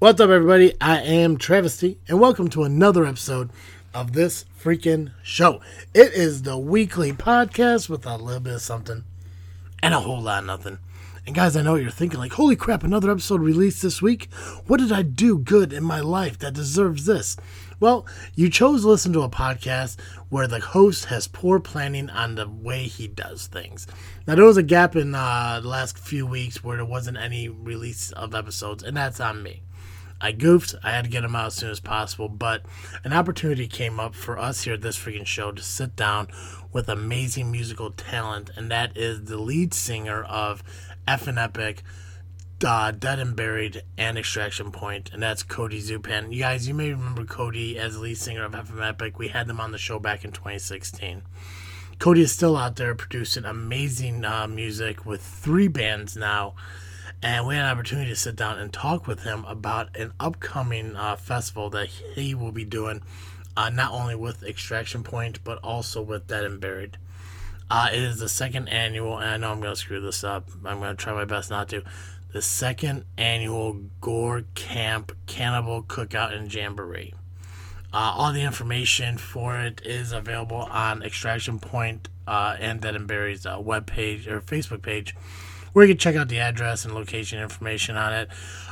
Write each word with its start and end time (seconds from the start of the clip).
What's 0.00 0.18
up, 0.18 0.30
everybody? 0.30 0.72
I 0.80 1.02
am 1.02 1.36
Travesty, 1.36 1.98
and 2.08 2.18
welcome 2.18 2.48
to 2.48 2.62
another 2.62 3.04
episode 3.04 3.50
of 3.92 4.14
this 4.14 4.46
freaking 4.58 5.12
show. 5.22 5.60
It 5.92 6.14
is 6.14 6.40
the 6.40 6.56
weekly 6.56 7.12
podcast 7.12 7.90
with 7.90 8.06
a 8.06 8.16
little 8.16 8.40
bit 8.40 8.54
of 8.54 8.62
something 8.62 9.04
and 9.82 9.92
a 9.92 10.00
whole 10.00 10.22
lot 10.22 10.38
of 10.38 10.46
nothing. 10.46 10.78
And 11.26 11.36
guys, 11.36 11.54
I 11.54 11.60
know 11.60 11.72
what 11.72 11.82
you're 11.82 11.90
thinking, 11.90 12.18
like, 12.18 12.32
holy 12.32 12.56
crap, 12.56 12.82
another 12.82 13.10
episode 13.10 13.42
released 13.42 13.82
this 13.82 14.00
week? 14.00 14.32
What 14.66 14.80
did 14.80 14.90
I 14.90 15.02
do 15.02 15.36
good 15.36 15.70
in 15.70 15.84
my 15.84 16.00
life 16.00 16.38
that 16.38 16.54
deserves 16.54 17.04
this? 17.04 17.36
Well, 17.78 18.06
you 18.34 18.48
chose 18.48 18.80
to 18.80 18.88
listen 18.88 19.12
to 19.12 19.20
a 19.20 19.28
podcast 19.28 20.00
where 20.30 20.46
the 20.46 20.60
host 20.60 21.04
has 21.06 21.28
poor 21.28 21.60
planning 21.60 22.08
on 22.08 22.36
the 22.36 22.48
way 22.48 22.84
he 22.84 23.06
does 23.06 23.48
things. 23.48 23.86
Now, 24.26 24.34
there 24.34 24.46
was 24.46 24.56
a 24.56 24.62
gap 24.62 24.96
in 24.96 25.14
uh, 25.14 25.60
the 25.60 25.68
last 25.68 25.98
few 25.98 26.26
weeks 26.26 26.64
where 26.64 26.78
there 26.78 26.86
wasn't 26.86 27.18
any 27.18 27.50
release 27.50 28.12
of 28.12 28.34
episodes, 28.34 28.82
and 28.82 28.96
that's 28.96 29.20
on 29.20 29.42
me. 29.42 29.60
I 30.20 30.32
goofed. 30.32 30.74
I 30.82 30.90
had 30.90 31.04
to 31.04 31.10
get 31.10 31.22
them 31.22 31.34
out 31.34 31.46
as 31.46 31.54
soon 31.54 31.70
as 31.70 31.80
possible, 31.80 32.28
but 32.28 32.62
an 33.04 33.12
opportunity 33.12 33.66
came 33.66 33.98
up 33.98 34.14
for 34.14 34.38
us 34.38 34.62
here 34.62 34.74
at 34.74 34.82
this 34.82 34.98
freaking 34.98 35.26
show 35.26 35.50
to 35.50 35.62
sit 35.62 35.96
down 35.96 36.28
with 36.72 36.88
amazing 36.88 37.50
musical 37.50 37.90
talent, 37.90 38.50
and 38.56 38.70
that 38.70 38.96
is 38.96 39.24
the 39.24 39.38
lead 39.38 39.72
singer 39.72 40.22
of 40.22 40.62
and 41.08 41.38
Epic, 41.38 41.82
uh, 42.64 42.90
Dead 42.92 43.18
and 43.18 43.34
Buried, 43.34 43.82
and 43.96 44.18
Extraction 44.18 44.70
Point, 44.70 45.10
and 45.12 45.22
that's 45.22 45.42
Cody 45.42 45.80
Zupan. 45.80 46.32
You 46.32 46.40
guys, 46.40 46.68
you 46.68 46.74
may 46.74 46.90
remember 46.90 47.24
Cody 47.24 47.78
as 47.78 47.94
the 47.94 48.00
lead 48.00 48.18
singer 48.18 48.44
of 48.44 48.54
and 48.54 48.80
Epic. 48.80 49.18
We 49.18 49.28
had 49.28 49.46
them 49.46 49.60
on 49.60 49.72
the 49.72 49.78
show 49.78 49.98
back 49.98 50.24
in 50.24 50.32
2016. 50.32 51.22
Cody 51.98 52.22
is 52.22 52.32
still 52.32 52.56
out 52.56 52.76
there 52.76 52.94
producing 52.94 53.44
amazing 53.44 54.24
uh, 54.24 54.46
music 54.46 55.04
with 55.04 55.22
three 55.22 55.68
bands 55.68 56.16
now 56.16 56.54
and 57.22 57.46
we 57.46 57.54
had 57.54 57.64
an 57.64 57.70
opportunity 57.70 58.08
to 58.10 58.16
sit 58.16 58.36
down 58.36 58.58
and 58.58 58.72
talk 58.72 59.06
with 59.06 59.24
him 59.24 59.44
about 59.46 59.94
an 59.96 60.12
upcoming 60.18 60.96
uh, 60.96 61.16
festival 61.16 61.68
that 61.70 61.88
he 61.88 62.34
will 62.34 62.52
be 62.52 62.64
doing, 62.64 63.02
uh, 63.56 63.68
not 63.68 63.92
only 63.92 64.14
with 64.14 64.42
Extraction 64.42 65.02
Point 65.02 65.42
but 65.44 65.58
also 65.58 66.00
with 66.00 66.26
Dead 66.26 66.44
and 66.44 66.60
Buried. 66.60 66.96
Uh, 67.70 67.88
it 67.92 68.02
is 68.02 68.18
the 68.18 68.28
second 68.28 68.68
annual, 68.68 69.18
and 69.18 69.30
I 69.30 69.36
know 69.36 69.52
I'm 69.52 69.60
going 69.60 69.72
to 69.72 69.80
screw 69.80 70.00
this 70.00 70.24
up. 70.24 70.48
I'm 70.64 70.80
going 70.80 70.96
to 70.96 71.02
try 71.02 71.12
my 71.12 71.24
best 71.24 71.50
not 71.50 71.68
to. 71.68 71.84
The 72.32 72.42
second 72.42 73.04
annual 73.16 73.74
Gore 74.00 74.44
Camp 74.54 75.16
Cannibal 75.26 75.82
Cookout 75.82 76.34
and 76.34 76.52
Jamboree. 76.52 77.14
Uh, 77.92 78.14
all 78.16 78.32
the 78.32 78.42
information 78.42 79.18
for 79.18 79.58
it 79.58 79.82
is 79.84 80.12
available 80.12 80.56
on 80.70 81.02
Extraction 81.02 81.58
Point 81.58 82.08
uh, 82.26 82.56
and 82.58 82.80
Dead 82.80 82.94
and 82.94 83.06
Buried's 83.06 83.46
uh, 83.46 83.58
webpage 83.58 84.26
or 84.28 84.40
Facebook 84.40 84.82
page 84.82 85.14
where 85.72 85.84
you 85.84 85.94
can 85.94 85.98
check 85.98 86.16
out 86.16 86.28
the 86.28 86.38
address 86.38 86.84
and 86.84 86.94
location 86.94 87.40
information 87.40 87.96
on 87.96 88.12
it, 88.12 88.28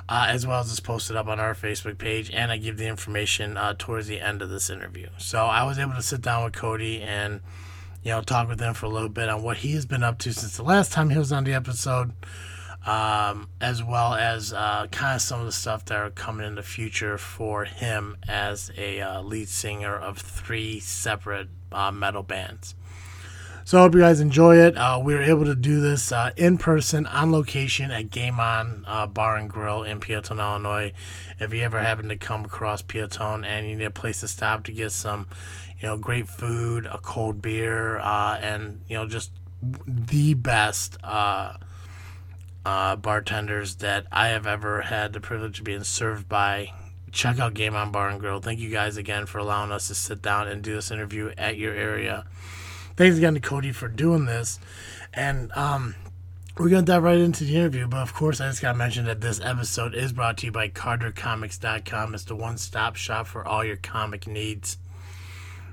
uh, 0.09 0.27
as 0.29 0.47
well 0.47 0.61
as 0.61 0.71
it's 0.71 0.81
posted 0.81 1.17
up 1.17 1.27
on 1.27 1.39
our 1.41 1.55
Facebook 1.55 1.99
page. 1.99 2.31
And 2.33 2.51
I 2.51 2.57
give 2.57 2.77
the 2.77 2.87
information 2.87 3.57
uh, 3.57 3.75
towards 3.79 4.07
the 4.07 4.21
end 4.21 4.43
of 4.43 4.51
this 4.51 4.71
interview. 4.71 5.09
So 5.19 5.47
I 5.47 5.65
was 5.65 5.79
able 5.79 5.95
to 5.95 6.03
sit 6.03 6.21
down 6.21 6.45
with 6.45 6.55
Cody 6.55 7.03
and 7.03 7.41
you 8.03 8.11
know 8.11 8.23
talk 8.23 8.49
with 8.49 8.61
him 8.61 8.75
for 8.75 8.87
a 8.87 8.91
little 8.91 9.09
bit 9.09 9.29
on 9.29 9.43
what 9.43 9.59
he 9.59 9.73
has 9.73 9.87
been 9.87 10.03
up 10.03 10.19
to 10.19 10.33
since 10.33 10.57
the 10.57 10.63
last 10.63 10.93
time 10.93 11.11
he 11.11 11.19
was 11.19 11.33
on 11.33 11.45
the 11.45 11.55
episode. 11.55 12.13
Um, 12.87 13.49
as 13.61 13.83
well 13.83 14.15
as 14.15 14.53
uh, 14.53 14.87
kind 14.91 15.17
of 15.17 15.21
some 15.21 15.41
of 15.41 15.47
the 15.47 15.53
stuff 15.53 15.85
that 15.87 15.99
are 15.99 16.11
coming 16.11 16.47
in 16.47 16.55
the 16.55 16.63
future 16.63 17.19
for 17.19 17.65
him 17.65 18.17
as 18.27 18.71
a 18.79 19.01
uh, 19.01 19.21
lead 19.21 19.49
singer 19.49 19.95
of 19.95 20.17
three 20.17 20.81
separate 20.81 21.49
uh, 21.71 21.91
metal 21.91 22.23
bands. 22.23 22.77
So 23.69 23.77
I 23.77 23.81
hope 23.83 23.95
you 23.95 24.01
guys 24.01 24.21
enjoy 24.21 24.57
it. 24.57 24.79
Uh, 24.79 24.99
we 25.05 25.13
were 25.13 25.21
able 25.21 25.45
to 25.45 25.55
do 25.55 25.83
this 25.83 26.11
uh, 26.11 26.31
in 26.39 26.57
person, 26.57 27.05
on 27.05 27.31
location 27.31 27.91
at 27.91 28.09
Game 28.09 28.41
On 28.41 28.83
uh, 28.87 29.07
Bar 29.07 29.37
and 29.37 29.51
Grill 29.51 29.83
in 29.83 30.01
Peotone, 30.01 30.39
Illinois. 30.39 30.95
If 31.39 31.53
you 31.53 31.61
ever 31.61 31.79
happen 31.79 32.09
to 32.09 32.17
come 32.17 32.47
across 32.47 32.81
Peotone 32.81 33.45
and 33.45 33.69
you 33.69 33.77
need 33.77 33.85
a 33.85 33.91
place 33.91 34.21
to 34.21 34.29
stop 34.29 34.65
to 34.65 34.73
get 34.73 34.91
some, 34.93 35.27
you 35.79 35.87
know, 35.87 35.99
great 35.99 36.29
food, 36.29 36.87
a 36.87 36.97
cold 36.97 37.43
beer, 37.43 37.99
uh, 37.99 38.39
and 38.41 38.81
you 38.89 38.97
know, 38.97 39.07
just 39.07 39.33
the 39.87 40.33
best 40.33 40.97
uh, 41.05 41.59
uh, 42.65 42.97
bartenders 42.97 43.75
that 43.75 44.07
I 44.11 44.29
have 44.29 44.47
ever 44.47 44.81
had 44.81 45.13
the 45.13 45.21
privilege 45.21 45.59
of 45.59 45.67
being 45.67 45.85
served 45.85 46.27
by. 46.27 46.73
Check 47.13 47.39
out 47.39 47.53
Game 47.53 47.77
On 47.77 47.93
Bar 47.93 48.09
and 48.09 48.19
Grill. 48.19 48.41
Thank 48.41 48.61
you 48.61 48.71
guys 48.71 48.97
again 48.97 49.27
for 49.27 49.37
allowing 49.37 49.73
us 49.73 49.89
to 49.89 49.95
sit 49.95 50.23
down 50.23 50.49
and 50.49 50.63
do 50.63 50.75
this 50.75 50.91
interview 50.91 51.33
at 51.37 51.59
your 51.59 51.75
area 51.75 52.25
thanks 52.99 53.17
again 53.17 53.35
to 53.35 53.41
Cody 53.41 53.71
for 53.71 53.87
doing 53.87 54.25
this. 54.25 54.59
And 55.15 55.53
um, 55.53 55.95
we're 56.59 56.69
going 56.69 56.85
to 56.85 56.93
dive 56.93 57.05
right 57.05 57.17
into 57.17 57.45
the 57.45 57.55
interview. 57.55 57.87
But 57.87 58.01
of 58.01 58.13
course, 58.13 58.41
I 58.41 58.49
just 58.49 58.61
got 58.61 58.73
to 58.73 58.79
mention 58.79 59.05
that 59.07 59.21
this 59.21 59.41
episode 59.41 59.95
is 59.95 60.13
brought 60.13 60.39
to 60.39 60.47
you 60.47 60.53
by 60.53 60.69
CarterComics.com. 60.69 62.15
It's 62.15 62.25
the 62.25 62.35
one 62.35 62.59
stop 62.59 62.97
shop 62.97 63.29
for 63.29 63.47
all 63.47 63.65
your 63.65 63.77
comic 63.77 64.27
needs. 64.27 64.79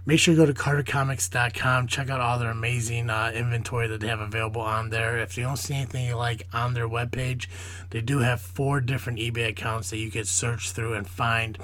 Make 0.06 0.20
sure 0.20 0.36
you 0.36 0.40
go 0.40 0.46
to 0.46 0.54
CarterComics.com. 0.54 1.88
Check 1.88 2.12
out 2.12 2.22
all 2.22 2.38
their 2.38 2.52
amazing 2.52 3.10
uh, 3.10 3.32
inventory 3.34 3.88
that 3.88 4.02
they 4.02 4.08
have 4.08 4.20
available 4.20 4.62
on 4.62 4.92
there. 4.92 5.18
If 5.18 5.36
you 5.36 5.46
don't 5.46 5.58
see 5.58 5.74
anything 5.74 6.06
you 6.06 6.16
like 6.16 6.48
on 6.54 6.76
their 6.76 6.88
webpage, 6.88 7.48
they 7.90 8.02
do 8.02 8.20
have 8.20 8.40
four 8.40 8.82
different 8.82 9.18
eBay 9.18 9.50
accounts 9.50 9.90
that 9.90 9.98
you 9.98 10.12
can 10.12 10.26
search 10.26 10.74
through 10.74 10.94
and 10.94 11.10
find. 11.10 11.58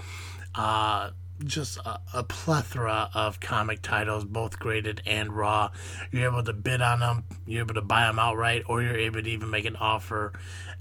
Uh, 0.56 1.12
just 1.46 1.78
a, 1.78 2.00
a, 2.14 2.24
plethora 2.24 3.10
of 3.14 3.40
comic 3.40 3.82
titles, 3.82 4.26
both 4.26 4.60
graded 4.60 5.02
and 5.06 5.34
raw. 5.34 5.72
You're 6.12 6.30
able 6.30 6.44
to 6.44 6.54
bid 6.54 6.82
on 6.82 7.00
them, 7.00 7.24
you're 7.46 7.64
able 7.64 7.76
to 7.76 7.82
buy 7.82 8.06
them 8.06 8.20
outright, 8.20 8.64
or 8.68 8.82
you're 8.82 8.98
able 8.98 9.22
to 9.22 9.30
even 9.30 9.50
make 9.50 9.66
an 9.66 9.76
offer. 9.76 10.34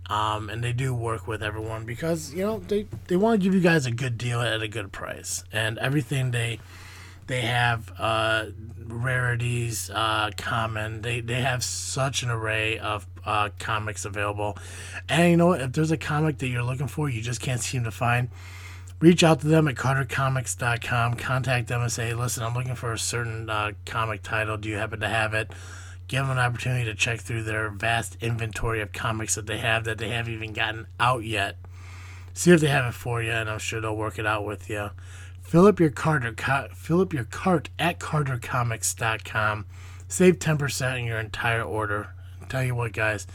Um, 0.09 0.51
and 0.51 0.63
they 0.65 0.73
do 0.73 0.95
work 0.95 1.27
with 1.27 1.43
everyone 1.43 1.85
because 1.85 2.35
you 2.35 2.45
know 2.45 2.59
they, 2.59 2.87
they 3.07 3.17
want 3.17 3.41
to 3.41 3.45
give 3.45 3.55
you 3.55 3.61
guys 3.61 3.87
a 3.87 3.93
good 3.93 4.19
deal 4.19 4.41
at 4.41 4.61
a 4.61 4.69
good 4.69 4.91
price, 4.93 5.45
and 5.53 5.79
everything 5.79 6.33
they 6.33 6.59
they 7.31 7.43
have 7.43 7.93
uh, 7.97 8.47
rarities, 8.87 9.89
uh, 9.95 10.31
common. 10.37 11.03
They 11.03 11.21
they 11.21 11.41
have 11.41 11.63
such 11.63 12.25
an 12.25 12.31
array 12.31 12.81
of 12.81 13.07
uh, 13.25 13.51
comics 13.61 14.05
available, 14.05 14.59
and 15.09 15.31
you 15.31 15.37
know 15.37 15.53
if 15.53 15.73
there's 15.73 15.93
a 15.93 15.97
comic 15.97 16.39
that 16.39 16.49
you're 16.49 16.65
looking 16.65 16.89
for, 16.89 17.09
you 17.09 17.23
just 17.23 17.41
can't 17.41 17.61
seem 17.61 17.85
to 17.85 17.93
find 17.93 18.31
reach 19.01 19.25
out 19.25 19.41
to 19.41 19.49
them 19.49 19.67
at 19.67 19.75
cartercomics.com. 19.75 21.15
Contact 21.15 21.69
them 21.69 21.83
and 21.83 21.91
say, 21.91 22.15
listen, 22.15 22.45
I'm 22.45 22.55
looking 22.55 22.75
for 22.75 22.93
a 22.93 22.99
certain 22.99 23.51
uh, 23.51 23.73
comic 23.87 24.23
title. 24.23 24.57
Do 24.57 24.69
you 24.69 24.77
happen 24.77 25.01
to 25.01 25.09
have 25.09 25.35
it? 25.35 25.51
Give 26.07 26.23
them 26.23 26.31
an 26.31 26.39
opportunity 26.39 26.85
to 26.85 26.95
check 26.95 27.21
through 27.21 27.45
their 27.45 27.71
vast 27.71 28.17
inventory 28.21 28.81
of 28.81 28.93
comics 28.93 29.35
that 29.37 29.47
they 29.47 29.59
have 29.59 29.85
that 29.85 29.99
they 29.99 30.09
haven't 30.09 30.35
even 30.35 30.53
gotten 30.53 30.87
out 30.99 31.25
yet. 31.25 31.57
See 32.35 32.51
if 32.53 32.61
they 32.61 32.69
have 32.69 32.87
it 32.87 32.95
for 32.95 33.23
you, 33.23 33.31
and 33.31 33.49
I'm 33.51 33.59
sure 33.59 33.81
they'll 33.81 33.97
work 33.97 34.19
it 34.19 34.27
out 34.27 34.45
with 34.45 34.69
you. 34.69 34.91
Fill 35.43 35.67
up 35.67 35.81
your 35.81 35.91
cart, 35.91 36.25
fill 36.75 37.01
up 37.01 37.13
your 37.13 37.25
cart 37.25 37.71
at 37.79 37.99
cartercomics.com. 37.99 39.67
Save 40.09 40.39
10% 40.39 40.93
on 40.93 41.05
your 41.05 41.19
entire 41.19 41.63
order. 41.63 42.11
I'll 42.41 42.49
tell 42.49 42.65
you 42.65 42.75
what, 42.75 42.93
guys, 42.93 43.27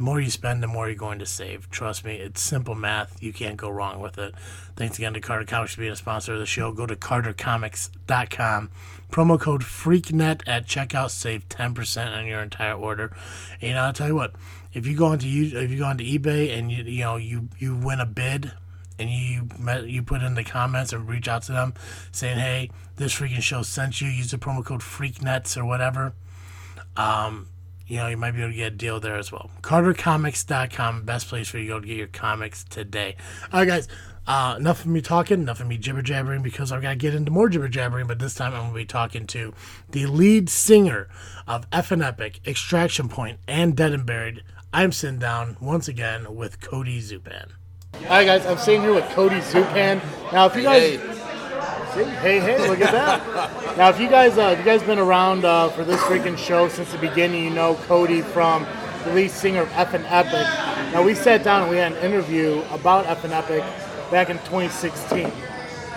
the 0.00 0.04
more 0.06 0.18
you 0.18 0.30
spend, 0.30 0.62
the 0.62 0.66
more 0.66 0.88
you're 0.88 0.96
going 0.96 1.18
to 1.18 1.26
save. 1.26 1.68
Trust 1.68 2.06
me, 2.06 2.14
it's 2.14 2.40
simple 2.40 2.74
math. 2.74 3.22
You 3.22 3.34
can't 3.34 3.58
go 3.58 3.68
wrong 3.68 4.00
with 4.00 4.16
it. 4.16 4.34
Thanks 4.74 4.96
again 4.96 5.12
to 5.12 5.20
Carter 5.20 5.44
Comics 5.44 5.74
for 5.74 5.82
being 5.82 5.92
a 5.92 5.96
sponsor 5.96 6.32
of 6.32 6.38
the 6.38 6.46
show. 6.46 6.72
Go 6.72 6.86
to 6.86 6.96
cartercomics.com. 6.96 8.70
Promo 9.12 9.38
code 9.38 9.60
FreakNet 9.60 10.40
at 10.46 10.66
checkout. 10.66 11.10
Save 11.10 11.50
10% 11.50 12.16
on 12.16 12.24
your 12.24 12.40
entire 12.40 12.72
order. 12.72 13.14
And, 13.60 13.78
I'll 13.78 13.92
tell 13.92 14.08
you 14.08 14.14
what. 14.14 14.32
If 14.72 14.86
you 14.86 14.96
go 14.96 15.04
onto 15.04 15.26
if 15.26 15.70
you 15.70 15.76
go 15.76 15.84
onto 15.84 16.04
eBay 16.04 16.56
and 16.56 16.72
you 16.72 16.82
you 16.84 17.00
know 17.02 17.16
you 17.16 17.50
you 17.58 17.76
win 17.76 18.00
a 18.00 18.06
bid 18.06 18.52
and 18.98 19.10
you 19.10 19.48
met, 19.58 19.86
you 19.86 20.02
put 20.02 20.22
in 20.22 20.34
the 20.34 20.44
comments 20.44 20.94
and 20.94 21.06
reach 21.06 21.28
out 21.28 21.42
to 21.42 21.52
them 21.52 21.74
saying, 22.10 22.38
"Hey, 22.38 22.70
this 22.96 23.12
freaking 23.12 23.42
show 23.42 23.60
sent 23.60 24.00
you. 24.00 24.08
Use 24.08 24.30
the 24.30 24.38
promo 24.38 24.64
code 24.64 24.80
FreakNets 24.80 25.58
or 25.58 25.66
whatever." 25.66 26.14
Um, 26.96 27.48
you 27.90 27.96
know, 27.96 28.06
you 28.06 28.16
might 28.16 28.30
be 28.30 28.40
able 28.40 28.52
to 28.52 28.56
get 28.56 28.72
a 28.72 28.76
deal 28.76 29.00
there 29.00 29.16
as 29.16 29.32
well. 29.32 29.50
CarterComics.com, 29.62 31.02
best 31.02 31.26
place 31.26 31.48
for 31.48 31.58
you 31.58 31.64
to 31.64 31.68
go 31.70 31.80
to 31.80 31.86
get 31.86 31.96
your 31.96 32.06
comics 32.06 32.62
today. 32.62 33.16
All 33.52 33.60
right, 33.60 33.68
guys. 33.68 33.88
Uh, 34.28 34.54
enough 34.56 34.80
of 34.80 34.86
me 34.86 35.00
talking, 35.00 35.40
enough 35.40 35.58
of 35.58 35.66
me 35.66 35.76
jibber 35.76 36.02
jabbering 36.02 36.40
because 36.40 36.70
I've 36.70 36.82
got 36.82 36.90
to 36.90 36.96
get 36.96 37.16
into 37.16 37.32
more 37.32 37.48
jibber 37.48 37.66
jabbering. 37.66 38.06
But 38.06 38.20
this 38.20 38.34
time 38.34 38.52
I'm 38.52 38.60
going 38.60 38.70
to 38.70 38.76
be 38.76 38.84
talking 38.84 39.26
to 39.28 39.52
the 39.88 40.06
lead 40.06 40.48
singer 40.48 41.08
of 41.48 41.66
and 41.72 42.02
Epic, 42.02 42.40
Extraction 42.46 43.08
Point, 43.08 43.40
and 43.48 43.76
Dead 43.76 43.92
and 43.92 44.06
Buried. 44.06 44.44
I'm 44.72 44.92
sitting 44.92 45.18
down 45.18 45.56
once 45.60 45.88
again 45.88 46.36
with 46.36 46.60
Cody 46.60 47.00
Zupan. 47.00 47.48
All 47.94 48.08
right, 48.08 48.24
guys. 48.24 48.46
I'm 48.46 48.58
sitting 48.58 48.82
here 48.82 48.94
with 48.94 49.08
Cody 49.10 49.40
Zupan. 49.40 50.00
Now, 50.32 50.46
if 50.46 50.54
you 50.54 50.62
guys. 50.62 51.00
Hey. 51.00 51.19
See? 51.94 52.04
Hey, 52.04 52.38
hey, 52.40 52.68
look 52.68 52.80
at 52.80 52.92
that. 52.92 53.76
now, 53.76 53.88
if 53.88 53.98
you 53.98 54.08
guys, 54.08 54.38
uh, 54.38 54.54
you 54.58 54.64
guys 54.64 54.82
been 54.82 54.98
around 54.98 55.44
uh, 55.44 55.68
for 55.70 55.84
this 55.84 56.00
freaking 56.02 56.38
show 56.38 56.68
since 56.68 56.92
the 56.92 56.98
beginning, 56.98 57.44
you 57.44 57.50
know 57.50 57.74
Cody 57.86 58.22
from 58.22 58.66
the 59.04 59.12
lead 59.14 59.30
singer 59.30 59.62
of 59.62 59.72
Epic. 59.72 60.02
Now, 60.92 61.02
we 61.02 61.14
sat 61.14 61.42
down 61.42 61.62
and 61.62 61.70
we 61.70 61.78
had 61.78 61.92
an 61.92 61.98
interview 61.98 62.62
about 62.70 63.06
Epic 63.06 63.62
back 64.10 64.30
in 64.30 64.38
2016. 64.38 65.18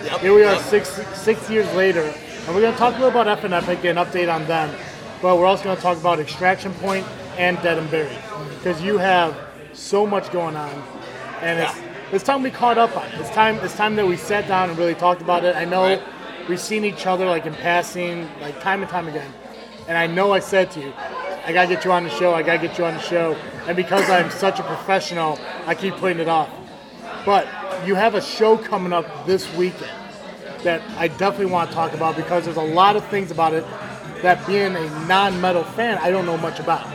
Yep, 0.04 0.20
Here 0.20 0.34
we 0.34 0.44
are, 0.44 0.54
yep. 0.54 0.62
six 0.62 0.88
six 1.16 1.48
years 1.48 1.72
later, 1.74 2.02
and 2.02 2.54
we're 2.54 2.60
going 2.60 2.72
to 2.72 2.78
talk 2.78 2.94
a 2.94 2.98
little 2.98 3.20
about 3.20 3.42
and 3.44 3.54
Epic 3.54 3.84
and 3.84 3.98
update 3.98 4.32
on 4.32 4.44
them. 4.46 4.74
But 5.22 5.38
we're 5.38 5.46
also 5.46 5.64
going 5.64 5.76
to 5.76 5.82
talk 5.82 5.96
about 5.96 6.18
Extraction 6.18 6.74
Point 6.74 7.06
and 7.38 7.56
Dead 7.62 7.78
and 7.78 7.90
Buried 7.90 8.18
because 8.58 8.82
you 8.82 8.98
have 8.98 9.34
so 9.72 10.06
much 10.06 10.30
going 10.30 10.56
on, 10.56 10.70
and 11.40 11.58
yeah. 11.58 11.70
it's 11.70 11.83
it's 12.12 12.24
time 12.24 12.42
we 12.42 12.50
caught 12.50 12.78
up 12.78 12.96
on 12.96 13.06
it. 13.08 13.20
It's 13.20 13.30
time. 13.30 13.56
It's 13.62 13.74
time 13.76 13.96
that 13.96 14.06
we 14.06 14.16
sat 14.16 14.46
down 14.48 14.70
and 14.70 14.78
really 14.78 14.94
talked 14.94 15.22
about 15.22 15.44
it. 15.44 15.56
I 15.56 15.64
know 15.64 15.82
Right. 15.82 16.02
we've 16.48 16.60
seen 16.60 16.84
each 16.84 17.06
other 17.06 17.26
like 17.26 17.46
in 17.46 17.54
passing, 17.54 18.28
like 18.40 18.60
time 18.60 18.82
and 18.82 18.90
time 18.90 19.08
again, 19.08 19.32
and 19.88 19.96
I 19.96 20.06
know 20.06 20.32
I 20.32 20.40
said 20.40 20.70
to 20.72 20.80
you, 20.80 20.92
I 21.46 21.52
gotta 21.52 21.68
get 21.68 21.84
you 21.84 21.92
on 21.92 22.04
the 22.04 22.10
show. 22.10 22.34
I 22.34 22.42
gotta 22.42 22.58
get 22.58 22.78
you 22.78 22.84
on 22.84 22.94
the 22.94 23.00
show, 23.00 23.36
and 23.66 23.76
because 23.76 24.08
I'm 24.08 24.30
such 24.30 24.58
a 24.60 24.62
professional, 24.62 25.38
I 25.66 25.74
keep 25.74 25.96
putting 25.96 26.18
it 26.20 26.28
off. 26.28 26.48
But 27.24 27.46
you 27.86 27.94
have 27.94 28.14
a 28.14 28.20
show 28.20 28.56
coming 28.56 28.92
up 28.92 29.26
this 29.26 29.52
weekend 29.56 29.90
that 30.62 30.80
I 30.98 31.08
definitely 31.08 31.46
want 31.52 31.68
to 31.70 31.74
talk 31.74 31.92
about 31.92 32.16
because 32.16 32.44
there's 32.44 32.56
a 32.56 32.62
lot 32.62 32.96
of 32.96 33.06
things 33.08 33.30
about 33.30 33.52
it 33.52 33.64
that 34.22 34.46
being 34.46 34.74
a 34.74 35.06
non-metal 35.06 35.64
fan, 35.64 35.98
I 35.98 36.10
don't 36.10 36.24
know 36.24 36.38
much 36.38 36.60
about. 36.60 36.86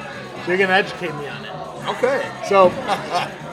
So 0.46 0.48
you're 0.48 0.58
gonna 0.58 0.74
educate 0.74 1.14
me 1.16 1.28
on 1.28 1.46
it. 1.46 1.52
Okay. 1.90 2.32
So, 2.48 2.70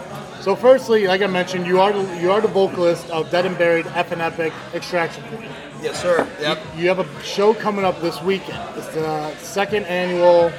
so 0.47 0.55
firstly, 0.55 1.09
like 1.09 1.23
I 1.23 1.27
mentioned, 1.27 1.67
you 1.67 1.81
are 1.81 1.93
the, 1.93 2.21
you 2.21 2.31
are 2.31 2.41
the 2.41 2.47
vocalist 2.47 3.11
of 3.11 3.29
Dead 3.33 3.47
and 3.47 3.59
Buried, 3.59 3.85
F 3.89 4.13
and 4.13 4.23
Epic, 4.23 4.53
Extraction 4.75 5.25
Point. 5.25 5.51
Yes, 5.83 6.01
sir. 6.01 6.25
Yep. 6.41 6.61
You 6.77 6.87
have 6.87 7.01
a 7.01 7.23
show 7.25 7.53
coming 7.53 7.85
up 7.85 8.01
this 8.01 8.23
weekend. 8.23 8.57
It's 8.79 8.87
the 8.95 9.35
second 9.39 9.87
annual. 9.87 10.53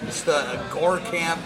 It's 0.00 0.22
the 0.22 0.64
Gore 0.72 0.96
Camp, 1.00 1.38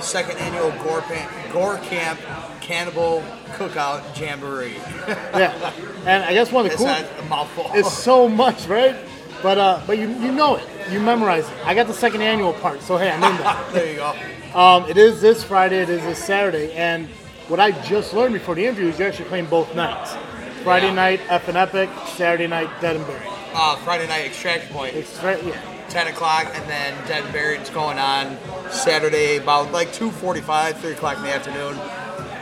second 0.00 0.38
annual 0.38 0.72
Gore, 0.82 1.02
Pan- 1.02 1.52
Gore 1.52 1.78
Camp 1.84 2.18
Cannibal 2.60 3.22
Cookout 3.52 4.02
Jamboree. 4.18 4.74
Yeah, 5.06 5.72
and 6.04 6.24
I 6.24 6.34
guess 6.34 6.50
one 6.50 6.66
of 6.66 6.72
the 6.72 6.74
It's 6.74 6.82
cool. 6.82 6.88
not 6.88 7.06
a 7.20 7.24
mouthful. 7.26 7.70
It's 7.74 7.96
so 7.96 8.28
much, 8.28 8.66
right? 8.66 8.96
But 9.40 9.56
uh, 9.56 9.80
but 9.86 9.98
you 9.98 10.08
you 10.08 10.32
know 10.32 10.56
it. 10.56 10.64
You 10.90 10.98
memorize 10.98 11.48
it. 11.48 11.54
I 11.64 11.74
got 11.74 11.86
the 11.86 11.94
second 11.94 12.22
annual 12.22 12.54
part, 12.54 12.82
so 12.82 12.96
hey, 12.96 13.12
I'm 13.12 13.22
in 13.22 13.36
there. 13.40 13.72
there 13.72 13.92
you 13.92 13.98
go. 13.98 14.58
Um, 14.58 14.90
it 14.90 14.96
is 14.96 15.20
this 15.20 15.44
Friday. 15.44 15.78
It 15.78 15.90
is 15.90 16.02
this 16.02 16.24
Saturday, 16.24 16.72
and 16.72 17.08
what 17.48 17.60
I 17.60 17.70
just 17.82 18.12
learned 18.14 18.34
before 18.34 18.54
the 18.54 18.64
interview 18.64 18.88
is 18.88 18.98
you're 18.98 19.08
actually 19.08 19.28
playing 19.28 19.46
both 19.46 19.74
nights. 19.74 20.14
Friday 20.62 20.88
Yeah. 20.88 20.94
night, 20.94 21.20
F 21.28 21.48
and 21.48 21.56
Epic. 21.56 21.88
Saturday 22.16 22.46
night, 22.46 22.68
Dead 22.80 22.96
and 22.96 23.06
Buried. 23.06 23.22
Uh, 23.54 23.76
Friday 23.76 24.06
night 24.08 24.26
Extraction 24.26 24.72
Point, 24.74 24.94
right, 25.22 25.42
yeah. 25.44 25.54
10 25.88 26.08
o'clock, 26.08 26.50
and 26.54 26.68
then 26.68 26.94
Dead 27.06 27.22
and 27.24 27.32
Buried's 27.32 27.70
going 27.70 27.98
on 27.98 28.36
Saturday 28.70 29.36
about 29.36 29.70
like 29.72 29.92
2:45, 29.92 30.76
3 30.78 30.92
o'clock 30.92 31.16
in 31.18 31.22
the 31.22 31.32
afternoon. 31.34 31.78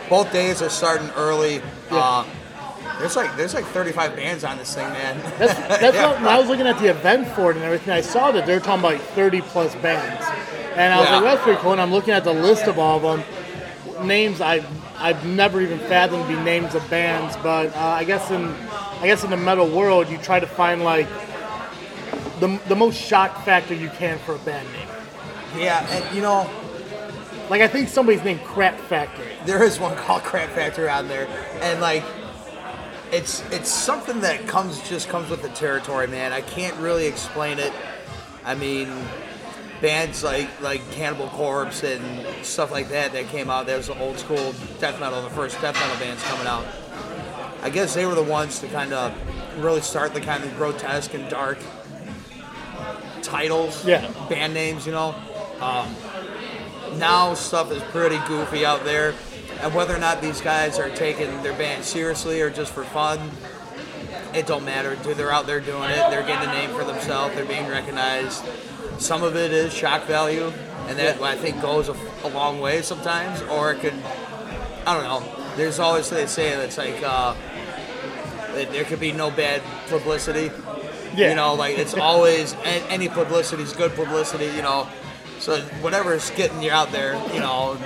Both 0.09 0.33
days 0.33 0.63
are 0.63 0.71
starting 0.71 1.11
early. 1.17 1.61
Uh, 1.91 2.25
there's 2.99 3.17
like 3.17 3.37
there's 3.37 3.55
like 3.55 3.67
35 3.67 4.17
bands 4.17 4.43
on 4.45 4.57
this 4.59 4.75
thing, 4.75 4.89
man. 4.89 5.21
That's, 5.39 5.55
that's 5.81 5.95
Yeah. 5.97 6.07
what, 6.09 6.17
when 6.17 6.29
I 6.29 6.39
was 6.39 6.49
looking 6.49 6.67
at 6.67 6.79
the 6.79 6.89
event 6.89 7.29
for 7.29 7.51
it 7.51 7.57
and 7.57 7.65
everything, 7.65 7.93
I 7.93 8.01
saw 8.01 8.31
that 8.33 8.47
they're 8.47 8.61
talking 8.61 8.81
about 8.81 8.93
like 8.95 9.03
30 9.03 9.43
plus 9.43 9.75
bands. 9.77 10.25
And 10.77 10.93
I 10.93 10.99
was 11.01 11.09
Yeah. 11.09 11.17
like, 11.17 11.25
that's 11.25 11.43
pretty 11.43 11.61
cool. 11.61 11.73
And 11.73 11.81
I'm 11.81 11.93
looking 11.93 12.15
at 12.15 12.25
the 12.25 12.33
list 12.33 12.65
of 12.67 12.79
all 12.79 12.97
of 12.97 13.03
them. 13.03 14.07
Names 14.07 14.41
I 14.41 14.61
I've 14.97 15.25
never 15.27 15.61
even 15.61 15.79
fathomed 15.81 16.25
the 16.35 16.43
names 16.43 16.75
of 16.75 16.89
bands, 16.89 17.37
but 17.43 17.75
uh, 17.77 17.81
I 17.81 18.05
guess 18.05 18.31
in 18.31 18.45
I 19.01 19.07
guess 19.07 19.25
in 19.25 19.31
the 19.31 19.37
metal 19.37 19.69
world, 19.69 20.09
you 20.09 20.19
try 20.19 20.41
to 20.41 20.47
find 20.47 20.83
like 20.83 21.09
the, 22.41 22.61
the 22.69 22.77
most 22.77 23.01
shock 23.01 23.45
factor 23.45 23.75
you 23.75 23.89
can 23.91 24.19
for 24.21 24.35
a 24.35 24.39
band 24.39 24.67
name. 24.73 24.89
Yeah, 25.57 25.87
and 25.91 26.17
you 26.17 26.23
know, 26.23 26.49
Like 27.51 27.61
I 27.61 27.69
think 27.69 27.89
somebody's 27.89 28.25
named 28.25 28.43
Crap 28.45 28.79
Factory. 28.81 29.27
there 29.45 29.63
is 29.63 29.79
one 29.79 29.97
called 29.97 30.23
Crap 30.23 30.51
Factory 30.51 30.89
on 30.89 31.09
there, 31.09 31.29
and 31.61 31.81
like, 31.81 32.03
it's 33.13 33.43
it's 33.51 33.69
something 33.71 34.21
that 34.21 34.47
comes 34.49 34.81
just 34.89 35.09
comes 35.09 35.29
with 35.31 35.43
the 35.43 35.51
territory, 35.51 36.07
man. 36.07 36.33
I 36.33 36.41
can't 36.41 36.77
really 36.79 37.07
explain 37.07 37.59
it. 37.59 37.73
I 38.45 38.55
mean, 38.55 38.89
bands 39.81 40.23
like 40.25 40.49
like 40.61 40.81
Cannibal 40.93 41.29
Corpse 41.29 41.83
and 41.83 42.03
stuff 42.45 42.71
like 42.71 42.89
that 42.91 43.13
that 43.13 43.29
came 43.29 43.51
out. 43.51 43.67
That 43.67 43.77
was 43.77 43.89
the 43.89 43.99
old 43.99 44.19
school 44.19 44.55
death 44.81 44.99
metal, 45.01 45.23
the 45.23 45.31
first 45.31 45.61
death 45.61 45.75
metal 45.75 45.97
bands 45.99 46.23
coming 46.25 46.47
out. 46.47 46.65
I 47.63 47.71
guess 47.71 47.95
they 47.95 48.05
were 48.07 48.15
the 48.15 48.23
ones 48.23 48.59
to 48.61 48.67
kind 48.69 48.93
of 48.93 49.13
really 49.63 49.81
start 49.81 50.13
the 50.15 50.21
kind 50.21 50.45
of 50.45 50.55
grotesque 50.57 51.15
and 51.15 51.29
dark 51.31 51.59
titles, 53.23 53.85
Yeah. 53.87 54.07
band 54.29 54.55
names, 54.55 54.87
you 54.87 54.93
know. 54.93 55.15
Um, 55.61 55.95
now 56.99 57.35
stuff 57.35 57.73
is 57.73 57.83
pretty 57.85 58.19
goofy 58.29 58.67
out 58.67 58.85
there, 58.85 59.15
and 59.63 59.75
whether 59.75 59.95
or 59.95 59.99
not 59.99 60.21
these 60.21 60.41
guys 60.41 60.79
are 60.79 60.91
taking 60.91 61.43
their 61.43 61.55
band 61.55 61.85
seriously 61.85 62.41
or 62.43 62.51
just 62.51 62.73
for 62.73 62.85
fun, 62.85 63.31
it 64.35 64.47
don't 64.47 64.65
matter. 64.65 64.95
Dude, 64.97 65.17
they're 65.17 65.33
out 65.33 65.47
there 65.47 65.61
doing 65.61 65.91
it. 65.91 66.11
They're 66.11 66.23
getting 66.27 66.49
a 66.49 66.53
name 66.53 66.71
for 66.71 66.85
themselves. 66.85 67.35
They're 67.35 67.45
being 67.45 67.69
recognized. 67.69 68.45
Some 68.99 69.23
of 69.23 69.37
it 69.37 69.53
is 69.53 69.73
shock 69.73 70.05
value, 70.05 70.53
and 70.89 70.99
that 70.99 71.21
I 71.21 71.37
think 71.37 71.61
goes 71.61 71.89
a, 71.89 71.97
a 72.23 72.29
long 72.29 72.61
way 72.61 72.83
sometimes. 72.83 73.43
Or 73.43 73.73
it 73.73 73.81
could, 73.81 73.95
I 74.87 74.95
don't 74.95 75.05
know. 75.05 75.47
There's 75.57 75.79
always 75.79 76.11
they 76.11 76.27
say 76.27 76.57
that's 76.57 76.79
like 76.79 77.03
uh, 77.03 77.35
that 78.55 78.71
there 78.73 78.85
could 78.85 79.01
be 79.01 79.13
no 79.13 79.31
bad 79.31 79.63
publicity. 79.89 80.51
Yeah. 81.15 81.31
You 81.31 81.37
know, 81.37 81.55
like 81.55 81.79
it's 81.79 81.95
always 81.99 82.55
any 82.65 83.09
publicity 83.09 83.63
is 83.63 83.73
good 83.73 83.95
publicity. 83.95 84.47
You 84.47 84.63
know, 84.63 84.89
so 85.39 85.61
whatever's 85.81 86.31
getting 86.31 86.63
you 86.63 86.71
out 86.71 86.91
there, 86.93 87.15
you 87.33 87.41
know, 87.41 87.77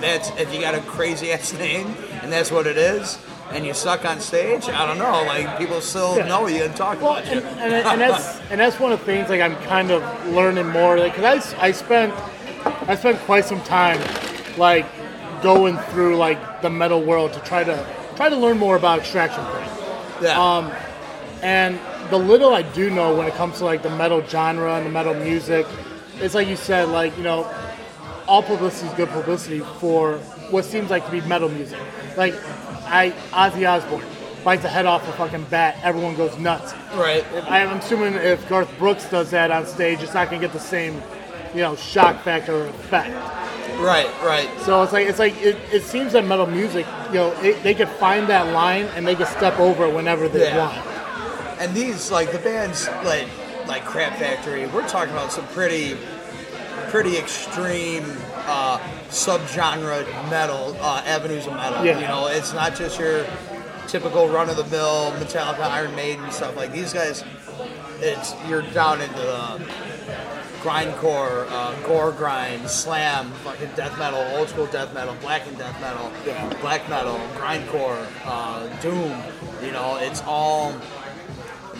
that's 0.00 0.30
if 0.40 0.52
you 0.52 0.60
got 0.60 0.74
a 0.74 0.80
crazy 0.80 1.32
ass 1.32 1.52
name 1.54 1.94
and 2.22 2.32
that's 2.32 2.50
what 2.50 2.66
it 2.66 2.76
is, 2.76 3.18
and 3.52 3.64
you 3.66 3.74
suck 3.74 4.04
on 4.04 4.20
stage. 4.20 4.68
I 4.68 4.86
don't 4.86 4.98
know, 4.98 5.22
like 5.24 5.58
people 5.58 5.80
still 5.80 6.16
Yeah. 6.16 6.26
know 6.26 6.46
you 6.46 6.64
and 6.64 6.74
talk 6.74 7.00
Well, 7.00 7.12
about 7.18 7.24
and, 7.26 7.40
you. 7.40 7.46
and, 7.46 7.72
and 7.74 8.00
that's 8.00 8.40
and 8.50 8.60
that's 8.60 8.78
one 8.80 8.92
of 8.92 8.98
the 9.00 9.04
things 9.06 9.28
like 9.28 9.40
I'm 9.40 9.56
kind 9.64 9.90
of 9.90 10.02
learning 10.28 10.68
more 10.68 10.98
Like, 10.98 11.14
because 11.14 11.54
I, 11.54 11.66
I 11.68 11.72
spent 11.72 12.12
I 12.88 12.94
spent 12.96 13.18
quite 13.20 13.44
some 13.44 13.60
time 13.62 14.00
like 14.56 14.86
going 15.42 15.76
through 15.90 16.16
like 16.16 16.62
the 16.62 16.70
metal 16.70 17.02
world 17.02 17.32
to 17.34 17.40
try 17.40 17.64
to 17.64 17.86
try 18.16 18.28
to 18.28 18.36
learn 18.36 18.58
more 18.58 18.76
about 18.76 19.00
extraction 19.00 19.44
point. 19.44 19.68
yeah. 20.22 20.38
Um, 20.40 20.70
And 21.42 21.78
the 22.10 22.18
little 22.18 22.54
I 22.54 22.62
do 22.62 22.88
know 22.90 23.16
when 23.16 23.26
it 23.26 23.34
comes 23.34 23.58
to 23.58 23.64
like 23.64 23.82
the 23.82 23.90
metal 23.90 24.22
genre 24.28 24.74
and 24.76 24.86
the 24.86 24.90
metal 24.90 25.14
music, 25.14 25.66
it's 26.20 26.34
like 26.34 26.46
you 26.46 26.56
said, 26.56 26.88
like 26.88 27.16
you 27.16 27.24
know, 27.24 27.46
all 28.28 28.42
publicity 28.42 28.86
is 28.88 28.94
good 28.94 29.08
publicity 29.08 29.60
for 29.80 30.18
what 30.52 30.64
seems 30.64 30.90
like 30.90 31.04
to 31.06 31.10
be 31.10 31.20
metal 31.22 31.48
music. 31.48 31.80
Like 32.16 32.34
I 32.92 33.10
Ozzy 33.32 33.68
Osbourne 33.68 34.04
bites 34.44 34.62
the 34.62 34.68
head 34.68 34.86
off 34.86 35.06
a 35.08 35.12
fucking 35.12 35.44
bat, 35.44 35.78
everyone 35.82 36.14
goes 36.16 36.36
nuts. 36.38 36.74
right. 36.94 37.24
If, 37.34 37.44
I'm 37.48 37.78
assuming 37.78 38.14
if 38.14 38.46
Garth 38.48 38.68
Brooks 38.78 39.08
does 39.08 39.30
that 39.30 39.50
on 39.50 39.66
stage, 39.66 40.02
it's 40.02 40.14
not 40.14 40.28
gonna 40.30 40.40
get 40.42 40.52
the 40.52 40.60
same, 40.60 41.00
you 41.54 41.60
know, 41.62 41.74
shock 41.76 42.20
factor 42.22 42.66
effect. 42.66 43.14
Right. 43.80 44.10
Right. 44.22 44.48
So 44.60 44.82
it's 44.82 44.92
like 44.92 45.06
it's 45.06 45.18
like 45.18 45.34
it, 45.40 45.56
it 45.72 45.82
seems 45.82 46.12
that 46.12 46.26
metal 46.26 46.46
music, 46.46 46.86
you 47.08 47.14
know, 47.14 47.32
it, 47.40 47.62
they 47.62 47.72
could 47.74 47.88
find 47.88 48.28
that 48.28 48.52
line 48.52 48.86
and 48.96 49.06
they 49.06 49.14
could 49.14 49.28
step 49.28 49.58
over 49.58 49.86
it 49.86 49.94
whenever 49.94 50.28
they 50.28 50.44
Yeah. 50.48 50.58
want. 50.58 51.60
And 51.60 51.74
these 51.74 52.10
like 52.10 52.32
the 52.32 52.38
bands 52.40 52.88
like 53.04 53.28
like 53.66 53.84
Crap 53.84 54.18
Factory, 54.18 54.66
we're 54.66 54.86
talking 54.88 55.12
about 55.14 55.32
some 55.32 55.46
pretty 55.48 55.96
pretty 56.90 57.16
extreme 57.16 58.04
uh, 58.46 58.78
subgenre 59.12 60.04
metal 60.30 60.76
uh, 60.80 61.02
avenues 61.04 61.46
of 61.46 61.52
metal. 61.54 61.84
Yeah. 61.84 62.00
You 62.00 62.06
know, 62.08 62.26
it's 62.28 62.52
not 62.52 62.74
just 62.74 62.98
your 62.98 63.26
typical 63.86 64.28
run 64.28 64.48
of 64.48 64.56
the 64.56 64.64
mill 64.64 65.12
Metallica, 65.12 65.60
Iron 65.60 65.94
Maiden 65.94 66.30
stuff. 66.30 66.56
Like 66.56 66.72
these 66.72 66.92
guys, 66.92 67.22
it's 68.00 68.34
you're 68.48 68.62
down 68.72 69.00
into 69.00 69.14
the 69.14 69.64
grindcore, 70.62 71.46
uh, 71.50 71.74
gore 71.86 72.12
grind, 72.12 72.68
slam, 72.70 73.30
fucking 73.44 73.70
death 73.74 73.98
metal, 73.98 74.20
old 74.38 74.48
school 74.48 74.66
death 74.66 74.94
metal, 74.94 75.14
black 75.20 75.46
and 75.46 75.58
death 75.58 75.78
metal, 75.80 76.10
Yeah. 76.24 76.48
black 76.60 76.88
metal, 76.88 77.18
grindcore, 77.34 78.06
uh, 78.24 78.66
doom. 78.80 79.20
You 79.62 79.72
know, 79.72 79.96
it's 80.00 80.22
all. 80.26 80.72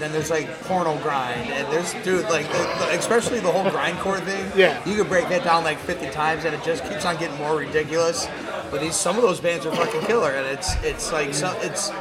Then 0.03 0.11
there's 0.11 0.31
like 0.31 0.51
porno 0.63 0.99
grind, 0.99 1.49
and 1.53 1.73
there's 1.73 1.95
dude 2.03 2.25
like 2.25 2.45
especially 2.91 3.39
the 3.39 3.53
whole 3.53 3.71
grindcore 3.71 4.21
thing. 4.25 4.51
Yeah. 4.57 4.85
you 4.85 4.97
could 4.97 5.09
break 5.09 5.29
that 5.29 5.45
down 5.45 5.63
like 5.63 5.79
50 5.79 6.11
times, 6.11 6.45
and 6.45 6.53
it 6.53 6.65
just 6.65 6.83
keeps 6.89 7.05
on 7.05 7.17
getting 7.19 7.39
more 7.39 7.57
ridiculous. 7.57 8.27
But 8.73 8.81
these 8.81 8.97
some 8.97 9.15
of 9.15 9.23
those 9.23 9.39
bands 9.41 9.65
are 9.65 9.73
fucking 9.73 10.01
killer, 10.01 10.33
and 10.33 10.45
it's 10.45 10.75
it's 10.83 11.13
like 11.13 11.33
some 11.33 11.55
it's 11.61 11.93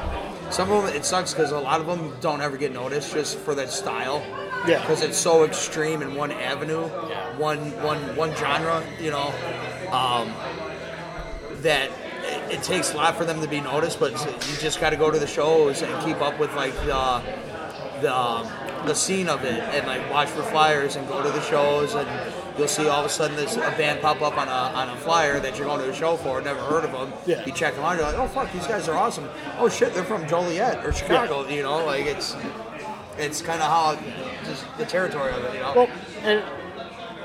some 0.49 0.71
of 0.71 0.83
them 0.83 0.95
it 0.95 1.05
sucks 1.05 1.31
because 1.31 1.51
a 1.51 1.59
lot 1.59 1.79
of 1.79 1.85
them 1.85 2.11
don't 2.21 2.41
ever 2.41 2.57
get 2.57 2.73
noticed 2.73 3.13
just 3.13 3.37
for 3.37 3.53
that 3.53 3.69
style. 3.69 4.25
Yeah. 4.67 4.81
because 4.81 5.03
it's 5.03 5.17
so 5.17 5.43
extreme 5.43 6.01
in 6.01 6.15
one 6.15 6.31
avenue, 6.31 6.87
one 7.37 7.59
one 7.83 7.99
one 8.15 8.35
genre. 8.35 8.83
You 8.99 9.11
know, 9.11 9.27
um, 9.91 10.33
that 11.61 11.91
it, 12.23 12.55
it 12.55 12.63
takes 12.63 12.95
a 12.95 12.97
lot 12.97 13.15
for 13.15 13.25
them 13.25 13.41
to 13.41 13.47
be 13.47 13.61
noticed, 13.61 13.99
but 13.99 14.13
you 14.13 14.57
just 14.57 14.81
got 14.81 14.89
to 14.89 14.97
go 14.97 15.11
to 15.11 15.19
the 15.19 15.27
shows 15.27 15.83
and 15.83 16.03
keep 16.03 16.19
up 16.19 16.39
with 16.39 16.51
like 16.55 16.73
the 16.87 17.21
the 18.01 18.15
um, 18.15 18.47
the 18.85 18.93
scene 18.93 19.29
of 19.29 19.43
it 19.43 19.59
and 19.59 19.87
like 19.87 20.09
watch 20.11 20.29
for 20.29 20.43
flyers 20.43 20.95
and 20.95 21.07
go 21.07 21.21
to 21.21 21.29
the 21.29 21.41
shows 21.41 21.93
and 21.93 22.07
you'll 22.57 22.67
see 22.67 22.87
all 22.87 23.01
of 23.01 23.05
a 23.05 23.09
sudden 23.09 23.35
this 23.35 23.55
a 23.55 23.59
band 23.77 24.01
pop 24.01 24.21
up 24.21 24.37
on 24.37 24.47
a 24.47 24.51
on 24.51 24.89
a 24.89 24.95
flyer 24.97 25.39
that 25.39 25.57
you're 25.57 25.67
going 25.67 25.79
to 25.79 25.89
a 25.89 25.93
show 25.93 26.17
for, 26.17 26.41
never 26.41 26.61
heard 26.61 26.83
of 26.83 26.91
them. 26.91 27.13
Yeah. 27.25 27.45
You 27.45 27.51
check 27.51 27.75
them 27.75 27.83
out, 27.83 27.97
you're 27.97 28.05
like, 28.05 28.17
oh 28.17 28.27
fuck, 28.27 28.51
these 28.51 28.67
guys 28.67 28.87
are 28.87 28.97
awesome. 28.97 29.29
Oh 29.57 29.69
shit, 29.69 29.93
they're 29.93 30.03
from 30.03 30.27
Joliet 30.27 30.85
or 30.85 30.91
Chicago. 30.91 31.47
You 31.47 31.63
know, 31.63 31.85
like 31.85 32.05
it's 32.05 32.35
it's 33.17 33.41
kind 33.41 33.61
of 33.61 33.67
how 33.67 33.99
just 34.45 34.65
the 34.77 34.85
territory 34.85 35.31
of 35.31 35.43
it. 35.45 35.53
You 35.53 35.59
know. 35.59 35.73
Well, 35.75 35.89
and 36.23 36.43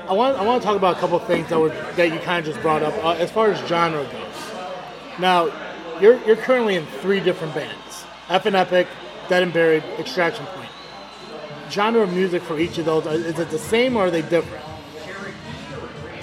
I 0.07 0.13
want 0.13 0.37
I 0.37 0.43
want 0.43 0.61
to 0.61 0.65
talk 0.65 0.77
about 0.77 0.97
a 0.97 0.99
couple 0.99 1.17
of 1.17 1.27
things 1.27 1.49
that 1.49 1.59
were 1.59 1.69
that 1.69 2.13
you 2.13 2.19
kind 2.19 2.39
of 2.39 2.45
just 2.45 2.61
brought 2.61 2.83
up 2.83 2.93
uh, 3.03 3.11
as 3.11 3.31
far 3.31 3.51
as 3.51 3.67
genre 3.67 4.03
goes. 4.03 5.19
Now, 5.19 5.51
you're 5.99 6.23
you're 6.25 6.37
currently 6.37 6.75
in 6.75 6.85
three 7.01 7.19
different 7.19 7.53
bands: 7.53 8.05
F 8.29 8.45
and 8.45 8.55
Epic, 8.55 8.87
Dead 9.27 9.43
and 9.43 9.51
Buried, 9.51 9.83
Extraction 9.99 10.45
Point. 10.45 10.66
Genre 11.69 12.01
of 12.01 12.13
music 12.13 12.41
for 12.43 12.57
each 12.59 12.77
of 12.77 12.85
those 12.85 13.05
uh, 13.05 13.11
is 13.11 13.39
it 13.39 13.49
the 13.49 13.59
same 13.59 13.97
or 13.97 14.05
are 14.05 14.11
they 14.11 14.21
different? 14.21 14.63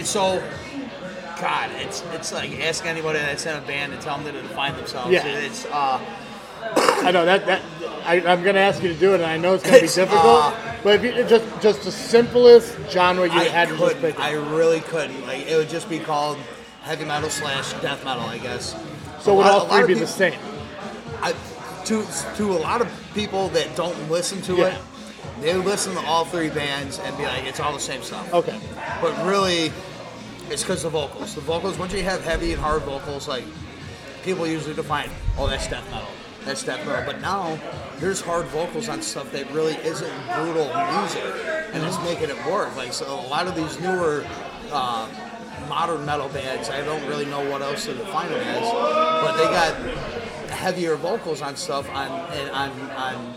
So, 0.03 0.43
God, 1.41 1.71
it's 1.77 2.03
it's 2.13 2.33
like 2.33 2.61
ask 2.61 2.85
anybody 2.87 3.19
that's 3.19 3.47
in 3.47 3.57
a 3.57 3.61
band 3.63 3.93
and 3.93 4.01
tell 4.03 4.19
them 4.19 4.33
to 4.33 4.43
define 4.43 4.77
themselves. 4.77 5.11
Yeah. 5.13 5.27
It's 5.27 5.65
uh, 5.67 6.01
I 6.77 7.11
know 7.11 7.25
that 7.25 7.47
that 7.47 7.63
I, 8.05 8.17
I'm 8.21 8.43
going 8.43 8.55
to 8.55 8.61
ask 8.61 8.83
you 8.83 8.93
to 8.93 8.99
do 8.99 9.13
it, 9.13 9.17
and 9.17 9.25
I 9.25 9.37
know 9.39 9.55
it's 9.55 9.63
going 9.65 9.77
to 9.77 9.81
be 9.83 9.87
difficult. 9.93 10.25
uh, 10.25 10.75
but 10.83 10.97
if 10.97 11.17
you 11.17 11.25
just 11.25 11.45
just 11.63 11.83
the 11.85 11.93
simplest 11.93 12.77
genre 12.91 13.27
you 13.27 13.33
I 13.33 13.45
had 13.45 13.69
to 13.69 13.77
just 13.79 14.01
pick, 14.01 14.19
I 14.21 14.33
really 14.33 14.81
couldn't. 14.81 15.27
Like 15.27 15.47
it 15.47 15.57
would 15.57 15.69
just 15.71 15.89
be 15.89 15.99
called 15.99 16.39
heavy 16.83 17.05
metal 17.05 17.31
slash 17.31 17.73
death 17.81 18.05
metal, 18.05 18.25
I 18.25 18.39
guess. 18.39 18.77
so 19.21 19.33
A 19.33 19.37
would 19.37 19.47
lot- 19.47 19.71
all 19.71 19.79
three 19.85 19.95
be 19.95 20.01
the 20.01 20.07
same? 20.07 20.39
I, 21.23 21.35
to 21.87 22.05
to 22.37 22.53
a 22.53 22.61
lot 22.61 22.81
of 22.83 22.89
people 23.15 23.49
that 23.51 23.75
don't 23.77 24.11
listen 24.11 24.43
to 24.43 24.57
Yeah. 24.57 24.67
it, 24.67 24.81
they 25.41 25.57
would 25.57 25.67
listen 25.67 25.95
to 25.95 26.01
all 26.01 26.25
three 26.25 26.51
bands 26.51 26.99
and 26.99 27.17
be 27.17 27.25
like, 27.25 27.45
it's 27.45 27.61
all 27.61 27.73
the 27.73 27.81
same 27.81 28.03
stuff. 28.03 28.33
Okay. 28.33 28.59
But 29.01 29.27
really, 29.27 29.73
it's 30.51 30.63
because 30.63 30.83
the 30.83 30.91
vocals. 30.91 31.35
The 31.35 31.41
vocals. 31.41 31.79
Once 31.79 31.93
you 31.93 32.03
have 32.03 32.23
heavy 32.25 32.53
and 32.53 32.61
hard 32.61 32.83
vocals, 32.83 33.29
like 33.29 33.45
people 34.23 34.47
usually 34.47 34.75
define, 34.75 35.11
oh, 35.39 35.47
that's 35.47 35.69
death 35.69 35.89
metal. 35.91 36.09
That's 36.45 36.63
death 36.63 36.87
metal. 36.87 37.05
But 37.05 37.21
now 37.21 37.59
there's 37.99 38.21
hard 38.21 38.47
vocals 38.47 38.89
on 38.89 39.03
stuff 39.03 39.33
that 39.33 39.51
really 39.51 39.75
isn't 39.77 40.13
brutal 40.35 40.67
music, 41.01 41.25
and 41.73 41.83
it's 41.83 41.99
making 42.01 42.31
it 42.31 42.47
work. 42.47 42.75
Like 42.77 42.93
so, 42.93 43.07
a 43.07 43.29
lot 43.29 43.47
of 43.47 43.55
these 43.55 43.81
newer. 43.81 44.25
Uh, 44.71 45.09
modern 45.69 46.05
metal 46.05 46.29
bands 46.29 46.69
i 46.69 46.85
don't 46.85 47.07
really 47.07 47.25
know 47.25 47.49
what 47.49 47.63
else 47.63 47.87
to 47.87 47.95
define 47.95 48.29
them 48.29 48.41
as 48.41 48.61
but 48.61 49.33
they 49.37 49.45
got 49.45 49.75
heavier 50.51 50.95
vocals 50.97 51.41
on 51.41 51.57
stuff 51.57 51.89
on 51.91 52.11
on 52.51 52.71
on 52.91 53.35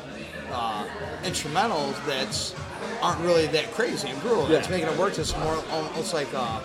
uh, 0.51 0.85
instrumentals 1.23 1.93
that's 2.05 2.55
aren't 3.01 3.19
really 3.21 3.47
that 3.47 3.71
crazy 3.73 4.09
and 4.09 4.19
brutal. 4.21 4.49
Yeah. 4.49 4.65
making 4.69 4.87
it 4.89 4.97
work 4.97 5.13
just 5.13 5.37
more 5.39 5.63
almost 5.71 6.13
like 6.13 6.31
a 6.33 6.61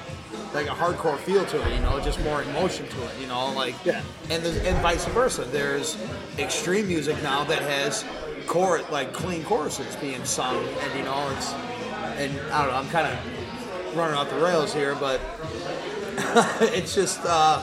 like 0.55 0.67
a 0.67 0.71
hardcore 0.71 1.19
feel 1.19 1.45
to 1.47 1.63
it. 1.69 1.75
You 1.75 1.81
know, 1.81 2.01
just 2.01 2.21
more 2.21 2.43
emotion 2.43 2.87
to 2.89 3.03
it. 3.05 3.11
You 3.21 3.27
know, 3.27 3.53
like 3.53 3.75
Yeah. 3.85 4.03
and 4.31 4.45
and 4.45 4.79
vice 4.83 5.05
versa. 5.07 5.45
There's 5.45 5.97
extreme 6.39 6.89
music 6.89 7.21
now 7.23 7.45
that 7.45 7.61
has 7.63 8.05
chorus 8.47 8.89
like 8.91 9.13
clean 9.13 9.43
choruses 9.45 9.97
being 9.97 10.25
sung, 10.25 10.57
and 10.81 10.99
you 10.99 11.05
know 11.05 11.31
it's 11.37 11.53
and 12.19 12.39
I 12.53 12.63
don't 12.63 12.73
know. 12.73 12.79
I'm 12.79 12.89
kind 12.91 13.07
of 13.07 13.97
running 13.97 14.17
off 14.17 14.29
the 14.31 14.37
rails 14.37 14.73
here, 14.75 14.95
but 14.95 15.21
it's 16.75 16.95
just. 16.95 17.21
Uh, 17.25 17.63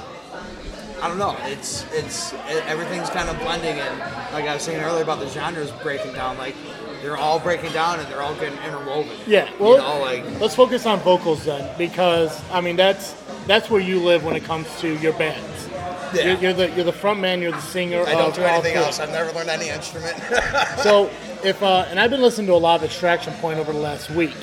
I 1.01 1.07
don't 1.07 1.17
know. 1.17 1.37
It's 1.43 1.85
it's 1.93 2.33
it, 2.33 2.65
everything's 2.65 3.09
kind 3.09 3.29
of 3.29 3.39
blending, 3.39 3.79
and 3.79 3.99
like 4.33 4.45
I 4.45 4.53
was 4.53 4.63
saying 4.63 4.81
earlier 4.81 5.03
about 5.03 5.19
the 5.19 5.29
genres 5.29 5.71
breaking 5.71 6.13
down, 6.13 6.37
like 6.37 6.55
they're 7.01 7.17
all 7.17 7.39
breaking 7.39 7.71
down 7.71 7.99
and 7.99 8.07
they're 8.09 8.21
all 8.21 8.35
getting 8.35 8.57
interwoven. 8.59 9.17
Yeah. 9.25 9.49
Well, 9.59 9.73
you 9.73 9.77
know, 9.77 9.99
like 10.01 10.39
let's 10.39 10.55
focus 10.55 10.85
on 10.85 10.99
vocals 10.99 11.45
then, 11.45 11.77
because 11.77 12.41
I 12.51 12.61
mean 12.61 12.75
that's 12.75 13.13
that's 13.47 13.69
where 13.69 13.81
you 13.81 13.99
live 13.99 14.23
when 14.23 14.35
it 14.35 14.43
comes 14.43 14.67
to 14.81 14.97
your 14.97 15.13
bands. 15.13 15.69
Yeah. 16.13 16.23
You're, 16.23 16.37
you're 16.37 16.53
the 16.53 16.71
you're 16.71 16.85
the 16.85 16.91
front 16.91 17.19
man. 17.19 17.41
You're 17.41 17.51
the 17.51 17.61
singer. 17.61 18.03
I 18.05 18.13
don't 18.13 18.33
do 18.35 18.41
anything 18.41 18.75
else. 18.75 18.99
I've 18.99 19.11
never 19.11 19.31
learned 19.31 19.49
any 19.49 19.69
instrument. 19.69 20.17
So 20.79 21.09
if 21.43 21.61
uh, 21.61 21.85
and 21.89 21.99
I've 21.99 22.09
been 22.09 22.21
listening 22.21 22.47
to 22.47 22.53
a 22.53 22.55
lot 22.55 22.79
of 22.79 22.85
Extraction 22.85 23.33
Point 23.35 23.59
over 23.59 23.73
the 23.73 23.79
last 23.79 24.09
week, 24.09 24.33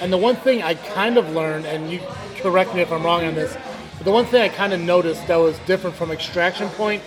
and 0.00 0.12
the 0.12 0.18
one 0.18 0.36
thing 0.36 0.62
I 0.62 0.74
kind 0.74 1.16
of 1.16 1.30
learned, 1.30 1.66
and 1.66 1.90
you 1.90 2.00
correct 2.36 2.74
me 2.74 2.80
if 2.80 2.90
I'm 2.92 3.04
wrong 3.04 3.24
on 3.24 3.34
this, 3.34 3.56
but 3.98 4.04
the 4.04 4.10
one 4.10 4.24
thing 4.26 4.42
I 4.42 4.48
kind 4.48 4.72
of 4.72 4.80
noticed 4.80 5.26
that 5.28 5.36
was 5.36 5.58
different 5.60 5.96
from 5.96 6.10
Extraction 6.10 6.68
Point 6.70 7.02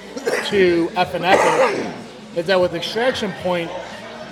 to 0.48 0.90
F 0.96 1.14
and 1.14 1.26
Epic 1.26 1.94
is 2.36 2.46
that 2.48 2.60
with 2.60 2.74
Extraction 2.74 3.32
Point, 3.44 3.70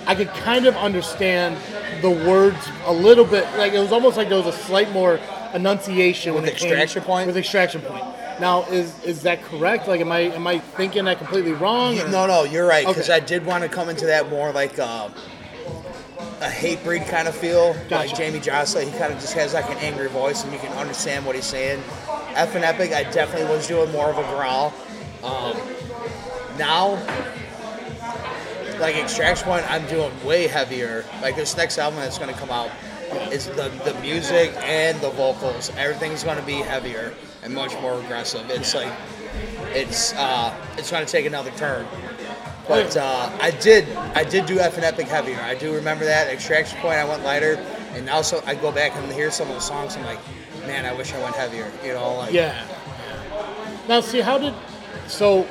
I 0.06 0.14
could 0.14 0.28
kind 0.28 0.66
of 0.66 0.76
understand 0.76 1.56
the 2.02 2.10
words 2.10 2.56
a 2.84 2.92
little 2.92 3.24
bit. 3.24 3.44
Like 3.58 3.72
it 3.72 3.78
was 3.80 3.92
almost 3.92 4.16
like 4.16 4.28
there 4.28 4.38
was 4.42 4.46
a 4.54 4.58
slight 4.58 4.90
more 4.92 5.18
enunciation 5.54 6.34
With 6.34 6.44
it 6.46 6.56
came- 6.56 6.68
Extraction 6.72 7.02
Point? 7.02 7.26
With 7.26 7.36
Extraction 7.36 7.80
Point. 7.82 8.04
Now, 8.38 8.64
is 8.64 9.02
is 9.02 9.22
that 9.22 9.42
correct? 9.44 9.88
Like, 9.88 10.00
am 10.02 10.12
I 10.12 10.20
am 10.20 10.46
I 10.46 10.58
thinking 10.58 11.06
that 11.06 11.18
completely 11.18 11.52
wrong? 11.52 11.98
or- 11.98 12.08
no, 12.08 12.26
no, 12.26 12.44
you're 12.44 12.66
right. 12.66 12.86
Because 12.86 13.08
Okay. 13.08 13.16
I 13.16 13.20
did 13.20 13.46
want 13.46 13.62
to 13.64 13.68
come 13.68 13.88
into 13.88 14.06
that 14.06 14.28
more 14.28 14.52
like 14.52 14.78
uh, 14.78 15.08
a 16.42 16.48
Hatebreed 16.48 17.08
kind 17.08 17.28
of 17.28 17.34
feel, 17.34 17.74
like 17.90 18.10
Jamey 18.10 18.42
Jasta. 18.42 18.84
He 18.84 18.90
kind 18.98 19.10
of 19.12 19.18
just 19.20 19.32
has 19.32 19.54
like 19.54 19.68
an 19.70 19.78
angry 19.78 20.08
voice, 20.08 20.44
and 20.44 20.52
you 20.52 20.58
can 20.58 20.70
understand 20.72 21.24
what 21.24 21.34
he's 21.34 21.46
saying. 21.46 21.82
F 22.36 22.54
and 22.54 22.64
Epic, 22.64 22.92
I 22.92 23.04
definitely 23.04 23.48
was 23.48 23.66
doing 23.66 23.90
more 23.92 24.10
of 24.10 24.18
a 24.18 24.22
growl. 24.34 24.72
Um, 25.24 25.56
now, 26.58 26.94
like 28.78 28.96
Extraction 28.96 29.46
Point, 29.46 29.70
I'm 29.70 29.86
doing 29.86 30.12
way 30.24 30.46
heavier. 30.46 31.04
Like 31.22 31.36
this 31.36 31.56
next 31.56 31.78
album 31.78 32.00
that's 32.00 32.18
going 32.18 32.32
to 32.32 32.38
come 32.38 32.50
out 32.50 32.70
is 33.32 33.46
the 33.46 33.68
the 33.84 33.94
music 34.00 34.52
and 34.58 35.00
the 35.00 35.10
vocals. 35.10 35.70
Everything's 35.76 36.24
going 36.24 36.38
to 36.38 36.44
be 36.44 36.56
heavier 36.56 37.14
and 37.42 37.54
much 37.54 37.72
more 37.80 37.98
aggressive. 38.00 38.48
It's 38.50 38.74
like 38.74 38.92
it's 39.74 40.12
uh, 40.14 40.54
it's 40.76 40.90
going 40.90 41.04
to 41.04 41.10
take 41.10 41.26
another 41.26 41.50
turn. 41.52 41.86
But 42.68 42.96
uh, 42.96 43.30
I 43.40 43.52
did 43.52 43.88
I 44.14 44.24
did 44.24 44.46
do 44.46 44.58
F 44.58 44.76
and 44.76 44.84
Epic 44.84 45.06
heavier. 45.06 45.40
I 45.40 45.54
do 45.54 45.72
remember 45.74 46.04
that 46.04 46.28
Extraction 46.28 46.78
Point. 46.80 46.96
I 46.96 47.04
went 47.04 47.22
lighter, 47.22 47.54
and 47.92 48.08
also 48.10 48.42
I 48.44 48.56
go 48.56 48.72
back 48.72 48.94
and 48.96 49.10
hear 49.12 49.30
some 49.30 49.48
of 49.48 49.54
the 49.54 49.60
songs. 49.60 49.96
I'm 49.96 50.04
like, 50.04 50.18
man, 50.66 50.84
I 50.84 50.92
wish 50.92 51.12
I 51.12 51.22
went 51.22 51.34
heavier. 51.34 51.70
You 51.84 51.94
know, 51.94 52.16
like 52.16 52.32
Yeah. 52.32 52.64
Now, 53.88 54.00
see, 54.00 54.20
how 54.20 54.38
did 54.38 54.54
so? 55.06 55.46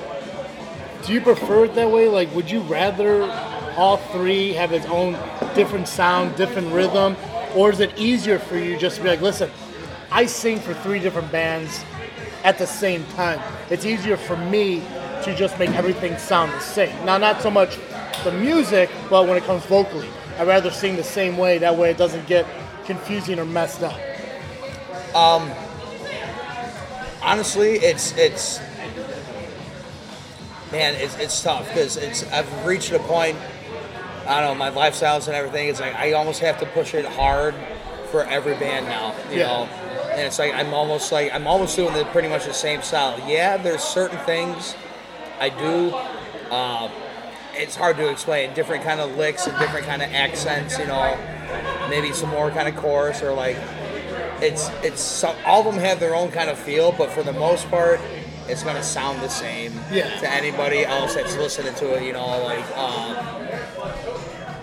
Do 1.05 1.13
you 1.13 1.21
prefer 1.21 1.65
it 1.65 1.75
that 1.75 1.89
way? 1.89 2.09
Like, 2.09 2.33
would 2.35 2.49
you 2.49 2.61
rather 2.61 3.23
all 3.77 3.97
three 3.97 4.53
have 4.53 4.71
its 4.71 4.85
own 4.87 5.13
different 5.53 5.87
sound, 5.87 6.35
different 6.35 6.71
rhythm, 6.71 7.15
or 7.55 7.69
is 7.69 7.79
it 7.79 7.97
easier 7.97 8.39
for 8.39 8.57
you 8.57 8.77
just 8.77 8.97
to 8.97 9.03
be 9.03 9.09
like, 9.09 9.21
listen, 9.21 9.49
I 10.11 10.25
sing 10.25 10.59
for 10.59 10.73
three 10.73 10.99
different 10.99 11.31
bands 11.31 11.83
at 12.43 12.57
the 12.57 12.67
same 12.67 13.05
time. 13.15 13.39
It's 13.69 13.85
easier 13.85 14.17
for 14.17 14.37
me 14.37 14.81
to 15.23 15.35
just 15.35 15.57
make 15.59 15.71
everything 15.71 16.17
sound 16.17 16.51
the 16.53 16.59
same. 16.59 17.05
Now, 17.05 17.17
not 17.17 17.41
so 17.41 17.51
much 17.51 17.77
the 18.23 18.31
music, 18.31 18.89
but 19.09 19.27
when 19.27 19.37
it 19.37 19.43
comes 19.43 19.63
vocally, 19.65 20.09
I'd 20.37 20.47
rather 20.47 20.71
sing 20.71 20.95
the 20.95 21.03
same 21.03 21.37
way. 21.37 21.57
That 21.57 21.75
way, 21.77 21.91
it 21.91 21.97
doesn't 21.97 22.27
get 22.27 22.45
confusing 22.85 23.39
or 23.39 23.45
messed 23.45 23.83
up. 23.83 23.99
Honestly, 27.21 27.73
it's 27.75 28.15
it's 28.17 28.59
man, 30.71 30.95
it's, 30.95 31.17
it's 31.17 31.41
tough 31.41 31.67
because 31.67 31.97
it's 31.97 32.23
I've 32.31 32.65
reached 32.65 32.91
a 32.91 32.99
point. 32.99 33.37
I 34.27 34.41
don't 34.41 34.57
know 34.57 34.71
my 34.71 34.71
lifestyles 34.71 35.27
and 35.27 35.35
everything. 35.35 35.69
It's 35.69 35.79
like 35.79 35.95
I 35.95 36.13
almost 36.13 36.39
have 36.41 36.59
to 36.59 36.65
push 36.65 36.93
it 36.93 37.05
hard 37.05 37.53
for 38.11 38.23
every 38.23 38.55
band 38.55 38.87
now. 38.87 39.13
You 39.31 39.39
Yeah. 39.39 39.47
know, 39.47 39.63
and 40.11 40.21
it's 40.21 40.39
like 40.39 40.53
I'm 40.53 40.73
almost 40.73 41.11
like 41.11 41.33
I'm 41.33 41.47
almost 41.47 41.75
doing 41.75 41.93
the 41.93 42.05
pretty 42.05 42.27
much 42.27 42.45
the 42.45 42.53
same 42.53 42.81
style. 42.81 43.19
Yeah, 43.27 43.57
there's 43.57 43.83
certain 43.83 44.17
things 44.19 44.75
I 45.39 45.49
do. 45.49 45.93
Uh, 46.51 46.89
it's 47.53 47.75
hard 47.75 47.97
to 47.97 48.09
explain. 48.09 48.53
Different 48.53 48.83
kind 48.83 48.99
of 48.99 49.15
licks 49.15 49.47
and 49.47 49.57
different 49.59 49.85
kind 49.85 50.01
of 50.01 50.11
accents. 50.11 50.77
You 50.79 50.87
know, 50.87 51.17
maybe 51.89 52.11
some 52.13 52.29
more 52.29 52.49
kind 52.51 52.67
of 52.67 52.75
chorus 52.75 53.21
or 53.21 53.33
like 53.33 53.57
it's 54.45 54.69
it's 54.83 55.01
so, 55.01 55.35
all 55.45 55.67
of 55.67 55.73
them 55.73 55.83
have 55.83 55.99
their 55.99 56.15
own 56.15 56.31
kind 56.31 56.49
of 56.49 56.57
feel, 56.57 56.91
but 56.91 57.09
for 57.11 57.23
the 57.23 57.33
most 57.33 57.69
part, 57.69 57.99
it's 58.47 58.63
gonna 58.63 58.83
sound 58.83 59.21
the 59.21 59.29
same 59.29 59.73
Yeah. 59.91 60.09
to 60.19 60.29
anybody 60.31 60.85
else 60.85 61.15
that's 61.15 61.35
listening 61.35 61.73
to 61.75 61.95
it. 61.95 62.03
You 62.03 62.13
know, 62.13 62.27
like 62.43 62.77
um, 62.77 63.17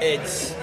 it's. 0.00 0.54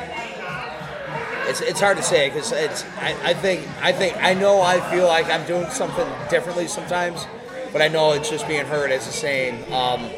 It's, 1.47 1.61
it's 1.61 1.79
hard 1.79 1.97
to 1.97 2.03
say 2.03 2.29
because 2.29 2.51
it's 2.51 2.85
I, 2.99 3.31
I 3.31 3.33
think 3.33 3.67
I 3.81 3.91
think 3.91 4.15
I 4.17 4.35
know 4.35 4.61
I 4.61 4.79
feel 4.91 5.07
like 5.07 5.25
I'm 5.31 5.43
doing 5.47 5.67
something 5.71 6.07
differently 6.29 6.67
sometimes, 6.67 7.25
but 7.73 7.81
I 7.81 7.87
know 7.87 8.11
it's 8.11 8.29
just 8.29 8.47
being 8.47 8.67
heard 8.67 8.91
as 8.91 9.07
the 9.07 9.11
same. 9.11 9.55
Um, 9.73 10.11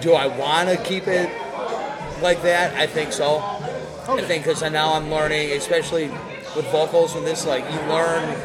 do 0.00 0.14
I 0.14 0.26
want 0.28 0.70
to 0.70 0.78
keep 0.78 1.06
it 1.06 1.28
like 2.22 2.40
that? 2.44 2.74
I 2.76 2.86
think 2.86 3.12
so. 3.12 3.40
I 4.08 4.22
think 4.22 4.44
because 4.44 4.62
now 4.62 4.94
I'm 4.94 5.10
learning, 5.10 5.50
especially 5.52 6.10
with 6.56 6.66
vocals 6.70 7.14
and 7.16 7.26
this, 7.26 7.46
like 7.46 7.64
you 7.70 7.78
learn. 7.88 8.36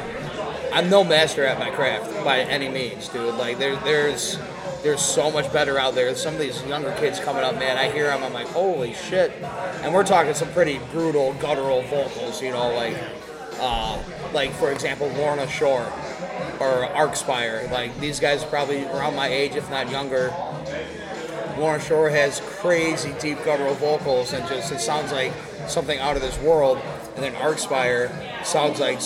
I'm 0.74 0.90
no 0.90 1.04
master 1.04 1.46
at 1.46 1.58
my 1.58 1.70
craft 1.72 2.24
by 2.24 2.40
any 2.42 2.70
means, 2.70 3.08
dude. 3.10 3.36
Like 3.36 3.58
there, 3.58 3.76
there's 3.78 4.38
there's 4.84 5.02
so 5.02 5.32
much 5.32 5.52
better 5.52 5.80
out 5.80 5.96
there. 5.96 6.14
Some 6.16 6.36
of 6.36 6.40
these 6.40 6.64
younger 6.66 6.92
kids 6.94 7.20
coming 7.20 7.44
up, 7.44 7.56
man. 7.56 7.78
I 7.78 7.90
hear 7.90 8.08
them, 8.08 8.24
I'm 8.24 8.34
like, 8.34 8.48
holy 8.48 8.94
shit. 8.94 9.32
And 9.82 9.94
we're 9.94 10.06
talking 10.06 10.34
some 10.34 10.52
pretty 10.52 10.80
brutal, 10.92 11.34
guttural 11.36 11.82
vocals, 11.84 12.42
you 12.42 12.52
know, 12.52 12.74
like 12.74 12.96
uh, 13.60 14.02
like 14.34 14.52
for 14.54 14.72
example, 14.72 15.08
Lorna 15.10 15.48
Shore 15.48 15.86
or 16.60 16.88
Archspire. 16.96 17.70
Like 17.72 17.98
these 18.00 18.20
guys 18.20 18.44
are 18.44 18.48
probably 18.48 18.86
around 18.86 19.16
my 19.16 19.28
age, 19.28 19.56
if 19.56 19.70
not 19.70 19.90
younger. 19.90 20.34
Lorna 21.58 21.84
Shore 21.84 22.10
has 22.10 22.40
crazy 22.42 23.16
deep 23.20 23.44
guttural 23.44 23.74
vocals 23.76 24.34
and 24.34 24.48
just 24.48 24.72
it 24.72 24.80
sounds 24.80 25.12
like 25.12 25.34
something 25.68 25.98
out 26.00 26.16
of 26.16 26.22
this 26.22 26.38
world. 26.40 26.80
And 27.18 27.26
then 27.26 27.34
Archspire 27.34 28.46
sounds 28.46 28.80
like 28.80 29.00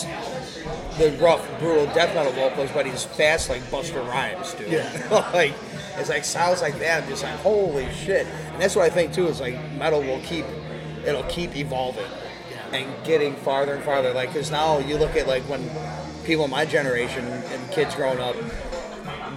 the 0.97 1.17
rough, 1.21 1.47
brutal 1.59 1.85
death 1.87 2.13
metal 2.13 2.33
vocals, 2.33 2.69
but 2.73 2.85
he's 2.85 3.05
fast 3.05 3.49
like 3.49 3.61
Busta 3.63 4.05
Rhymes, 4.05 4.53
dude. 4.53 4.69
Yeah. 4.69 5.29
like 5.33 5.53
It's 5.95 6.09
like 6.09 6.25
sounds 6.25 6.61
like 6.61 6.77
that. 6.79 7.03
I'm 7.03 7.09
just 7.09 7.23
like 7.23 7.39
holy 7.39 7.89
shit. 7.93 8.27
And 8.27 8.61
that's 8.61 8.75
what 8.75 8.83
I 8.83 8.89
think 8.89 9.13
too. 9.13 9.27
Is 9.27 9.39
like 9.39 9.55
metal 9.71 10.01
will 10.01 10.19
keep 10.23 10.45
it'll 11.05 11.23
keep 11.23 11.55
evolving 11.55 12.05
and 12.73 12.91
getting 13.05 13.33
farther 13.37 13.75
and 13.75 13.83
farther. 13.83 14.13
Like 14.13 14.33
because 14.33 14.51
now 14.51 14.79
you 14.79 14.97
look 14.97 15.15
at 15.15 15.25
like 15.25 15.43
when 15.43 15.69
people 16.25 16.43
in 16.43 16.51
my 16.51 16.65
generation 16.65 17.25
and 17.25 17.71
kids 17.71 17.95
growing 17.95 18.19
up, 18.19 18.35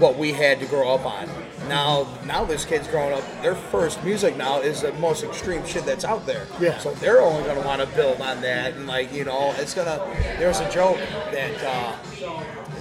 what 0.01 0.19
we 0.19 0.33
had 0.33 0.59
to 0.59 0.67
grow 0.67 0.95
up 0.95 1.07
on. 1.07 1.29
Now, 1.69 2.07
now 2.25 2.45
this 2.45 2.65
kid's 2.65 2.89
growing 2.89 3.15
up. 3.15 3.25
Their 3.43 3.55
first 3.55 4.03
music 4.05 4.37
now 4.37 4.61
is 4.61 4.83
the 4.83 4.93
most 4.95 5.25
extreme 5.25 5.65
shit 5.67 5.85
that's 5.85 6.05
out 6.05 6.27
there. 6.27 6.47
Yeah. 6.61 6.79
So 6.79 6.93
they're 6.95 7.21
only 7.21 7.45
gonna 7.45 7.67
want 7.67 7.81
to 7.81 7.87
build 7.97 8.21
on 8.21 8.41
that, 8.43 8.75
and 8.75 8.87
like 8.87 9.13
you 9.13 9.25
know, 9.25 9.55
it's 9.57 9.75
gonna. 9.75 9.99
There 10.39 10.49
was 10.49 10.61
a 10.61 10.71
joke 10.71 10.99
that 11.33 11.65
uh, 11.65 11.97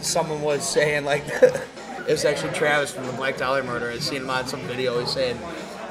someone 0.02 0.42
was 0.42 0.68
saying 0.68 1.06
like, 1.06 1.24
it 1.28 1.66
was 2.08 2.26
actually 2.26 2.54
Travis 2.54 2.92
from 2.92 3.06
the 3.06 3.14
Black 3.14 3.38
Dahlia 3.38 3.64
Murder. 3.64 3.90
I 3.90 4.00
seen 4.00 4.24
him 4.24 4.30
on 4.30 4.48
some 4.48 4.62
video. 4.62 5.00
He's 5.00 5.12
saying. 5.12 5.38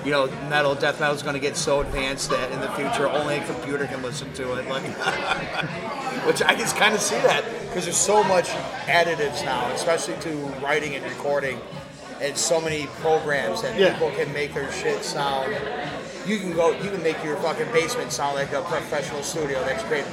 You 0.04 0.10
know, 0.10 0.26
metal, 0.48 0.74
death 0.74 0.98
metal 0.98 1.14
is 1.14 1.22
going 1.22 1.34
to 1.34 1.40
get 1.40 1.56
so 1.56 1.80
advanced 1.80 2.30
that 2.30 2.50
in 2.50 2.58
the 2.60 2.68
future 2.70 3.08
only 3.08 3.36
a 3.36 3.46
computer 3.46 3.86
can 3.86 4.02
listen 4.02 4.32
to 4.32 4.58
it. 4.58 4.68
Like, 4.68 4.82
which 6.26 6.42
I 6.42 6.56
can 6.56 6.66
kind 6.76 6.92
of 6.92 7.00
see 7.00 7.14
that 7.20 7.44
because 7.68 7.84
there's 7.84 7.96
so 7.96 8.24
much 8.24 8.48
additives 8.86 9.44
now, 9.44 9.70
especially 9.70 10.16
to 10.22 10.30
writing 10.60 10.96
and 10.96 11.04
recording, 11.04 11.60
and 12.22 12.36
so 12.38 12.60
many 12.60 12.86
programs 13.00 13.62
that 13.62 13.76
Yeah. 13.78 13.92
people 13.92 14.10
can 14.12 14.32
make 14.32 14.54
their 14.54 14.70
shit 14.72 15.04
sound. 15.04 15.54
You 16.26 16.38
can 16.38 16.52
go, 16.52 16.70
you 16.70 16.90
can 16.90 17.02
make 17.02 17.22
your 17.24 17.36
fucking 17.36 17.70
basement 17.72 18.12
sound 18.12 18.36
like 18.36 18.52
a 18.52 18.62
professional 18.62 19.22
studio 19.24 19.62
that's 19.64 19.82
paid 19.84 20.04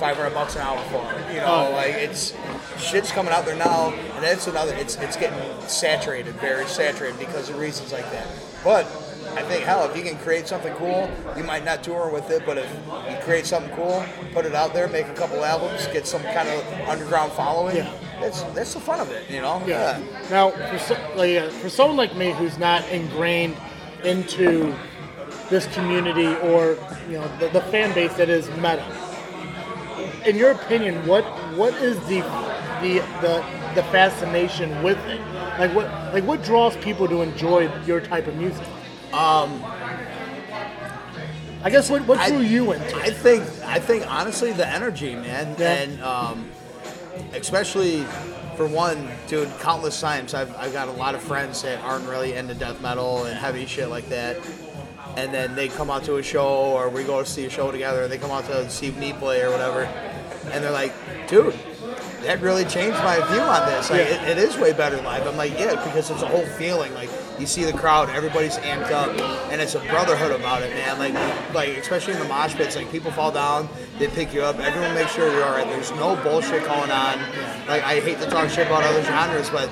500 0.00 0.32
bucks 0.34 0.56
an 0.56 0.62
hour 0.62 0.78
for. 0.90 1.04
it. 1.12 1.34
You 1.34 1.40
know, 1.40 1.68
Oh. 1.68 1.72
like 1.76 1.94
it's 1.94 2.32
shit's 2.78 3.12
coming 3.12 3.32
out 3.32 3.44
there 3.44 3.54
now, 3.56 3.92
and 4.14 4.24
that's 4.24 4.46
another. 4.46 4.74
It's 4.74 4.96
it's 4.96 5.16
getting 5.16 5.38
saturated, 5.68 6.34
very 6.36 6.66
saturated 6.66 7.18
because 7.18 7.50
of 7.50 7.58
reasons 7.58 7.92
like 7.92 8.10
that. 8.12 8.26
But 8.64 8.86
I 9.36 9.42
think 9.42 9.64
hell, 9.64 9.84
if 9.88 9.96
you 9.96 10.02
can 10.02 10.16
create 10.18 10.48
something 10.48 10.72
cool, 10.74 11.08
you 11.36 11.44
might 11.44 11.64
not 11.64 11.82
tour 11.84 12.08
with 12.10 12.30
it, 12.30 12.44
but 12.46 12.58
if 12.58 12.66
you 13.08 13.16
create 13.24 13.46
something 13.46 13.74
cool, 13.76 14.02
put 14.34 14.44
it 14.46 14.54
out 14.54 14.72
there, 14.74 14.88
make 14.88 15.06
a 15.08 15.12
couple 15.14 15.44
albums, 15.44 15.86
get 15.88 16.06
some 16.06 16.22
kind 16.22 16.48
of 16.48 16.64
underground 16.88 17.32
following. 17.32 17.76
Yeah. 17.76 17.90
That's 18.22 18.42
that's 18.54 18.74
the 18.74 18.80
fun 18.80 19.00
of 19.00 19.10
it, 19.10 19.28
you 19.30 19.40
know. 19.40 19.62
Yeah. 19.66 20.00
Now, 20.30 20.50
for, 20.50 20.78
so, 20.78 20.94
like, 21.16 21.36
uh, 21.36 21.48
for 21.50 21.68
someone 21.68 21.96
like 21.96 22.16
me 22.16 22.30
who's 22.32 22.58
not 22.58 22.88
ingrained 22.90 23.56
into 24.04 24.74
this 25.50 25.66
community 25.74 26.34
or 26.48 26.78
you 27.08 27.18
know 27.18 27.38
the, 27.38 27.48
the 27.48 27.60
fan 27.62 27.92
base 27.94 28.14
that 28.14 28.28
is 28.28 28.48
metal, 28.56 28.84
in 30.24 30.36
your 30.36 30.52
opinion, 30.52 31.06
what 31.06 31.24
what 31.56 31.74
is 31.74 31.98
the 32.06 32.20
the 32.80 32.98
the, 33.20 33.44
the 33.74 33.82
fascination 33.90 34.82
with 34.82 34.98
it? 35.06 35.20
Like 35.58 35.74
what 35.74 35.86
like 36.14 36.24
what 36.24 36.42
draws 36.42 36.76
people 36.78 37.08
to 37.08 37.22
enjoy 37.22 37.70
your 37.84 38.00
type 38.00 38.26
of 38.26 38.36
music? 38.36 38.66
Um. 39.12 39.62
I 41.64 41.70
guess 41.70 41.88
what, 41.88 42.04
what 42.08 42.18
I- 42.18 42.28
drew 42.28 42.40
you 42.40 42.72
into 42.72 42.96
I 42.96 43.10
think 43.10 43.44
I 43.64 43.78
think 43.78 44.04
honestly 44.10 44.50
the 44.52 44.66
energy, 44.66 45.14
man, 45.14 45.54
Yeah. 45.56 45.72
and 45.74 46.02
um, 46.02 46.50
especially 47.32 48.04
for 48.56 48.66
one, 48.66 49.08
dude, 49.28 49.48
countless 49.60 50.00
times 50.00 50.34
I've, 50.34 50.54
I've 50.56 50.72
got 50.72 50.88
a 50.88 50.92
lot 50.92 51.14
of 51.14 51.22
friends 51.22 51.62
that 51.62 51.80
aren't 51.82 52.06
really 52.08 52.34
into 52.34 52.54
death 52.54 52.80
metal 52.82 53.24
and 53.24 53.36
heavy 53.36 53.64
shit 53.66 53.88
like 53.88 54.08
that, 54.10 54.36
and 55.16 55.32
then 55.32 55.54
they 55.54 55.68
come 55.68 55.90
out 55.90 56.04
to 56.04 56.16
a 56.16 56.22
show 56.22 56.46
or 56.46 56.88
we 56.88 57.04
go 57.04 57.20
to 57.22 57.26
see 57.28 57.46
a 57.46 57.50
show 57.50 57.70
together. 57.70 58.02
And 58.04 58.12
they 58.12 58.18
come 58.18 58.30
out 58.30 58.44
to 58.46 58.68
see 58.70 58.90
me 58.92 59.12
play 59.14 59.42
or 59.42 59.50
whatever, 59.50 59.84
and 60.52 60.62
they're 60.64 60.70
like, 60.70 60.92
dude. 61.28 61.54
That 62.22 62.40
really 62.40 62.64
changed 62.64 62.96
my 62.98 63.16
view 63.32 63.40
on 63.40 63.66
this. 63.68 63.90
Like, 63.90 63.98
Yeah. 64.08 64.22
it, 64.30 64.38
it 64.38 64.38
is 64.38 64.56
way 64.56 64.72
better 64.72 64.96
live. 65.02 65.26
I'm 65.26 65.36
like, 65.36 65.58
yeah, 65.58 65.74
because 65.84 66.08
it's 66.08 66.22
a 66.22 66.26
whole 66.28 66.46
feeling. 66.50 66.94
Like, 66.94 67.10
you 67.38 67.46
see 67.46 67.64
the 67.64 67.72
crowd, 67.72 68.10
everybody's 68.10 68.56
amped 68.58 68.90
up, 68.90 69.10
and 69.50 69.60
it's 69.60 69.74
a 69.74 69.80
brotherhood 69.80 70.32
about 70.32 70.62
it, 70.62 70.70
man. 70.70 70.98
Like, 70.98 71.54
like 71.54 71.68
especially 71.78 72.14
in 72.14 72.20
the 72.20 72.28
mosh 72.28 72.54
pits, 72.54 72.76
like 72.76 72.90
people 72.90 73.10
fall 73.10 73.32
down, 73.32 73.68
they 73.98 74.08
pick 74.08 74.32
you 74.32 74.42
up. 74.42 74.58
Everyone 74.58 74.94
makes 74.94 75.12
sure 75.12 75.30
you're 75.32 75.44
all 75.44 75.52
right. 75.52 75.66
There's 75.66 75.90
no 75.92 76.16
bullshit 76.22 76.64
going 76.64 76.90
on. 76.90 77.18
Like, 77.68 77.82
I 77.82 78.00
hate 78.00 78.18
to 78.20 78.26
talk 78.26 78.48
shit 78.50 78.66
about 78.66 78.84
other 78.84 79.02
genres, 79.02 79.50
but 79.50 79.70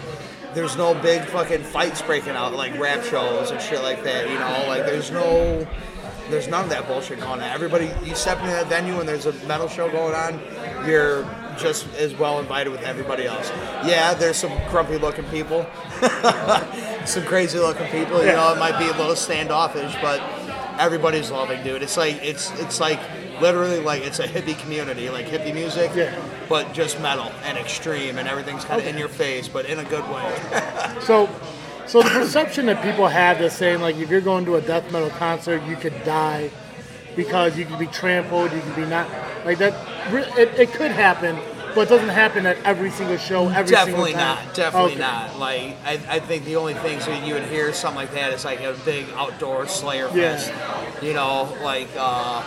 there's 0.54 0.76
no 0.76 0.94
big 0.94 1.22
fucking 1.22 1.62
fights 1.62 2.02
breaking 2.02 2.32
out 2.32 2.54
like 2.54 2.76
rap 2.78 3.04
shows 3.04 3.50
and 3.50 3.60
shit 3.60 3.82
like 3.82 4.02
that. 4.04 4.28
You 4.28 4.38
know, 4.38 4.68
like 4.68 4.84
there's 4.86 5.10
no. 5.10 5.66
There's 6.28 6.46
none 6.46 6.62
of 6.62 6.70
that 6.70 6.86
bullshit 6.86 7.18
going 7.18 7.40
on. 7.40 7.40
Everybody, 7.40 7.90
you 8.04 8.14
step 8.14 8.38
into 8.38 8.52
that 8.52 8.68
venue 8.68 9.00
and 9.00 9.08
there's 9.08 9.26
a 9.26 9.32
metal 9.48 9.66
show 9.66 9.90
going 9.90 10.14
on, 10.14 10.40
you're 10.86 11.24
just 11.58 11.92
as 11.94 12.14
well 12.14 12.38
invited 12.38 12.70
with 12.70 12.82
everybody 12.82 13.26
else. 13.26 13.50
Yeah, 13.84 14.14
there's 14.14 14.36
some 14.36 14.52
grumpy 14.70 14.96
looking 14.96 15.24
people, 15.24 15.66
some 17.06 17.24
crazy 17.24 17.58
looking 17.58 17.86
people. 17.88 18.20
You 18.24 18.32
know, 18.32 18.52
it 18.52 18.58
might 18.58 18.78
be 18.78 18.86
a 18.88 18.96
little 18.96 19.16
standoffish, 19.16 19.94
but 20.00 20.20
everybody's 20.78 21.30
loving, 21.30 21.62
dude. 21.62 21.82
It's 21.82 21.96
like 21.96 22.16
it's 22.22 22.50
it's 22.60 22.80
like 22.80 23.00
literally 23.40 23.80
like 23.80 24.02
it's 24.02 24.18
a 24.18 24.26
hippie 24.26 24.58
community, 24.58 25.08
like 25.10 25.26
hippie 25.26 25.54
music, 25.54 25.90
Yeah. 25.94 26.14
but 26.48 26.72
just 26.72 27.00
metal 27.00 27.32
and 27.44 27.56
extreme, 27.58 28.18
and 28.18 28.28
everything's 28.28 28.64
kind 28.64 28.80
of 28.80 28.86
in 28.86 28.98
your 28.98 29.08
face, 29.08 29.48
but 29.48 29.66
in 29.66 29.78
a 29.78 29.84
good 29.84 30.04
way. 30.10 30.38
So, 31.00 31.28
so 31.86 32.02
the 32.02 32.10
perception 32.10 32.66
that 32.66 32.82
people 32.82 33.08
have 33.08 33.40
is 33.40 33.52
saying 33.54 33.80
like 33.80 33.96
if 33.96 34.10
you're 34.10 34.20
going 34.20 34.44
to 34.44 34.56
a 34.56 34.60
death 34.60 34.92
metal 34.92 35.10
concert, 35.10 35.62
you 35.64 35.76
could 35.76 36.04
die 36.04 36.50
because 37.16 37.56
you 37.58 37.64
could 37.64 37.78
be 37.78 37.86
trampled, 37.86 38.52
you 38.52 38.60
could 38.60 38.76
be 38.76 38.84
not 38.86 39.08
like 39.44 39.58
that. 39.58 39.74
It, 40.38 40.48
it 40.58 40.72
could 40.72 40.90
happen, 40.90 41.36
but 41.74 41.82
it 41.82 41.88
doesn't 41.88 42.08
happen 42.08 42.46
at 42.46 42.56
every 42.64 42.90
single 42.90 43.16
show. 43.16 43.48
Every 43.48 43.70
Definitely 43.72 44.12
single 44.12 44.20
time. 44.20 44.36
Definitely 44.36 44.46
not. 44.46 44.54
Definitely 44.54 44.92
Okay. 44.92 45.00
not. 45.00 45.38
Like 45.38 45.76
I, 45.84 46.16
I 46.16 46.20
think 46.20 46.44
the 46.44 46.56
only 46.56 46.74
things 46.74 47.06
that 47.06 47.26
you 47.26 47.34
would 47.34 47.44
hear 47.44 47.72
something 47.72 47.96
like 47.96 48.12
that 48.14 48.32
is 48.32 48.44
like 48.44 48.60
a 48.60 48.74
big 48.84 49.06
outdoor 49.16 49.66
Slayer 49.66 50.08
Yeah. 50.14 50.36
fest. 50.36 50.52
You 51.02 51.14
know, 51.14 51.56
like 51.62 51.88
uh, 51.96 52.42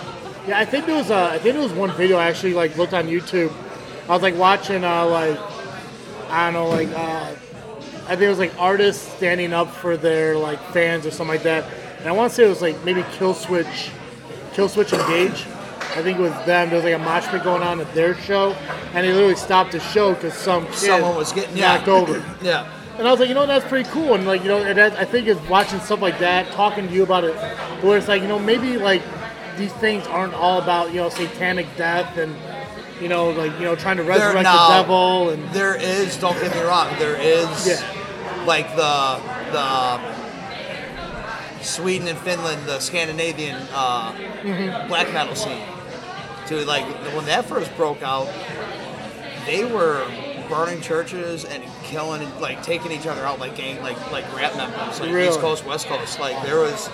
Yeah, 0.48 0.60
I 0.60 0.66
think 0.66 0.86
there 0.86 0.96
was 0.96 1.10
a, 1.10 1.32
I 1.32 1.40
think 1.40 1.56
there 1.56 1.64
was 1.64 1.74
one 1.74 1.92
video 1.92 2.18
I 2.18 2.28
actually 2.28 2.54
like 2.54 2.78
looked 2.78 2.94
on 2.94 3.08
YouTube. 3.08 3.52
I 4.08 4.14
was 4.14 4.22
like 4.22 4.36
watching 4.36 4.84
uh 4.84 5.06
like 5.06 5.40
I 6.30 6.46
don't 6.52 6.54
know 6.54 6.70
like 6.70 6.90
uh 6.90 7.32
I 8.06 8.16
think 8.18 8.24
it 8.24 8.30
was 8.30 8.40
like 8.40 8.54
artists 8.60 9.08
standing 9.16 9.54
up 9.54 9.72
for 9.72 9.96
their 9.96 10.36
like 10.38 10.60
fans 10.74 11.06
or 11.06 11.12
something 11.12 11.36
like 11.36 11.44
that. 11.44 11.64
And 12.00 12.08
I 12.10 12.12
want 12.12 12.30
to 12.32 12.36
say 12.36 12.44
it 12.46 12.50
was 12.50 12.62
like 12.62 12.84
maybe 12.84 13.02
Killswitch, 13.04 13.92
Kill 14.54 14.68
Switch 14.68 14.92
Engage. 14.92 15.46
I 15.92 16.02
think 16.02 16.20
it 16.20 16.22
was 16.22 16.34
them. 16.46 16.70
There 16.70 16.78
was 16.78 16.84
like 16.84 16.96
a 16.96 17.00
mosh 17.00 17.28
pit 17.28 17.44
going 17.44 17.62
on 17.64 17.80
at 17.80 17.94
their 17.94 18.16
show, 18.16 18.54
and 18.94 19.06
they 19.06 19.12
literally 19.12 19.36
stopped 19.36 19.74
the 19.74 19.80
show 19.80 20.14
because 20.14 20.34
some 20.34 20.66
kid 20.68 20.76
someone 20.76 21.16
was 21.16 21.32
getting 21.34 21.58
yeah. 21.58 21.76
knocked 21.76 21.88
over. 21.88 22.24
yeah. 22.42 22.68
And 22.98 23.08
I 23.08 23.12
was 23.12 23.20
like, 23.20 23.30
you 23.30 23.36
know, 23.36 23.48
that's 23.48 23.66
pretty 23.66 23.90
cool. 23.90 24.14
And 24.14 24.28
like, 24.28 24.44
you 24.44 24.50
know, 24.50 24.62
and 24.62 24.80
I 24.80 25.06
think 25.06 25.28
is 25.28 25.40
watching 25.50 25.80
stuff 25.80 26.02
like 26.02 26.20
that, 26.20 26.52
talking 26.52 26.88
to 26.88 26.94
you 26.94 27.04
about 27.04 27.24
it, 27.24 27.36
where 27.84 27.98
it's 27.98 28.08
like, 28.08 28.22
you 28.22 28.28
know, 28.28 28.38
maybe 28.38 28.78
like 28.78 29.02
these 29.58 29.74
things 29.74 30.06
aren't 30.08 30.34
all 30.34 30.62
about 30.62 30.90
you 30.90 30.98
know 30.98 31.10
satanic 31.10 31.68
death 31.78 32.18
and 32.18 32.36
you 33.02 33.08
know 33.08 33.30
like 33.32 33.52
you 33.60 33.66
know 33.66 33.76
trying 33.76 33.98
to 33.98 34.04
There- 34.04 34.14
resurrect 34.14 34.44
no, 34.44 34.68
the 34.68 34.74
devil 34.74 35.30
and 35.30 35.50
There 35.54 35.76
is, 35.76 36.18
don't 36.18 36.40
get 36.40 36.56
me 36.56 36.62
wrong, 36.62 36.88
there 37.00 37.16
is 37.16 37.68
Yeah. 37.68 38.46
like 38.46 38.76
the 38.76 39.20
the 39.52 40.23
Sweden 41.64 42.08
and 42.08 42.18
Finland, 42.20 42.66
the 42.68 42.80
Scandinavian 42.80 43.56
uh, 43.74 44.12
Mm-hmm. 44.44 44.88
black 44.90 45.12
metal 45.14 45.36
scene. 45.36 45.62
To 46.48 46.66
like 46.66 46.84
when 47.16 47.26
that 47.26 47.46
first 47.46 47.74
broke 47.78 48.02
out, 48.04 48.28
they 49.46 49.64
were 49.66 50.06
burning 50.50 50.82
churches 50.82 51.46
and 51.46 51.64
killing, 51.84 52.28
like 52.40 52.62
taking 52.64 52.92
each 52.92 53.08
other 53.08 53.22
out 53.24 53.40
like 53.40 53.56
gang, 53.56 53.82
like 53.82 53.98
like 54.12 54.26
rap 54.36 54.56
members, 54.58 55.00
like 55.00 55.12
Really? 55.12 55.30
East 55.30 55.40
Coast, 55.40 55.66
West 55.66 55.88
Coast. 55.88 56.20
Like 56.20 56.42
there 56.46 56.60
was. 56.60 56.90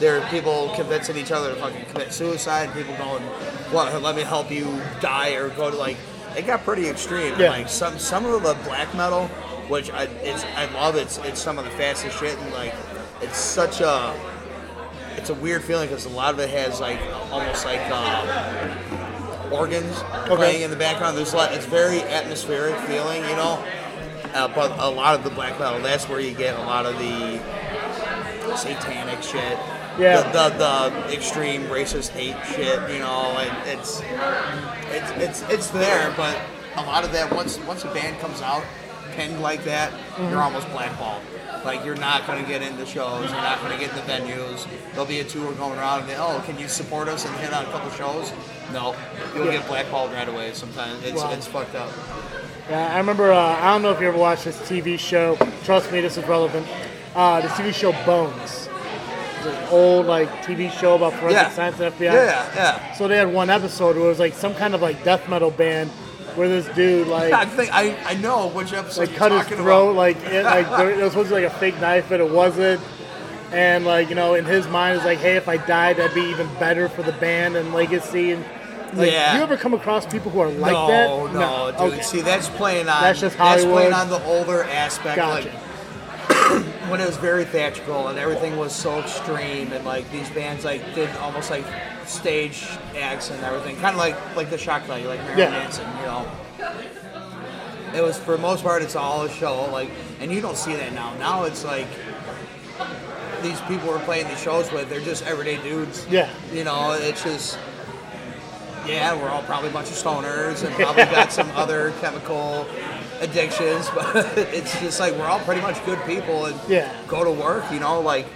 There 0.00 0.18
were 0.20 0.26
people 0.26 0.72
convincing 0.74 1.16
each 1.16 1.30
other 1.30 1.54
to 1.54 1.60
fucking 1.60 1.84
commit 1.86 2.12
suicide. 2.12 2.72
People 2.74 2.96
going, 2.96 3.22
"What? 3.70 4.02
Let 4.02 4.16
me 4.16 4.22
help 4.22 4.50
you 4.50 4.80
die," 5.00 5.34
or 5.34 5.50
go 5.50 5.70
to 5.70 5.76
like. 5.76 5.96
It 6.36 6.46
got 6.48 6.64
pretty 6.64 6.88
extreme. 6.88 7.38
Yeah. 7.38 7.50
Like 7.50 7.68
some 7.68 7.96
some 7.98 8.26
of 8.26 8.42
the 8.42 8.54
black 8.64 8.92
metal, 8.96 9.28
which 9.68 9.92
I 9.92 10.04
it's 10.24 10.42
I 10.56 10.64
love. 10.74 10.96
It's 10.96 11.18
it's 11.18 11.40
some 11.40 11.58
of 11.58 11.64
the 11.64 11.70
fastest 11.72 12.18
shit, 12.18 12.36
and 12.36 12.52
like 12.54 12.74
it's 13.24 13.38
such 13.38 13.80
a 13.80 14.14
it's 15.16 15.30
a 15.30 15.34
weird 15.34 15.62
feeling 15.62 15.88
because 15.88 16.04
a 16.06 16.10
lot 16.10 16.34
of 16.34 16.40
it 16.40 16.50
has 16.50 16.80
like 16.80 16.98
almost 17.30 17.64
like 17.64 17.80
uh, 17.90 19.48
organs 19.52 19.96
playing 20.26 20.62
in 20.62 20.70
the 20.70 20.76
background. 20.76 21.16
There's 21.16 21.32
a 21.32 21.36
lot. 21.36 21.52
It's 21.52 21.66
very 21.66 22.00
atmospheric 22.02 22.76
feeling, 22.86 23.22
you 23.22 23.36
know. 23.36 23.64
Uh, 24.34 24.48
but 24.48 24.76
a 24.80 24.88
lot 24.90 25.14
of 25.14 25.22
the 25.22 25.30
black 25.30 25.58
metal, 25.60 25.78
that's 25.80 26.08
where 26.08 26.18
you 26.18 26.34
get 26.34 26.58
a 26.58 26.62
lot 26.62 26.86
of 26.86 26.98
the 26.98 27.38
satanic 28.56 29.22
shit. 29.22 29.58
Yeah. 29.98 30.22
The, 30.32 30.48
the, 30.50 31.06
the 31.06 31.14
extreme 31.14 31.62
racist 31.66 32.08
hate 32.10 32.34
shit, 32.46 32.80
you 32.92 32.98
know, 32.98 33.36
and 33.38 33.68
it's 33.68 34.00
it's 34.90 35.10
it's 35.12 35.42
it's 35.52 35.68
there, 35.68 36.12
but 36.16 36.36
a 36.76 36.82
lot 36.82 37.04
of 37.04 37.12
that 37.12 37.32
once 37.32 37.58
once 37.60 37.84
a 37.84 37.94
band 37.94 38.18
comes 38.18 38.42
out 38.42 38.64
pinned 39.12 39.40
like 39.40 39.62
that, 39.64 39.92
Mm-hmm. 39.92 40.30
you're 40.30 40.42
almost 40.42 40.68
blackballed. 40.70 41.22
Like 41.64 41.84
you're 41.84 41.96
not 41.96 42.26
gonna 42.26 42.42
get 42.46 42.60
into 42.62 42.84
shows, 42.84 43.30
you're 43.30 43.40
not 43.40 43.60
gonna 43.62 43.78
get 43.78 43.90
into 43.90 44.02
venues. 44.02 44.66
There'll 44.92 45.06
be 45.06 45.20
a 45.20 45.24
tour 45.24 45.52
going 45.54 45.78
around 45.78 46.00
and 46.00 46.08
they, 46.10 46.16
oh, 46.16 46.42
can 46.44 46.58
you 46.58 46.68
support 46.68 47.08
us 47.08 47.24
and 47.24 47.34
hit 47.36 47.52
on 47.54 47.64
a 47.64 47.68
couple 47.70 47.90
shows? 47.92 48.32
No. 48.72 48.94
You'll 49.34 49.46
Yeah. 49.46 49.52
get 49.52 49.66
blackballed 49.66 50.12
right 50.12 50.28
away 50.28 50.52
sometimes. 50.52 51.02
It's 51.04 51.22
Wow. 51.22 51.30
it's 51.32 51.46
fucked 51.46 51.74
up. 51.74 51.88
Yeah, 52.70 52.94
I 52.94 52.98
remember. 52.98 53.32
Uh, 53.32 53.38
I 53.60 53.72
don't 53.72 53.82
know 53.82 53.90
if 53.90 54.00
you 54.00 54.08
ever 54.08 54.16
watched 54.18 54.44
this 54.44 54.56
TV 54.68 54.98
show. 54.98 55.36
Trust 55.64 55.90
me, 55.92 56.00
this 56.00 56.16
is 56.16 56.24
relevant. 56.24 56.66
uh, 57.16 57.40
the 57.40 57.46
TV 57.48 57.72
show 57.72 57.92
Bones. 58.04 58.68
It's 59.38 59.46
an 59.46 59.68
old 59.70 60.06
like 60.06 60.28
TV 60.44 60.68
show 60.70 60.96
about 60.96 61.12
forensic 61.14 61.42
Yeah. 61.42 61.50
science 61.50 61.78
and 61.78 61.94
FBI. 61.94 62.12
Yeah, 62.12 62.44
yeah. 62.56 62.94
So 62.94 63.06
they 63.06 63.16
had 63.16 63.32
one 63.32 63.50
episode 63.50 63.96
where 63.96 64.06
it 64.06 64.08
was 64.08 64.18
like 64.18 64.34
some 64.34 64.52
kind 64.54 64.74
of 64.74 64.82
like 64.82 65.04
death 65.04 65.28
metal 65.28 65.50
band 65.52 65.90
where 66.36 66.48
this 66.48 66.66
dude 66.74 67.06
like 67.08 67.32
I 67.32 67.44
think 67.46 67.72
I, 67.72 67.96
I 68.04 68.14
know 68.14 68.48
which 68.48 68.72
episode 68.72 69.08
like 69.08 69.16
cut 69.16 69.32
his 69.32 69.46
throat 69.58 69.90
about. 69.90 69.96
like 69.96 70.16
it 70.24 70.44
like 70.44 70.68
there, 70.70 70.90
it 70.90 70.98
was 71.02 71.12
supposed 71.12 71.30
to 71.30 71.36
be 71.36 71.42
like 71.42 71.52
a 71.52 71.56
fake 71.58 71.80
knife 71.80 72.06
but 72.08 72.20
it 72.20 72.30
wasn't 72.30 72.80
and 73.52 73.84
like 73.84 74.08
you 74.08 74.14
know 74.14 74.34
in 74.34 74.44
his 74.44 74.66
mind 74.68 74.96
it's 74.96 75.04
like 75.04 75.18
hey 75.18 75.36
if 75.36 75.48
I 75.48 75.56
died 75.58 75.96
that'd 75.96 76.14
be 76.14 76.22
even 76.22 76.46
better 76.54 76.88
for 76.88 77.02
the 77.02 77.12
band 77.12 77.56
and 77.56 77.72
legacy 77.72 78.32
and 78.32 78.44
like 78.94 79.10
Yeah. 79.10 79.36
you 79.36 79.42
ever 79.42 79.56
come 79.56 79.74
across 79.74 80.06
people 80.06 80.30
who 80.30 80.40
are 80.40 80.48
like 80.50 80.72
no, 80.72 80.86
that 80.88 81.08
no, 81.08 81.26
no, 81.32 81.70
dude. 81.72 81.94
Okay. 81.94 82.02
See, 82.02 82.20
that's 82.20 82.48
playing 82.50 82.88
on. 82.88 83.02
That's 83.02 83.20
just 83.20 83.36
that's 83.36 83.64
playing 83.64 83.92
on 83.92 84.08
the 84.08 84.22
older 84.24 84.62
aspect, 84.64 85.16
Gotcha. 85.16 85.48
like 85.48 85.58
when 86.90 87.00
it 87.00 87.06
was 87.06 87.16
very 87.16 87.44
theatrical 87.44 88.08
and 88.08 88.18
everything 88.18 88.56
was 88.56 88.74
so 88.74 88.98
extreme, 89.00 89.72
and 89.72 89.84
like 89.84 90.10
these 90.10 90.28
bands 90.30 90.64
like 90.64 90.82
did 90.94 91.08
almost 91.16 91.50
like 91.50 91.64
stage 92.06 92.66
acts 92.96 93.30
and 93.30 93.42
everything, 93.44 93.76
kind 93.76 93.94
of 93.94 93.98
like 93.98 94.16
like 94.36 94.50
the 94.50 94.58
shock 94.58 94.82
value, 94.84 95.08
like 95.08 95.20
Marilyn 95.20 95.38
Yeah. 95.38 95.50
Manson, 95.50 95.86
you 96.00 96.06
know. 96.06 96.30
It 97.94 98.02
was 98.02 98.18
for 98.18 98.32
the 98.32 98.42
most 98.42 98.64
part, 98.64 98.82
it's 98.82 98.96
all 98.96 99.22
a 99.22 99.30
show, 99.30 99.70
like, 99.70 99.88
and 100.20 100.32
you 100.32 100.40
don't 100.40 100.56
see 100.56 100.74
that 100.74 100.92
now. 100.94 101.14
Now 101.18 101.44
it's 101.44 101.64
like 101.64 101.86
these 103.42 103.60
people 103.62 103.88
we're 103.88 104.00
playing 104.00 104.26
these 104.28 104.40
shows 104.42 104.70
with, 104.72 104.88
they're 104.88 105.00
just 105.00 105.24
everyday 105.24 105.62
dudes. 105.62 106.06
Yeah. 106.10 106.28
You 106.52 106.64
know, 106.64 106.92
it's 107.00 107.22
just 107.22 107.58
yeah, 108.86 109.14
we're 109.14 109.28
all 109.30 109.42
probably 109.44 109.70
a 109.70 109.72
bunch 109.72 109.88
of 109.88 109.94
stoners 109.94 110.64
and 110.64 110.74
probably 110.74 111.04
got 111.04 111.32
some 111.38 111.50
other 111.52 111.92
chemical 112.00 112.66
addictions, 113.20 113.88
but 113.94 114.16
it's 114.36 114.78
just 114.80 115.00
like 115.00 115.14
we're 115.14 115.26
all 115.26 115.40
pretty 115.40 115.60
much 115.60 115.84
good 115.86 115.98
people 116.06 116.46
and 116.46 116.58
Yeah. 116.68 116.92
go 117.08 117.24
to 117.24 117.30
work, 117.30 117.64
you 117.72 117.80
know, 117.80 118.00
like 118.00 118.26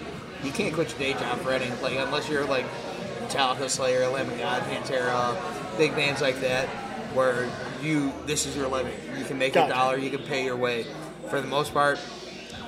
you 0.43 0.53
can't 0.53 0.73
quit 0.75 0.91
your 0.91 0.99
day 0.99 1.13
job 1.19 1.39
for 1.41 1.51
anything, 1.53 1.81
like 1.83 1.97
unless 1.97 2.29
you're 2.29 2.45
like 2.45 2.65
Metallica, 3.27 3.69
Slayer, 3.69 4.07
Lamb 4.09 4.31
of 4.31 4.39
God, 4.39 4.63
Pantera, 4.63 5.37
big 5.77 5.95
bands 5.95 6.21
like 6.21 6.41
that, 6.41 6.69
where 7.15 7.49
you 7.83 8.13
this 8.27 8.47
is 8.47 8.57
your 8.57 8.69
living. 8.69 8.95
You 9.19 9.25
can 9.25 9.39
make 9.39 9.55
Gotcha. 9.55 9.73
a 9.73 9.75
dollar, 9.77 9.97
you 9.99 10.11
can 10.11 10.23
pay 10.23 10.45
your 10.45 10.57
way. 10.57 10.87
For 11.29 11.41
the 11.43 11.47
most 11.47 11.75
part, 11.75 11.99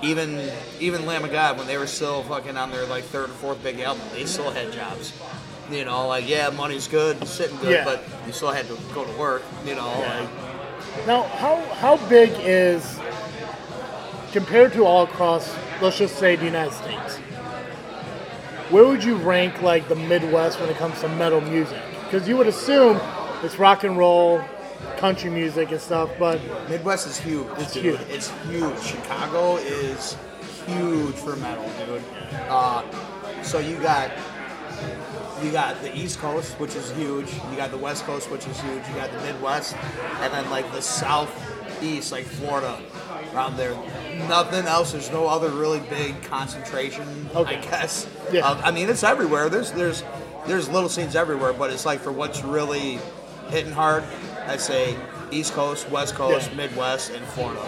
even 0.03 0.51
even 0.81 1.07
Lamb 1.07 1.25
of 1.25 1.31
God, 1.33 1.57
when 1.57 1.67
they 1.67 1.79
were 1.79 1.87
still 1.87 2.23
fucking 2.25 2.57
on 2.57 2.71
their 2.71 2.85
like 2.87 3.05
third 3.05 3.31
or 3.31 3.33
fourth 3.35 3.63
big 3.63 3.81
album, 3.81 4.03
they 4.13 4.27
still 4.27 4.51
had 4.51 4.73
jobs. 4.73 5.13
You 5.71 5.85
know, 5.85 6.09
like 6.09 6.29
yeah, 6.29 6.51
money's 6.51 6.89
good, 6.89 7.27
sitting 7.27 7.57
good, 7.59 7.71
Yeah. 7.71 7.85
but 7.85 8.03
you 8.27 8.33
still 8.33 8.51
had 8.51 8.67
to 8.69 8.77
go 8.93 9.05
to 9.05 9.13
work. 9.19 9.43
You 9.65 9.77
know, 9.77 9.89
like 10.01 10.29
now 11.07 11.23
how 11.23 11.61
how 11.75 11.97
big 12.09 12.31
is 12.41 12.99
compared 14.33 14.73
to 14.73 14.85
all 14.85 15.05
across 15.05 15.55
let's 15.81 15.99
just 15.99 16.17
say 16.17 16.37
the 16.37 16.45
United 16.45 16.73
States 16.73 17.17
where 18.71 18.87
would 18.87 19.03
you 19.03 19.17
rank 19.17 19.63
like 19.63 19.89
the 19.89 19.97
Midwest 19.97 20.61
when 20.61 20.69
it 20.69 20.77
comes 20.77 21.01
to 21.01 21.09
metal 21.09 21.41
music 21.41 21.83
because 22.05 22.29
you 22.29 22.37
would 22.37 22.47
assume 22.47 23.01
it's 23.43 23.59
rock 23.59 23.85
and 23.85 23.97
roll 23.97 24.43
country 24.97 25.31
music 25.31 25.71
and 25.71 25.81
stuff 25.81 26.11
but 26.19 26.41
Midwest 26.69 27.07
is 27.07 27.19
huge. 27.19 27.47
It's 27.59 27.73
dude. 27.75 27.85
huge. 27.85 28.01
It's 28.09 28.31
huge. 28.47 28.81
Chicago 28.81 29.57
is 29.57 30.17
huge 30.67 31.15
for 31.15 31.37
metal, 31.37 31.69
dude. 31.87 32.03
Uh, 32.49 32.83
so 33.43 33.59
you 33.59 33.77
got 33.77 34.11
you 35.43 35.51
got 35.53 35.81
the 35.83 35.97
East 35.97 36.19
Coast, 36.19 36.53
which 36.61 36.75
is 36.77 36.91
huge. 36.93 37.33
You 37.51 37.57
got 37.57 37.71
the 37.71 37.79
West 37.79 38.05
Coast, 38.05 38.31
which 38.31 38.47
is 38.47 38.61
huge. 38.61 38.87
You 38.89 38.95
got 38.95 39.11
the 39.13 39.21
Midwest, 39.21 39.75
and 40.21 40.33
then 40.33 40.49
like 40.51 40.71
the 40.73 40.83
Southeast, 40.83 42.13
like 42.13 42.25
Florida, 42.25 42.81
around 43.35 43.57
there. 43.57 43.75
Nothing 44.29 44.67
else. 44.67 44.93
There's 44.93 45.11
no 45.11 45.27
other 45.27 45.51
really 45.51 45.81
big 45.81 46.21
concentration. 46.23 47.07
Okay. 47.35 47.57
I 47.57 47.61
guess. 47.61 48.07
Yeah. 48.33 48.49
of- 48.51 48.61
I 48.65 48.71
mean, 48.71 48.89
it's 48.89 49.03
everywhere. 49.05 49.49
There's 49.49 49.73
there's 49.73 50.03
there's 50.47 50.69
little 50.69 50.89
scenes 50.89 51.17
everywhere, 51.17 51.53
but 51.53 51.71
it's 51.71 51.87
like 51.87 52.01
for 52.01 52.13
what's 52.13 52.43
really 52.43 52.99
hitting 53.51 53.73
hard, 53.73 54.05
I'd 54.47 54.61
say 54.61 54.97
East 55.31 55.53
Coast, 55.55 55.89
West 55.91 56.15
Coast, 56.15 56.51
Yeah. 56.51 56.57
Midwest, 56.57 57.11
and 57.11 57.25
Florida. 57.29 57.63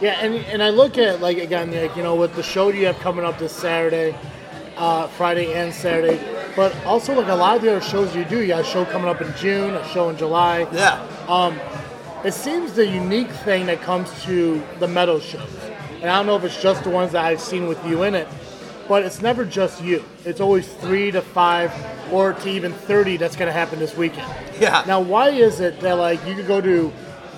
Yeah, 0.00 0.18
and 0.20 0.34
and 0.46 0.62
I 0.62 0.70
look 0.70 0.98
at 0.98 1.20
like 1.20 1.38
again, 1.38 1.72
like 1.72 1.96
you 1.96 2.02
know, 2.02 2.14
with 2.14 2.34
the 2.36 2.42
show 2.42 2.68
you 2.68 2.86
have 2.86 2.98
coming 3.00 3.24
up 3.24 3.38
this 3.38 3.52
Saturday, 3.52 4.14
uh, 4.76 5.06
Friday 5.08 5.54
and 5.54 5.72
Saturday, 5.72 6.20
but 6.56 6.74
also 6.84 7.14
like 7.14 7.28
a 7.28 7.34
lot 7.34 7.56
of 7.56 7.62
the 7.62 7.70
other 7.76 7.84
shows 7.84 8.16
you 8.16 8.24
do. 8.24 8.40
You 8.40 8.48
got 8.48 8.62
a 8.62 8.64
show 8.64 8.84
coming 8.86 9.08
up 9.08 9.20
in 9.20 9.32
June, 9.36 9.74
a 9.74 9.86
show 9.90 10.08
in 10.08 10.16
July. 10.16 10.66
Yeah. 10.72 11.06
Um, 11.28 11.60
It 12.24 12.34
seems 12.34 12.72
the 12.72 12.86
unique 12.86 13.30
thing 13.30 13.66
that 13.66 13.82
comes 13.82 14.10
to 14.24 14.60
the 14.80 14.88
metal 14.88 15.20
shows, 15.20 15.60
and 16.00 16.10
I 16.10 16.16
don't 16.16 16.26
know 16.26 16.34
if 16.34 16.42
it's 16.42 16.60
just 16.60 16.82
the 16.82 16.90
ones 16.90 17.12
that 17.12 17.24
I've 17.24 17.40
seen 17.40 17.68
with 17.68 17.78
you 17.86 18.02
in 18.02 18.16
it, 18.16 18.26
but 18.88 19.04
it's 19.04 19.20
never 19.22 19.44
just 19.44 19.80
you. 19.84 20.02
It's 20.24 20.40
always 20.40 20.66
three 20.66 21.12
to 21.12 21.20
five, 21.22 21.70
or 22.10 22.32
to 22.32 22.48
even 22.48 22.72
thirty. 22.72 23.16
That's 23.16 23.36
going 23.36 23.46
to 23.46 23.52
happen 23.52 23.78
this 23.78 23.96
weekend. 23.96 24.26
Yeah. 24.58 24.82
Now, 24.88 25.00
why 25.00 25.28
is 25.28 25.60
it 25.60 25.78
that 25.80 25.98
like 25.98 26.26
you 26.26 26.34
could 26.34 26.48
go 26.48 26.60
to 26.60 26.92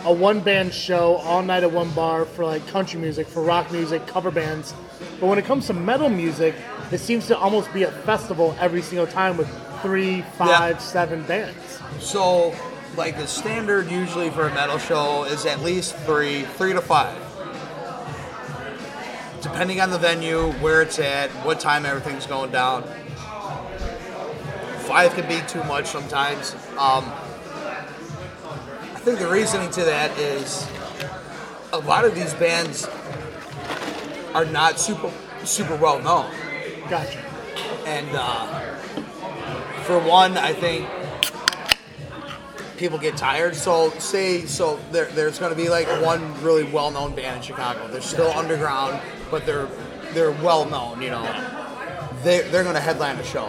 a 0.05 0.13
one 0.13 0.41
band 0.41 0.73
show 0.73 1.17
all 1.17 1.43
night 1.43 1.65
at 1.65 1.73
one 1.73 1.91
bar 1.91 2.25
for 2.25 2.47
like 2.47 2.67
country 2.69 2.99
music, 3.01 3.27
for 3.27 3.43
rock 3.43 3.71
music, 3.71 4.07
cover 4.07 4.31
bands, 4.31 4.73
but 5.21 5.27
when 5.27 5.39
it 5.39 5.45
comes 5.45 5.67
to 5.67 5.75
metal 5.75 6.09
music, 6.09 6.55
it 6.91 6.99
seems 6.99 7.27
to 7.29 7.39
almost 7.39 7.73
be 7.73 7.83
a 7.83 7.91
festival 7.91 8.57
every 8.61 8.83
single 8.83 9.07
time 9.07 9.37
with 9.37 9.49
three, 9.83 10.23
five, 10.37 10.81
seven 10.81 11.23
bands. 11.25 11.81
So, 12.01 12.55
like 12.97 13.17
the 13.17 13.27
standard 13.27 13.91
usually 13.91 14.31
for 14.31 14.49
a 14.49 14.55
metal 14.55 14.79
show 14.79 15.25
is 15.25 15.47
at 15.47 15.61
least 15.61 15.97
three, 15.99 16.43
three 16.43 16.73
to 16.73 16.81
five. 16.81 17.17
Depending 19.43 19.81
on 19.81 19.91
the 19.91 19.99
venue, 19.99 20.51
where 20.55 20.83
it's 20.83 20.99
at, 20.99 21.31
what 21.45 21.61
time 21.61 21.87
everything's 21.87 22.27
going 22.27 22.51
down. 22.51 22.83
Five 24.81 25.15
can 25.15 25.29
be 25.29 25.41
too 25.47 25.63
much 25.65 25.87
sometimes. 25.87 26.55
Um, 26.73 27.05
I 28.95 29.01
think 29.01 29.19
the 29.21 29.29
reasoning 29.29 29.71
to 29.71 29.85
that 29.85 30.17
is 30.19 30.67
a 31.73 31.79
lot 31.79 32.05
of 32.05 32.15
these 32.15 32.35
bands 32.35 32.87
are 34.35 34.45
not 34.45 34.79
super 34.79 35.13
super 35.45 35.77
well 35.77 36.01
known. 36.01 36.31
Gotcha. 36.89 37.19
And 37.87 38.09
uh, 38.13 38.61
for 39.85 39.99
one, 39.99 40.37
I 40.37 40.53
think 40.53 40.89
people 42.77 42.99
get 42.99 43.17
tired. 43.17 43.55
So 43.55 43.91
say 43.99 44.47
so 44.47 44.79
there, 44.93 45.07
there's 45.07 45.39
going 45.39 45.55
to 45.55 45.57
be 45.57 45.69
like 45.69 45.87
one 46.03 46.41
really 46.43 46.65
well-known 46.65 47.15
band 47.15 47.37
in 47.37 47.43
Chicago. 47.43 47.89
They're 47.89 48.01
still 48.01 48.31
underground, 48.31 49.01
but 49.31 49.45
they're 49.45 49.69
they're 50.13 50.33
well 50.33 50.65
known. 50.65 51.03
You 51.03 51.11
know, 51.11 51.23
they 52.23 52.43
they're 52.51 52.63
going 52.63 52.77
to 52.77 52.81
headline 52.81 53.17
a 53.17 53.25
show, 53.25 53.47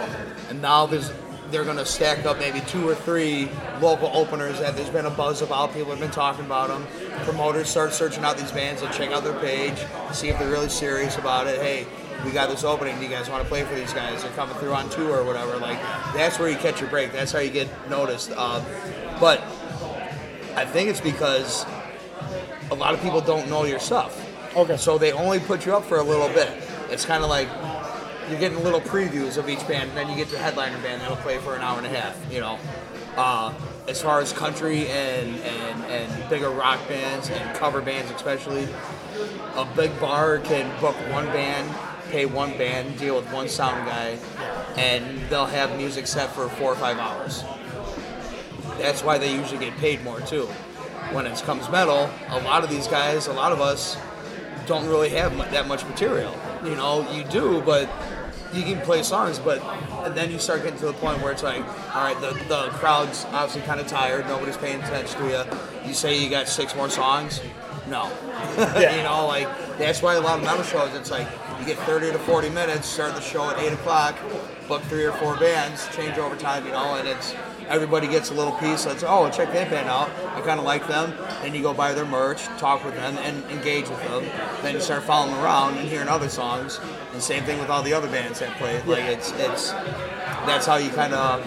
and 0.49 0.61
now 0.61 0.85
there's 0.85 1.11
they're 1.51 1.63
going 1.63 1.77
to 1.77 1.85
stack 1.85 2.25
up 2.25 2.38
maybe 2.38 2.62
two 2.62 2.88
or 2.88 2.95
three 2.95 3.49
local 3.81 4.09
openers 4.13 4.59
that 4.59 4.75
there's 4.75 4.89
been 4.89 5.05
a 5.05 5.09
buzz 5.09 5.41
about. 5.41 5.73
People 5.73 5.91
have 5.91 5.99
been 5.99 6.12
talking 6.12 6.45
about 6.45 6.69
them. 6.69 6.85
Promoters 7.23 7.69
start 7.69 7.93
searching 7.93 8.23
out 8.23 8.38
these 8.38 8.51
bands 8.51 8.81
and 8.81 8.93
check 8.93 9.12
out 9.12 9.23
their 9.23 9.38
page, 9.39 9.77
see 10.12 10.29
if 10.29 10.38
they're 10.39 10.49
really 10.49 10.69
serious 10.69 11.17
about 11.17 11.47
it. 11.47 11.59
Hey, 11.62 11.85
we 12.25 12.31
got 12.31 12.49
this 12.49 12.63
opening. 12.63 12.97
Do 12.97 13.03
you 13.03 13.09
guys 13.09 13.29
want 13.29 13.43
to 13.43 13.49
play 13.49 13.63
for 13.63 13.75
these 13.75 13.93
guys? 13.93 14.23
They're 14.23 14.31
coming 14.33 14.55
through 14.57 14.73
on 14.73 14.89
tour 14.89 15.19
or 15.19 15.23
whatever. 15.23 15.57
Like 15.57 15.79
that's 16.13 16.38
where 16.39 16.49
you 16.49 16.57
catch 16.57 16.81
your 16.81 16.89
break. 16.89 17.12
That's 17.12 17.31
how 17.31 17.39
you 17.39 17.49
get 17.49 17.67
noticed. 17.89 18.31
Uh, 18.35 18.63
but 19.19 19.41
I 20.55 20.65
think 20.65 20.89
it's 20.89 21.01
because 21.01 21.65
a 22.71 22.75
lot 22.75 22.93
of 22.93 23.01
people 23.01 23.21
don't 23.21 23.49
know 23.49 23.63
your 23.63 23.79
stuff. 23.79 24.25
Okay. 24.55 24.77
So 24.77 24.97
they 24.97 25.12
only 25.12 25.39
put 25.39 25.65
you 25.65 25.75
up 25.75 25.85
for 25.85 25.97
a 25.97 26.03
little 26.03 26.29
bit. 26.29 26.51
It's 26.89 27.05
kind 27.05 27.23
of 27.23 27.29
like 27.29 27.47
you're 28.29 28.39
getting 28.39 28.63
little 28.63 28.81
previews 28.81 29.37
of 29.37 29.49
each 29.49 29.67
band, 29.67 29.89
and 29.89 29.97
then 29.97 30.09
you 30.09 30.15
get 30.15 30.29
the 30.29 30.37
headliner 30.37 30.77
band 30.81 31.01
that'll 31.01 31.17
play 31.17 31.37
for 31.39 31.55
an 31.55 31.61
hour 31.61 31.77
and 31.77 31.87
a 31.87 31.89
half. 31.89 32.17
You 32.31 32.41
know, 32.41 32.59
uh, 33.17 33.53
as 33.87 34.01
far 34.01 34.19
as 34.19 34.31
country 34.31 34.87
and, 34.87 35.35
and 35.39 35.83
and 35.85 36.29
bigger 36.29 36.49
rock 36.49 36.79
bands 36.87 37.29
and 37.29 37.57
cover 37.57 37.81
bands, 37.81 38.11
especially, 38.11 38.67
a 39.55 39.65
big 39.75 39.97
bar 39.99 40.39
can 40.39 40.69
book 40.79 40.95
one 41.11 41.25
band, 41.27 41.69
pay 42.11 42.25
one 42.25 42.51
band, 42.57 42.97
deal 42.99 43.15
with 43.15 43.31
one 43.33 43.49
sound 43.49 43.85
guy, 43.87 44.17
and 44.77 45.19
they'll 45.29 45.45
have 45.45 45.75
music 45.77 46.07
set 46.07 46.29
for 46.31 46.47
four 46.49 46.71
or 46.71 46.75
five 46.75 46.97
hours. 46.97 47.43
That's 48.77 49.03
why 49.03 49.17
they 49.17 49.35
usually 49.35 49.59
get 49.59 49.75
paid 49.77 50.03
more 50.03 50.21
too. 50.21 50.45
When 51.11 51.25
it 51.25 51.35
comes 51.39 51.67
metal, 51.69 52.09
a 52.29 52.39
lot 52.41 52.63
of 52.63 52.69
these 52.69 52.87
guys, 52.87 53.27
a 53.27 53.33
lot 53.33 53.51
of 53.51 53.59
us, 53.59 53.97
don't 54.67 54.87
really 54.87 55.09
have 55.09 55.35
that 55.51 55.67
much 55.67 55.83
material. 55.85 56.35
You 56.63 56.75
know, 56.75 57.09
you 57.11 57.23
do, 57.23 57.61
but 57.61 57.89
you 58.53 58.63
can 58.63 58.81
play 58.81 59.03
songs, 59.03 59.39
but 59.39 59.62
and 60.05 60.15
then 60.15 60.31
you 60.31 60.39
start 60.39 60.63
getting 60.63 60.79
to 60.79 60.88
the 60.88 60.93
point 60.93 61.21
where 61.21 61.31
it's 61.31 61.43
like, 61.43 61.63
all 61.95 62.03
right, 62.03 62.19
the, 62.21 62.31
the 62.47 62.69
crowd's 62.73 63.25
obviously 63.25 63.62
kind 63.62 63.79
of 63.79 63.88
tired. 63.88 64.25
Nobody's 64.27 64.57
paying 64.57 64.81
attention 64.81 65.21
to 65.21 65.27
you. 65.29 65.88
You 65.88 65.93
say 65.93 66.21
you 66.21 66.29
got 66.29 66.47
six 66.47 66.75
more 66.75 66.89
songs. 66.89 67.41
No. 67.88 68.05
you 68.57 69.03
know, 69.03 69.25
like, 69.27 69.47
that's 69.77 70.01
why 70.01 70.15
a 70.15 70.21
lot 70.21 70.39
of 70.39 70.45
metal 70.45 70.63
shows, 70.63 70.93
it's 70.95 71.12
like, 71.12 71.27
you 71.59 71.65
get 71.65 71.77
30 71.79 72.11
to 72.11 72.19
40 72.19 72.49
minutes, 72.49 72.87
start 72.87 73.15
the 73.15 73.21
show 73.21 73.49
at 73.49 73.59
8 73.59 73.73
o'clock, 73.73 74.15
book 74.67 74.81
three 74.83 75.03
or 75.03 75.11
four 75.13 75.35
bands, 75.37 75.87
change 75.95 76.17
over 76.17 76.35
time, 76.35 76.65
you 76.65 76.71
know, 76.71 76.95
and 76.95 77.07
it's 77.07 77.35
everybody 77.67 78.07
gets 78.07 78.31
a 78.31 78.33
little 78.33 78.53
piece. 78.53 78.85
That's 78.85 79.03
oh, 79.05 79.29
check 79.29 79.51
that 79.53 79.69
band 79.69 79.89
out. 79.89 80.09
I 80.35 80.41
kind 80.41 80.59
of 80.59 80.65
like 80.65 80.87
them. 80.87 81.13
Then 81.41 81.53
you 81.53 81.61
go 81.61 81.73
buy 81.73 81.93
their 81.93 82.05
merch, 82.05 82.45
talk 82.57 82.83
with 82.83 82.95
them, 82.95 83.17
and 83.19 83.43
engage 83.51 83.89
with 83.89 84.01
them. 84.03 84.23
Then 84.61 84.75
you 84.75 84.81
start 84.81 85.03
following 85.03 85.35
around 85.35 85.77
and 85.77 85.87
hearing 85.87 86.07
other 86.07 86.29
songs. 86.29 86.79
And 87.13 87.21
same 87.21 87.43
thing 87.43 87.59
with 87.59 87.69
all 87.69 87.83
the 87.83 87.93
other 87.93 88.09
bands 88.09 88.39
that 88.39 88.57
play. 88.57 88.81
Like 88.83 89.03
it's 89.03 89.31
it's 89.33 89.71
that's 89.71 90.65
how 90.65 90.77
you 90.77 90.89
kind 90.89 91.13
of 91.13 91.45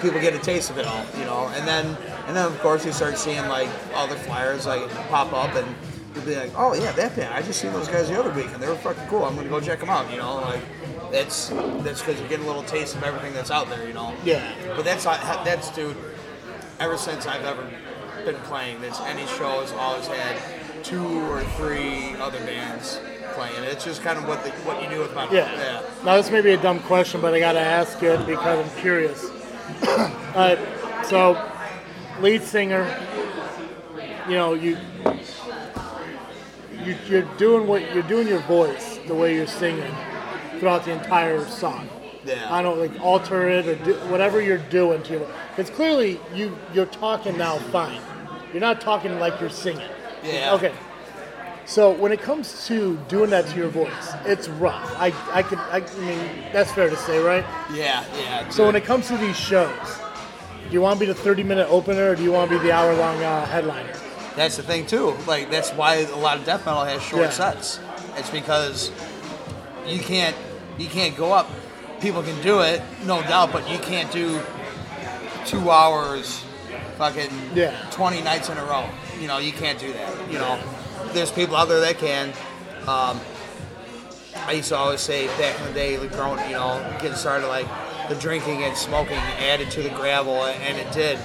people 0.00 0.20
get 0.20 0.34
a 0.34 0.38
taste 0.38 0.70
of 0.70 0.78
it 0.78 0.86
all, 0.86 1.04
you 1.18 1.24
know. 1.24 1.48
And 1.54 1.66
then 1.66 1.96
and 2.26 2.36
then 2.36 2.46
of 2.46 2.58
course 2.60 2.84
you 2.84 2.92
start 2.92 3.18
seeing 3.18 3.46
like 3.48 3.68
other 3.94 4.16
flyers 4.16 4.66
like 4.66 4.88
pop 5.08 5.32
up 5.32 5.54
and 5.54 5.74
you'll 6.14 6.24
be 6.24 6.36
like, 6.36 6.52
oh 6.56 6.74
yeah, 6.74 6.92
that 6.92 7.16
band. 7.16 7.34
I 7.34 7.42
just 7.42 7.60
seen 7.60 7.72
those 7.72 7.88
guys 7.88 8.08
the 8.08 8.18
other 8.18 8.32
week 8.32 8.48
and 8.52 8.62
they 8.62 8.68
were 8.68 8.76
fucking 8.76 9.06
cool. 9.08 9.24
I'm 9.24 9.34
gonna 9.36 9.48
go 9.48 9.60
check 9.60 9.80
them 9.80 9.90
out, 9.90 10.10
you 10.10 10.18
know. 10.18 10.36
Like 10.36 10.62
that's 11.10 11.48
that's 11.48 12.00
because 12.00 12.18
you're 12.18 12.28
getting 12.28 12.44
a 12.44 12.48
little 12.48 12.62
taste 12.64 12.94
of 12.94 13.02
everything 13.02 13.32
that's 13.34 13.50
out 13.50 13.68
there, 13.68 13.86
you 13.86 13.94
know. 13.94 14.14
Yeah. 14.24 14.54
But 14.76 14.84
that's 14.84 15.04
that's 15.04 15.70
dude. 15.74 15.96
Ever 16.80 16.96
since 16.96 17.26
I've 17.26 17.44
ever 17.44 17.68
been 18.24 18.34
playing, 18.42 18.80
this 18.80 19.00
any 19.02 19.26
show 19.26 19.60
has 19.60 19.72
always 19.72 20.06
had 20.06 20.36
two 20.82 21.06
or 21.30 21.42
three 21.56 22.14
other 22.16 22.38
bands 22.40 23.00
playing. 23.34 23.62
It's 23.64 23.84
just 23.84 24.02
kind 24.02 24.18
of 24.18 24.26
what 24.26 24.42
the, 24.44 24.50
what 24.62 24.82
you 24.82 24.88
do 24.88 25.00
with 25.00 25.14
my 25.14 25.24
Yeah. 25.30 25.52
yeah. 25.54 25.82
Now 26.04 26.16
this 26.16 26.30
may 26.30 26.40
be 26.40 26.50
a 26.50 26.56
dumb 26.56 26.80
question, 26.80 27.20
but 27.20 27.34
I 27.34 27.40
gotta 27.40 27.60
ask 27.60 28.02
it 28.02 28.26
because 28.26 28.64
I'm 28.64 28.80
curious. 28.80 29.24
Alright, 29.88 30.58
so 31.06 31.50
lead 32.20 32.42
singer, 32.42 32.84
you 34.28 34.34
know, 34.34 34.54
you, 34.54 34.76
you 36.86 36.96
you're 37.06 37.36
doing 37.36 37.66
what 37.66 37.94
you're 37.94 38.02
doing 38.04 38.28
your 38.28 38.40
voice 38.40 38.98
the 39.06 39.14
way 39.14 39.34
you're 39.34 39.46
singing 39.46 39.94
throughout 40.58 40.84
the 40.84 40.92
entire 40.92 41.44
song. 41.44 41.88
Yeah. 42.24 42.52
I 42.52 42.62
don't 42.62 42.78
like 42.78 42.98
alter 43.00 43.48
it 43.48 43.66
or 43.66 43.74
do 43.76 43.94
whatever 44.08 44.40
you're 44.40 44.58
doing 44.58 45.02
to 45.04 45.12
your 45.12 45.28
because 45.54 45.70
clearly 45.70 46.20
you 46.34 46.56
you're 46.72 46.86
talking 46.86 47.36
now 47.36 47.58
fine. 47.58 48.00
You're 48.52 48.60
not 48.60 48.80
talking 48.80 49.18
like 49.18 49.40
you're 49.40 49.50
singing. 49.50 49.88
Yeah. 50.22 50.54
Okay. 50.54 50.72
So 51.66 51.92
when 51.92 52.12
it 52.12 52.20
comes 52.20 52.66
to 52.66 52.96
doing 53.08 53.30
that 53.30 53.46
to 53.46 53.56
your 53.56 53.68
voice, 53.68 54.12
it's 54.26 54.48
rough. 54.48 54.94
I 54.98 55.12
I 55.32 55.42
could 55.42 55.58
I, 55.58 55.78
I 55.78 56.00
mean 56.00 56.18
that's 56.52 56.72
fair 56.72 56.90
to 56.90 56.96
say, 56.96 57.18
right? 57.18 57.44
Yeah, 57.72 58.04
yeah. 58.18 58.48
So 58.50 58.66
when 58.66 58.76
it 58.76 58.84
comes 58.84 59.08
to 59.08 59.16
these 59.16 59.36
shows, 59.36 59.70
do 60.68 60.72
you 60.72 60.80
want 60.80 60.98
to 60.98 61.06
be 61.06 61.06
the 61.06 61.14
30 61.14 61.42
minute 61.42 61.68
opener 61.68 62.10
or 62.10 62.16
do 62.16 62.22
you 62.22 62.32
want 62.32 62.50
to 62.50 62.58
be 62.58 62.62
the 62.62 62.72
hour 62.72 62.94
long 62.94 63.22
uh, 63.22 63.46
headliner? 63.46 63.92
That's 64.36 64.56
the 64.56 64.62
thing 64.62 64.86
too. 64.86 65.14
Like 65.26 65.50
that's 65.50 65.70
why 65.70 65.96
a 65.96 66.16
lot 66.16 66.38
of 66.38 66.44
death 66.44 66.66
metal 66.66 66.84
has 66.84 67.02
short 67.02 67.22
Yeah. 67.24 67.30
sets. 67.30 67.78
It's 68.16 68.30
because 68.30 68.90
you 69.86 69.98
can't 70.00 70.36
you 70.78 70.88
can't 70.88 71.16
go 71.16 71.32
up. 71.32 71.48
People 72.00 72.22
can 72.22 72.40
do 72.42 72.60
it, 72.60 72.82
no 73.04 73.22
doubt, 73.22 73.52
but 73.52 73.68
you 73.70 73.78
can't 73.78 74.10
do 74.10 74.40
two 75.46 75.70
hours, 75.70 76.42
fucking 76.98 77.30
Yeah. 77.54 77.72
twenty 77.90 78.20
nights 78.22 78.48
in 78.48 78.58
a 78.58 78.64
row. 78.64 78.84
You 79.20 79.28
know, 79.28 79.38
you 79.38 79.52
can't 79.52 79.78
do 79.78 79.92
that. 79.92 80.10
You 80.30 80.38
know, 80.38 80.58
there's 81.12 81.30
people 81.30 81.54
out 81.56 81.68
there 81.68 81.80
that 81.80 81.98
can. 81.98 82.32
Um, 82.88 83.20
I 84.46 84.52
used 84.52 84.68
to 84.70 84.76
always 84.76 85.00
say 85.00 85.28
back 85.38 85.58
in 85.60 85.66
the 85.68 85.72
day, 85.72 85.96
like 85.96 86.12
growing, 86.12 86.40
you 86.50 86.56
know, 86.56 86.84
getting 87.00 87.16
started, 87.16 87.46
like 87.46 87.66
the 88.08 88.14
drinking 88.16 88.62
and 88.64 88.76
smoking 88.76 89.16
added 89.38 89.70
to 89.70 89.82
the 89.82 89.88
gravel, 89.90 90.44
and 90.44 90.76
it 90.76 90.90
did. 90.92 91.18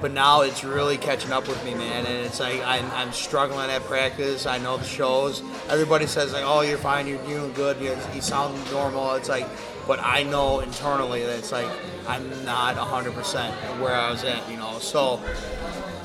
But 0.00 0.12
now 0.12 0.40
it's 0.40 0.64
really 0.64 0.96
catching 0.96 1.30
up 1.30 1.46
with 1.46 1.62
me, 1.62 1.74
man, 1.74 2.06
and 2.06 2.26
it's 2.26 2.40
like 2.40 2.62
I'm, 2.64 2.90
I'm 2.92 3.12
struggling 3.12 3.68
at 3.70 3.82
practice. 3.82 4.46
I 4.46 4.56
know 4.56 4.78
the 4.78 4.84
shows. 4.84 5.42
Everybody 5.68 6.06
says 6.06 6.32
like, 6.32 6.44
"Oh, 6.44 6.62
you're 6.62 6.78
fine. 6.78 7.06
You're 7.06 7.22
doing 7.26 7.52
good. 7.52 7.80
You, 7.82 7.94
you 8.14 8.22
sound 8.22 8.58
normal." 8.70 9.14
It's 9.14 9.28
like, 9.28 9.46
but 9.86 10.00
I 10.02 10.22
know 10.22 10.60
internally 10.60 11.22
that 11.22 11.38
it's 11.38 11.52
like 11.52 11.68
I'm 12.08 12.28
not 12.44 12.76
100% 12.76 13.80
where 13.80 13.94
I 13.94 14.10
was 14.10 14.24
at, 14.24 14.48
you 14.50 14.56
know. 14.56 14.78
So 14.78 15.20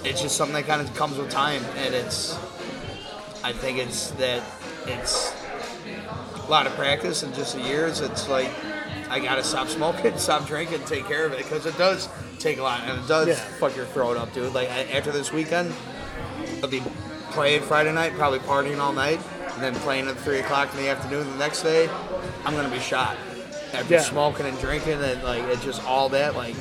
it's 0.04 0.22
just 0.22 0.36
something 0.36 0.56
that 0.56 0.66
kind 0.66 0.82
of 0.82 0.94
comes 0.96 1.18
with 1.18 1.30
time, 1.30 1.64
and 1.78 1.96
it's. 1.96 2.38
I 3.44 3.54
think 3.54 3.78
it's 3.78 4.10
that 4.12 4.44
it's 4.88 5.32
a 6.36 6.50
lot 6.50 6.68
of 6.68 6.74
practice 6.74 7.24
in 7.24 7.34
just 7.34 7.56
the 7.56 7.62
years. 7.62 8.02
It's 8.02 8.28
like 8.28 8.50
I 9.10 9.20
gotta 9.20 9.44
stop 9.44 9.68
smoking, 9.68 10.18
stop 10.18 10.46
drinking, 10.48 10.84
take 10.86 11.06
care 11.06 11.26
of 11.26 11.32
it 11.32 11.38
because 11.38 11.66
it 11.66 11.78
does 11.78 12.10
take 12.40 12.58
a 12.60 12.64
lot, 12.64 12.82
and 12.86 13.00
it 13.00 13.08
does 13.08 13.28
Yeah. 13.28 13.36
fuck 13.36 13.76
your 13.76 13.86
throat 13.86 14.18
up, 14.18 14.34
dude. 14.34 14.54
Like 14.54 14.70
after 14.94 15.12
this 15.12 15.32
weekend, 15.32 15.74
I'll 16.62 16.70
be 16.70 16.84
playing 17.32 17.62
Friday 17.62 17.92
night, 17.92 18.16
probably 18.18 18.40
partying 18.40 18.80
all 18.80 18.94
night, 18.94 19.20
and 19.54 19.64
then 19.64 19.76
playing 19.76 20.08
at 20.08 20.18
three 20.20 20.40
o'clock 20.40 20.70
in 20.76 20.84
the 20.84 20.90
afternoon 20.90 21.30
the 21.32 21.38
next 21.38 21.62
day. 21.64 21.90
I'm 22.46 22.56
gonna 22.56 22.70
be 22.70 22.80
shot 22.80 23.18
after 23.74 23.94
Yeah. 23.96 24.02
smoking 24.02 24.46
and 24.46 24.60
drinking, 24.60 25.02
and 25.04 25.24
like 25.24 25.44
it's 25.46 25.64
just 25.64 25.84
all 25.86 26.10
that. 26.10 26.36
Like 26.36 26.56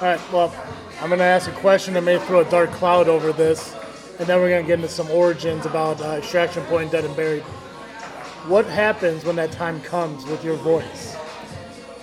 All 0.00 0.08
right, 0.08 0.20
well, 0.32 0.52
I'm 1.00 1.10
to 1.10 1.24
ask 1.24 1.48
a 1.48 1.52
question 1.54 1.94
that 1.94 2.02
may 2.02 2.18
throw 2.18 2.40
a 2.40 2.44
dark 2.44 2.72
cloud 2.72 3.08
over 3.08 3.32
this, 3.32 3.72
and 4.18 4.26
then 4.26 4.40
we're 4.40 4.48
to 4.62 4.66
get 4.66 4.74
into 4.74 4.88
some 4.88 5.08
origins 5.12 5.64
about 5.64 6.00
uh, 6.00 6.14
Extraction 6.18 6.64
Point, 6.64 6.90
Dead 6.90 7.04
and 7.04 7.14
Buried. 7.14 7.42
What 8.48 8.66
happens 8.66 9.24
when 9.24 9.36
that 9.36 9.52
time 9.52 9.80
comes 9.80 10.26
with 10.26 10.44
your 10.44 10.56
voice? 10.56 11.14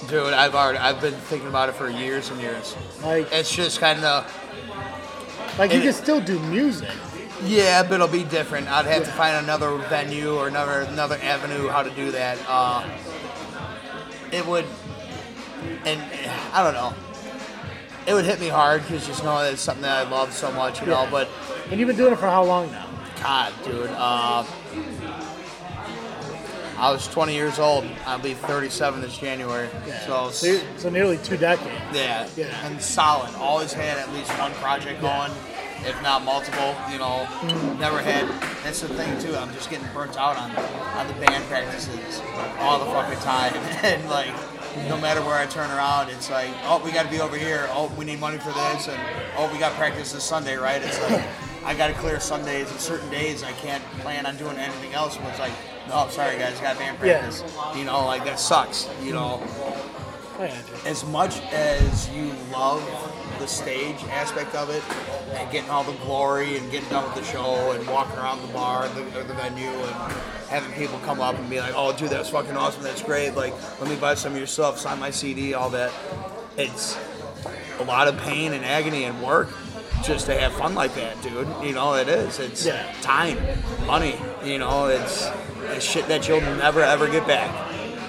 Dude, 0.08 0.34
I've 0.34 0.56
already 0.56 0.78
I've 0.80 1.02
been 1.02 1.14
thinking 1.14 1.48
about 1.48 1.70
it 1.70 1.76
for 1.76 1.90
years 1.90 2.30
and 2.30 2.40
years. 2.42 2.76
Like, 3.04 3.28
It's 3.32 3.54
just 3.56 3.80
kind 3.80 4.04
of 4.04 4.26
like 5.58 5.74
you 5.74 5.82
can 5.82 5.94
still 5.94 6.22
do 6.22 6.40
music. 6.40 6.90
Yeah, 7.44 7.84
but 7.84 7.94
it'll 7.94 8.08
be 8.08 8.24
different. 8.24 8.68
I'd 8.68 8.86
have 8.86 9.04
to 9.06 9.12
find 9.12 9.44
another 9.44 9.78
venue 9.88 10.36
or 10.36 10.48
another 10.48 10.82
another 10.82 11.18
avenue 11.22 11.68
how 11.70 11.84
to 11.84 11.90
do 11.92 12.12
that. 12.12 12.38
Uh, 12.48 12.88
it 14.32 14.46
would, 14.46 14.66
and 15.86 16.02
eh, 16.02 16.38
I 16.54 16.64
don't 16.64 16.74
know. 16.74 16.94
It 18.08 18.14
would 18.14 18.26
hit 18.26 18.40
me 18.40 18.48
hard 18.48 18.82
because 18.82 19.06
just 19.06 19.24
knowing 19.24 19.44
that 19.44 19.54
it's 19.54 19.62
something 19.62 19.84
that 19.84 20.08
I 20.08 20.10
love 20.10 20.34
so 20.34 20.52
much, 20.52 20.82
you 20.82 20.88
know. 20.88 21.08
But 21.10 21.30
And 21.70 21.80
you've 21.80 21.88
been 21.88 21.96
doing 21.98 22.14
it 22.14 22.20
for 22.20 22.28
how 22.28 22.44
long 22.44 22.72
now? 22.72 22.88
God, 23.22 23.54
dude, 23.64 23.90
uh, 23.94 24.44
I 26.80 26.92
was 26.92 27.08
20 27.10 27.34
years 27.34 27.60
old. 27.60 27.84
I'll 28.06 28.20
be 28.20 28.34
37 28.34 29.02
this 29.02 29.18
January. 29.18 29.68
So, 30.06 30.30
So, 30.30 30.62
so 30.78 30.90
nearly 30.90 31.18
two 31.18 31.36
decades. 31.36 31.76
yeah, 31.94 32.26
Yeah. 32.38 32.66
and 32.66 32.82
solid. 32.82 33.36
Always 33.36 33.74
had 33.74 33.98
at 33.98 34.14
least 34.14 34.32
one 34.40 34.54
project 34.54 35.02
going, 35.02 35.30
if 35.86 36.02
not 36.02 36.24
multiple. 36.24 36.74
You 36.90 37.00
know, 37.00 37.28
mm-hmm. 37.28 37.80
never 37.82 38.00
had. 38.00 38.30
That's 38.64 38.80
the 38.80 38.88
thing 38.88 39.20
too. 39.20 39.36
I'm 39.36 39.54
just 39.54 39.70
getting 39.70 39.88
burnt 39.94 40.18
out 40.18 40.38
on 40.38 40.52
on 40.96 41.08
the 41.08 41.14
band 41.26 41.44
practices 41.46 42.22
all 42.60 42.80
the 42.80 42.86
fucking 42.86 43.20
time, 43.20 43.54
and 43.84 44.10
like. 44.10 44.34
No 44.70 44.94
mm-hmm. 44.94 45.02
matter 45.02 45.22
where 45.22 45.36
I 45.36 45.48
turn 45.48 45.72
around, 45.72 46.10
it's 46.10 46.30
like, 46.30 46.52
oh, 46.66 46.80
we 46.86 46.92
got 46.92 47.04
to 47.04 47.10
be 47.10 47.20
over 47.20 47.36
here. 47.36 47.68
Oh, 47.72 47.92
we 47.98 48.06
need 48.06 48.20
money 48.20 48.38
for 48.38 48.52
this, 48.52 48.88
and 48.88 49.02
oh, 49.36 49.52
we 49.52 49.58
got 49.58 49.74
practice 49.74 50.14
this 50.14 50.24
Sunday, 50.24 50.58
right? 50.58 50.80
It's 50.80 51.02
like, 51.10 51.24
I 51.66 51.74
got 51.74 51.88
to 51.88 51.94
clear 51.94 52.20
Sundays 52.20 52.70
and 52.70 52.80
certain 52.80 53.10
days. 53.10 53.42
I 53.44 53.52
can't 53.54 53.84
plan 54.02 54.28
on 54.28 54.38
doing 54.38 54.58
anything 54.58 54.94
else. 54.94 55.18
And 55.18 55.28
it's 55.28 55.40
like, 55.40 55.52
Oh, 55.92 56.06
no, 56.06 56.12
sorry 56.12 56.38
guys, 56.38 56.60
got 56.60 56.78
band 56.78 56.98
Yeah. 57.04 57.20
practice. 57.20 57.44
You 57.76 57.86
know, 57.86 58.06
like 58.06 58.26
that 58.26 58.40
sucks. 58.40 58.88
You 59.04 59.14
know, 59.14 59.42
I 60.40 60.48
got 60.48 60.56
you. 60.58 60.90
as 60.90 61.04
much 61.06 61.40
as 61.52 62.10
you 62.10 62.32
love 62.52 62.84
the 63.40 63.48
stage 63.48 63.98
aspect 64.12 64.54
of 64.56 64.70
it 64.70 64.84
and 65.34 65.50
getting 65.52 65.70
all 65.70 65.84
the 65.84 65.94
glory 66.04 66.58
and 66.58 66.70
getting 66.72 66.90
done 66.90 67.06
with 67.06 67.16
the 67.16 67.24
show 67.32 67.72
and 67.72 67.88
walking 67.88 68.18
around 68.20 68.42
the 68.46 68.54
bar 68.54 68.86
or 68.86 68.90
the, 68.90 69.02
or 69.20 69.24
the 69.24 69.34
venue 69.34 69.70
and 69.70 69.96
having 70.50 70.72
people 70.74 71.00
come 71.06 71.22
up 71.22 71.38
and 71.40 71.50
be 71.50 71.60
like, 71.60 71.74
oh, 71.76 71.96
dude, 71.96 72.10
that's 72.10 72.30
fucking 72.30 72.58
awesome. 72.58 72.84
That's 72.84 73.02
great. 73.02 73.36
Like, 73.36 73.54
let 73.80 73.90
me 73.90 73.96
buy 73.96 74.16
some 74.16 74.34
of 74.34 74.38
your 74.38 74.48
stuff, 74.48 74.78
sign 74.78 75.00
my 75.00 75.12
CD, 75.12 75.54
all 75.54 75.70
that. 75.72 75.92
It's 76.58 76.98
a 77.80 77.84
lot 77.84 78.08
of 78.10 78.18
pain 78.18 78.52
and 78.54 78.66
agony 78.66 79.06
and 79.06 79.22
work 79.24 79.48
just 80.04 80.26
to 80.26 80.38
have 80.38 80.52
fun 80.54 80.76
like 80.76 80.94
that, 80.96 81.22
dude. 81.22 81.48
You 81.64 81.74
know, 81.74 81.94
it 81.94 82.10
is. 82.10 82.40
It's 82.40 82.66
Yeah. 82.66 82.92
time, 83.02 83.38
money. 83.86 84.20
You 84.44 84.58
know, 84.58 84.88
it's, 84.88 85.30
it's 85.72 85.86
shit 85.86 86.08
that 86.08 86.28
you'll 86.28 86.42
never 86.42 86.82
ever 86.82 87.08
get 87.10 87.26
back. 87.28 87.50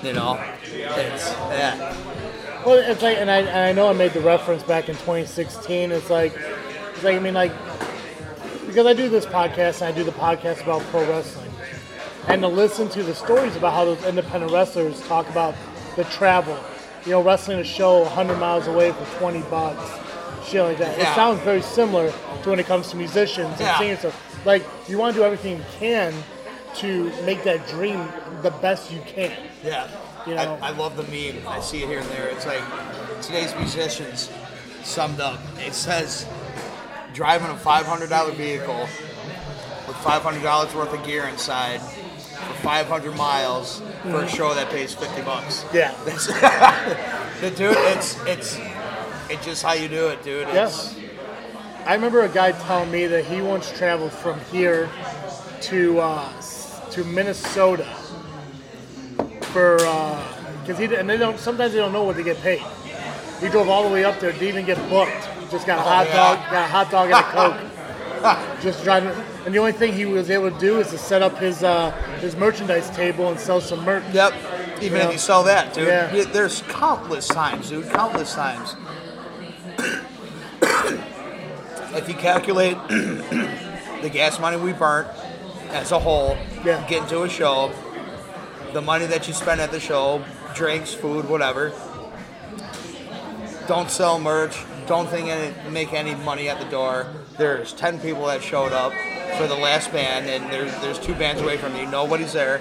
You 0.03 0.13
know, 0.13 0.43
it's 0.65 1.31
yeah. 1.31 1.97
Well, 2.65 2.75
it's 2.77 3.03
like, 3.03 3.17
and 3.19 3.31
I, 3.31 3.39
and 3.41 3.59
I 3.59 3.73
know 3.73 3.89
I 3.89 3.95
made 3.95 4.13
the 4.13 4.21
reference 4.21 4.63
back 4.63 4.89
in 4.89 4.95
2016. 4.97 5.93
It's 5.93 6.11
like, 6.11 6.35
it's 6.95 7.03
like 7.03 7.17
I 7.17 7.19
mean, 7.19 7.35
like, 7.35 7.53
because 8.67 8.87
I 8.87 8.93
do 8.93 9.09
this 9.09 9.25
podcast 9.27 9.81
and 9.83 9.93
I 9.93 9.93
do 9.93 10.05
the 10.05 10.13
podcast 10.13 10.63
about 10.63 10.83
pro 10.91 11.09
wrestling, 11.09 11.51
and 12.29 12.43
to 12.43 12.49
listen 12.49 12.89
to 12.91 13.03
the 13.03 13.15
stories 13.15 13.57
about 13.57 13.73
how 13.73 13.85
those 13.85 14.03
independent 14.05 14.53
wrestlers 14.53 15.01
talk 15.07 15.29
about 15.31 15.55
the 15.97 16.05
travel, 16.05 16.59
you 17.05 17.13
know, 17.13 17.23
wrestling 17.23 17.59
a 17.61 17.65
show 17.65 18.01
100 18.03 18.37
miles 18.37 18.67
away 18.67 18.93
for 18.93 19.05
20 19.19 19.41
bucks, 19.43 19.91
shit 20.49 20.63
like 20.63 20.79
that. 20.79 20.99
It 20.99 21.07
sounds 21.15 21.41
very 21.41 21.63
similar 21.63 22.13
to 22.43 22.51
when 22.51 22.59
it 22.61 22.67
comes 22.67 22.91
to 22.91 22.97
musicians 22.97 23.51
and 23.53 23.61
Yeah. 23.61 23.79
singers. 23.79 24.15
Like, 24.45 24.65
you 24.89 24.99
want 24.99 25.15
to 25.15 25.21
do 25.21 25.25
everything 25.25 25.57
you 25.59 25.65
can 25.79 26.15
to 26.77 27.11
make 27.25 27.43
that 27.45 27.67
dream 27.69 28.07
the 28.43 28.51
best 28.63 28.93
you 28.93 29.01
can. 29.07 29.33
Yeah. 29.65 29.89
You 30.27 30.35
know? 30.35 30.59
I, 30.63 30.69
I 30.69 30.71
love 30.71 30.97
the 30.97 31.05
meme. 31.05 31.47
I 31.47 31.61
see 31.61 31.83
it 31.83 31.89
here 31.89 32.01
and 32.01 32.09
there. 32.11 32.29
It's 32.29 32.47
like 32.47 32.63
today's 33.23 33.55
musicians 33.57 34.31
summed 34.83 35.21
up. 35.21 35.41
It 35.59 35.75
says 35.75 36.27
driving 37.13 37.49
a 37.49 37.55
$500 37.55 38.35
vehicle 38.35 38.89
with 39.87 39.97
$500 39.97 40.75
worth 40.75 40.93
of 40.93 41.05
gear 41.05 41.27
inside 41.27 41.81
for 41.81 42.55
500 42.63 43.17
miles 43.17 43.83
for 44.03 44.23
a 44.23 44.29
show 44.29 44.55
that 44.55 44.71
pays 44.71 44.95
50 44.95 45.23
bucks. 45.23 45.65
Yeah. 45.73 45.95
That's, 46.05 46.27
the 47.41 47.51
dude, 47.51 47.75
it's 47.77 48.19
it's 48.27 48.59
It's 49.29 49.45
just 49.45 49.63
how 49.63 49.73
you 49.73 49.89
do 49.89 50.09
it, 50.09 50.23
dude. 50.23 50.49
Yes. 50.49 50.97
I 51.87 51.95
remember 51.95 52.23
a 52.23 52.29
guy 52.29 52.53
telling 52.53 52.91
me 52.91 53.07
that 53.07 53.25
he 53.25 53.41
once 53.41 53.71
traveled 53.73 54.13
from 54.13 54.39
here 54.53 54.91
to 55.63 56.01
uh, 56.01 56.41
to 56.93 57.05
Minnesota 57.05 57.85
for 59.53 59.77
because 60.63 60.79
he 60.79 60.85
and 60.95 61.09
they 61.09 61.17
don't 61.17 61.39
sometimes 61.39 61.73
they 61.73 61.79
don't 61.79 61.93
know 61.93 62.05
what 62.05 62.17
they 62.17 62.23
get 62.23 62.37
paid. 62.39 62.63
He 63.41 63.49
drove 63.49 63.69
all 63.69 63.83
the 63.87 63.93
way 63.93 64.05
up 64.05 64.21
there, 64.21 64.33
didn't 64.33 64.49
even 64.49 64.67
get 64.67 64.77
booked. 64.91 65.29
Just 65.51 65.67
got 65.67 65.79
a 65.79 65.83
hot 65.83 66.07
yeah. 66.07 66.17
dog, 66.17 66.39
got 66.51 66.65
a 66.65 66.69
hot 66.69 66.91
dog 66.91 67.11
and 67.11 67.15
a 67.15 67.23
coke. 67.33 67.57
Just 68.61 68.85
driving, 68.85 69.11
and 69.47 69.55
the 69.55 69.59
only 69.59 69.73
thing 69.73 69.95
he 69.95 70.05
was 70.05 70.29
able 70.31 70.51
to 70.51 70.59
do 70.59 70.79
is 70.79 70.91
to 70.91 70.99
set 70.99 71.23
up 71.23 71.39
his 71.39 71.63
uh, 71.63 71.91
his 72.21 72.37
merchandise 72.37 72.91
table 72.91 73.29
and 73.29 73.41
sell 73.41 73.61
some 73.61 73.83
merch. 73.85 74.05
Yep. 74.13 74.35
Even 74.83 74.99
Yeah. 74.99 75.07
if 75.07 75.13
you 75.13 75.19
sell 75.19 75.43
that, 75.45 75.73
dude. 75.75 75.89
Yeah, 75.89 76.25
There's 76.25 76.63
countless 76.63 77.29
times, 77.29 77.69
dude. 77.71 77.89
Countless 77.91 78.35
times. 78.35 78.77
if 81.95 82.09
you 82.09 82.15
calculate 82.15 82.77
the 82.89 84.11
gas 84.13 84.39
money 84.39 84.57
we 84.57 84.73
burnt 84.73 85.09
as 85.73 85.93
a 85.93 85.99
whole, 85.99 86.37
Yeah. 86.65 86.85
get 86.89 87.03
into 87.03 87.23
a 87.23 87.29
show, 87.29 87.71
the 88.73 88.81
money 88.81 89.07
that 89.07 89.27
you 89.29 89.35
spend 89.35 89.61
at 89.61 89.71
the 89.71 89.81
show, 89.81 90.23
drinks, 90.55 90.93
food, 90.93 91.29
whatever. 91.29 91.73
Don't 93.67 93.91
sell 93.91 94.19
merch. 94.19 94.57
Don't 94.87 95.09
think 95.09 95.29
any, 95.29 95.55
make 95.71 95.93
any 95.93 96.15
money 96.15 96.49
at 96.49 96.59
the 96.59 96.67
door. 96.67 97.07
There's 97.39 97.73
ten 97.73 98.01
people 98.01 98.27
that 98.27 98.43
showed 98.43 98.73
up 98.73 98.93
for 99.39 99.47
the 99.47 99.55
last 99.55 99.93
band, 99.93 100.29
and 100.29 100.53
there's 100.53 100.75
there's 100.81 100.99
two 100.99 101.15
bands 101.15 101.41
away 101.41 101.57
from 101.57 101.77
you. 101.77 101.87
Nobody's 101.87 102.33
there 102.33 102.61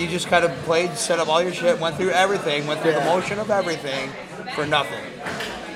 you 0.00 0.06
just 0.06 0.28
kind 0.28 0.44
of 0.44 0.50
played, 0.62 0.96
set 0.96 1.18
up 1.18 1.28
all 1.28 1.42
your 1.42 1.52
shit, 1.52 1.78
went 1.78 1.96
through 1.96 2.10
everything, 2.10 2.66
went 2.66 2.80
through 2.80 2.92
the 2.94 3.04
motion 3.04 3.38
of 3.38 3.50
everything 3.50 4.10
for 4.54 4.66
nothing. 4.66 5.04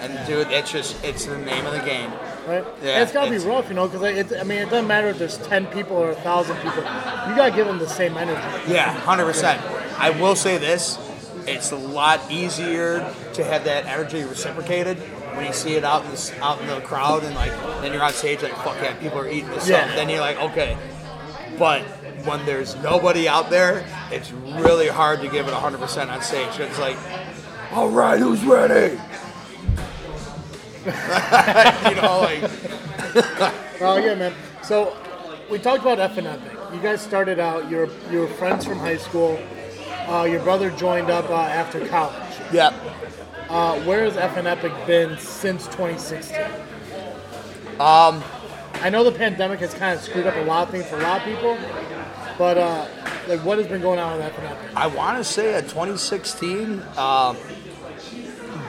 And 0.01 0.27
dude, 0.27 0.51
it's 0.51 0.71
just 0.73 1.03
it's 1.05 1.27
the 1.27 1.37
name 1.39 1.67
of 1.67 1.73
the 1.73 1.81
game. 1.81 2.11
Right? 2.47 2.65
Yeah, 2.83 2.91
And 2.91 3.03
it's 3.03 3.13
got 3.13 3.25
to 3.27 3.31
be 3.31 3.39
rough, 3.39 3.69
you 3.69 3.75
know, 3.75 3.89
because 3.89 4.03
it, 4.03 4.39
I 4.39 4.45
mean, 4.45 4.59
it 4.59 4.71
doesn't 4.71 4.87
matter 4.87 5.09
if 5.09 5.19
there's 5.19 5.39
10 5.39 5.67
people 5.69 5.97
or 5.97 6.13
1,000 6.13 6.57
people. 6.57 6.83
You 6.83 7.37
got 7.37 7.51
to 7.51 7.53
give 7.57 7.67
them 7.67 7.79
the 7.79 7.89
same 7.89 8.17
energy. 8.17 8.41
Yeah, 8.73 8.93
hundred 8.93 9.25
percent. 9.27 9.63
I 9.99 10.11
will 10.11 10.37
say 10.37 10.59
this: 10.59 10.99
it's 11.47 11.73
a 11.73 11.77
lot 11.77 12.21
easier 12.31 12.99
to 13.35 13.45
have 13.45 13.65
that 13.65 13.87
energy 13.87 14.23
reciprocated 14.25 14.99
when 15.35 15.47
you 15.47 15.53
see 15.53 15.75
it 15.75 15.85
out 15.85 16.05
in 16.05 16.11
the 16.11 16.35
out 16.43 16.61
in 16.61 16.67
the 16.67 16.81
crowd, 16.83 17.25
and 17.25 17.35
like 17.35 17.53
then 17.81 17.93
you're 17.93 18.03
on 18.03 18.13
stage 18.13 18.43
like 18.43 18.55
fuck 18.57 18.77
yeah, 18.83 18.95
people 18.95 19.19
are 19.19 19.29
eating 19.29 19.49
this 19.51 19.69
Yeah. 19.69 19.79
up. 19.87 19.89
Then 19.97 20.09
you're 20.11 20.21
like 20.21 20.39
okay, 20.39 20.77
but 21.59 21.83
when 22.27 22.45
there's 22.47 22.75
nobody 22.77 23.27
out 23.29 23.51
there, 23.51 23.85
it's 24.11 24.33
really 24.33 24.89
hard 24.89 25.21
to 25.23 25.29
give 25.29 25.47
it 25.49 25.55
hundred 25.55 25.79
percent 25.81 26.11
on 26.11 26.21
stage. 26.23 26.59
It's 26.61 26.79
like, 26.79 26.97
all 27.73 27.89
right, 27.89 28.19
who's 28.19 28.45
ready? 28.45 28.99
you 31.89 31.95
know, 32.01 32.21
like 32.21 32.51
Oh 33.81 33.97
yeah, 33.97 34.15
man. 34.15 34.35
So 34.63 34.97
we 35.51 35.59
talked 35.59 35.83
about 35.83 35.99
F 36.01 36.17
and 36.19 36.27
Epic. 36.27 36.53
You 36.73 36.81
guys 36.81 37.01
started 37.01 37.39
out. 37.39 37.71
You 37.71 37.79
were 37.79 37.89
you 38.11 38.21
were 38.21 38.29
friends 38.29 38.65
from 38.65 38.79
high 38.79 38.97
school. 38.97 39.39
Uh, 40.09 40.25
your 40.25 40.43
brother 40.43 40.71
joined 40.71 41.11
up 41.11 41.29
uh, 41.31 41.35
after 41.35 41.87
college. 41.87 42.23
yeah. 42.53 42.73
Uh, 43.49 43.79
where 43.83 44.05
has 44.05 44.17
F 44.17 44.37
and 44.37 44.47
Epic 44.47 44.73
been 44.87 45.19
since 45.19 45.67
2016? 45.67 46.41
Um, 47.81 48.23
I 48.81 48.91
know 48.91 49.05
the 49.05 49.13
pandemic 49.13 49.61
has 49.61 49.75
kind 49.75 49.97
of 49.97 50.05
screwed 50.05 50.27
up 50.27 50.37
a 50.37 50.43
lot 50.45 50.67
of 50.67 50.71
things 50.71 50.87
for 50.87 50.97
a 50.99 51.03
lot 51.03 51.21
of 51.21 51.27
people, 51.27 51.57
but 52.39 52.59
uh, 52.59 52.87
like, 53.29 53.41
what 53.45 53.59
has 53.59 53.67
been 53.67 53.81
going 53.83 53.99
on 53.99 54.17
with 54.17 54.27
F 54.27 54.39
and 54.39 54.47
Epic? 54.47 54.77
I 54.77 54.87
want 54.87 55.19
to 55.19 55.25
say 55.25 55.55
at 55.55 55.65
2016, 55.65 56.83
uh, 56.97 57.35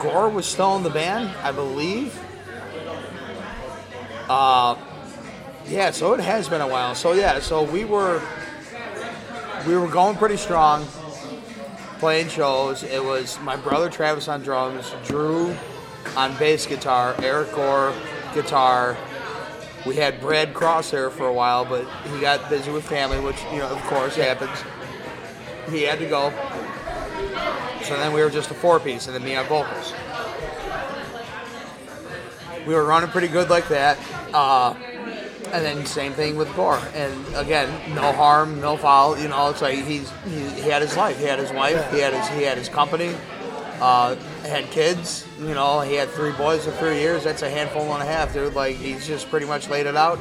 Gore 0.00 0.28
was 0.28 0.46
still 0.46 0.76
in 0.76 0.82
the 0.82 0.90
band, 0.90 1.34
I 1.42 1.52
believe. 1.52 2.18
Uh, 4.28 4.76
yeah, 5.68 5.90
so 5.90 6.14
it 6.14 6.20
has 6.20 6.48
been 6.48 6.60
a 6.60 6.68
while. 6.68 6.94
So 6.94 7.12
yeah, 7.12 7.40
so 7.40 7.62
we 7.62 7.84
were 7.84 8.22
we 9.66 9.76
were 9.76 9.88
going 9.88 10.16
pretty 10.16 10.36
strong, 10.36 10.84
playing 11.98 12.28
shows. 12.28 12.82
It 12.82 13.02
was 13.02 13.38
my 13.40 13.56
brother 13.56 13.90
Travis 13.90 14.28
on 14.28 14.42
drums, 14.42 14.94
Drew 15.04 15.56
on 16.16 16.36
bass 16.38 16.66
guitar, 16.66 17.14
Eric 17.22 17.52
Gore 17.52 17.92
guitar. 18.34 18.96
We 19.84 19.96
had 19.96 20.20
Brad 20.20 20.52
Cross 20.52 20.90
there 20.90 21.10
for 21.10 21.26
a 21.26 21.32
while, 21.32 21.64
but 21.64 21.86
he 22.12 22.20
got 22.20 22.48
busy 22.50 22.70
with 22.70 22.84
family, 22.84 23.20
which 23.20 23.40
you 23.52 23.58
know, 23.58 23.68
of 23.68 23.80
course, 23.82 24.16
happens. 24.16 24.62
He 25.70 25.82
had 25.82 25.98
to 25.98 26.06
go. 26.08 26.32
So 27.86 27.96
then 27.96 28.12
we 28.12 28.20
were 28.20 28.30
just 28.30 28.50
a 28.50 28.54
four 28.54 28.80
piece, 28.80 29.06
and 29.06 29.14
then 29.14 29.22
me 29.22 29.36
on 29.36 29.46
vocals. 29.46 29.94
We 32.66 32.74
were 32.74 32.84
running 32.84 33.10
pretty 33.10 33.28
good 33.28 33.48
like 33.48 33.68
that. 33.68 33.96
Uh, 34.34 34.74
and 35.52 35.64
then 35.64 35.86
same 35.86 36.12
thing 36.12 36.36
with 36.36 36.52
Gore. 36.56 36.80
And 36.94 37.14
again, 37.36 37.68
no 37.94 38.10
harm, 38.10 38.60
no 38.60 38.76
foul. 38.76 39.16
You 39.16 39.28
know, 39.28 39.50
it's 39.50 39.62
like 39.62 39.84
he's 39.84 40.10
he, 40.24 40.48
he 40.60 40.68
had 40.68 40.82
his 40.82 40.96
life. 40.96 41.16
He 41.18 41.26
had 41.26 41.38
his 41.38 41.52
wife. 41.52 41.92
He 41.92 42.00
had 42.00 42.12
his 42.12 42.26
he 42.30 42.42
had 42.42 42.58
his 42.58 42.68
company. 42.68 43.14
Uh, 43.80 44.16
had 44.42 44.68
kids. 44.70 45.24
You 45.38 45.54
know, 45.54 45.80
he 45.80 45.94
had 45.94 46.08
three 46.08 46.32
boys 46.32 46.66
in 46.66 46.72
three 46.74 46.98
years. 46.98 47.22
That's 47.22 47.42
a 47.42 47.50
handful 47.50 47.82
and 47.92 48.02
a 48.02 48.06
half, 48.06 48.32
dude. 48.32 48.54
Like 48.54 48.74
he's 48.74 49.06
just 49.06 49.30
pretty 49.30 49.46
much 49.46 49.68
laid 49.68 49.86
it 49.86 49.96
out. 49.96 50.18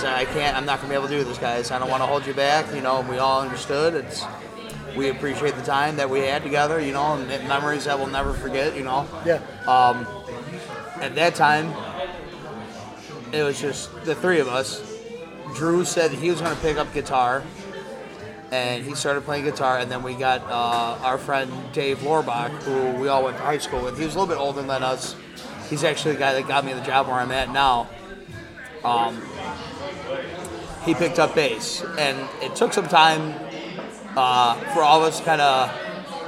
So 0.00 0.08
I 0.08 0.24
can't. 0.24 0.56
I'm 0.56 0.66
not 0.66 0.80
gonna 0.80 0.88
be 0.88 0.96
able 0.96 1.06
to 1.06 1.16
do 1.16 1.22
this, 1.22 1.38
guys. 1.38 1.70
I 1.70 1.78
don't 1.78 1.90
want 1.90 2.02
to 2.02 2.06
hold 2.06 2.26
you 2.26 2.34
back. 2.34 2.74
You 2.74 2.80
know, 2.80 3.02
we 3.08 3.18
all 3.18 3.42
understood. 3.42 3.94
It's 3.94 4.24
we 4.96 5.10
appreciate 5.10 5.54
the 5.54 5.62
time 5.62 5.96
that 5.96 6.08
we 6.08 6.20
had 6.20 6.42
together. 6.42 6.80
You 6.80 6.92
know, 6.92 7.14
and 7.14 7.28
memories 7.48 7.84
that 7.84 7.98
we'll 7.98 8.08
never 8.08 8.32
forget. 8.32 8.76
You 8.76 8.84
know 8.84 9.08
Yeah, 9.24 9.40
at 11.00 11.14
that 11.14 11.34
time, 11.34 11.72
it 13.32 13.42
was 13.42 13.60
just 13.60 13.92
the 14.04 14.14
three 14.14 14.40
of 14.40 14.48
us. 14.48 14.82
Drew 15.54 15.84
said 15.84 16.10
he 16.10 16.30
was 16.30 16.40
going 16.40 16.54
to 16.54 16.62
pick 16.62 16.76
up 16.76 16.92
guitar, 16.92 17.42
and 18.50 18.84
he 18.84 18.94
started 18.94 19.24
playing 19.24 19.44
guitar. 19.44 19.78
And 19.78 19.90
then 19.90 20.02
we 20.02 20.14
got 20.14 20.42
uh, 20.44 20.98
our 21.04 21.18
friend 21.18 21.52
Dave 21.72 21.98
Lorbach, 21.98 22.50
who 22.62 23.00
we 23.00 23.08
all 23.08 23.24
went 23.24 23.36
to 23.36 23.42
high 23.42 23.58
school 23.58 23.82
with. 23.82 23.98
He 23.98 24.04
was 24.04 24.14
a 24.14 24.18
little 24.18 24.34
bit 24.34 24.40
older 24.40 24.62
than 24.62 24.82
us. 24.82 25.14
He's 25.68 25.84
actually 25.84 26.14
the 26.14 26.20
guy 26.20 26.32
that 26.34 26.46
got 26.46 26.64
me 26.64 26.72
the 26.72 26.80
job 26.80 27.06
where 27.06 27.16
I'm 27.16 27.32
at 27.32 27.50
now. 27.50 27.88
Um, 28.84 29.20
he 30.84 30.94
picked 30.94 31.18
up 31.18 31.34
bass, 31.34 31.82
and 31.98 32.16
it 32.40 32.54
took 32.54 32.72
some 32.72 32.86
time 32.86 33.34
uh, 34.16 34.54
for 34.72 34.82
all 34.82 35.02
of 35.02 35.12
us 35.12 35.20
kind 35.20 35.40
of 35.40 35.70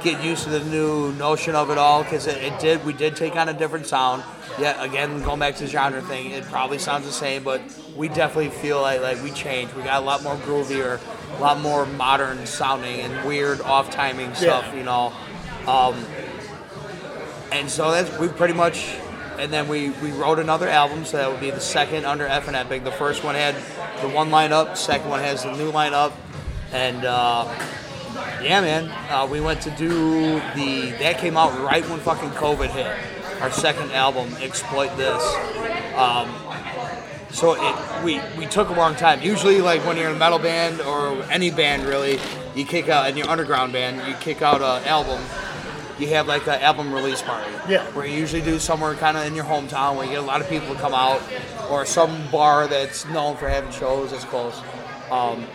get 0.03 0.23
used 0.23 0.43
to 0.45 0.49
the 0.49 0.63
new 0.65 1.11
notion 1.13 1.55
of 1.55 1.69
it 1.69 1.77
all 1.77 2.03
because 2.03 2.25
it, 2.27 2.37
it 2.37 2.57
did 2.59 2.85
we 2.85 2.93
did 2.93 3.15
take 3.15 3.35
on 3.35 3.49
a 3.49 3.53
different 3.53 3.85
sound. 3.85 4.23
Yeah 4.57 4.81
again 4.81 5.21
going 5.21 5.39
back 5.39 5.55
to 5.57 5.63
the 5.65 5.69
genre 5.69 6.01
thing 6.01 6.31
it 6.31 6.43
probably 6.45 6.79
sounds 6.79 7.05
the 7.05 7.11
same 7.11 7.43
but 7.43 7.61
we 7.95 8.07
definitely 8.07 8.49
feel 8.49 8.81
like 8.81 9.01
like 9.01 9.21
we 9.21 9.31
changed. 9.31 9.73
We 9.75 9.83
got 9.83 10.01
a 10.01 10.05
lot 10.05 10.23
more 10.23 10.35
groovier 10.37 10.99
a 11.37 11.41
lot 11.41 11.59
more 11.59 11.85
modern 11.85 12.45
sounding 12.45 13.01
and 13.01 13.27
weird 13.27 13.61
off 13.61 13.89
timing 13.91 14.33
stuff 14.35 14.65
Yeah. 14.67 14.75
you 14.75 14.83
know? 14.83 15.13
Um, 15.67 16.05
and 17.51 17.69
so 17.69 17.91
that's 17.91 18.17
we 18.19 18.27
pretty 18.29 18.53
much 18.53 18.95
and 19.37 19.53
then 19.53 19.67
we, 19.69 19.89
we 20.01 20.11
wrote 20.11 20.37
another 20.39 20.67
album 20.67 21.05
so 21.05 21.17
that 21.17 21.31
would 21.31 21.39
be 21.39 21.49
the 21.51 21.61
second 21.61 22.05
under 22.05 22.25
F 22.25 22.47
and 22.47 22.55
Epic 22.55 22.83
the 22.83 22.91
first 22.91 23.23
one 23.23 23.35
had 23.35 23.55
the 24.01 24.09
one 24.09 24.29
lineup 24.29 24.77
second 24.77 25.09
one 25.09 25.19
has 25.21 25.43
the 25.43 25.51
new 25.55 25.71
lineup 25.71 26.13
and 26.71 27.05
uh, 27.05 27.45
yeah, 28.41 28.61
man. 28.61 28.89
Uh, 29.09 29.27
we 29.27 29.41
went 29.41 29.61
to 29.61 29.71
do 29.71 30.35
the. 30.55 30.95
That 30.99 31.17
came 31.17 31.37
out 31.37 31.57
right 31.59 31.87
when 31.89 31.99
fucking 31.99 32.31
COVID 32.31 32.69
hit. 32.69 33.41
Our 33.41 33.51
second 33.51 33.91
album, 33.91 34.33
Exploit 34.41 34.95
This. 34.97 35.23
Um, 35.95 36.29
so 37.31 37.55
it, 37.57 38.03
we 38.03 38.19
we 38.37 38.45
took 38.47 38.69
a 38.69 38.73
long 38.73 38.95
time. 38.95 39.21
Usually, 39.21 39.61
like 39.61 39.85
when 39.85 39.97
you're 39.97 40.09
in 40.09 40.15
a 40.15 40.19
metal 40.19 40.39
band 40.39 40.81
or 40.81 41.21
any 41.31 41.51
band, 41.51 41.83
really, 41.83 42.19
you 42.55 42.65
kick 42.65 42.89
out 42.89 43.09
in 43.09 43.17
your 43.17 43.29
underground 43.29 43.73
band, 43.73 44.07
you 44.07 44.15
kick 44.15 44.41
out 44.41 44.61
an 44.61 44.87
album. 44.87 45.23
You 45.99 46.07
have 46.09 46.27
like 46.27 46.47
an 46.47 46.61
album 46.61 46.93
release 46.93 47.21
party. 47.21 47.51
Yeah. 47.67 47.83
Where 47.91 48.05
you 48.05 48.17
usually 48.17 48.41
do 48.41 48.57
somewhere 48.57 48.95
kind 48.95 49.17
of 49.17 49.25
in 49.25 49.35
your 49.35 49.43
hometown 49.43 49.97
where 49.97 50.05
you 50.05 50.11
get 50.11 50.19
a 50.19 50.25
lot 50.25 50.39
of 50.39 50.49
people 50.49 50.73
to 50.73 50.79
come 50.79 50.93
out, 50.93 51.21
or 51.69 51.85
some 51.85 52.29
bar 52.31 52.67
that's 52.67 53.05
known 53.07 53.35
for 53.35 53.49
having 53.49 53.71
shows 53.71 54.11
that's 54.11 54.23
close. 54.23 54.61
Um, 55.11 55.45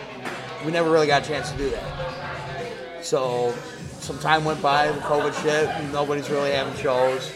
we 0.65 0.71
never 0.71 0.89
really 0.89 1.07
got 1.07 1.23
a 1.23 1.27
chance 1.27 1.51
to 1.51 1.57
do 1.57 1.69
that. 1.69 3.03
So 3.03 3.53
some 3.99 4.17
time 4.19 4.43
went 4.43 4.61
by, 4.61 4.91
the 4.91 4.99
COVID 5.01 5.41
shit, 5.43 5.91
nobody's 5.91 6.29
really 6.29 6.51
having 6.51 6.75
shows. 6.75 7.31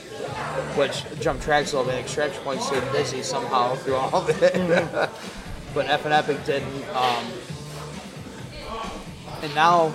Which 0.76 1.04
jump 1.20 1.42
tracks 1.42 1.74
a 1.74 1.78
little 1.78 1.92
bit. 1.92 2.00
Extraction 2.00 2.42
points 2.44 2.68
stayed 2.68 2.92
busy 2.92 3.24
somehow 3.24 3.76
through 3.78 3.96
all 3.96 4.16
of 4.16 4.30
it. 4.44 4.54
but 5.74 5.88
F 5.88 6.06
and 6.06 6.14
Epic 6.14 6.44
didn't. 6.46 6.84
Um, 6.96 7.26
and 9.42 9.56
now, 9.56 9.94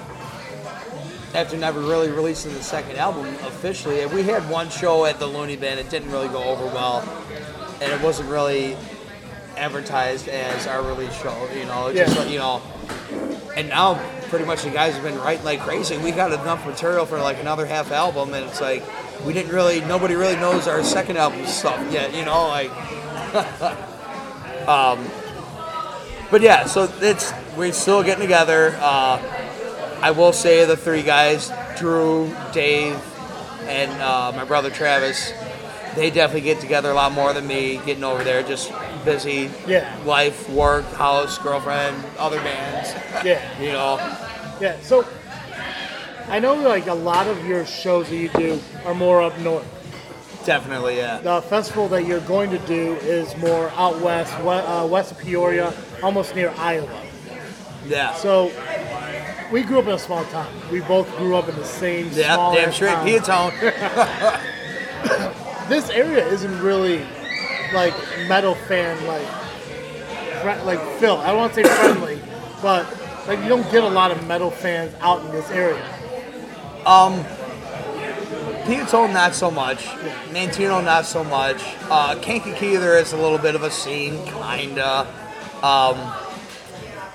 after 1.34 1.56
never 1.56 1.80
really 1.80 2.10
releasing 2.10 2.52
the 2.54 2.62
second 2.62 2.96
album 2.96 3.26
officially, 3.46 4.04
we 4.06 4.22
had 4.22 4.48
one 4.48 4.70
show 4.70 5.04
at 5.04 5.18
the 5.18 5.26
Looney 5.26 5.56
Bin. 5.56 5.78
It 5.78 5.90
didn't 5.90 6.10
really 6.10 6.28
go 6.28 6.42
over 6.42 6.66
well, 6.66 7.00
and 7.80 7.92
it 7.92 8.00
wasn't 8.00 8.28
really 8.30 8.76
advertised 9.56 10.28
as 10.28 10.66
our 10.66 10.82
release 10.82 11.14
show. 11.20 11.48
You 11.56 11.64
know, 11.66 11.92
just 11.92 12.14
Yeah. 12.16 12.24
you 12.24 12.38
know. 12.38 12.62
And 13.56 13.68
now, 13.68 14.00
pretty 14.30 14.44
much 14.44 14.62
the 14.62 14.70
guys 14.70 14.94
have 14.94 15.04
been 15.04 15.18
writing 15.18 15.44
like 15.44 15.60
crazy. 15.60 15.96
We 15.98 16.10
got 16.10 16.32
enough 16.32 16.66
material 16.66 17.06
for 17.06 17.20
like 17.20 17.38
another 17.40 17.66
half 17.66 17.92
album, 17.92 18.34
and 18.34 18.44
it's 18.46 18.60
like 18.60 18.82
we 19.24 19.32
didn't 19.32 19.52
really, 19.52 19.80
nobody 19.82 20.14
really 20.16 20.36
knows 20.36 20.66
our 20.66 20.82
second 20.82 21.16
album 21.18 21.46
stuff 21.46 21.80
yet, 21.92 22.14
you 22.14 22.24
know, 22.24 22.48
like. 22.48 22.70
um, 24.68 25.04
but 26.30 26.40
yeah, 26.40 26.66
so 26.66 26.90
it's 27.00 27.32
we're 27.56 27.72
still 27.72 28.02
getting 28.02 28.22
together. 28.22 28.76
Uh, 28.80 29.20
I 30.00 30.10
will 30.10 30.32
say 30.32 30.64
the 30.64 30.76
three 30.76 31.02
guys, 31.02 31.50
Drew, 31.78 32.34
Dave, 32.52 33.00
and 33.68 33.90
uh, 34.02 34.32
my 34.34 34.44
brother 34.44 34.70
Travis, 34.70 35.32
they 35.94 36.10
definitely 36.10 36.42
get 36.42 36.60
together 36.60 36.90
a 36.90 36.94
lot 36.94 37.12
more 37.12 37.32
than 37.32 37.46
me. 37.46 37.80
Getting 37.86 38.04
over 38.04 38.24
there, 38.24 38.42
just 38.42 38.70
busy, 39.04 39.50
Yeah. 39.66 39.96
life, 40.04 40.48
work, 40.50 40.84
house, 40.94 41.38
girlfriend, 41.38 41.96
other 42.18 42.38
bands, 42.40 42.92
Yeah. 43.24 43.40
you 43.60 43.72
know. 43.72 43.96
Yeah. 44.60 44.76
So 44.82 45.06
I 46.28 46.38
know 46.38 46.54
like 46.54 46.86
a 46.86 46.94
lot 46.94 47.26
of 47.26 47.46
your 47.46 47.66
shows 47.66 48.08
that 48.08 48.16
you 48.16 48.28
do 48.30 48.60
are 48.84 48.94
more 48.94 49.22
up 49.22 49.38
north. 49.40 49.66
Definitely, 50.46 50.96
yeah. 50.98 51.18
The 51.20 51.40
festival 51.42 51.88
that 51.88 52.06
you're 52.06 52.20
going 52.20 52.50
to 52.50 52.58
do 52.60 52.94
is 52.96 53.34
more 53.38 53.70
out 53.76 53.98
west, 54.00 54.38
we- 54.40 54.48
uh, 54.48 54.86
west 54.86 55.12
of 55.12 55.18
Peoria, 55.18 55.72
almost 56.02 56.34
near 56.34 56.52
Iowa. 56.58 57.00
Yeah. 57.86 58.14
So 58.14 58.50
we 59.50 59.62
grew 59.62 59.78
up 59.78 59.84
in 59.86 59.92
a 59.92 59.98
small 59.98 60.24
town. 60.26 60.52
We 60.70 60.80
both 60.80 61.14
grew 61.16 61.34
up 61.36 61.48
in 61.48 61.56
the 61.56 61.64
same 61.64 62.08
yeah, 62.12 62.34
small 62.34 62.54
damn 62.54 62.72
straight. 62.72 63.24
town. 63.24 63.52
This 65.68 65.88
area 65.88 66.26
isn't 66.26 66.60
really 66.62 67.06
like 67.74 67.94
metal 68.28 68.54
fan 68.54 69.04
like 69.06 69.26
like 70.64 70.80
Phil. 70.98 71.16
I 71.18 71.28
don't 71.28 71.36
want 71.38 71.54
to 71.54 71.64
say 71.64 71.74
friendly, 71.74 72.20
but 72.62 72.86
like 73.26 73.38
you 73.40 73.48
don't 73.48 73.70
get 73.70 73.82
a 73.82 73.88
lot 73.88 74.10
of 74.10 74.26
metal 74.26 74.50
fans 74.50 74.94
out 75.00 75.24
in 75.24 75.32
this 75.32 75.50
area. 75.50 75.82
Um, 76.86 77.24
Peotone, 78.64 79.12
not 79.12 79.34
so 79.34 79.50
much. 79.50 79.84
Manteno, 80.30 80.82
not 80.84 81.04
so 81.06 81.22
much. 81.24 81.62
Uh, 81.90 82.18
Kankakee, 82.20 82.76
there 82.76 82.98
is 82.98 83.12
a 83.12 83.16
little 83.16 83.38
bit 83.38 83.54
of 83.54 83.62
a 83.62 83.70
scene, 83.70 84.24
kinda. 84.26 85.06
Um, 85.62 85.96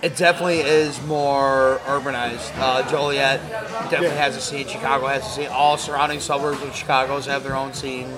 it 0.02 0.16
definitely 0.16 0.60
is 0.62 1.02
more 1.04 1.82
urbanized. 1.86 2.52
Uh, 2.60 2.88
Joliet 2.90 3.42
definitely 3.90 4.08
Yeah. 4.08 4.24
has 4.24 4.36
a 4.38 4.42
scene. 4.42 4.68
Chicago 4.68 5.08
has 5.08 5.26
a 5.26 5.30
scene. 5.30 5.48
All 5.50 5.78
surrounding 5.78 6.20
suburbs 6.20 6.62
of 6.62 6.76
Chicago's 6.76 7.26
have 7.26 7.44
their 7.44 7.56
own 7.56 7.74
scene. 7.74 8.14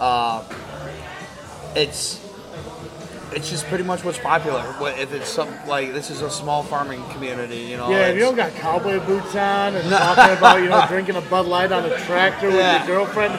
Uh, 0.00 0.42
it's 1.76 2.18
it's 3.32 3.48
just 3.48 3.64
pretty 3.66 3.84
much 3.84 4.02
what's 4.04 4.18
popular. 4.18 4.60
What- 4.78 4.98
If 4.98 5.12
it's 5.12 5.28
some 5.28 5.48
like 5.68 5.92
this 5.92 6.10
is 6.10 6.20
a 6.22 6.30
small 6.30 6.62
farming 6.62 7.02
community, 7.10 7.58
you 7.58 7.76
know. 7.76 7.88
Yeah, 7.90 8.08
if 8.08 8.14
you 8.16 8.22
don't 8.22 8.34
got 8.36 8.52
cowboy 8.56 8.98
boots 9.06 9.34
on 9.36 9.76
and 9.76 9.88
talking 9.90 10.36
about 10.36 10.62
you 10.62 10.68
know 10.68 10.84
drinking 10.88 11.16
a 11.16 11.20
Bud 11.22 11.46
Light 11.46 11.70
on 11.72 11.84
a 11.84 11.96
tractor 12.00 12.48
with 12.48 12.56
Yeah. 12.56 12.78
your 12.86 12.96
girlfriend, 13.04 13.38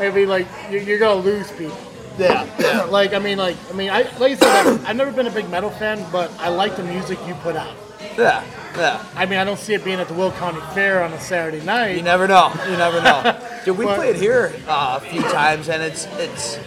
maybe 0.00 0.24
like 0.26 0.46
you're, 0.70 0.80
you're 0.82 0.98
gonna 0.98 1.20
lose 1.20 1.50
people. 1.52 1.76
yeah, 2.18 2.46
yeah. 2.58 2.84
like 2.84 3.12
I 3.12 3.18
mean, 3.18 3.36
like 3.38 3.56
I 3.70 3.74
mean, 3.74 3.90
I 3.90 4.02
like 4.18 4.32
I 4.32 4.34
said, 4.36 4.66
I've, 4.66 4.86
I've 4.88 4.96
never 4.96 5.12
been 5.12 5.26
a 5.26 5.30
big 5.30 5.50
metal 5.50 5.70
fan, 5.70 6.04
but 6.10 6.30
I 6.38 6.48
like 6.48 6.76
the 6.76 6.84
music 6.84 7.18
you 7.26 7.34
put 7.34 7.56
out. 7.56 7.76
Yeah, 8.16 8.42
yeah. 8.74 9.04
I 9.14 9.26
mean, 9.26 9.38
I 9.38 9.44
don't 9.44 9.58
see 9.58 9.74
it 9.74 9.84
being 9.84 10.00
at 10.00 10.08
the 10.08 10.14
Will 10.14 10.32
County 10.32 10.60
Fair 10.72 11.02
on 11.04 11.12
a 11.12 11.20
Saturday 11.20 11.62
night. 11.62 11.96
You 11.96 12.02
never 12.02 12.26
know. 12.26 12.50
You 12.70 12.78
never 12.78 13.02
know. 13.02 13.38
Dude, 13.66 13.76
we 13.76 13.84
But- 13.84 13.96
played 13.96 14.16
here 14.16 14.54
uh, 14.66 14.98
a 15.02 15.04
few 15.06 15.20
times, 15.20 15.68
and 15.68 15.82
it's 15.82 16.06
it's. 16.16 16.58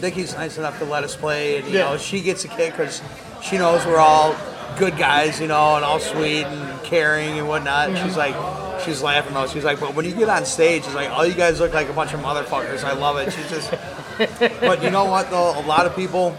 Nikki's 0.00 0.34
nice 0.34 0.58
enough 0.58 0.78
to 0.78 0.84
let 0.84 1.04
us 1.04 1.16
play, 1.16 1.58
and 1.58 1.66
you 1.68 1.78
Yeah. 1.78 1.90
know 1.90 1.96
she 1.98 2.20
gets 2.20 2.44
a 2.44 2.48
kick 2.48 2.72
because 2.72 3.02
she 3.42 3.58
knows 3.58 3.84
we're 3.86 3.98
all 3.98 4.34
good 4.78 4.96
guys, 4.96 5.40
you 5.40 5.46
know, 5.48 5.76
and 5.76 5.84
all 5.84 5.98
sweet 6.00 6.44
and 6.44 6.82
caring 6.84 7.38
and 7.38 7.48
whatnot. 7.48 7.96
She's 7.98 8.16
like, 8.16 8.34
she's 8.84 9.02
laughing 9.02 9.34
though. 9.34 9.46
She's 9.46 9.64
like, 9.64 9.80
but 9.80 9.94
when 9.94 10.04
you 10.04 10.12
get 10.14 10.28
on 10.28 10.44
stage, 10.44 10.84
it's 10.84 10.94
like 10.94 11.10
all 11.10 11.26
you 11.26 11.34
guys 11.34 11.60
look 11.60 11.72
like 11.74 11.88
a 11.88 11.92
bunch 11.92 12.12
of 12.14 12.20
motherfuckers. 12.20 12.84
I 12.84 12.92
love 12.92 13.16
it. 13.18 13.32
She's 13.32 13.48
just. 13.50 13.70
but 14.60 14.82
you 14.82 14.90
know 14.90 15.04
what 15.04 15.30
though? 15.30 15.58
A 15.58 15.64
lot 15.66 15.86
of 15.86 15.94
people, 15.96 16.36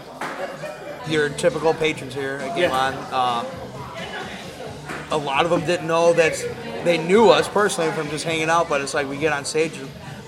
your 1.08 1.28
typical 1.30 1.74
patrons 1.74 2.14
here 2.14 2.38
at 2.42 2.54
Game 2.56 2.70
Yeah. 2.70 2.76
On. 2.76 2.94
Uh, 3.12 3.44
a 5.12 5.16
lot 5.18 5.44
of 5.44 5.50
them 5.50 5.60
didn't 5.66 5.86
know 5.88 6.12
that 6.12 6.34
they 6.84 6.96
knew 6.96 7.30
us 7.30 7.48
personally 7.48 7.90
from 7.92 8.08
just 8.10 8.24
hanging 8.24 8.48
out, 8.48 8.68
but 8.68 8.80
it's 8.80 8.94
like 8.94 9.08
we 9.08 9.16
get 9.16 9.32
on 9.32 9.44
stage. 9.44 9.72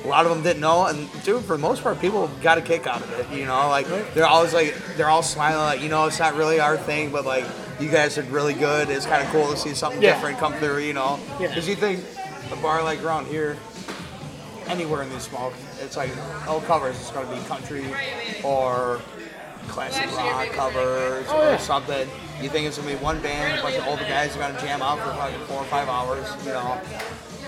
A 0.05 0.09
lot 0.09 0.26
of 0.26 0.32
them 0.34 0.42
didn't 0.42 0.61
know, 0.61 0.86
and 0.86 1.09
dude, 1.22 1.44
for 1.44 1.53
the 1.57 1.62
most 1.62 1.82
part, 1.82 2.00
people 2.00 2.28
got 2.42 2.59
a 2.59 2.61
kick 2.62 2.86
out 2.88 3.00
of 3.03 3.11
it. 3.12 3.36
You 3.36 3.46
know, 3.46 3.68
like 3.68 3.86
they're 4.14 4.26
always 4.26 4.53
like 4.53 4.74
they're 4.96 5.09
all 5.09 5.22
smiling, 5.22 5.59
like 5.64 5.80
you 5.80 5.88
know, 5.88 6.07
it's 6.07 6.18
not 6.18 6.34
really 6.34 6.59
our 6.59 6.76
thing, 6.76 7.11
but 7.12 7.24
like 7.24 7.44
you 7.78 7.88
guys 7.88 8.18
are 8.18 8.22
really 8.24 8.55
good. 8.55 8.90
It's 8.90 9.07
kind 9.07 9.22
of 9.24 9.28
cool 9.30 9.48
to 9.50 9.57
see 9.57 9.74
something 9.74 10.03
Yeah. 10.03 10.14
different 10.14 10.38
come 10.38 10.55
through. 10.55 10.78
You 10.78 10.92
know, 10.94 11.20
Yeah. 11.38 11.48
because 11.48 11.68
you 11.68 11.76
think 11.76 12.00
a 12.53 12.57
bar 12.57 12.82
like 12.82 13.03
around 13.05 13.26
here, 13.28 13.57
anywhere 14.66 15.03
in 15.03 15.11
these 15.11 15.22
small, 15.22 15.53
it's 15.80 15.96
like 15.96 16.11
all 16.48 16.61
covers. 16.62 16.96
It's 17.00 17.11
gonna 17.12 17.32
be 17.32 17.40
country 17.46 17.84
or 18.42 19.00
classic 19.68 20.11
rock 20.16 20.48
covers 20.50 21.26
Oh, 21.28 21.53
or 21.55 21.59
something. 21.59 22.09
You 22.40 22.48
think 22.48 22.66
it's 22.66 22.76
gonna 22.76 22.90
be 22.90 22.96
one 22.96 23.20
band, 23.20 23.61
a 23.61 23.62
bunch 23.62 23.76
of 23.76 23.86
older 23.86 24.03
guys 24.05 24.34
are 24.36 24.40
gonna 24.40 24.61
jam 24.61 24.82
out 24.82 24.98
for 24.98 25.12
fucking 25.14 25.38
four 25.46 25.59
or 25.59 25.64
five 25.66 25.88
hours, 25.88 26.26
you 26.44 26.50
know? 26.50 26.80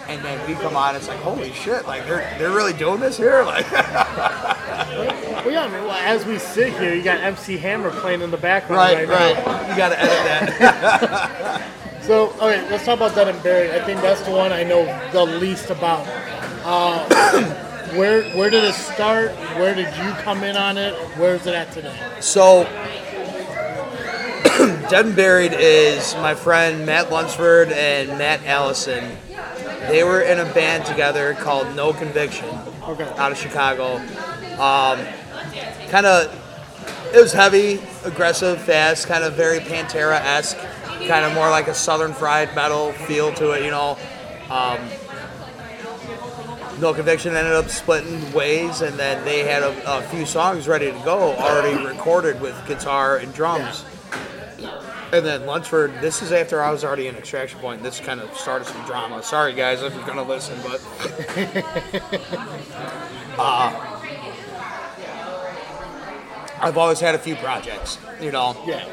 And 0.08 0.22
then 0.24 0.46
we 0.48 0.54
come 0.54 0.76
on, 0.76 0.94
it's 0.96 1.08
like, 1.08 1.18
holy 1.20 1.52
shit, 1.52 1.86
like 1.86 2.06
they're 2.06 2.36
they're 2.38 2.50
really 2.50 2.72
doing 2.72 3.00
this 3.00 3.16
here, 3.16 3.42
like 3.46 3.70
Well, 3.70 5.50
yeah, 5.50 5.64
I 5.64 5.68
mean, 5.68 5.84
well, 5.84 5.92
as 5.92 6.24
we 6.26 6.38
sit 6.38 6.72
here, 6.78 6.94
you 6.94 7.02
got 7.02 7.20
MC 7.20 7.56
Hammer 7.56 7.90
playing 7.90 8.20
in 8.22 8.30
the 8.30 8.36
background 8.36 8.76
right, 8.76 9.08
right, 9.08 9.36
right. 9.36 9.46
now. 9.46 9.70
You 9.70 9.76
gotta 9.76 10.00
edit 10.00 10.58
that. 10.58 11.70
So, 12.04 12.32
okay, 12.32 12.60
let's 12.70 12.84
talk 12.84 12.98
about 12.98 13.14
Dead 13.14 13.28
and 13.28 13.42
Buried. 13.42 13.70
I 13.70 13.82
think 13.82 14.02
that's 14.02 14.20
the 14.20 14.30
one 14.30 14.52
I 14.52 14.62
know 14.62 14.84
the 15.12 15.24
least 15.24 15.70
about. 15.70 16.06
Uh, 16.62 17.02
where 17.96 18.24
where 18.36 18.50
did 18.50 18.62
it 18.62 18.74
start? 18.74 19.30
Where 19.56 19.74
did 19.74 19.86
you 19.96 20.12
come 20.22 20.44
in 20.44 20.54
on 20.54 20.76
it? 20.76 20.92
Where's 21.16 21.46
it 21.46 21.54
at 21.54 21.72
today? 21.72 21.98
So, 22.20 22.64
Dead 24.64 25.04
and 25.04 25.14
Buried 25.14 25.52
is 25.52 26.14
my 26.14 26.34
friend 26.34 26.86
Matt 26.86 27.10
Lunsford 27.12 27.70
and 27.70 28.16
Matt 28.18 28.42
Allison. 28.46 29.14
They 29.88 30.02
were 30.04 30.22
in 30.22 30.38
a 30.38 30.46
band 30.54 30.86
together 30.86 31.34
called 31.34 31.76
No 31.76 31.92
Conviction 31.92 32.48
Okay. 32.82 33.04
out 33.18 33.30
of 33.30 33.36
Chicago. 33.36 33.96
Um, 34.58 35.04
kind 35.90 36.06
of, 36.06 36.32
it 37.12 37.20
was 37.20 37.34
heavy, 37.34 37.78
aggressive, 38.04 38.58
fast, 38.62 39.06
kind 39.06 39.22
of 39.22 39.34
very 39.34 39.58
Pantera 39.58 40.18
esque, 40.18 40.56
kind 41.08 41.26
of 41.26 41.34
more 41.34 41.50
like 41.50 41.68
a 41.68 41.74
Southern 41.74 42.14
Fried 42.14 42.54
Metal 42.54 42.92
feel 42.92 43.34
to 43.34 43.50
it, 43.50 43.64
you 43.64 43.70
know. 43.70 43.98
Um, 44.48 44.78
no 46.80 46.94
Conviction 46.94 47.36
ended 47.36 47.52
up 47.52 47.68
splitting 47.68 48.32
ways, 48.32 48.80
and 48.80 48.98
then 48.98 49.22
they 49.26 49.40
had 49.40 49.62
a, 49.62 49.98
a 49.98 50.02
few 50.04 50.24
songs 50.24 50.66
ready 50.66 50.90
to 50.90 50.98
go, 51.04 51.34
already 51.34 51.84
recorded 51.84 52.40
with 52.40 52.58
guitar 52.66 53.18
and 53.18 53.34
drums. 53.34 53.84
And 55.14 55.24
then 55.24 55.46
Lunsford, 55.46 55.92
this 56.00 56.22
is 56.22 56.32
after 56.32 56.60
I 56.60 56.72
was 56.72 56.82
already 56.82 57.06
in 57.06 57.14
Extraction 57.14 57.60
Point. 57.60 57.84
This 57.84 58.00
kind 58.00 58.20
of 58.20 58.36
started 58.36 58.66
some 58.66 58.84
drama. 58.84 59.22
Sorry, 59.22 59.52
guys, 59.52 59.80
if 59.80 59.94
you're 59.94 60.04
gonna 60.04 60.24
listen, 60.24 60.58
but 60.60 60.84
uh, 63.38 64.00
I've 66.60 66.76
always 66.76 66.98
had 66.98 67.14
a 67.14 67.18
few 67.18 67.36
projects, 67.36 67.98
you 68.20 68.32
know. 68.32 68.60
Yeah. 68.66 68.84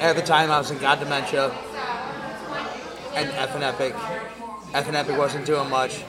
At 0.00 0.16
the 0.16 0.22
time, 0.22 0.50
I 0.50 0.58
was 0.58 0.72
in 0.72 0.78
God 0.78 0.98
Dementia 0.98 1.52
and 3.14 3.30
F 3.30 3.54
and 3.54 3.62
Epic. 3.62 3.94
F 4.74 4.88
and 4.88 4.96
Epic 4.96 5.16
wasn't 5.16 5.46
doing 5.46 5.70
much. 5.70 6.02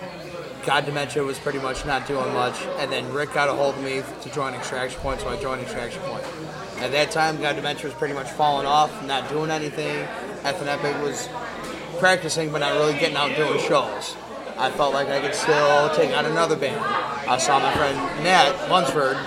God 0.65 0.87
Dementia 0.87 1.23
was 1.23 1.37
pretty 1.37 1.59
much 1.59 1.85
not 1.85 2.07
doing 2.07 2.33
much. 2.33 2.59
And 2.79 2.91
then 2.91 3.13
Rick 3.13 3.35
got 3.35 3.49
a 3.49 3.53
hold 3.53 3.75
of 3.75 3.83
me 3.83 4.01
to 4.23 4.33
join 4.33 4.55
Extraction 4.55 4.99
Point, 5.01 5.21
so 5.21 5.29
I 5.29 5.39
joined 5.39 5.61
Extraction 5.61 6.01
Point. 6.01 6.23
At 6.79 6.91
that 6.91 7.11
time, 7.11 7.41
God 7.41 7.55
Dementia 7.55 7.85
was 7.85 7.93
pretty 7.93 8.13
much 8.13 8.29
falling 8.29 8.67
off, 8.67 9.03
not 9.05 9.29
doing 9.29 9.49
anything. 9.49 10.07
And 10.43 10.69
Epic 10.69 11.01
was 11.01 11.27
practicing, 11.99 12.51
but 12.51 12.59
not 12.59 12.73
really 12.73 12.93
getting 12.93 13.17
out 13.17 13.35
doing 13.35 13.59
shows. 13.59 14.15
I 14.57 14.71
felt 14.71 14.93
like 14.93 15.09
I 15.09 15.19
could 15.19 15.35
still 15.35 15.89
take 15.95 16.11
out 16.11 16.25
another 16.25 16.55
band. 16.55 16.79
I 16.79 17.37
saw 17.37 17.59
my 17.59 17.73
friend 17.73 17.97
Matt 18.23 18.69
Lunsford. 18.69 19.17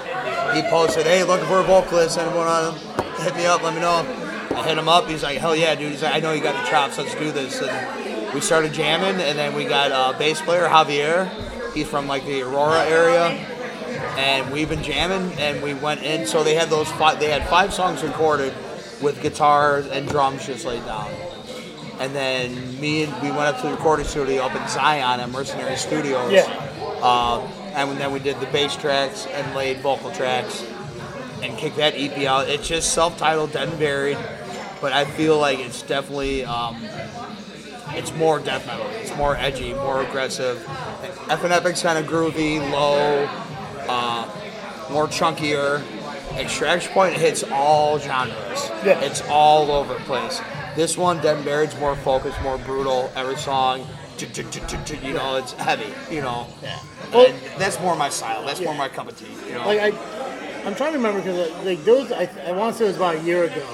He 0.55 0.63
posted, 0.63 1.07
"Hey, 1.07 1.23
looking 1.25 1.47
for 1.47 1.61
a 1.61 1.63
vocalist. 1.63 2.19
Anyone 2.19 2.47
on 2.47 2.75
to 2.75 3.23
hit 3.23 3.37
me 3.37 3.47
up? 3.47 3.63
Let 3.63 3.75
me 3.75 3.81
know." 3.81 4.07
I 4.57 4.63
hit 4.67 4.79
him 4.79 4.89
up. 4.89 5.09
He's 5.09 5.23
like, 5.23 5.39
"Hell 5.39 5.55
yeah, 5.55 5.75
dude!" 5.75 5.93
He's 5.93 6.03
like, 6.03 6.15
"I 6.15 6.21
know 6.21 6.33
you 6.33 6.41
got 6.41 6.55
the 6.65 6.71
chops. 6.71 6.99
Let's 6.99 7.15
do 7.15 7.31
this." 7.31 7.61
And 7.61 8.33
we 8.35 8.41
started 8.41 8.73
jamming, 8.73 9.21
and 9.21 9.39
then 9.39 9.55
we 9.55 9.65
got 9.65 9.91
a 9.93 10.17
bass 10.19 10.41
player 10.41 10.69
Javier. 10.69 11.29
He's 11.75 11.87
from 11.87 12.09
like 12.09 12.25
the 12.25 12.43
Aurora 12.43 12.85
area, 12.87 13.39
and 13.91 14.51
we've 14.53 14.69
been 14.69 14.83
jamming. 14.83 15.33
And 15.39 15.63
we 15.63 15.75
went 15.75 16.03
in. 16.03 16.27
So 16.27 16.43
they 16.43 16.55
had 16.55 16.71
those 16.71 16.91
five. 16.93 17.21
They 17.21 17.31
had 17.31 17.47
five 17.49 17.73
songs 17.73 18.03
recorded 18.03 18.55
with 19.01 19.21
guitars 19.23 19.87
and 19.87 20.09
drums 20.09 20.47
just 20.47 20.65
laid 20.65 20.85
down. 20.85 21.11
And 21.99 22.15
then 22.15 22.81
me 22.81 23.05
and 23.05 23.23
we 23.23 23.29
went 23.29 23.43
up 23.43 23.57
to 23.61 23.67
the 23.67 23.73
recording 23.73 24.07
studio 24.07 24.43
up 24.43 24.55
in 24.55 24.69
Zion 24.69 25.21
at 25.21 25.31
Mercenary 25.31 25.77
Studios. 25.77 26.33
Yeah. 26.33 26.45
Uh, 27.03 27.41
and 27.75 27.99
then 27.99 28.13
we 28.13 28.19
did 28.19 28.39
the 28.41 28.47
bass 28.47 28.75
tracks 28.77 29.27
and 29.27 29.55
laid 29.55 29.81
vocal 29.81 30.11
tracks 30.11 30.67
and 31.43 31.57
kicked 31.59 31.77
that 31.77 31.95
EP 31.97 32.17
out. 32.25 32.49
It's 32.49 32.67
just 32.67 32.93
self-titled, 32.93 33.53
Dead 33.53 33.69
and 33.69 33.79
Buried, 33.79 34.19
but 34.81 34.93
I 34.93 35.05
feel 35.05 35.39
like 35.39 35.59
it's 35.59 35.83
definitely 35.83 36.45
um, 36.45 36.77
it's 37.91 38.13
more 38.15 38.39
death 38.39 38.67
metal. 38.67 38.87
It's 38.93 39.15
more 39.17 39.37
edgy, 39.37 39.75
more 39.75 40.03
aggressive. 40.03 40.65
F 41.29 41.45
and 41.45 41.53
Epic's 41.53 41.83
kind 41.83 41.99
of 41.99 42.07
groovy, 42.11 42.59
low, 42.71 43.29
more 44.91 45.07
chunkier. 45.07 45.83
Extraction 46.37 46.93
Point 46.93 47.15
hits 47.15 47.43
all 47.51 47.99
genres. 47.99 48.71
Yeah. 48.85 49.01
It's 49.01 49.23
all 49.29 49.71
over 49.71 49.95
the 49.95 50.01
place. 50.01 50.41
This 50.77 50.97
one, 50.97 51.21
Dead 51.21 51.45
Buried's 51.45 51.77
more 51.79 51.97
focused, 51.97 52.41
more 52.43 52.59
brutal. 52.59 53.11
Every 53.17 53.37
song, 53.37 53.87
you 54.19 55.15
know, 55.15 55.37
it's 55.37 55.53
heavy. 55.53 55.93
You 56.15 56.23
know, 56.23 56.47
Yeah. 56.63 56.79
And 57.13 57.35
that's 57.59 57.81
more 57.81 57.97
my 57.97 58.09
style. 58.09 58.45
That's 58.47 58.61
more 58.61 58.75
my 58.75 58.89
cup 58.89 59.09
of 59.09 59.19
tea. 59.19 59.27
You 59.47 59.55
know, 59.55 59.67
like 59.67 59.81
I, 59.81 60.65
I'm 60.65 60.75
trying 60.75 60.93
to 60.93 60.99
remember 60.99 61.21
because 61.21 61.51
like 61.65 61.85
was 61.87 62.13
I, 62.13 62.31
I 62.47 62.53
want 62.53 62.75
to 62.75 62.79
say 62.79 62.85
it 62.85 62.89
was 62.89 62.97
about 62.97 63.17
a 63.17 63.23
year 63.23 63.45
ago. 63.45 63.67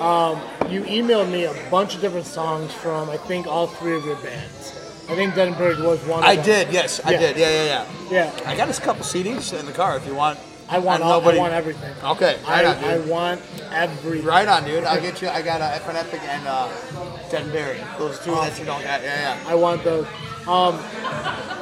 Um, 0.00 0.40
you 0.72 0.82
emailed 0.84 1.30
me 1.30 1.44
a 1.44 1.54
bunch 1.70 1.94
of 1.94 2.00
different 2.00 2.26
songs 2.26 2.72
from 2.72 3.10
I 3.10 3.18
think 3.18 3.46
all 3.46 3.66
three 3.66 3.96
of 3.96 4.04
your 4.04 4.16
bands. 4.16 4.79
I 5.10 5.14
think 5.16 5.34
Buried 5.34 5.80
was 5.80 6.00
one. 6.06 6.20
Of 6.20 6.24
I 6.24 6.36
them. 6.36 6.44
did. 6.44 6.72
Yes, 6.72 7.00
I 7.04 7.10
Yeah. 7.12 7.18
did. 7.18 7.36
Yeah, 7.36 7.48
yeah, 7.50 7.64
yeah. 8.10 8.30
Yeah, 8.34 8.48
I 8.50 8.56
got 8.56 8.68
us 8.68 8.78
a 8.78 8.82
couple 8.82 9.04
CDs 9.04 9.52
in 9.58 9.66
the 9.66 9.72
car 9.72 9.96
if 9.96 10.06
you 10.06 10.14
want. 10.14 10.38
I 10.68 10.78
want 10.78 11.02
all, 11.02 11.18
nobody- 11.20 11.38
I 11.38 11.40
want 11.40 11.52
everything. 11.52 11.92
Okay, 12.04 12.36
right 12.46 12.64
I, 12.64 12.68
on, 12.74 12.80
dude. 12.80 12.90
I 12.90 12.98
want 13.10 13.40
everything. 13.72 14.24
Right 14.24 14.46
on, 14.46 14.64
dude. 14.64 14.84
I'll 14.84 15.00
get 15.00 15.20
you. 15.20 15.28
I 15.28 15.42
got 15.42 15.60
uh, 15.60 15.64
F 15.74 15.88
and 15.88 15.98
Epic 15.98 16.20
and 16.22 16.46
uh, 16.46 16.68
Buried. 17.52 17.82
Those 17.98 18.20
two 18.20 18.30
that 18.30 18.56
you 18.58 18.64
don't 18.64 18.82
got. 18.82 19.02
Yeah, 19.02 19.36
yeah. 19.42 19.50
I 19.50 19.54
want 19.56 19.82
those. 19.82 20.06
Um, 20.46 20.76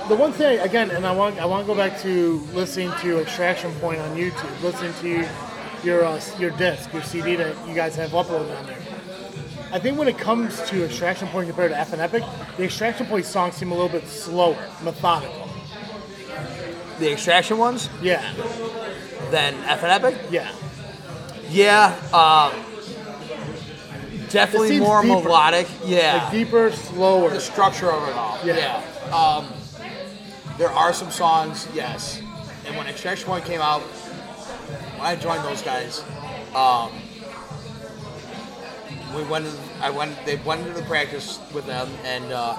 the 0.09 0.15
one 0.15 0.33
thing 0.33 0.59
again, 0.61 0.91
and 0.91 1.07
I 1.07 1.13
want 1.13 1.39
I 1.39 1.47
want 1.47 1.67
to 1.67 1.73
go 1.73 1.75
back 1.75 1.99
to 2.03 2.47
listening 2.53 2.93
to 3.01 3.21
Extraction 3.21 3.73
Point 3.77 3.99
on 4.01 4.15
YouTube, 4.17 4.63
listening 4.63 4.93
to 5.01 5.29
your 5.83 6.05
uh, 6.05 6.21
your 6.39 6.51
disc, 6.51 6.93
your 6.93 7.03
CD 7.03 7.35
that 7.37 7.55
you 7.67 7.75
guys 7.75 7.97
have 7.97 8.11
uploaded 8.11 8.57
on 8.59 8.67
there. 8.67 8.77
I 9.71 9.79
think 9.79 9.99
when 9.99 10.09
it 10.09 10.19
comes 10.19 10.61
to 10.71 10.85
Extraction 10.85 11.29
Point 11.29 11.49
compared 11.49 11.71
to 11.73 11.79
F 11.79 11.93
and 11.93 12.01
Epic, 12.01 12.23
the 12.57 12.65
Extraction 12.65 13.07
Point 13.07 13.27
songs 13.27 13.55
seem 13.55 13.71
a 13.71 13.75
little 13.75 13.89
bit 13.91 14.07
slower, 14.09 14.57
methodical. 14.83 15.49
The 16.99 17.13
Extraction 17.13 17.59
ones, 17.59 17.89
Yeah, 18.03 18.33
then 19.31 19.55
F 19.65 19.83
and 19.83 19.93
Epic. 19.93 20.19
yeah, 20.31 20.51
Yeah, 21.51 21.95
uh, 22.13 22.51
definitely 24.31 24.81
more 24.81 25.03
deeper. 25.03 25.15
melodic. 25.23 25.69
Yeah, 25.85 26.23
like 26.25 26.33
deeper, 26.33 26.73
slower. 26.73 27.31
the 27.31 27.41
structure 27.41 27.91
of 27.93 28.09
it 28.09 28.15
all. 28.15 28.39
Yeah. 28.45 28.57
Yeah. 29.07 29.15
Um, 29.15 29.49
there 30.57 30.71
are 30.71 30.93
some 30.93 31.11
songs, 31.11 31.69
yes. 31.75 32.21
And 32.67 32.77
when 32.77 32.87
Extraction 32.87 33.27
Point 33.29 33.45
came 33.45 33.61
out, 33.61 33.83
when 33.83 35.07
I 35.07 35.15
joined 35.17 35.45
those 35.45 35.63
guys, 35.63 36.03
um, 36.55 36.91
we 39.15 39.23
went. 39.25 39.47
In, 39.47 39.53
I 39.81 39.91
went. 39.91 40.17
They 40.25 40.37
went 40.37 40.61
into 40.67 40.75
the 40.75 40.87
practice 40.87 41.39
with 41.53 41.67
them, 41.67 41.89
and 42.05 42.33
uh, 42.33 42.57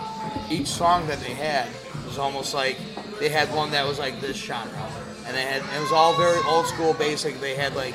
each 0.49 0.67
song 0.67 1.07
that 1.07 1.19
they 1.19 1.33
had 1.33 1.67
was 2.05 2.17
almost 2.17 2.53
like 2.53 2.77
they 3.19 3.29
had 3.29 3.53
one 3.53 3.71
that 3.71 3.85
was 3.87 3.99
like 3.99 4.19
this 4.19 4.37
genre, 4.37 4.89
and 5.25 5.35
they 5.35 5.43
had. 5.43 5.61
It 5.61 5.81
was 5.81 5.91
all 5.91 6.15
very 6.17 6.39
old 6.45 6.65
school, 6.67 6.93
basic. 6.93 7.39
They 7.39 7.55
had 7.55 7.75
like 7.75 7.93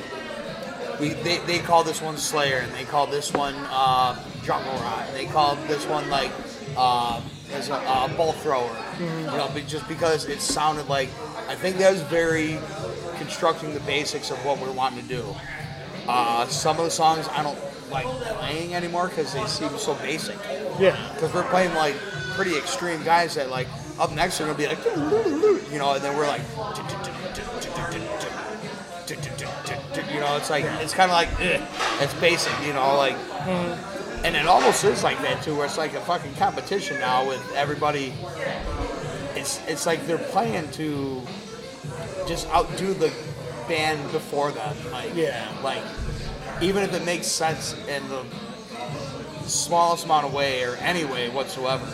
we 0.99 1.09
they, 1.09 1.39
they 1.39 1.59
called 1.59 1.87
this 1.87 2.01
one 2.01 2.17
Slayer 2.17 2.59
and 2.59 2.71
they 2.73 2.83
called 2.83 3.11
this 3.11 3.33
one 3.33 3.55
uh, 3.69 4.17
Jungle 4.43 4.73
Rot. 4.73 5.07
They 5.13 5.25
called 5.25 5.57
this 5.67 5.85
one 5.85 6.09
like 6.09 6.31
uh, 6.77 7.21
as 7.53 7.69
a, 7.69 7.73
a 7.73 8.13
Bolt 8.15 8.35
Thrower. 8.37 8.75
You 8.99 9.25
know, 9.25 9.51
just 9.67 9.87
because 9.87 10.25
it 10.25 10.41
sounded 10.41 10.87
like 10.87 11.09
I 11.47 11.55
think 11.55 11.77
that 11.77 11.91
was 11.91 12.01
very 12.03 12.57
constructing 13.17 13.73
the 13.73 13.79
basics 13.81 14.31
of 14.31 14.37
what 14.45 14.59
we're 14.59 14.71
wanting 14.71 15.01
to 15.01 15.07
do. 15.07 15.35
Uh, 16.07 16.45
some 16.47 16.77
of 16.77 16.85
the 16.85 16.91
songs 16.91 17.27
I 17.29 17.43
don't 17.43 17.57
like 17.95 18.05
playing 18.39 18.75
anymore 18.75 19.07
because 19.07 19.33
they 19.33 19.45
seem 19.47 19.75
so 19.77 19.93
basic. 19.95 20.37
yeah, 20.79 20.95
Because 21.13 21.33
we're 21.33 21.47
playing 21.49 21.73
like 21.75 21.95
pretty 22.35 22.55
extreme 22.57 23.01
guys 23.03 23.35
that 23.35 23.49
like 23.49 23.67
up 23.99 24.11
next 24.11 24.37
they're 24.37 24.47
gonna 24.47 24.57
be 24.57 24.67
like 24.67 24.83
you 25.71 25.79
know, 25.79 25.93
and 25.93 26.03
then 26.03 26.15
we're 26.17 26.27
like 26.27 26.41
you 30.11 30.19
know, 30.19 30.35
it's 30.37 30.49
like 30.49 30.65
it's 30.81 30.93
kind 30.93 31.11
of 31.11 31.15
like 31.15 31.29
eh, 31.41 31.63
it's 32.01 32.13
basic, 32.15 32.51
you 32.65 32.73
know, 32.73 32.95
like 32.97 33.15
and 34.23 34.35
it 34.35 34.47
almost 34.47 34.83
is 34.83 35.03
like 35.03 35.21
that 35.21 35.43
too, 35.43 35.55
where 35.55 35.65
it's 35.65 35.77
like 35.77 35.93
a 35.93 36.01
fucking 36.01 36.33
competition 36.35 36.99
now 36.99 37.27
with 37.27 37.41
everybody. 37.55 38.13
It's 39.35 39.61
it's 39.67 39.85
like 39.85 40.05
they're 40.07 40.17
playing 40.17 40.69
to 40.71 41.21
just 42.27 42.47
outdo 42.49 42.93
the 42.93 43.13
band 43.67 44.11
before 44.11 44.51
them, 44.51 44.75
like 44.91 45.13
Yeah. 45.15 45.47
like 45.63 45.83
even 46.61 46.83
if 46.83 46.93
it 46.93 47.03
makes 47.05 47.27
sense 47.27 47.73
in 47.87 48.07
the 48.09 48.23
smallest 49.47 50.05
amount 50.05 50.25
of 50.25 50.33
way 50.33 50.63
or 50.63 50.75
any 50.77 51.05
way 51.05 51.29
whatsoever. 51.29 51.85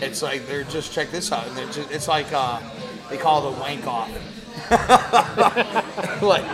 It's 0.00 0.22
like 0.22 0.46
they're 0.46 0.64
just 0.64 0.92
check 0.92 1.10
this 1.10 1.32
out, 1.32 1.46
and 1.48 1.56
they're 1.56 1.66
just, 1.66 1.90
it's 1.90 2.08
like 2.08 2.32
uh, 2.32 2.60
they 3.10 3.16
call 3.16 3.46
it 3.48 3.56
a 3.56 3.60
wank 3.60 3.86
off. 3.86 4.10
like 6.22 6.44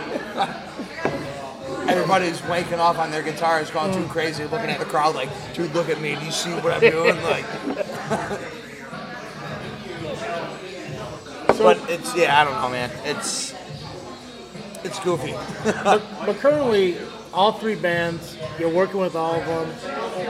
everybody's 1.87 2.41
wanking 2.41 2.79
off 2.79 2.97
on 2.97 3.11
their 3.11 3.21
guitars, 3.21 3.69
going 3.69 3.93
too 3.93 4.07
crazy, 4.07 4.45
looking 4.45 4.69
at 4.69 4.79
the 4.79 4.85
crowd 4.85 5.15
like, 5.15 5.29
dude, 5.53 5.73
look 5.73 5.89
at 5.89 6.01
me. 6.01 6.15
Do 6.15 6.25
you 6.25 6.31
see 6.31 6.51
what 6.51 6.73
I'm 6.73 6.91
doing? 6.91 7.21
Like, 7.23 7.45
So, 11.55 11.63
but 11.63 11.89
it's 11.89 12.13
yeah, 12.17 12.41
I 12.41 12.43
don't 12.43 12.53
know, 12.61 12.69
man. 12.69 12.91
It's 13.05 13.53
it's 14.83 14.99
goofy. 14.99 15.33
but 15.63 16.35
currently, 16.39 16.97
all 17.35 17.51
three 17.51 17.75
bands, 17.75 18.37
you're 18.57 18.73
working 18.73 18.99
with 18.99 19.15
all 19.15 19.35
of 19.35 19.45
them. 19.45 19.69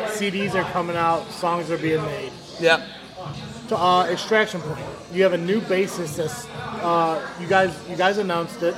CDs 0.08 0.56
are 0.56 0.70
coming 0.72 0.96
out, 0.96 1.30
songs 1.32 1.72
are 1.72 1.78
being 1.78 2.04
made. 2.04 2.32
Yep. 2.60 2.82
to 3.70 3.78
uh, 3.78 4.06
Extraction 4.06 4.62
Point. 4.62 4.86
You 5.14 5.24
have 5.24 5.34
a 5.34 5.38
new 5.38 5.62
bassist 5.62 6.18
that's 6.18 6.48
uh, 6.84 7.26
you 7.40 7.48
guys 7.48 7.74
you 7.90 7.96
guys 7.96 8.18
announced 8.18 8.62
it. 8.64 8.76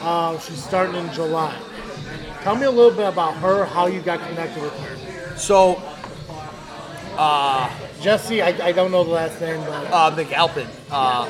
Uh, 0.00 0.38
she's 0.38 0.62
starting 0.62 0.96
in 0.96 1.12
July. 1.12 1.58
Tell 2.42 2.56
me 2.56 2.66
a 2.66 2.70
little 2.70 2.90
bit 2.90 3.08
about 3.08 3.34
her, 3.36 3.64
how 3.64 3.86
you 3.86 4.00
got 4.00 4.20
connected 4.28 4.62
with 4.62 4.78
her. 4.80 5.36
So 5.36 5.80
Jesse, 8.02 8.42
I, 8.42 8.48
I 8.66 8.72
don't 8.72 8.90
know 8.90 9.04
the 9.04 9.10
last 9.10 9.40
name, 9.40 9.60
but 9.60 9.86
uh, 9.92 10.10
McAlpin. 10.16 10.66
Uh, 10.90 11.28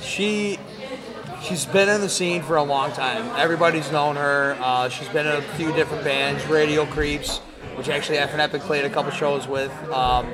she 0.00 0.58
she's 1.44 1.64
been 1.66 1.88
in 1.88 2.00
the 2.00 2.08
scene 2.08 2.42
for 2.42 2.56
a 2.56 2.62
long 2.62 2.90
time. 2.92 3.24
Everybody's 3.36 3.90
known 3.92 4.16
her. 4.16 4.56
Uh, 4.60 4.88
she's 4.88 5.08
been 5.08 5.26
in 5.26 5.36
a 5.36 5.42
few 5.42 5.72
different 5.72 6.04
bands, 6.04 6.46
Radio 6.46 6.86
Creeps, 6.86 7.38
which 7.76 7.88
actually 7.88 8.18
F 8.18 8.32
and 8.32 8.40
Epic 8.40 8.62
played 8.62 8.84
a 8.84 8.90
couple 8.90 9.10
shows 9.12 9.46
with. 9.46 9.70
Um, 9.90 10.32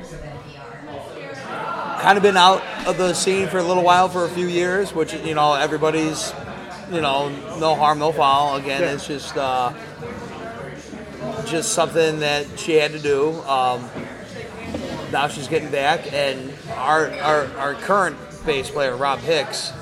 kind 2.01 2.17
of 2.17 2.23
been 2.23 2.37
out 2.37 2.63
of 2.87 2.97
the 2.97 3.13
scene 3.13 3.49
for 3.49 3.59
a 3.59 3.63
little 3.63 3.83
while 3.83 4.09
for 4.09 4.25
a 4.25 4.29
few 4.29 4.47
years, 4.47 4.95
which 4.95 5.13
you 5.15 5.35
know 5.35 5.55
everybody's 5.55 6.33
you 6.91 7.01
know 7.01 7.29
no 7.59 7.75
harm 7.75 7.99
no 7.99 8.13
foul. 8.13 8.57
Again, 8.57 8.81
Yeah. 8.83 8.93
it's 8.93 9.07
just 9.07 9.37
uh, 9.37 9.73
just 11.47 11.73
something 11.73 12.21
that 12.21 12.47
she 12.59 12.75
had 12.75 12.93
to 12.93 12.99
do. 12.99 13.33
Um, 13.43 13.89
now 15.13 15.27
she's 15.29 15.49
getting 15.49 15.71
back, 15.71 16.13
and 16.13 16.53
our, 16.75 17.11
our 17.21 17.47
our 17.59 17.75
current 17.75 18.17
bass 18.47 18.71
player 18.71 18.97
Rob 18.97 19.19
Hicks, 19.19 19.73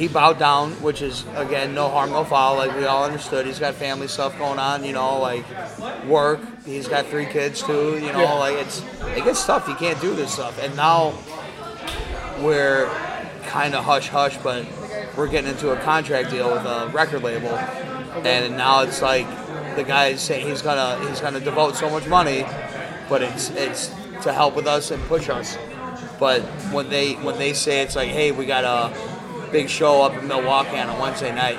he 0.00 0.08
bowed 0.08 0.38
down, 0.38 0.70
which 0.80 1.02
is 1.02 1.26
again 1.34 1.74
no 1.74 1.86
harm, 1.90 2.08
no 2.10 2.24
foul. 2.24 2.56
Like 2.56 2.74
we 2.74 2.86
all 2.86 3.04
understood, 3.04 3.44
he's 3.44 3.58
got 3.58 3.74
family 3.74 4.08
stuff 4.08 4.36
going 4.38 4.58
on, 4.58 4.82
you 4.82 4.94
know, 4.94 5.18
like 5.20 5.44
work. 6.06 6.40
He's 6.64 6.88
got 6.88 7.04
three 7.06 7.26
kids 7.26 7.62
too, 7.62 7.98
you 7.98 8.10
know, 8.10 8.22
Yeah. 8.22 8.32
like 8.34 8.56
it's 8.56 8.82
it 9.16 9.24
gets 9.24 9.44
tough. 9.44 9.68
You 9.68 9.74
can't 9.74 10.00
do 10.00 10.14
this 10.14 10.32
stuff, 10.32 10.58
and 10.64 10.74
now 10.74 11.12
we're 12.40 12.88
kind 13.46 13.74
of 13.74 13.84
hush 13.84 14.08
hush, 14.08 14.38
but 14.38 14.64
we're 15.16 15.28
getting 15.28 15.50
into 15.50 15.70
a 15.72 15.76
contract 15.80 16.30
deal 16.30 16.50
with 16.50 16.64
a 16.64 16.88
record 16.94 17.22
label, 17.22 17.50
and 18.24 18.56
now 18.56 18.80
it's 18.80 19.02
like 19.02 19.26
the 19.76 19.84
guy's 19.84 20.22
saying 20.22 20.46
he's 20.46 20.62
gonna 20.62 20.98
he's 21.08 21.20
gonna 21.20 21.40
devote 21.40 21.76
so 21.76 21.90
much 21.90 22.06
money, 22.06 22.46
but 23.10 23.20
it's 23.22 23.50
it's 23.50 23.88
to 24.22 24.32
help 24.32 24.56
with 24.56 24.66
us 24.66 24.90
and 24.92 25.02
push 25.04 25.28
us. 25.28 25.58
But 26.18 26.40
when 26.72 26.88
they 26.88 27.14
when 27.16 27.38
they 27.38 27.52
say 27.52 27.82
it's 27.82 27.96
like, 27.96 28.08
hey, 28.08 28.32
we 28.32 28.46
got 28.46 28.64
a 28.64 29.09
big 29.50 29.68
show 29.68 30.02
up 30.02 30.16
in 30.16 30.26
Milwaukee 30.28 30.78
on 30.78 30.88
a 30.88 31.00
Wednesday 31.00 31.34
night, 31.34 31.58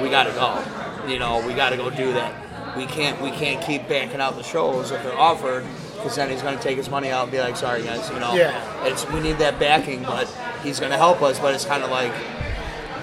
we 0.00 0.08
gotta 0.08 0.32
go. 0.32 0.62
You 1.10 1.18
know, 1.18 1.46
we 1.46 1.54
gotta 1.54 1.76
go 1.76 1.90
do 1.90 2.12
that. 2.14 2.76
We 2.76 2.86
can't 2.86 3.20
we 3.20 3.30
can't 3.30 3.64
keep 3.64 3.88
backing 3.88 4.20
out 4.20 4.36
the 4.36 4.42
shows 4.42 4.90
if 4.90 5.02
they're 5.02 5.18
offered, 5.18 5.64
because 5.96 6.16
then 6.16 6.30
he's 6.30 6.42
gonna 6.42 6.60
take 6.60 6.76
his 6.76 6.90
money 6.90 7.10
out 7.10 7.24
and 7.24 7.32
be 7.32 7.38
like, 7.38 7.56
sorry 7.56 7.82
guys, 7.82 8.08
you 8.10 8.18
know. 8.18 8.34
Yeah. 8.34 8.84
It's 8.86 9.08
we 9.10 9.20
need 9.20 9.38
that 9.38 9.58
backing, 9.58 10.02
but 10.02 10.28
he's 10.62 10.80
gonna 10.80 10.96
help 10.96 11.22
us. 11.22 11.38
But 11.38 11.54
it's 11.54 11.64
kind 11.64 11.84
of 11.84 11.90
like 11.90 12.12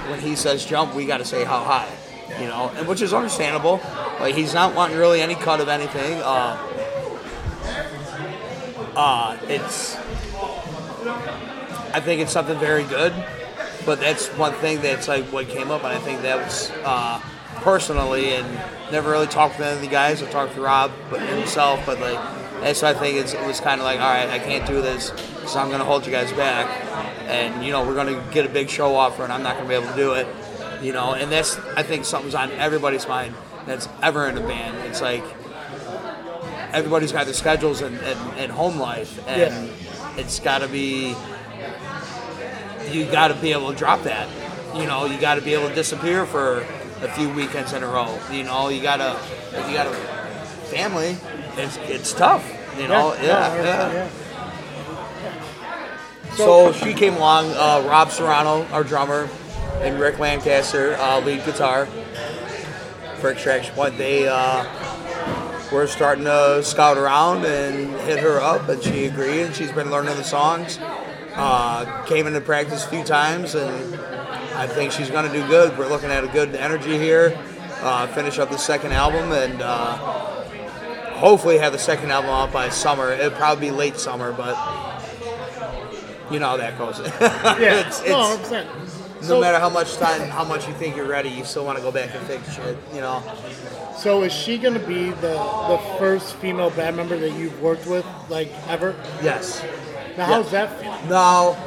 when 0.09 0.19
he 0.19 0.35
says 0.35 0.65
jump, 0.65 0.93
we 0.93 1.05
gotta 1.05 1.25
say 1.25 1.43
how 1.45 1.63
high. 1.63 1.89
You 2.39 2.47
know, 2.47 2.71
and 2.75 2.87
which 2.87 3.01
is 3.01 3.13
understandable. 3.13 3.79
Like 4.19 4.35
he's 4.35 4.53
not 4.53 4.75
wanting 4.75 4.97
really 4.97 5.21
any 5.21 5.35
cut 5.35 5.59
of 5.61 5.67
anything. 5.67 6.19
Uh, 6.21 6.57
uh, 8.95 9.37
it's 9.47 9.95
I 11.93 11.99
think 11.99 12.21
it's 12.21 12.31
something 12.31 12.57
very 12.57 12.83
good, 12.83 13.13
but 13.85 13.99
that's 13.99 14.27
one 14.29 14.53
thing 14.53 14.81
that's 14.81 15.07
like 15.07 15.25
what 15.25 15.47
came 15.47 15.71
up, 15.71 15.83
and 15.83 15.93
I 15.93 15.99
think 15.99 16.21
that 16.21 16.37
was 16.37 16.71
uh, 16.83 17.19
personally, 17.57 18.33
and 18.33 18.47
never 18.91 19.11
really 19.11 19.27
talked 19.27 19.57
with 19.57 19.67
any 19.67 19.75
of 19.75 19.81
the 19.81 19.87
guys. 19.87 20.21
I 20.21 20.29
talked 20.29 20.53
to 20.55 20.61
Rob, 20.61 20.91
but 21.09 21.21
himself, 21.21 21.85
but 21.85 21.99
like 21.99 22.19
And 22.63 22.77
so 22.77 22.87
I 22.87 22.93
think 22.93 23.17
it's, 23.17 23.33
it 23.33 23.45
was 23.45 23.59
kind 23.59 23.81
of 23.81 23.85
like, 23.85 23.99
all 23.99 24.13
right, 24.13 24.29
I 24.29 24.37
can't 24.37 24.67
do 24.67 24.81
this, 24.81 25.11
so 25.47 25.59
I'm 25.59 25.69
going 25.69 25.79
to 25.79 25.85
hold 25.85 26.05
you 26.05 26.11
guys 26.11 26.31
back, 26.33 26.67
and 27.27 27.65
you 27.65 27.71
know 27.71 27.83
we're 27.85 27.95
going 27.95 28.13
to 28.15 28.31
get 28.31 28.45
a 28.45 28.49
big 28.49 28.69
show 28.69 28.95
offer, 28.95 29.23
and 29.23 29.33
I'm 29.33 29.41
not 29.41 29.55
going 29.55 29.67
to 29.67 29.69
be 29.69 29.75
able 29.75 29.91
to 29.91 29.97
do 29.97 30.13
it, 30.13 30.27
you 30.81 30.93
know. 30.93 31.13
And 31.13 31.31
that's 31.31 31.57
I 31.75 31.81
think 31.83 32.05
something's 32.05 32.35
on 32.35 32.51
everybody's 32.51 33.07
mind 33.07 33.33
that's 33.65 33.89
ever 34.03 34.27
in 34.27 34.37
a 34.37 34.41
band. 34.41 34.77
It's 34.87 35.01
like 35.01 35.23
everybody's 36.71 37.11
got 37.11 37.25
their 37.25 37.33
schedules 37.33 37.81
and, 37.81 37.97
and, 37.97 38.19
and 38.37 38.51
home 38.51 38.77
life, 38.79 39.27
and 39.27 39.71
it's 40.17 40.39
got 40.39 40.59
to 40.59 40.67
be 40.67 41.15
you 42.93 43.05
got 43.05 43.29
to 43.29 43.35
be 43.35 43.51
able 43.51 43.71
to 43.71 43.77
drop 43.77 44.03
that. 44.03 44.27
You 44.75 44.85
know, 44.85 45.05
you 45.05 45.19
got 45.19 45.35
to 45.35 45.41
be 45.41 45.53
able 45.53 45.69
to 45.69 45.75
disappear 45.75 46.25
for 46.25 46.65
a 47.01 47.09
few 47.09 47.29
weekends 47.29 47.73
in 47.73 47.83
a 47.83 47.87
row. 47.87 48.17
You 48.31 48.43
know, 48.43 48.69
you 48.69 48.81
gotta 48.81 49.19
you 49.67 49.73
got 49.73 49.87
a 49.87 49.93
family, 50.69 51.17
it's 51.57 51.77
it's 51.89 52.13
tough. 52.13 52.47
You 52.77 52.87
know, 52.87 53.13
yeah, 53.15 53.55
yeah. 53.55 53.93
yeah. 53.93 54.09
So 56.35 56.71
she 56.71 56.93
came 56.93 57.15
along, 57.15 57.51
uh, 57.51 57.85
Rob 57.87 58.09
Serrano, 58.09 58.65
our 58.67 58.83
drummer, 58.85 59.29
and 59.81 59.99
Rick 59.99 60.19
Lancaster, 60.19 60.95
uh, 60.95 61.19
lead 61.19 61.43
guitar 61.45 61.87
for 63.17 63.31
Extraction 63.31 63.75
Point. 63.75 63.97
They 63.97 64.27
uh, 64.29 64.65
were 65.71 65.87
starting 65.87 66.23
to 66.23 66.61
scout 66.63 66.97
around 66.97 67.45
and 67.45 67.89
hit 68.01 68.19
her 68.19 68.39
up, 68.39 68.69
and 68.69 68.81
she 68.81 69.05
agreed. 69.05 69.41
And 69.41 69.55
she's 69.55 69.71
been 69.73 69.91
learning 69.91 70.15
the 70.15 70.23
songs. 70.23 70.79
Uh, 71.33 72.03
came 72.05 72.27
into 72.27 72.41
practice 72.41 72.85
a 72.85 72.89
few 72.89 73.03
times, 73.03 73.55
and 73.55 73.95
I 74.55 74.67
think 74.67 74.91
she's 74.91 75.09
going 75.09 75.25
to 75.25 75.31
do 75.31 75.45
good. 75.47 75.77
We're 75.77 75.87
looking 75.87 76.09
at 76.09 76.23
a 76.23 76.27
good 76.27 76.55
energy 76.55 76.97
here. 76.97 77.37
Uh, 77.81 78.05
finish 78.07 78.37
up 78.37 78.49
the 78.49 78.57
second 78.57 78.91
album, 78.91 79.31
and 79.31 79.61
uh, 79.61 79.95
hopefully 81.15 81.57
have 81.57 81.71
the 81.71 81.79
second 81.79 82.11
album 82.11 82.29
out 82.29 82.51
by 82.51 82.69
summer. 82.69 83.11
It'll 83.11 83.31
probably 83.31 83.69
be 83.69 83.71
late 83.71 83.97
summer, 83.97 84.31
but 84.33 84.55
you 86.31 86.39
know 86.39 86.49
how 86.49 86.57
that 86.57 86.77
goes. 86.77 86.99
Yeah, 87.59 87.87
it's, 87.87 88.05
no, 88.05 88.33
it's, 88.33 88.49
100%. 88.49 89.21
no 89.21 89.21
So, 89.21 89.41
matter 89.41 89.59
how 89.59 89.69
much 89.69 89.95
time, 89.97 90.21
how 90.29 90.43
much 90.43 90.67
you 90.67 90.73
think 90.73 90.95
you're 90.95 91.07
ready, 91.07 91.29
you 91.29 91.43
still 91.45 91.65
want 91.65 91.77
to 91.77 91.83
go 91.83 91.91
back 91.91 92.13
and 92.13 92.25
fix 92.27 92.53
shit. 92.55 92.77
You 92.93 93.01
know. 93.01 93.23
so 93.97 94.23
is 94.23 94.33
she 94.33 94.57
going 94.57 94.73
to 94.73 94.85
be 94.85 95.11
the 95.11 95.33
the 95.69 95.79
first 95.97 96.35
female 96.35 96.69
band 96.71 96.97
member 96.97 97.17
that 97.17 97.31
you've 97.31 97.59
worked 97.61 97.87
with, 97.87 98.05
like 98.29 98.49
ever? 98.67 98.95
Yes. 99.23 99.63
Now, 100.21 100.27
how's 100.27 100.51
that 100.51 100.79
feel? 100.79 101.09
No, 101.09 101.57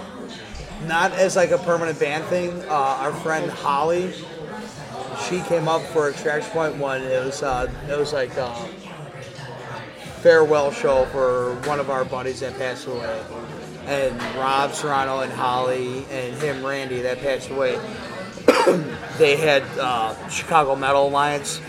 not 0.87 1.11
as 1.11 1.35
like 1.35 1.51
a 1.51 1.59
permanent 1.59 1.99
band 1.99 2.23
thing. 2.27 2.63
Uh, 2.69 2.73
our 2.73 3.13
friend 3.13 3.51
Holly, 3.51 4.13
she 5.27 5.41
came 5.41 5.67
up 5.67 5.83
for 5.83 6.07
a 6.07 6.13
Extraction 6.13 6.53
Point 6.53 6.77
one. 6.77 7.03
It 7.03 7.25
was 7.25 7.43
uh, 7.43 7.69
it 7.91 7.99
was 7.99 8.13
like 8.13 8.37
a 8.37 8.55
farewell 10.23 10.71
show 10.71 11.05
for 11.07 11.57
one 11.69 11.81
of 11.81 11.91
our 11.91 12.05
buddies 12.05 12.39
that 12.41 12.57
passed 12.57 12.87
away, 12.87 13.25
and 13.87 14.23
Rob 14.37 14.73
Serrano 14.73 15.19
and 15.19 15.33
Holly 15.33 16.07
and 16.13 16.37
him 16.37 16.65
Randy 16.65 17.03
that 17.03 17.19
passed 17.19 17.51
away. 17.51 17.77
they 19.19 19.37
had 19.37 19.65
uh, 19.81 20.29
Chicago 20.29 20.77
Metal 20.77 21.09
Alliance. 21.09 21.61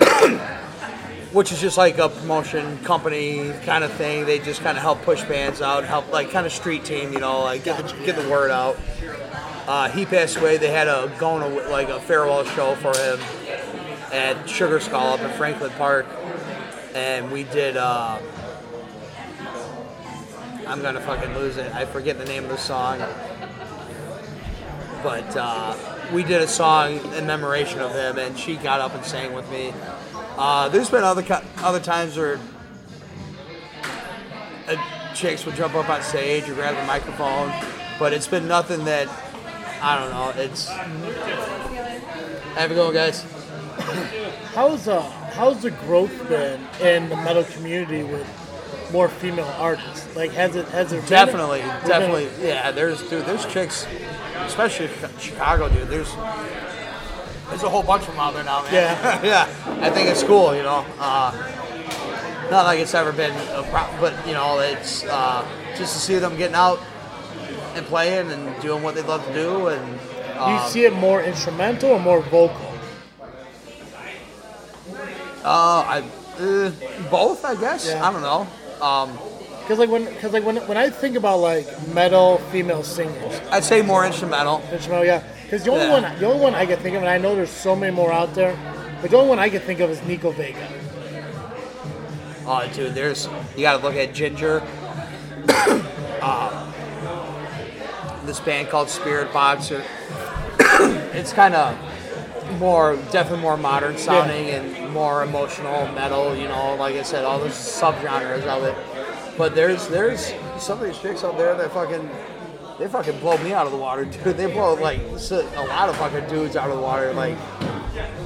Which 1.32 1.52
is 1.52 1.60
just 1.60 1.76
like 1.76 1.98
a 1.98 2.08
promotion 2.08 2.78
company 2.84 3.52
kind 3.64 3.84
of 3.84 3.92
thing. 3.92 4.24
They 4.24 4.38
just 4.38 4.62
kind 4.62 4.78
of 4.78 4.82
help 4.82 5.02
push 5.02 5.22
bands 5.24 5.60
out, 5.60 5.84
help 5.84 6.10
like 6.10 6.30
kind 6.30 6.46
of 6.46 6.52
street 6.52 6.84
team, 6.84 7.12
you 7.12 7.20
know, 7.20 7.42
like 7.42 7.64
get 7.64 7.76
the, 7.76 7.92
get 8.04 8.16
the 8.16 8.28
word 8.30 8.50
out. 8.50 8.78
Uh, 9.66 9.90
he 9.90 10.06
passed 10.06 10.38
away. 10.38 10.56
They 10.56 10.70
had 10.70 10.88
a 10.88 11.12
going 11.18 11.42
to, 11.42 11.68
like 11.68 11.90
a 11.90 12.00
farewell 12.00 12.44
show 12.44 12.74
for 12.76 12.96
him 12.96 13.20
at 14.12 14.48
Sugar 14.48 14.80
Skull 14.80 15.12
up 15.12 15.20
in 15.20 15.30
Franklin 15.32 15.70
Park, 15.72 16.06
and 16.94 17.30
we 17.30 17.44
did. 17.44 17.76
Uh, 17.76 18.18
I'm 20.66 20.82
gonna 20.82 21.00
fucking 21.00 21.34
lose 21.34 21.56
it. 21.58 21.74
I 21.74 21.84
forget 21.84 22.18
the 22.18 22.24
name 22.24 22.44
of 22.44 22.50
the 22.50 22.56
song, 22.56 22.98
but 25.02 25.36
uh, 25.36 25.76
we 26.12 26.22
did 26.22 26.40
a 26.40 26.48
song 26.48 27.00
in 27.14 27.26
memoration 27.26 27.80
of 27.80 27.92
him, 27.92 28.18
and 28.18 28.38
she 28.38 28.56
got 28.56 28.80
up 28.80 28.94
and 28.94 29.04
sang 29.04 29.34
with 29.34 29.50
me. 29.50 29.72
Uh, 30.38 30.68
there's 30.68 30.88
been 30.88 31.02
other 31.02 31.24
other 31.58 31.80
times 31.80 32.16
where 32.16 32.38
uh, 34.68 35.12
chicks 35.12 35.44
would 35.44 35.56
jump 35.56 35.74
up 35.74 35.88
on 35.90 36.00
stage 36.00 36.48
or 36.48 36.54
grab 36.54 36.76
the 36.76 36.84
microphone, 36.86 37.52
but 37.98 38.12
it's 38.12 38.28
been 38.28 38.46
nothing 38.46 38.84
that 38.84 39.08
I 39.82 39.98
don't 39.98 40.10
know. 40.10 40.40
It's 40.40 40.68
have 42.54 42.70
a 42.70 42.74
go, 42.74 42.92
guys. 42.92 43.22
How's 44.54 44.86
uh 44.86 45.02
how's 45.32 45.62
the 45.62 45.70
growth 45.70 46.28
been 46.28 46.60
in 46.80 47.08
the 47.08 47.16
metal 47.16 47.44
community 47.44 48.02
with 48.02 48.26
more 48.92 49.08
female 49.08 49.52
artists? 49.58 50.14
Like, 50.16 50.30
has 50.32 50.56
it 50.56 50.66
has 50.68 50.92
it 50.92 51.06
Definitely, 51.06 51.60
definitely. 51.86 52.28
Yeah, 52.40 52.70
there's 52.70 53.02
dude, 53.08 53.24
there's 53.26 53.46
chicks, 53.46 53.86
especially 54.40 54.88
Chicago, 55.18 55.68
dude. 55.68 55.88
There's 55.88 56.12
there's 57.48 57.62
a 57.62 57.68
whole 57.68 57.82
bunch 57.82 58.02
of 58.02 58.08
them 58.08 58.20
out 58.20 58.34
there 58.34 58.44
now, 58.44 58.62
man. 58.64 58.72
Yeah. 58.72 59.22
yeah. 59.66 59.82
I 59.82 59.90
think 59.90 60.08
it's 60.08 60.22
cool, 60.22 60.54
you 60.54 60.62
know. 60.62 60.84
Uh, 60.98 61.32
not 62.50 62.64
like 62.64 62.80
it's 62.80 62.94
ever 62.94 63.12
been 63.12 63.34
a 63.50 63.62
problem, 63.64 64.00
but 64.00 64.26
you 64.26 64.32
know, 64.32 64.58
it's 64.60 65.04
uh, 65.04 65.46
just 65.76 65.94
to 65.94 66.00
see 66.00 66.18
them 66.18 66.36
getting 66.36 66.54
out 66.56 66.80
and 67.74 67.84
playing 67.86 68.30
and 68.30 68.60
doing 68.62 68.82
what 68.82 68.94
they 68.94 69.02
love 69.02 69.24
to 69.26 69.32
do, 69.34 69.68
and 69.68 69.98
Do 70.34 70.40
uh, 70.40 70.64
you 70.64 70.70
see 70.70 70.84
it 70.84 70.92
more 70.94 71.22
instrumental 71.22 71.90
or 71.90 72.00
more 72.00 72.22
vocal? 72.22 72.72
uh, 75.44 75.84
I 75.86 76.02
uh, 76.40 76.70
both, 77.10 77.44
I 77.44 77.54
guess. 77.54 77.86
Yeah. 77.86 78.06
I 78.06 78.12
don't 78.12 78.22
know. 78.22 78.46
Um, 78.84 79.18
Because 79.62 79.78
like 79.78 79.90
when, 79.90 80.06
cause 80.16 80.32
like 80.32 80.44
when, 80.44 80.56
when 80.68 80.78
I 80.78 80.88
think 80.88 81.16
about 81.16 81.40
like 81.40 81.66
metal 81.88 82.38
female 82.50 82.82
singers, 82.82 83.40
I'd 83.50 83.64
say 83.64 83.82
more 83.82 84.06
instrumental. 84.06 84.62
instrumental, 84.72 85.04
yeah. 85.04 85.22
Because 85.48 85.64
the 85.64 85.70
only 85.70 85.86
Yeah. 85.86 85.92
one, 85.92 86.18
the 86.18 86.26
only 86.26 86.40
one 86.40 86.54
I 86.54 86.66
can 86.66 86.78
think 86.78 86.94
of, 86.94 87.00
and 87.00 87.10
I 87.10 87.16
know 87.16 87.34
there's 87.34 87.48
so 87.48 87.74
many 87.74 87.90
more 87.90 88.12
out 88.12 88.34
there, 88.34 88.54
but 89.00 89.10
the 89.10 89.16
only 89.16 89.30
one 89.30 89.38
I 89.38 89.48
can 89.48 89.60
think 89.60 89.80
of 89.80 89.88
is 89.88 90.02
Nico 90.02 90.30
Vega. 90.30 90.58
Oh, 92.46 92.66
dude, 92.74 92.94
there's 92.94 93.30
you 93.56 93.62
got 93.62 93.78
to 93.78 93.82
look 93.82 93.96
at 93.96 94.12
Jinjer. 94.12 94.62
uh, 96.20 96.70
this 98.26 98.40
band 98.40 98.68
called 98.68 98.90
Spirit 98.90 99.32
Boxer. 99.32 99.82
it's 101.14 101.32
kind 101.32 101.54
of 101.54 101.78
more, 102.58 102.96
definitely 103.10 103.40
more 103.40 103.56
modern 103.56 103.96
sounding 103.96 104.50
and 104.50 104.92
more 104.92 105.22
emotional 105.22 105.88
metal. 105.92 106.36
You 106.36 106.48
know, 106.48 106.74
like 106.74 106.96
I 106.96 107.02
said, 107.04 107.24
all 107.24 107.38
the 107.38 107.48
subgenres 107.48 108.44
of 108.44 108.64
it. 108.64 108.76
But 109.38 109.54
there's 109.54 109.88
there's 109.88 110.34
some 110.58 110.78
of 110.78 110.84
these 110.86 110.98
chicks 110.98 111.24
out 111.24 111.38
there 111.38 111.54
that 111.56 111.72
fucking 111.72 112.10
they 112.78 112.88
fucking 112.88 113.18
blow 113.20 113.36
me 113.38 113.52
out 113.52 113.66
of 113.66 113.72
the 113.72 113.78
water, 113.78 114.04
dude. 114.04 114.36
They 114.36 114.46
blow 114.46 114.74
like 114.74 115.00
a 115.00 115.64
lot 115.68 115.88
of 115.88 115.96
fucking 115.96 116.28
dudes 116.28 116.56
out 116.56 116.70
of 116.70 116.76
the 116.76 116.82
water, 116.82 117.12
like. 117.12 117.36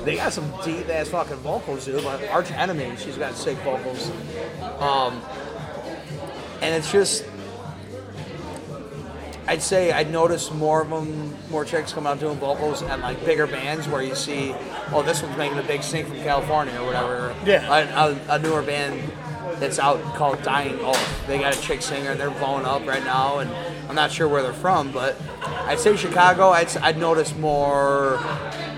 They 0.05 0.17
got 0.17 0.33
some 0.33 0.53
deep 0.65 0.89
ass 0.91 1.09
fucking 1.09 1.37
vocals, 1.37 1.87
dude. 1.87 2.03
Like 2.05 2.29
Arch 2.31 2.51
Enemy, 2.51 2.97
she's 2.99 3.17
got 3.17 3.35
sick 3.35 3.57
vocals. 3.59 4.11
Um, 4.81 5.23
and 6.61 6.75
it's 6.75 6.91
just, 6.93 7.25
I'd 9.47 9.63
say 9.63 9.93
I'd 9.93 10.11
notice 10.11 10.51
more 10.51 10.83
of 10.83 10.91
them, 10.91 11.35
more 11.51 11.65
chicks 11.65 11.93
come 11.93 12.07
out 12.07 12.21
doing 12.21 12.37
vocals 12.39 12.83
at 12.83 13.01
like 13.01 13.25
bigger 13.25 13.47
bands 13.47 13.89
where 13.89 14.03
you 14.03 14.15
see, 14.15 14.55
oh, 14.93 15.03
this 15.03 15.23
one's 15.23 15.39
making 15.39 15.59
a 15.59 15.63
big 15.63 15.83
sing 15.83 16.05
from 16.05 16.17
California 16.17 16.79
or 16.79 16.85
whatever. 16.85 17.35
Yeah. 17.47 17.67
A, 17.73 18.11
a, 18.11 18.37
a 18.37 18.39
newer 18.41 18.63
band 18.63 19.01
that's 19.59 19.79
out 19.79 20.03
called 20.15 20.43
Dying 20.43 20.79
Oath. 20.81 21.27
They 21.27 21.39
got 21.39 21.57
a 21.57 21.61
chick 21.61 21.83
singer 21.83 22.11
and 22.11 22.21
they're 22.21 22.31
blowing 22.31 22.65
up 22.65 22.87
right 22.87 23.05
now, 23.05 23.39
and 23.39 23.51
I'm 23.89 23.95
not 23.95 24.11
sure 24.11 24.29
where 24.29 24.43
they're 24.43 24.53
from, 24.53 24.93
but 24.93 25.17
I'd 25.43 25.79
say 25.79 25.97
Chicago. 25.97 26.51
I'd, 26.51 26.75
I'd 26.79 26.99
notice 26.99 27.35
more 27.37 28.19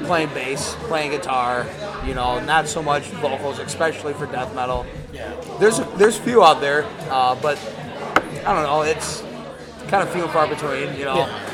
playing 0.05 0.29
bass, 0.35 0.75
playing 0.83 1.13
guitar. 1.13 1.67
You 2.07 2.15
know, 2.15 2.39
not 2.41 2.69
so 2.69 2.83
much 2.83 3.05
vocals, 3.05 3.59
especially 3.59 4.13
for 4.15 4.27
death 4.27 4.55
metal. 4.55 4.85
Yeah. 5.13 5.35
There's 5.59 5.79
a, 5.79 5.85
there's 5.97 6.19
few 6.19 6.43
out 6.43 6.61
there, 6.61 6.85
uh, 7.09 7.35
but 7.41 7.59
I 8.45 8.53
don't 8.53 8.65
know. 8.65 8.83
It's 8.83 9.23
kind 9.89 10.03
of 10.03 10.11
few 10.11 10.23
and 10.23 10.31
far 10.33 10.47
between. 10.47 10.97
You 10.99 11.07
know. 11.07 11.17
Yeah. 11.17 11.51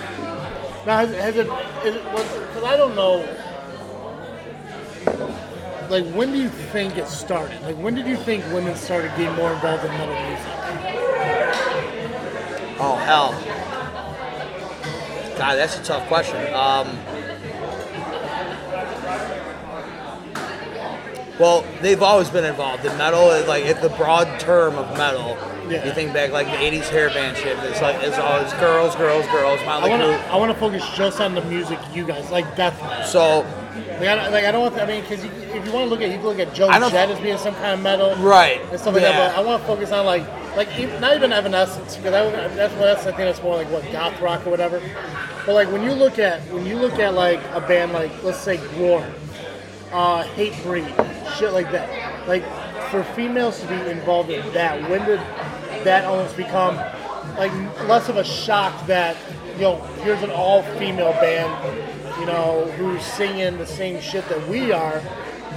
Now, 0.87 0.97
has, 0.97 1.15
has 1.15 1.37
it, 1.37 1.47
is 1.85 1.95
it, 1.95 2.05
because 2.05 2.65
I 2.65 2.77
don't 2.77 2.95
know, 2.97 3.21
like, 5.91 6.07
when 6.15 6.33
do 6.33 6.39
you 6.39 6.49
think 6.49 6.97
it 6.97 7.09
started? 7.09 7.61
Like, 7.63 7.77
when 7.77 7.95
did 7.95 8.07
you 8.07 8.17
think 8.17 8.45
women 8.53 8.77
started 8.77 9.11
getting 9.17 9.35
more 9.35 9.53
involved 9.53 9.85
in 9.85 9.91
metal 9.91 10.15
music? 10.15 10.47
Oh 12.83 12.97
hell. 13.05 13.33
God, 15.37 15.57
that's 15.57 15.79
a 15.79 15.83
tough 15.83 16.07
question. 16.07 16.37
Um, 16.55 16.99
well, 21.39 21.65
they've 21.83 22.03
always 22.03 22.31
been 22.31 22.45
involved 22.45 22.85
in 22.85 22.97
metal. 22.97 23.31
Is 23.31 23.49
like 23.49 23.65
if 23.65 23.81
the 23.83 23.89
broad 23.91 24.39
term 24.41 24.77
of 24.77 24.97
metal, 24.97 25.37
Yeah. 25.69 25.85
you 25.85 25.93
think 25.93 26.13
back 26.13 26.31
like 26.31 26.47
the 26.47 26.57
'80s 26.57 26.89
hair 26.89 27.09
band 27.11 27.37
shit. 27.37 27.59
It's 27.65 27.83
like 27.83 28.03
it's 28.03 28.19
always 28.19 28.53
girls, 28.55 28.95
girls, 28.97 29.27
girls. 29.27 29.61
I 29.63 29.65
Motley 29.65 29.91
want 29.91 30.03
to, 30.03 30.15
I 30.31 30.37
want 30.37 30.53
to 30.53 30.59
focus 30.59 30.85
just 30.95 31.21
on 31.21 31.35
the 31.35 31.43
music 31.43 31.79
you 31.95 32.07
guys, 32.07 32.31
like 32.31 32.57
death 32.57 32.81
metal. 32.83 33.05
So 33.05 33.47
Like 34.01 34.09
I, 34.09 34.15
don't- 34.17 34.33
like, 34.33 34.45
I 34.45 34.53
don't 34.53 34.63
want, 34.63 34.75
I 34.83 34.87
mean, 34.87 35.03
because 35.03 35.23
if 35.25 35.67
you 35.67 35.73
want 35.73 35.85
to 35.85 35.91
look 35.91 36.01
at, 36.01 36.09
you 36.11 36.17
can 36.17 36.25
look 36.27 36.39
at 36.39 36.55
Joan 36.55 36.73
Jett 36.91 37.11
as 37.11 37.21
being 37.21 37.37
some 37.39 37.55
kind 37.55 37.73
of 37.75 37.81
metal, 37.83 38.15
Right. 38.17 38.61
and 38.71 38.81
stuff 38.81 38.95
like 38.95 39.03
Yeah. 39.03 39.13
that. 39.13 39.37
But 39.37 39.39
I 39.39 39.47
want 39.47 39.61
to 39.63 39.67
focus 39.67 39.93
on 39.93 40.07
like, 40.07 40.25
like 40.57 40.69
not 41.01 41.15
even 41.15 41.33
Evanescence 41.33 41.97
because 41.97 42.11
that, 42.13 42.57
that's 42.57 42.73
what 42.75 42.85
that's 42.87 43.03
I 43.03 43.13
think 43.13 43.19
that's 43.19 43.43
more 43.43 43.57
like 43.57 43.71
what 43.71 43.85
goth 43.93 44.21
rock 44.21 44.47
or 44.47 44.51
whatever. 44.51 44.81
But 45.47 45.55
like 45.55 45.71
when 45.71 45.83
you 45.85 45.93
look 45.93 46.19
at 46.19 46.41
when 46.53 46.67
you 46.67 46.77
look 46.77 46.99
at 46.99 47.15
like 47.15 47.41
a 47.55 47.61
band 47.61 47.93
like 47.93 48.11
let's 48.25 48.39
say 48.41 48.57
Gwar, 48.57 49.05
uh, 49.93 50.25
Hatebreed, 50.35 51.37
shit 51.39 51.53
like 51.53 51.71
that. 51.73 51.89
Like 52.27 52.43
for 52.91 53.05
females 53.15 53.61
to 53.61 53.67
be 53.69 53.75
involved 53.91 54.31
in 54.31 54.41
that, 54.53 54.81
when 54.91 55.05
did 55.07 55.21
that 55.85 56.05
almost 56.05 56.37
become 56.37 56.77
like 57.39 57.53
less 57.89 58.09
of 58.09 58.17
a 58.17 58.25
shock 58.25 58.87
that 58.87 59.17
you 59.55 59.63
know 59.63 59.77
here's 60.03 60.23
an 60.23 60.31
all-female 60.31 61.13
band, 61.15 61.51
you 62.21 62.27
know, 62.27 62.71
who's 62.77 63.03
singing 63.03 63.57
the 63.59 63.67
same 63.67 64.01
shit 64.01 64.29
that 64.29 64.47
we 64.49 64.73
are, 64.73 65.01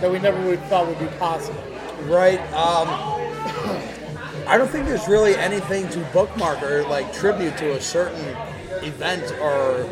that 0.02 0.10
we 0.12 0.18
never 0.20 0.42
would 0.48 0.62
thought 0.66 0.88
would 0.88 1.00
be 1.00 1.08
possible. 1.18 1.62
Right. 2.04 2.40
Um, 2.54 2.88
I 4.48 4.58
don't 4.58 4.70
think 4.70 4.86
there's 4.86 5.08
really 5.08 5.36
anything 5.36 5.88
to 5.90 6.00
bookmark 6.14 6.62
or 6.64 6.84
like 6.88 7.14
tribute 7.14 7.58
to 7.58 7.74
a 7.78 7.82
certain 7.82 8.26
event 8.84 9.32
or 9.40 9.88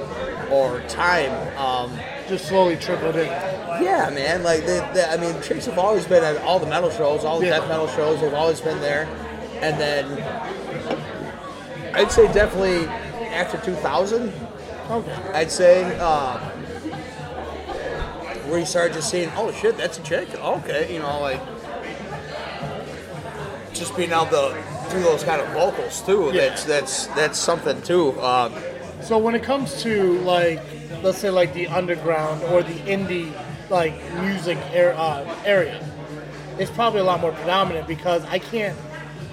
or 0.50 0.82
time. 0.90 1.32
Um, 1.58 1.98
Just 2.28 2.48
slowly 2.48 2.76
trickled 2.76 3.16
in. 3.16 3.28
yeah, 3.28 4.10
man. 4.14 4.44
Like, 4.44 4.66
they, 4.66 4.80
they, 4.94 5.06
I 5.06 5.16
mean, 5.16 5.42
Chicks 5.42 5.66
have 5.68 5.80
always 5.80 6.06
been 6.06 6.24
at 6.26 6.36
all 6.44 6.60
the 6.60 6.66
metal 6.68 6.90
shows, 6.92 7.24
all 7.24 7.40
the 7.40 7.46
Yeah. 7.46 7.60
death 7.60 7.70
metal 7.70 7.88
shows. 7.88 8.20
They've 8.20 8.34
always 8.34 8.60
been 8.60 8.82
there. 8.82 9.08
And 9.62 9.80
then 9.80 10.06
I'd 11.94 12.12
say 12.12 12.32
definitely 12.34 12.86
after 13.34 13.58
2000, 13.60 14.34
Okay. 14.90 15.32
I'd 15.34 15.50
say 15.52 15.98
uh, 16.02 16.51
where 18.52 18.60
you 18.60 18.66
started 18.66 18.94
just 18.94 19.10
seeing, 19.10 19.32
oh 19.38 19.50
shit, 19.54 19.78
that's 19.78 19.98
a 19.98 20.04
chick. 20.04 20.28
Okay, 20.36 20.94
you 20.94 21.00
know, 21.00 21.22
like 21.22 21.40
just 23.74 23.96
being 23.96 24.12
able 24.12 24.26
to 24.26 24.62
do 24.92 25.00
those 25.00 25.24
kind 25.24 25.42
of 25.42 25.48
vocals 25.54 26.02
too. 26.06 26.32
Yeah. 26.34 26.50
That's 26.50 26.66
that's 26.66 27.08
that's 27.08 27.40
something 27.40 27.82
too. 27.82 28.20
Um, 28.22 28.54
So 29.02 29.18
when 29.18 29.36
it 29.36 29.42
comes 29.44 29.82
to 29.84 30.20
like, 30.20 30.62
let's 31.02 31.18
say 31.18 31.30
like 31.30 31.54
the 31.54 31.68
underground 31.68 32.44
or 32.44 32.62
the 32.62 32.78
indie 32.82 33.34
like 33.70 33.94
music 34.22 34.58
er- 34.76 34.96
uh, 34.98 35.24
area, 35.46 35.80
it's 36.60 36.70
probably 36.72 37.00
a 37.00 37.06
lot 37.06 37.22
more 37.22 37.32
predominant 37.32 37.88
because 37.88 38.24
I 38.26 38.40
can't 38.40 38.78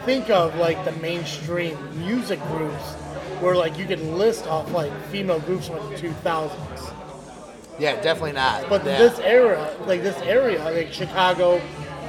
think 0.04 0.30
of 0.30 0.54
like 0.56 0.82
the 0.84 0.92
mainstream 0.92 1.76
music 2.06 2.40
groups 2.44 2.94
where 3.42 3.56
like 3.56 3.76
you 3.76 3.84
can 3.84 4.16
list 4.16 4.46
off 4.46 4.70
like 4.70 4.92
female 5.06 5.40
groups 5.40 5.66
from 5.66 5.90
the 5.90 5.96
2000s. 5.96 6.97
Yeah, 7.78 8.00
definitely 8.00 8.32
not. 8.32 8.68
But 8.68 8.84
Yeah. 8.84 8.98
this 8.98 9.18
era, 9.20 9.70
like 9.86 10.02
this 10.02 10.16
area, 10.22 10.62
like 10.64 10.92
Chicago, 10.92 11.60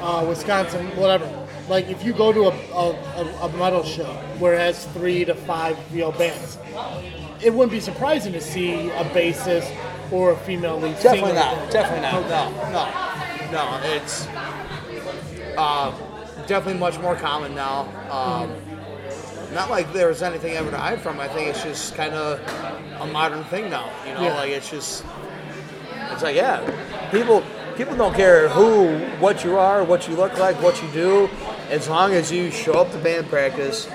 uh, 0.01 0.25
Wisconsin, 0.27 0.87
whatever. 0.97 1.27
Like 1.67 1.87
if 1.89 2.03
you 2.03 2.13
go 2.13 2.31
to 2.33 2.45
a, 2.45 2.73
a, 2.73 3.45
a- 3.45 3.49
metal 3.57 3.83
show 3.83 4.11
where 4.39 4.55
it 4.55 4.59
has 4.59 4.85
three 4.87 5.23
to 5.25 5.35
five 5.35 5.77
female 5.85 6.11
bands, 6.11 6.57
it 7.41 7.53
wouldn't 7.53 7.71
be 7.71 7.79
surprising 7.79 8.33
to 8.33 8.41
see 8.41 8.89
a 8.89 9.03
bassist 9.05 9.71
or 10.11 10.31
a 10.31 10.37
female 10.37 10.79
lead 10.79 10.95
Definitely 10.95 11.29
singer. 11.29 11.33
not. 11.35 11.71
Definitely 11.71 12.01
not. 12.01 12.29
No, 13.51 13.51
no, 13.51 13.51
no. 13.51 13.81
It's 13.95 14.25
uh, 15.57 15.91
definitely 16.47 16.79
much 16.79 16.97
more 16.99 17.15
common 17.15 17.53
now. 17.53 17.81
Um, 18.09 18.51
not 19.53 19.69
like 19.69 19.91
there's 19.93 20.21
anything 20.21 20.53
ever 20.55 20.71
to 20.71 20.77
hide 20.77 21.01
from. 21.01 21.19
I 21.19 21.27
think 21.27 21.49
it's 21.49 21.63
just 21.63 21.95
kind 21.95 22.13
of 22.13 22.39
a 23.01 23.07
modern 23.07 23.43
thing 23.45 23.69
now. 23.69 23.91
You 24.07 24.13
know, 24.15 24.21
Yeah. 24.23 24.35
like 24.35 24.49
it's 24.51 24.69
just. 24.69 25.03
It's 26.11 26.23
like 26.23 26.35
yeah, 26.35 26.59
people 27.11 27.43
people 27.79 27.95
don't 27.95 28.13
care 28.13 28.49
who, 28.49 28.99
what 29.19 29.45
you 29.45 29.57
are, 29.57 29.85
what 29.85 30.07
you 30.07 30.15
look 30.15 30.37
like, 30.37 30.61
what 30.61 30.83
you 30.83 30.91
do, 30.91 31.29
as 31.69 31.87
long 31.87 32.11
as 32.11 32.29
you 32.29 32.51
show 32.51 32.73
up 32.73 32.91
to 32.91 32.97
band 32.97 33.29
practice, 33.29 33.87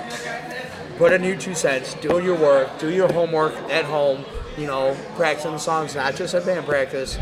put 0.97 1.11
in 1.11 1.23
your 1.23 1.35
two 1.35 1.53
cents, 1.53 1.93
do 1.95 2.19
your 2.23 2.35
work, 2.35 2.79
do 2.79 2.89
your 2.89 3.11
homework 3.13 3.53
at 3.69 3.85
home, 3.85 4.25
you 4.57 4.65
know, 4.65 4.97
practicing 5.15 5.51
the 5.51 5.59
songs, 5.59 5.93
not 5.93 6.15
just 6.15 6.33
at 6.33 6.45
band 6.45 6.65
practice. 6.65 7.19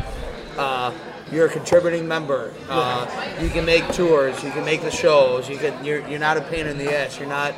Uh, 0.58 0.94
you're 1.34 1.48
a 1.48 1.50
contributing 1.50 2.08
member. 2.08 2.54
Uh, 2.70 3.08
you 3.42 3.50
can 3.50 3.66
make 3.66 3.86
tours. 3.92 4.42
You 4.44 4.52
can 4.52 4.64
make 4.64 4.82
the 4.82 4.92
shows. 4.92 5.50
You 5.50 5.58
can. 5.58 5.84
You're, 5.84 6.08
you're 6.08 6.20
not 6.20 6.38
a 6.38 6.42
pain 6.42 6.68
in 6.68 6.78
the 6.78 6.96
ass. 6.96 7.18
You're 7.20 7.28
not. 7.28 7.56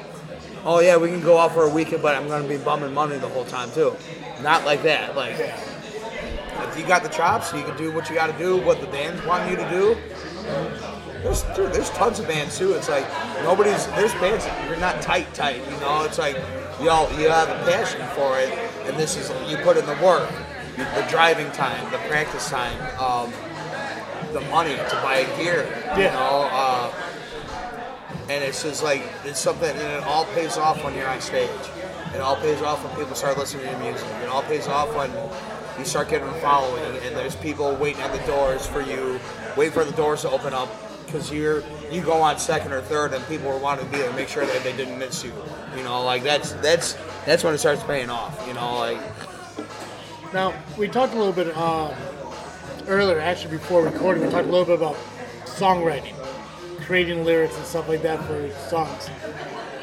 Oh 0.63 0.79
yeah, 0.79 0.97
we 0.97 1.09
can 1.09 1.21
go 1.21 1.37
out 1.37 1.51
for 1.51 1.63
a 1.63 1.69
weekend, 1.69 2.01
but 2.01 2.15
I'm 2.15 2.27
gonna 2.27 2.47
be 2.47 2.57
bumming 2.57 2.93
money 2.93 3.17
the 3.17 3.27
whole 3.27 3.45
time 3.45 3.69
too. 3.71 3.95
Not 4.41 4.65
like 4.65 4.81
that. 4.83 5.15
Like 5.15 5.37
if 6.63 6.77
you 6.77 6.85
got 6.85 7.03
the 7.03 7.09
chops, 7.09 7.53
you 7.53 7.63
can 7.63 7.75
do 7.77 7.91
what 7.91 8.09
you 8.09 8.15
got 8.15 8.27
to 8.27 8.37
do. 8.37 8.57
What 8.57 8.81
the 8.81 8.87
band's 8.87 9.23
want 9.25 9.49
you 9.49 9.55
to 9.57 9.69
do. 9.69 9.97
There's 11.23 11.41
dude, 11.55 11.73
there's 11.73 11.89
tons 11.91 12.19
of 12.19 12.27
bands 12.27 12.57
too. 12.57 12.73
It's 12.73 12.87
like 12.89 13.05
nobody's 13.43 13.87
there's 13.87 14.13
bands 14.15 14.45
you're 14.67 14.77
not 14.79 15.01
tight 15.01 15.33
tight. 15.33 15.61
You 15.71 15.79
know, 15.79 16.03
it's 16.03 16.19
like 16.19 16.35
y'all 16.81 17.11
you 17.19 17.29
have 17.29 17.49
a 17.49 17.63
passion 17.65 18.05
for 18.15 18.39
it, 18.39 18.49
and 18.87 18.95
this 18.97 19.17
is 19.17 19.29
you 19.49 19.57
put 19.57 19.75
in 19.77 19.85
the 19.87 19.97
work, 20.03 20.29
the 20.77 21.05
driving 21.09 21.51
time, 21.51 21.83
the 21.91 21.97
practice 22.09 22.49
time, 22.49 22.77
um, 22.99 23.33
the 24.33 24.41
money 24.51 24.75
to 24.75 24.99
buy 25.01 25.23
gear. 25.37 25.63
You 25.95 26.03
Yeah. 26.03 26.13
know, 26.13 26.49
uh, 26.51 26.91
and 28.29 28.43
it's 28.43 28.61
just 28.61 28.83
like 28.83 29.01
it's 29.23 29.39
something, 29.39 29.69
and 29.69 29.79
it 29.79 30.03
all 30.03 30.25
pays 30.25 30.57
off 30.57 30.83
when 30.83 30.93
you're 30.95 31.07
on 31.07 31.21
stage. 31.21 31.49
It 32.13 32.21
all 32.21 32.35
pays 32.37 32.61
off 32.61 32.83
when 32.83 32.95
people 32.95 33.15
start 33.15 33.37
listening 33.37 33.65
to 33.65 33.71
your 33.71 33.79
music. 33.79 34.07
It 34.23 34.29
all 34.29 34.43
pays 34.43 34.67
off 34.67 34.93
when 34.95 35.09
you 35.77 35.85
start 35.85 36.09
getting 36.09 36.27
a 36.27 36.33
following, 36.35 36.83
and 37.03 37.15
there's 37.15 37.35
people 37.35 37.75
waiting 37.75 38.01
at 38.01 38.11
the 38.11 38.25
doors 38.27 38.65
for 38.65 38.81
you, 38.81 39.19
waiting 39.57 39.73
for 39.73 39.83
the 39.83 39.91
doors 39.93 40.21
to 40.21 40.29
open 40.29 40.53
up, 40.53 40.69
because 41.05 41.31
you're 41.31 41.63
you 41.91 42.01
go 42.01 42.13
on 42.21 42.39
second 42.39 42.71
or 42.73 42.81
third, 42.81 43.13
and 43.13 43.25
people 43.27 43.47
are 43.49 43.57
wanting 43.59 43.85
to 43.85 43.91
be 43.91 43.97
there, 43.99 44.11
make 44.13 44.27
sure 44.27 44.45
that 44.45 44.63
they 44.63 44.75
didn't 44.75 44.97
miss 44.97 45.23
you. 45.23 45.33
You 45.77 45.83
know, 45.83 46.03
like 46.03 46.23
that's 46.23 46.53
that's 46.53 46.93
that's 47.25 47.43
when 47.43 47.53
it 47.53 47.57
starts 47.59 47.83
paying 47.83 48.09
off. 48.09 48.43
You 48.47 48.53
know, 48.53 48.75
like 48.77 48.99
Now 50.33 50.53
we 50.77 50.87
talked 50.87 51.13
a 51.13 51.17
little 51.17 51.33
bit 51.33 51.55
um, 51.57 51.93
earlier, 52.87 53.19
actually 53.19 53.57
before 53.57 53.83
recording, 53.83 54.23
we 54.23 54.29
talked 54.29 54.47
a 54.47 54.51
little 54.51 54.65
bit 54.65 54.77
about 54.77 54.95
songwriting, 55.45 56.15
creating 56.81 57.23
lyrics 57.23 57.55
and 57.57 57.65
stuff 57.65 57.87
like 57.87 58.01
that 58.01 58.23
for 58.25 58.49
songs. 58.69 59.09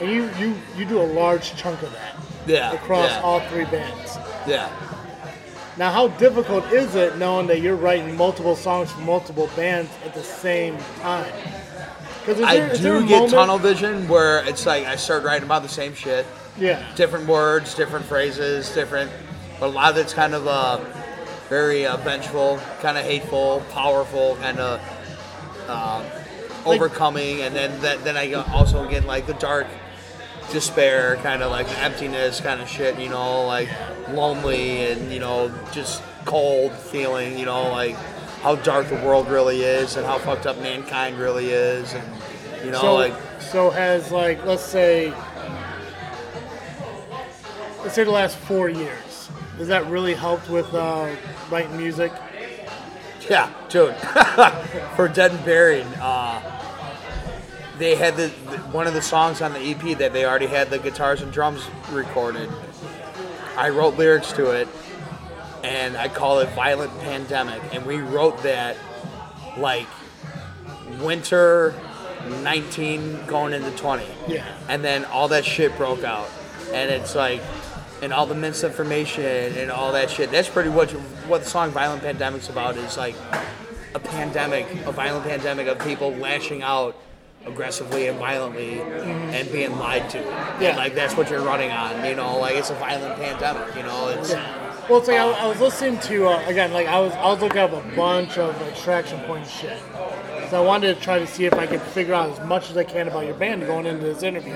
And 0.01 0.11
you 0.11 0.31
you 0.39 0.55
you 0.77 0.85
do 0.85 1.01
a 1.01 1.05
large 1.05 1.55
chunk 1.57 1.83
of 1.83 1.93
that 1.93 2.17
yeah, 2.47 2.73
across 2.73 3.11
yeah, 3.11 3.21
all 3.21 3.41
three 3.49 3.65
bands. 3.67 4.19
yeah. 4.47 4.69
Now, 5.79 5.91
how 5.91 6.09
difficult 6.09 6.71
is 6.73 6.95
it 6.95 7.17
knowing 7.17 7.47
that 7.47 7.61
you're 7.61 7.77
writing 7.77 8.17
multiple 8.17 8.55
songs 8.55 8.93
for 8.93 9.01
multiple 9.01 9.49
bands 9.57 9.91
at 10.05 10.13
the 10.15 10.23
same 10.23 10.77
time? 11.01 11.33
Because 12.21 12.43
I 12.43 12.75
do 12.77 13.07
get 13.07 13.31
tunnel 13.31 13.59
vision 13.59 14.07
where 14.07 14.47
it's 14.47 14.67
like 14.67 14.85
I 14.87 14.97
start 14.97 15.25
writing 15.25 15.45
about 15.45 15.63
the 15.63 15.69
same 15.69 15.95
shit. 15.95 16.27
Yeah, 16.59 16.85
different 16.95 17.27
words, 17.27 17.75
different 17.75 18.05
phrases, 18.05 18.71
different. 18.75 19.11
But 19.59 19.67
a 19.67 19.73
lot 19.73 19.93
of 19.93 19.97
it's 19.99 20.13
kind 20.13 20.35
of 20.35 20.47
uh, 20.47 20.79
very 21.49 21.87
uh, 21.87 21.97
vengeful, 21.99 22.61
kind 22.81 22.99
of 22.99 23.05
hateful, 23.05 23.63
powerful, 23.71 24.37
kind 24.37 24.59
of 24.59 24.81
uh, 25.69 26.05
Like- 26.65 26.77
overcoming, 26.81 27.41
and 27.41 27.57
then 27.57 27.81
that, 27.81 28.05
then 28.05 28.17
I 28.17 28.33
also 28.35 28.87
get 28.89 29.05
like 29.07 29.27
the 29.27 29.35
dark 29.35 29.67
despair, 30.53 31.17
kind 31.17 31.43
of 31.43 31.51
like 31.51 31.67
emptiness, 31.83 32.41
kind 32.41 32.61
of 32.61 32.69
shit. 32.69 32.99
You 32.99 33.09
know, 33.09 33.47
like 33.47 33.69
lonely 34.09 34.91
and 34.91 35.11
you 35.11 35.21
know 35.21 35.53
just 35.73 36.03
cold 36.25 36.73
feeling. 36.73 37.39
You 37.39 37.47
know, 37.47 37.71
like 37.71 37.97
how 38.43 38.57
dark 38.57 38.89
the 38.89 38.97
world 38.97 39.29
really 39.29 39.63
is 39.63 39.97
and 39.97 40.07
how 40.07 40.19
fucked 40.19 40.47
up 40.47 40.59
mankind 40.59 41.19
really 41.19 41.51
is, 41.51 41.93
and 41.95 42.07
you 42.65 42.71
know, 42.71 42.81
so 42.81 42.95
like 42.95 43.15
so 43.41 43.71
has 43.71 44.13
like 44.13 44.45
let's 44.45 44.63
say 44.63 45.13
let's 47.83 47.95
say 47.95 48.05
the 48.05 48.11
last 48.11 48.37
four 48.37 48.69
years. 48.69 49.29
Has 49.59 49.69
that 49.69 49.87
really 49.87 50.15
helped 50.15 50.49
with 50.49 50.73
uh, 50.75 51.15
writing 51.51 51.77
music? 51.77 52.11
Yeah, 53.29 53.53
dude. 53.69 53.95
For 54.97 55.09
Dead 55.09 55.31
and 55.31 55.45
Buried, 55.45 55.87
uh, 56.01 56.41
they 57.83 57.97
had 57.97 58.17
the, 58.17 58.31
the 58.51 58.59
one 58.71 58.87
of 58.87 58.95
the 58.95 59.03
songs 59.03 59.43
on 59.43 59.53
the 59.53 59.59
EP 59.59 59.99
that 59.99 60.13
they 60.13 60.25
already 60.25 60.47
had 60.47 60.71
the 60.71 60.79
guitars 60.79 61.21
and 61.21 61.33
drums 61.33 61.67
recorded. 61.91 62.49
I 63.57 63.71
wrote 63.71 63.99
lyrics 63.99 64.31
to 64.35 64.53
it, 64.53 64.69
and 65.65 65.97
I 65.97 66.09
call 66.09 66.39
it 66.39 66.49
"Violent 66.51 66.97
Pandemic," 67.01 67.61
and 67.75 67.85
we 67.85 67.97
wrote 67.97 68.41
that 68.45 68.77
like 69.59 69.89
winter 71.01 71.75
19 72.43 73.27
going 73.27 73.53
into 73.53 73.71
20 73.73 74.07
Yeah. 74.29 74.47
and 74.69 74.85
then 74.85 75.05
all 75.07 75.29
that 75.29 75.45
shit 75.45 75.77
broke 75.77 76.05
out 76.05 76.29
and 76.73 76.91
it's 76.91 77.17
like 77.17 77.43
and 78.01 78.13
all 78.13 78.27
the 78.27 78.35
misinformation 78.35 79.25
and 79.25 79.71
all 79.71 79.93
that 79.93 80.09
shit 80.09 80.31
that's 80.31 80.49
pretty 80.49 80.71
much 80.71 80.93
what 81.27 81.43
the 81.43 81.51
song 81.51 81.71
violent 81.71 82.03
pandemic's 82.03 82.49
about 82.49 82.77
is 82.77 82.97
like 82.97 83.17
a 83.95 83.99
pandemic 83.99 84.67
a 84.87 84.93
violent 84.93 85.25
pandemic 85.27 85.67
of 85.67 85.79
people 85.81 86.13
lashing 86.13 86.63
out 86.63 86.97
aggressively 87.47 88.07
and 88.07 88.19
violently 88.19 88.81
and 88.81 89.51
being 89.51 89.77
lied 89.79 90.09
to 90.11 90.19
Yeah. 90.19 90.69
and 90.69 90.77
like 90.77 90.95
that's 90.95 91.17
what 91.17 91.29
you're 91.31 91.43
running 91.43 91.71
on 91.73 92.05
you 92.05 92.15
know 92.15 92.39
like 92.39 92.55
it's 92.55 92.71
a 92.71 92.75
violent 92.75 93.17
pandemic 93.17 93.75
you 93.75 93.83
know 93.83 94.09
it's 94.09 94.31
Yeah. 94.31 94.59
Well, 94.89 94.99
it's 94.99 95.07
like 95.07 95.17
I, 95.19 95.31
I 95.31 95.47
was 95.47 95.61
listening 95.61 96.01
to 96.01 96.27
uh, 96.27 96.45
again, 96.49 96.73
like 96.73 96.89
I 96.89 96.99
was 96.99 97.13
I 97.13 97.27
was 97.27 97.41
looking 97.41 97.59
up 97.61 97.73
a 97.73 97.97
bunch 97.97 98.37
of 98.37 98.61
extraction 98.63 99.21
point 99.21 99.47
shit. 99.47 99.79
So 100.51 100.61
I 100.61 100.67
wanted 100.67 100.97
to 100.97 101.01
try 101.01 101.21
to 101.21 101.27
see 101.27 101.45
if 101.45 101.55
I 101.55 101.69
could 101.69 101.81
figure 101.81 102.15
out 102.15 102.31
as 102.31 102.45
much 102.49 102.69
as 102.69 102.77
I 102.77 102.83
can 102.83 103.07
about 103.07 103.25
your 103.25 103.35
band 103.37 103.65
going 103.65 103.87
into 103.87 104.05
this 104.05 104.25
interview. 104.25 104.55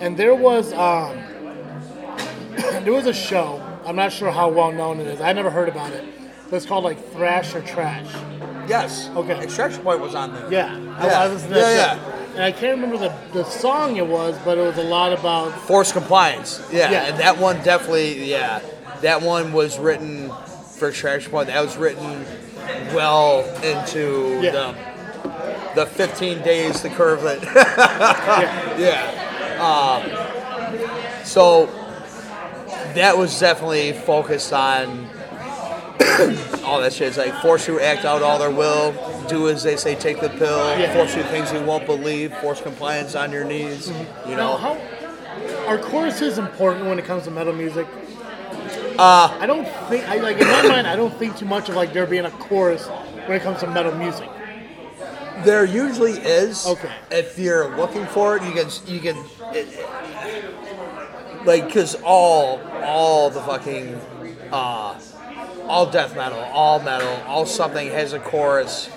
And 0.00 0.16
there 0.16 0.34
was 0.34 0.72
um, 0.72 1.16
there 2.56 2.94
was 2.94 3.06
a 3.06 3.12
show. 3.12 3.62
I'm 3.84 3.94
not 3.94 4.10
sure 4.10 4.30
how 4.30 4.48
well 4.48 4.72
known 4.72 5.00
it 5.00 5.06
is. 5.06 5.20
I 5.20 5.34
never 5.34 5.50
heard 5.50 5.68
about 5.68 5.92
it. 5.92 6.02
It's 6.52 6.66
called 6.66 6.84
like 6.84 7.12
Thrash 7.12 7.54
or 7.54 7.62
Trash. 7.62 8.06
Yes. 8.68 9.08
Okay. 9.14 9.40
Extraction 9.42 9.82
Point 9.82 10.00
was 10.00 10.14
on 10.14 10.32
there. 10.34 10.50
Yeah, 10.52 10.74
I, 10.98 11.06
Yeah. 11.06 11.20
I 11.22 11.28
listened 11.28 11.52
to 11.54 11.60
that 11.60 11.76
Yeah, 11.76 11.94
shit. 11.94 12.34
And 12.34 12.44
I 12.44 12.52
can't 12.52 12.80
remember 12.80 12.98
the, 12.98 13.14
the 13.32 13.44
song 13.44 13.96
it 13.96 14.06
was, 14.06 14.36
but 14.44 14.58
it 14.58 14.60
was 14.60 14.76
a 14.78 14.82
lot 14.84 15.12
about 15.12 15.52
Force 15.60 15.92
compliance. 15.92 16.60
Yeah, 16.72 16.90
Yeah. 16.90 17.04
and 17.06 17.18
that 17.18 17.38
one 17.38 17.62
definitely. 17.62 18.24
Yeah, 18.30 18.60
that 19.02 19.22
one 19.22 19.52
was 19.52 19.78
written 19.78 20.30
for 20.78 20.88
Extraction 20.88 21.30
Point. 21.30 21.46
That 21.48 21.62
was 21.64 21.76
written 21.76 22.24
well 22.94 23.44
into 23.62 24.40
Yeah. 24.42 24.50
the 24.52 24.96
the 25.76 25.86
15 25.86 26.40
days 26.42 26.80
to 26.80 26.88
curve 26.88 27.24
it. 27.26 27.42
yeah, 27.54 28.78
yeah. 28.78 29.62
Um, 31.20 31.24
so 31.24 31.66
that 32.94 33.16
was 33.16 33.38
definitely 33.38 33.92
focused 33.92 34.52
on 34.54 35.05
all 36.64 36.80
that 36.80 36.92
shit. 36.92 37.08
It's 37.08 37.16
like 37.18 37.34
force 37.42 37.66
you 37.68 37.78
to 37.78 37.84
act 37.84 38.04
out 38.04 38.22
all 38.22 38.38
their 38.38 38.50
will, 38.50 38.92
do 39.28 39.48
as 39.48 39.62
they 39.62 39.76
say, 39.76 39.94
take 39.94 40.20
the 40.20 40.28
pill, 40.30 40.78
Yeah. 40.78 40.92
force 40.94 41.14
you 41.16 41.22
things 41.24 41.52
you 41.52 41.60
won't 41.62 41.86
believe, 41.86 42.34
force 42.38 42.60
compliance 42.60 43.14
on 43.14 43.32
your 43.32 43.44
knees. 43.44 43.88
You 44.26 44.36
Now, 44.36 44.36
know, 44.36 44.56
how 44.56 44.78
are 45.66 45.78
choruses 45.78 46.38
important 46.38 46.86
when 46.86 46.98
it 46.98 47.04
comes 47.04 47.24
to 47.24 47.30
metal 47.30 47.52
music? 47.52 47.86
Uh, 48.98 49.36
I 49.40 49.46
don't 49.46 49.68
think 49.88 50.08
I 50.08 50.16
like 50.16 50.38
in 50.38 50.46
my 50.46 50.62
mind. 50.68 50.86
I 50.86 50.96
don't 50.96 51.14
think 51.18 51.36
too 51.36 51.44
much 51.44 51.68
of 51.68 51.76
like 51.76 51.92
there 51.92 52.06
being 52.06 52.24
a 52.24 52.30
chorus 52.30 52.86
when 53.26 53.36
it 53.36 53.42
comes 53.42 53.60
to 53.60 53.66
metal 53.66 53.94
music. 53.94 54.28
There 55.44 55.64
usually 55.66 56.12
is. 56.12 56.66
Okay. 56.66 56.90
If 57.10 57.38
you're 57.38 57.76
looking 57.76 58.06
for 58.06 58.36
it, 58.36 58.42
you 58.42 58.52
can 58.52 58.68
you 58.86 59.00
can 59.00 59.16
it, 59.54 59.68
like 61.44 61.66
because 61.66 61.94
all 62.02 62.58
all 62.82 63.28
the 63.28 63.42
fucking 63.42 64.00
uh, 64.50 64.98
all 65.68 65.86
death 65.90 66.14
metal, 66.16 66.38
all 66.38 66.80
metal, 66.80 67.08
all 67.26 67.46
something 67.46 67.88
has 67.88 68.12
a 68.12 68.18
chorus. 68.20 68.88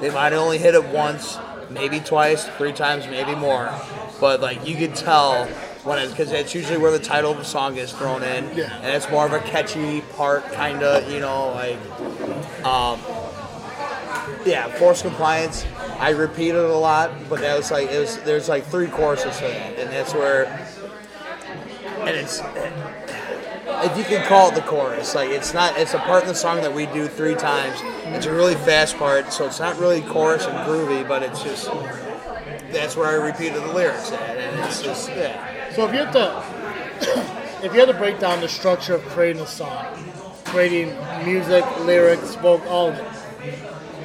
They 0.00 0.10
might 0.10 0.32
only 0.32 0.58
hit 0.58 0.74
it 0.74 0.84
once, 0.86 1.38
maybe 1.70 2.00
twice, 2.00 2.46
three 2.58 2.72
times, 2.72 3.06
maybe 3.06 3.34
more. 3.34 3.72
But 4.20 4.40
like 4.40 4.66
you 4.66 4.76
can 4.76 4.92
tell 4.92 5.46
when 5.84 5.98
it's 5.98 6.10
because 6.10 6.32
it's 6.32 6.54
usually 6.54 6.78
where 6.78 6.90
the 6.90 6.98
title 6.98 7.30
of 7.32 7.38
the 7.38 7.44
song 7.44 7.76
is 7.76 7.92
thrown 7.92 8.22
in, 8.22 8.56
Yeah. 8.56 8.74
and 8.78 8.86
it's 8.86 9.08
more 9.10 9.24
of 9.24 9.32
a 9.32 9.38
catchy 9.40 10.00
part, 10.16 10.44
kind 10.52 10.82
of, 10.82 11.10
you 11.10 11.20
know, 11.20 11.50
like 11.50 11.78
um, 12.64 12.98
yeah, 14.44 14.66
force 14.78 15.02
compliance. 15.02 15.64
I 15.98 16.10
repeat 16.10 16.50
it 16.50 16.56
a 16.56 16.76
lot, 16.76 17.10
but 17.28 17.40
that 17.40 17.56
was 17.56 17.70
like 17.70 17.88
it 17.90 17.98
was. 17.98 18.18
There's 18.18 18.48
like 18.48 18.64
three 18.66 18.88
courses 18.88 19.36
to 19.38 19.42
that, 19.44 19.78
and 19.78 19.90
that's 19.90 20.12
where. 20.12 20.46
And 22.00 22.10
it's 22.10 22.40
if 23.84 23.96
you 23.96 24.04
can 24.04 24.26
call 24.26 24.50
it 24.50 24.54
the 24.54 24.62
chorus, 24.62 25.14
like 25.14 25.30
it's 25.30 25.52
not. 25.52 25.78
It's 25.78 25.94
a 25.94 25.98
part 25.98 26.22
in 26.22 26.28
the 26.28 26.34
song 26.34 26.60
that 26.62 26.72
we 26.72 26.86
do 26.86 27.08
three 27.08 27.34
times. 27.34 27.78
It's 28.14 28.26
a 28.26 28.32
really 28.32 28.54
fast 28.54 28.96
part, 28.96 29.32
so 29.32 29.46
it's 29.46 29.60
not 29.60 29.78
really 29.78 30.02
chorus 30.02 30.46
and 30.46 30.56
groovy, 30.58 31.06
but 31.06 31.22
it's 31.22 31.42
just. 31.42 31.70
That's 32.70 32.96
where 32.96 33.08
I 33.08 33.14
repeated 33.14 33.62
the 33.62 33.72
lyrics 33.72 34.10
at, 34.12 34.36
and 34.36 34.60
it's 34.64 34.82
just 34.82 35.08
yeah. 35.10 35.72
So 35.72 35.86
if 35.86 35.92
you 35.92 36.00
have 36.00 36.12
to, 36.12 37.62
if 37.64 37.72
you 37.72 37.80
had 37.80 37.88
to 37.88 37.94
break 37.94 38.18
down 38.18 38.40
the 38.40 38.48
structure 38.48 38.94
of 38.94 39.02
creating 39.06 39.42
a 39.42 39.46
song, 39.46 39.86
creating 40.46 40.96
music, 41.24 41.64
lyrics, 41.80 42.34
vocal, 42.36 42.68
all 42.68 42.88
of 42.88 42.98
it, 42.98 43.04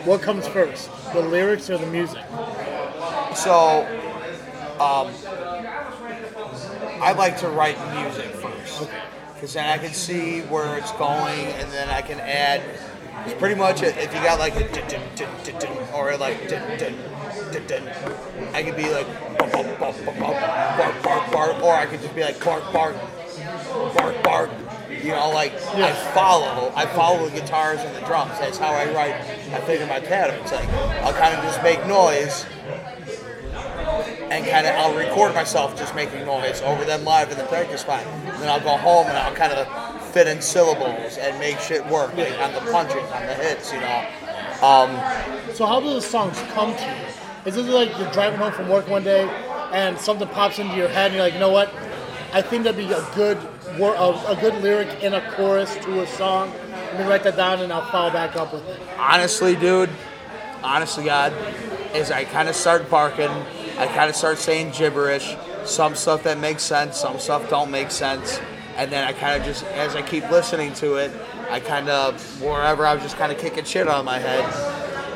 what 0.06 0.22
comes 0.22 0.48
first, 0.48 0.90
the 1.14 1.22
lyrics 1.22 1.70
or 1.70 1.78
the 1.78 1.88
music? 1.88 2.24
So, 3.36 3.88
um, 4.80 5.12
I 7.02 7.14
like 7.18 7.38
to 7.40 7.50
write 7.50 7.78
music 7.96 8.28
first. 8.36 8.82
Okay. 8.84 9.11
Because 9.42 9.56
then 9.56 9.66
I 9.68 9.80
can 9.80 9.92
see 9.92 10.42
where 10.42 10.78
it's 10.78 10.92
going, 10.92 11.48
and 11.58 11.72
then 11.72 11.90
I 11.90 12.04
can 12.04 12.20
add. 12.20 12.62
It's 13.26 13.34
pretty 13.40 13.56
much. 13.56 13.82
If 13.82 14.14
you 14.14 14.22
got 14.22 14.38
like 14.38 14.54
or 15.96 16.16
like 16.16 16.38
I 18.54 18.62
could 18.62 18.78
be 18.78 18.92
like 18.92 19.08
bark, 19.52 19.80
bark, 21.02 21.32
bark, 21.32 21.64
or 21.64 21.74
I 21.74 21.88
could 21.88 22.02
just 22.02 22.14
be 22.14 22.22
like 22.22 22.40
bark, 22.46 22.72
bark, 22.72 22.96
bark, 23.96 24.24
bark. 24.24 24.52
You 24.92 25.14
know, 25.14 25.32
like 25.32 25.54
I 25.74 25.92
follow, 26.14 26.72
I 26.76 26.86
follow 26.86 27.28
the 27.28 27.40
guitars 27.40 27.80
and 27.80 27.96
the 27.96 28.02
drums. 28.02 28.38
That's 28.38 28.60
how 28.60 28.72
I 28.72 28.94
write. 28.94 29.16
I 29.16 29.62
figure 29.62 29.88
my 29.88 30.02
patterns. 30.02 30.52
Like 30.52 30.70
I'll 31.02 31.14
kind 31.14 31.36
of 31.36 31.44
just 31.44 31.64
make 31.64 31.84
noise, 31.88 32.46
and 34.32 34.46
kind 34.46 34.66
of 34.68 34.76
I'll 34.76 34.96
record 34.96 35.34
myself 35.34 35.78
just 35.78 35.94
making 35.96 36.26
noise 36.26 36.62
over 36.62 36.86
them 36.86 37.04
live 37.04 37.32
in 37.32 37.38
the 37.38 37.44
practice 37.46 37.82
spot. 37.82 38.06
And 38.06 38.42
then 38.42 38.50
I'll 38.50 38.60
go 38.62 38.78
home 38.78 39.08
and 39.08 39.18
I'll 39.18 39.34
kind 39.36 39.54
of 39.54 40.06
fit 40.12 40.28
in 40.28 40.42
syllables 40.42 41.18
and 41.18 41.38
make 41.40 41.60
shit 41.60 41.86
work 41.88 42.16
like 42.16 42.38
on 42.40 42.54
the 42.54 42.72
punches, 42.72 43.04
on 43.12 43.26
the 43.26 43.34
hits, 43.36 43.72
you 43.74 43.80
know. 43.80 44.08
Um, 44.62 44.92
So 45.56 45.66
how 45.66 45.80
do 45.80 45.94
the 45.94 46.02
songs 46.02 46.38
come 46.54 46.76
to 46.76 46.84
you? 46.84 47.50
Is 47.50 47.58
it 47.58 47.64
like 47.64 47.98
you're 47.98 48.12
driving 48.12 48.40
home 48.40 48.52
from 48.52 48.70
work 48.70 48.88
one 48.88 49.04
day 49.04 49.28
and 49.74 49.98
something 49.98 50.28
pops 50.28 50.60
into 50.60 50.76
your 50.76 50.90
head 50.90 51.08
and 51.08 51.16
you're 51.16 51.24
like, 51.24 51.34
you 51.34 51.40
know 51.40 51.50
what? 51.52 51.74
I 52.34 52.42
think 52.42 52.64
that'd 52.64 52.78
be 52.78 52.94
a 52.94 53.04
good 53.16 53.38
wor- 53.80 53.96
a, 53.96 54.10
a 54.32 54.38
good 54.40 54.54
lyric 54.62 55.02
in 55.04 55.14
a 55.14 55.32
chorus 55.34 55.76
to 55.78 56.02
a 56.02 56.08
song. 56.08 56.54
Let 56.70 57.00
me 57.00 57.06
write 57.06 57.24
that 57.24 57.36
down 57.38 57.60
and 57.62 57.74
I'll 57.74 57.90
follow 57.90 58.12
back 58.12 58.36
up 58.36 58.54
with 58.54 58.68
it. 58.68 58.80
honestly, 58.98 59.56
dude, 59.56 59.90
honestly, 60.64 61.06
God, 61.06 61.34
is 61.96 62.12
I 62.12 62.26
kind 62.26 62.48
of 62.48 62.56
start 62.56 62.90
barking. 62.90 63.32
I 63.82 63.88
kind 63.88 64.12
of 64.12 64.16
start 64.16 64.38
saying 64.38 64.74
gibberish. 64.78 65.36
Some 65.66 65.96
stuff 65.96 66.22
that 66.24 66.38
makes 66.38 66.62
sense, 66.62 66.98
some 66.98 67.18
stuff 67.18 67.50
don't 67.50 67.72
make 67.72 67.90
sense. 67.90 68.40
And 68.78 68.92
then 68.92 69.08
I 69.08 69.12
kind 69.12 69.40
of 69.40 69.46
just, 69.46 69.64
as 69.66 69.96
I 69.96 70.04
keep 70.04 70.30
listening 70.30 70.72
to 70.76 70.98
it, 70.98 71.12
I 71.50 71.60
kind 71.60 71.90
of, 71.90 72.22
wherever 72.42 72.86
I 72.86 72.94
was 72.94 73.02
just 73.02 73.18
kind 73.18 73.32
of 73.32 73.40
kicking 73.40 73.66
shit 73.66 73.88
on 73.88 74.06
my 74.06 74.20
head, 74.20 74.46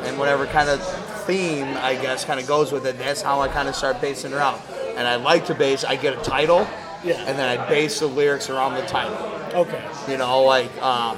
and 0.07 0.18
whatever 0.18 0.47
kind 0.47 0.68
of 0.70 0.82
theme, 1.26 1.68
I 1.78 1.93
guess, 1.93 2.26
kind 2.26 2.39
of 2.39 2.47
goes 2.47 2.72
with 2.72 2.88
it, 2.88 2.97
that's 2.97 3.22
how 3.22 3.39
I 3.39 3.49
kind 3.49 3.70
of 3.70 3.76
start 3.76 4.01
basing 4.01 4.34
around. 4.34 4.59
And 4.95 5.07
I 5.07 5.16
like 5.18 5.45
to 5.45 5.53
base, 5.55 5.84
I 5.84 5.95
get 5.95 6.18
a 6.18 6.22
title, 6.24 6.68
Yeah. 7.03 7.24
and 7.28 7.38
then 7.38 7.47
I 7.59 7.70
base 7.70 7.99
the 7.99 8.07
lyrics 8.07 8.49
around 8.49 8.74
the 8.74 8.86
title. 8.88 9.16
Okay. 9.53 9.84
You 10.09 10.18
know, 10.18 10.41
like, 10.41 10.72
uh, 10.82 11.16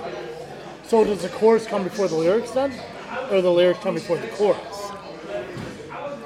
So 0.86 1.06
does 1.06 1.22
the 1.22 1.30
chorus 1.30 1.66
come 1.66 1.84
before 1.86 2.10
the 2.10 2.16
lyrics 2.16 2.52
then? 2.52 2.74
Or 3.32 3.41
the 3.41 3.52
lyrics 3.52 3.80
come 3.82 3.95
before 3.95 4.18
the 4.18 4.28
chorus? 4.28 4.76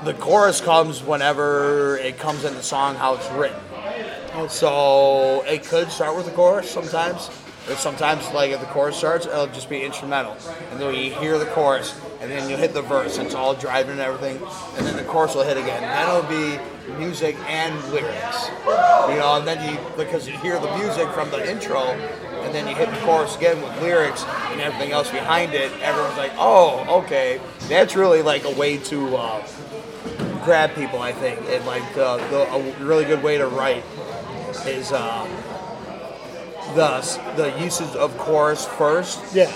The 0.04 0.14
chorus 0.16 0.62
comes 0.62 1.04
whenever 1.04 1.98
it 1.98 2.18
comes 2.18 2.44
in 2.44 2.54
the 2.56 2.64
song 2.64 2.96
how 2.96 3.16
it's 3.16 3.30
written. 3.32 3.60
So 4.50 5.44
it 5.46 5.64
could 5.64 5.92
start 5.92 6.16
with 6.16 6.26
the 6.26 6.32
chorus 6.32 6.70
sometimes, 6.70 7.30
or 7.70 7.76
sometimes 7.76 8.28
like 8.32 8.52
if 8.52 8.60
the 8.60 8.66
chorus 8.68 8.96
starts, 8.98 9.26
it'll 9.26 9.48
just 9.48 9.70
be 9.70 9.84
instrumental, 9.84 10.36
and 10.72 10.80
then 10.80 10.96
you 10.96 11.14
hear 11.14 11.38
the 11.38 11.46
chorus, 11.48 12.00
and 12.22 12.32
then 12.32 12.50
you 12.50 12.58
hit 12.58 12.74
the 12.74 12.82
verse, 12.82 13.18
and 13.18 13.28
it's 13.28 13.36
all 13.36 13.54
driving 13.54 13.92
and 13.92 14.02
everything, 14.02 14.38
and 14.78 14.86
then 14.86 14.96
the 14.96 15.04
chorus 15.04 15.36
will 15.36 15.44
hit 15.44 15.58
again. 15.58 15.82
Then 15.82 16.10
it'll 16.10 16.30
be 16.30 16.58
music 16.98 17.36
and 17.48 17.76
lyrics, 17.92 18.48
you 19.10 19.18
know, 19.18 19.36
and 19.38 19.48
then 19.48 19.70
you 19.70 19.78
because 19.96 20.28
you 20.28 20.36
hear 20.38 20.60
the 20.60 20.76
music 20.78 21.08
from 21.10 21.30
the 21.30 21.48
intro, 21.50 21.82
and 21.82 22.56
then 22.56 22.68
you 22.68 22.74
hit 22.74 22.90
the 22.90 23.00
chorus 23.02 23.36
again 23.36 23.62
with 23.62 23.82
lyrics 23.82 24.24
and 24.24 24.62
everything 24.62 24.92
else 24.92 25.12
behind 25.12 25.54
it. 25.54 25.72
Everyone's 25.82 26.18
like, 26.18 26.32
oh, 26.38 27.04
okay, 27.04 27.40
that's 27.68 27.96
really 27.96 28.22
like 28.22 28.46
a 28.46 28.52
way 28.52 28.78
to. 28.78 29.18
Uh, 29.18 29.48
grab 30.44 30.74
people. 30.76 31.00
I 31.02 31.12
think, 31.12 31.40
and 31.50 31.66
like 31.66 31.84
the, 31.94 32.18
the 32.30 32.52
a 32.54 32.86
really 32.86 33.06
good 33.06 33.22
way 33.24 33.38
to 33.38 33.48
write 33.48 33.84
is 34.66 34.92
uh, 34.92 35.26
the 36.76 37.00
the 37.36 37.60
usage 37.64 37.96
of 37.96 38.18
chorus 38.18 38.66
first, 38.66 39.20
Yeah. 39.36 39.52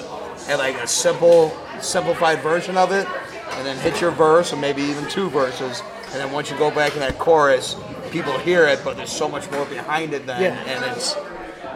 and 0.49 0.59
like 0.59 0.75
a 0.77 0.88
simple 0.88 1.55
simplified 1.79 2.39
version 2.41 2.77
of 2.77 2.91
it, 2.91 3.07
and 3.51 3.65
then 3.65 3.77
hit 3.79 4.01
your 4.01 4.11
verse, 4.11 4.53
or 4.53 4.57
maybe 4.57 4.81
even 4.83 5.07
two 5.09 5.29
verses, 5.29 5.81
and 6.11 6.15
then 6.15 6.31
once 6.31 6.49
you 6.49 6.57
go 6.57 6.71
back 6.71 6.93
in 6.93 6.99
that 6.99 7.17
chorus, 7.19 7.75
people 8.11 8.38
hear 8.39 8.65
it, 8.67 8.79
but 8.83 8.95
there's 8.97 9.11
so 9.11 9.27
much 9.27 9.49
more 9.51 9.65
behind 9.65 10.13
it 10.13 10.25
then, 10.25 10.41
Yeah. 10.41 10.63
and 10.65 10.86
it's 10.95 11.15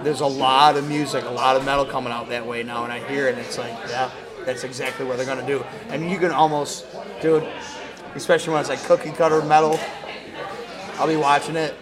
there's 0.03 0.21
a 0.21 0.25
lot 0.25 0.77
of 0.77 0.87
music, 0.87 1.25
a 1.25 1.29
lot 1.29 1.57
of 1.57 1.65
metal 1.65 1.85
coming 1.85 2.13
out 2.13 2.29
that 2.29 2.45
way 2.45 2.63
now, 2.63 2.85
and 2.85 2.93
I 2.93 2.99
hear 3.09 3.27
it, 3.27 3.35
and 3.37 3.45
it's 3.45 3.57
like, 3.57 3.73
yeah, 3.89 4.09
that's 4.45 4.63
exactly 4.63 5.05
what 5.05 5.17
they're 5.17 5.25
gonna 5.25 5.45
do, 5.45 5.65
and 5.89 6.09
you 6.09 6.17
can 6.17 6.31
almost, 6.31 6.85
dude, 7.21 7.45
especially 8.15 8.53
when 8.53 8.61
it's 8.61 8.69
like 8.69 8.83
cookie 8.83 9.11
cutter 9.11 9.41
metal. 9.43 9.79
I'll 10.97 11.07
be 11.07 11.15
watching 11.15 11.55
it, 11.55 11.75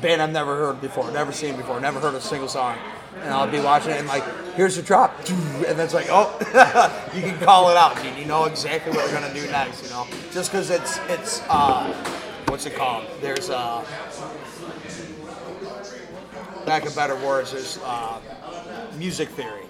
band 0.00 0.22
I've 0.22 0.30
never 0.30 0.56
heard 0.56 0.80
before, 0.80 1.10
never 1.10 1.32
seen 1.32 1.56
before, 1.56 1.80
never 1.80 1.98
heard 1.98 2.14
a 2.14 2.20
single 2.20 2.48
song, 2.48 2.78
and 3.16 3.30
I'll 3.30 3.50
be 3.50 3.60
watching 3.60 3.90
it 3.90 3.98
and 3.98 4.06
like, 4.06 4.24
here's 4.54 4.76
the 4.76 4.82
drop, 4.82 5.18
and 5.28 5.80
it's 5.80 5.94
like, 5.94 6.06
oh, 6.10 6.36
you 7.14 7.22
can 7.22 7.38
call 7.40 7.70
it 7.70 7.76
out, 7.76 7.96
you, 8.18 8.24
know 8.24 8.44
exactly 8.44 8.92
what 8.92 9.10
they're 9.10 9.20
gonna 9.20 9.34
do 9.34 9.46
next, 9.50 9.82
you 9.84 9.90
know, 9.90 10.06
just 10.30 10.50
because 10.50 10.70
it's 10.70 10.98
it's 11.08 11.42
uh, 11.48 11.92
what's 12.46 12.66
it 12.66 12.76
called? 12.76 13.06
There's 13.20 13.50
uh, 13.50 13.84
lack 16.66 16.86
of 16.86 16.94
better 16.94 17.16
words, 17.16 17.54
is 17.54 17.78
uh, 17.84 18.20
music 18.96 19.28
theory. 19.30 19.62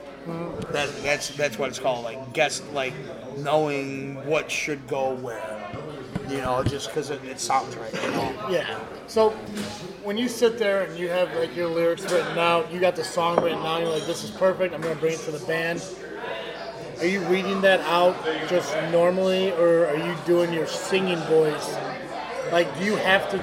That, 0.73 0.91
that's 1.03 1.31
that's 1.31 1.59
what 1.59 1.71
it's 1.71 1.79
called. 1.79 2.05
Like 2.05 2.35
guess 2.35 2.63
like 2.73 2.93
knowing 3.39 4.27
what 4.27 4.51
should 4.51 4.87
go 4.87 5.15
where. 5.15 5.58
You 6.29 6.39
know, 6.39 6.63
just 6.63 6.89
because 6.89 7.11
it, 7.11 7.25
it 7.25 7.41
sounds 7.41 7.77
right. 7.77 7.93
You 7.95 8.11
know. 8.11 8.49
Yeah. 8.51 8.81
So 9.07 9.31
when 10.05 10.19
you 10.19 10.29
sit 10.29 10.59
there 10.59 10.85
and 10.85 10.99
you 10.99 11.09
have 11.09 11.35
like 11.35 11.55
your 11.57 11.69
lyrics 11.69 12.03
written 12.11 12.39
out, 12.39 12.71
you 12.73 12.81
got 12.81 12.97
the 12.97 13.05
song 13.05 13.43
written 13.43 13.59
out, 13.59 13.81
you're 13.81 13.91
like, 13.91 14.07
this 14.07 14.25
is 14.25 14.31
perfect. 14.31 14.75
I'm 14.75 14.81
gonna 14.81 14.95
bring 14.95 15.15
it 15.15 15.21
to 15.21 15.31
the 15.31 15.45
band. 15.47 15.83
Are 16.99 17.07
you 17.07 17.21
reading 17.27 17.61
that 17.61 17.81
out 17.83 18.17
just 18.49 18.75
normally, 18.91 19.53
or 19.53 19.87
are 19.87 19.97
you 19.97 20.17
doing 20.27 20.53
your 20.53 20.67
singing 20.67 21.19
voice? 21.21 21.77
Like, 22.51 22.77
do 22.77 22.85
you 22.85 22.97
have 22.97 23.31
to 23.31 23.39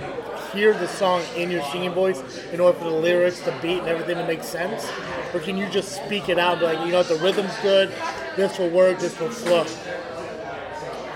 hear 0.52 0.74
the 0.74 0.88
song 0.88 1.22
in 1.36 1.50
your 1.50 1.64
singing 1.72 1.92
voice 1.92 2.22
in 2.52 2.60
order 2.60 2.78
for 2.78 2.86
the 2.86 2.96
lyrics, 2.96 3.40
the 3.42 3.54
beat, 3.62 3.80
and 3.80 3.88
everything 3.88 4.18
to 4.18 4.28
make 4.28 4.44
sense? 4.44 4.90
Or 5.34 5.40
can 5.40 5.58
you 5.58 5.70
just 5.70 5.96
speak 6.04 6.28
it 6.28 6.38
out, 6.38 6.62
like, 6.62 6.80
you 6.86 6.92
know 6.92 7.04
the 7.04 7.16
rhythm's 7.16 7.56
good, 7.62 7.94
this 8.36 8.58
will 8.60 8.70
work, 8.70 9.00
this 9.00 9.18
will 9.20 9.30
flow? 9.30 9.66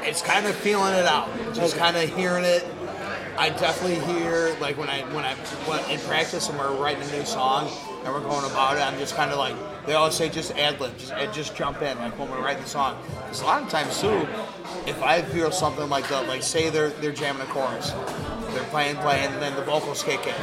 It's 0.10 0.24
kind 0.24 0.48
of 0.48 0.56
feeling 0.56 0.96
it 0.96 1.06
out, 1.06 1.30
just 1.54 1.78
kind 1.78 1.96
of 1.96 2.10
hearing 2.16 2.44
it. 2.44 2.66
I 3.38 3.50
definitely 3.50 4.00
hear 4.12 4.56
like 4.60 4.76
when 4.76 4.90
I 4.90 5.02
when 5.14 5.24
I 5.24 5.36
when 5.66 5.80
in 5.92 6.00
practice 6.02 6.50
and 6.50 6.58
we're 6.58 6.76
writing 6.76 7.04
a 7.04 7.12
new 7.12 7.24
song 7.26 7.70
and 8.04 8.12
we're 8.12 8.22
going 8.22 8.44
about 8.52 8.78
it. 8.78 8.82
I'm 8.82 8.98
just 8.98 9.16
kind 9.16 9.32
of 9.32 9.38
like 9.38 9.56
they 9.86 9.94
always 9.94 10.16
say, 10.16 10.28
just 10.28 10.52
ad 10.58 10.82
lib, 10.82 10.98
just, 10.98 11.14
just 11.32 11.56
jump 11.56 11.84
in 11.84 11.98
like 12.00 12.18
when 12.18 12.30
we're 12.32 12.42
writing 12.42 12.64
the 12.64 12.70
song. 12.70 13.02
Because 13.22 13.42
a 13.42 13.46
lot 13.46 13.62
of 13.62 13.70
times 13.70 14.02
too, 14.02 14.28
if 14.88 15.02
I 15.04 15.22
feel 15.22 15.52
something 15.52 15.88
like 15.90 16.10
that, 16.10 16.28
like 16.28 16.42
say 16.42 16.72
they're 16.72 16.90
they're 16.90 17.14
jamming 17.14 17.44
a 17.44 17.46
chorus, 17.46 17.92
they're 18.54 18.64
playing 18.66 18.96
playing, 18.98 19.32
and 19.32 19.42
then 19.42 19.56
the 19.56 19.64
vocals 19.64 20.02
kick 20.02 20.26
in. 20.26 20.34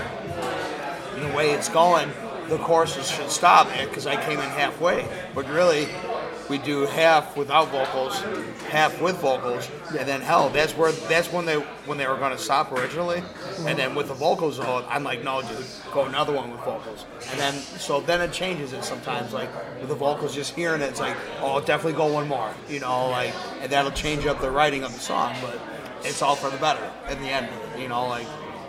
And 1.16 1.32
the 1.32 1.36
way 1.36 1.50
it's 1.50 1.68
going, 1.68 2.08
the 2.48 2.58
choruses 2.58 3.10
should 3.10 3.30
stop 3.30 3.66
eh, 3.76 3.86
because 3.86 4.06
I 4.06 4.14
came 4.24 4.38
in 4.38 4.50
halfway. 4.50 5.08
But 5.34 5.48
really, 5.48 5.88
we 6.48 6.58
do 6.58 6.86
half 6.86 7.36
without 7.36 7.68
vocals, 7.68 8.20
half 8.68 9.00
with 9.00 9.16
vocals, 9.16 9.68
and 9.98 10.08
then 10.08 10.20
hell, 10.20 10.48
that's 10.50 10.72
where 10.72 10.92
that's 10.92 11.32
when 11.32 11.44
they 11.44 11.56
when 11.86 11.98
they 11.98 12.06
were 12.06 12.16
going 12.16 12.32
to 12.32 12.38
stop 12.38 12.72
originally, 12.72 13.22
and 13.60 13.78
then 13.78 13.94
with 13.94 14.08
the 14.08 14.14
vocals, 14.14 14.60
oh, 14.60 14.86
I'm 14.88 15.04
like, 15.04 15.24
no, 15.24 15.42
dude, 15.42 15.64
go 15.92 16.04
another 16.04 16.32
one 16.32 16.50
with 16.50 16.60
vocals, 16.60 17.06
and 17.30 17.40
then 17.40 17.54
so 17.54 18.00
then 18.00 18.20
it 18.20 18.32
changes 18.32 18.72
it 18.72 18.84
sometimes, 18.84 19.32
like 19.32 19.50
with 19.80 19.88
the 19.88 19.94
vocals, 19.94 20.34
just 20.34 20.54
hearing 20.54 20.82
it, 20.82 20.90
it's 20.90 21.00
like, 21.00 21.16
oh, 21.40 21.60
definitely 21.60 21.96
go 21.96 22.12
one 22.12 22.28
more, 22.28 22.50
you 22.68 22.80
know, 22.80 23.08
like, 23.10 23.34
and 23.60 23.70
that'll 23.70 23.90
change 23.90 24.26
up 24.26 24.40
the 24.40 24.50
writing 24.50 24.84
of 24.84 24.92
the 24.92 25.00
song, 25.00 25.34
but 25.42 25.58
it's 26.02 26.22
all 26.22 26.36
for 26.36 26.50
the 26.50 26.58
better 26.58 26.90
in 27.10 27.20
the 27.20 27.28
end, 27.28 27.48
you 27.78 27.88
know, 27.88 28.06
like. 28.06 28.26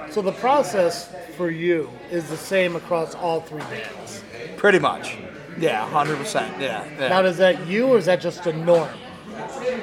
So 0.09 0.21
the 0.21 0.31
process 0.31 1.13
for 1.35 1.51
you 1.51 1.91
is 2.09 2.29
the 2.29 2.37
same 2.37 2.77
across 2.77 3.13
all 3.13 3.41
three 3.41 3.59
bands. 3.59 4.23
Pretty 4.55 4.79
much. 4.79 5.17
Yeah, 5.59 5.87
hundred 5.89 6.17
percent. 6.17 6.61
Yeah. 6.61 6.85
yeah. 6.99 7.09
Now, 7.09 7.23
is 7.23 7.37
that 7.37 7.67
you, 7.67 7.87
or 7.87 7.97
is 7.97 8.05
that 8.05 8.21
just 8.21 8.45
a 8.45 8.53
norm? 8.53 8.89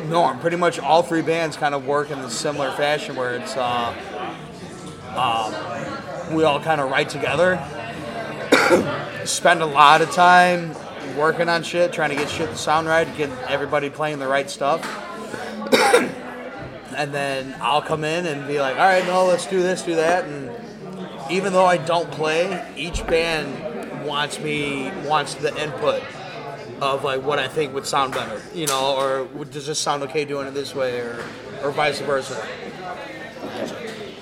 norm. 0.08 0.38
Pretty 0.38 0.56
much 0.56 0.78
all 0.78 1.02
three 1.02 1.22
bands 1.22 1.56
kind 1.56 1.74
of 1.74 1.86
work 1.86 2.10
in 2.10 2.18
a 2.18 2.30
similar 2.30 2.70
fashion 2.72 3.16
where 3.16 3.34
it's 3.34 3.56
uh, 3.56 3.94
um, 5.16 6.34
we 6.34 6.44
all 6.44 6.60
kind 6.60 6.80
of 6.80 6.90
write 6.90 7.08
together, 7.08 7.62
spend 9.24 9.62
a 9.62 9.66
lot 9.66 10.02
of 10.02 10.10
time 10.10 10.74
working 11.16 11.48
on 11.48 11.62
shit, 11.62 11.92
trying 11.92 12.10
to 12.10 12.16
get 12.16 12.28
shit 12.28 12.48
to 12.48 12.56
sound 12.56 12.88
right, 12.88 13.06
get 13.16 13.30
everybody 13.48 13.88
playing 13.90 14.18
the 14.18 14.26
right 14.26 14.50
stuff. 14.50 14.82
and 16.96 17.12
then 17.12 17.54
I'll 17.60 17.82
come 17.82 18.04
in 18.04 18.26
and 18.26 18.46
be 18.48 18.60
like, 18.60 18.76
all 18.76 18.86
right, 18.86 19.04
no, 19.06 19.26
let's 19.26 19.46
do 19.46 19.62
this, 19.62 19.82
do 19.82 19.94
that. 19.96 20.24
And 20.24 20.50
even 21.30 21.52
though 21.52 21.66
I 21.66 21.76
don't 21.76 22.10
play, 22.10 22.64
each 22.76 23.06
band 23.06 23.63
wants 24.04 24.38
me, 24.38 24.90
wants 25.06 25.34
the 25.34 25.54
input 25.62 26.02
of 26.80 27.04
like 27.04 27.22
what 27.22 27.38
I 27.38 27.48
think 27.48 27.74
would 27.74 27.86
sound 27.86 28.14
better, 28.14 28.40
you 28.54 28.66
know, 28.66 28.94
or 28.96 29.24
would- 29.24 29.50
does 29.50 29.66
this 29.66 29.78
sound 29.78 30.02
okay 30.04 30.24
doing 30.24 30.46
it 30.46 30.54
this 30.54 30.74
way, 30.74 30.98
or 30.98 31.24
or 31.62 31.70
vice 31.70 32.00
versa. 32.00 32.36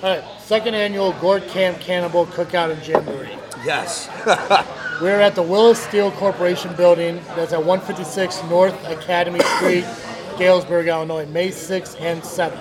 All 0.01 0.09
right, 0.17 0.23
second 0.41 0.75
annual 0.75 1.13
Gore 1.13 1.39
Camp 1.39 1.79
Cannibal 1.79 2.25
Cookout 2.27 2.71
and 2.71 2.85
Jamboree. 2.85 3.37
Yes. 3.65 4.09
We're 5.01 5.19
at 5.19 5.35
the 5.35 5.41
Willis 5.41 5.81
Steel 5.81 6.11
Corporation 6.11 6.75
building 6.75 7.21
that's 7.35 7.53
at 7.53 7.59
156 7.63 8.43
North 8.49 8.75
Academy 8.87 9.39
Street, 9.57 9.85
Galesburg, 10.37 10.87
Illinois, 10.87 11.25
May 11.27 11.49
6th 11.49 11.99
and 12.01 12.21
7th. 12.21 12.59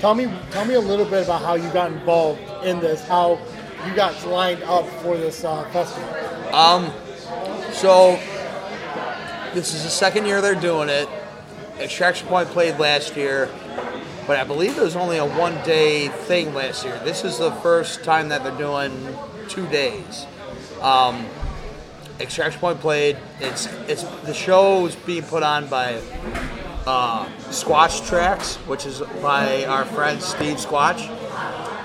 Tell 0.00 0.14
me, 0.14 0.32
tell 0.50 0.64
me 0.64 0.74
a 0.74 0.80
little 0.80 1.04
bit 1.04 1.24
about 1.24 1.42
how 1.42 1.54
you 1.54 1.68
got 1.72 1.92
involved 1.92 2.40
in 2.64 2.80
this, 2.80 3.06
how 3.06 3.38
you 3.86 3.94
got 3.94 4.26
lined 4.26 4.62
up 4.64 4.86
for 5.02 5.16
this 5.16 5.44
uh, 5.44 5.64
festival. 5.70 6.08
so 7.72 8.18
this 9.54 9.74
is 9.74 9.82
the 9.84 9.90
second 9.90 10.26
year 10.26 10.40
they're 10.40 10.54
doing 10.54 10.88
it. 10.88 11.08
Extraction 11.78 12.26
Point 12.28 12.48
played 12.48 12.78
last 12.78 13.16
year, 13.16 13.48
but 14.26 14.36
I 14.36 14.44
believe 14.44 14.76
it 14.76 14.82
was 14.82 14.96
only 14.96 15.18
a 15.18 15.24
one-day 15.24 16.08
thing 16.08 16.54
last 16.54 16.84
year. 16.84 17.00
This 17.04 17.24
is 17.24 17.38
the 17.38 17.52
first 17.52 18.02
time 18.02 18.28
that 18.30 18.42
they're 18.42 18.58
doing 18.58 18.92
two 19.48 19.66
days. 19.68 20.26
Um, 20.80 21.26
Extraction 22.20 22.60
Point 22.60 22.80
played. 22.80 23.16
It's 23.40 23.66
it's 23.86 24.02
the 24.24 24.34
show 24.34 24.86
is 24.86 24.96
being 24.96 25.22
put 25.22 25.44
on 25.44 25.68
by 25.68 26.00
uh, 26.84 27.26
Squatch 27.50 28.06
Tracks, 28.08 28.56
which 28.66 28.86
is 28.86 29.02
by 29.22 29.64
our 29.66 29.84
friend 29.84 30.20
Steve 30.20 30.56
Squatch. 30.56 31.00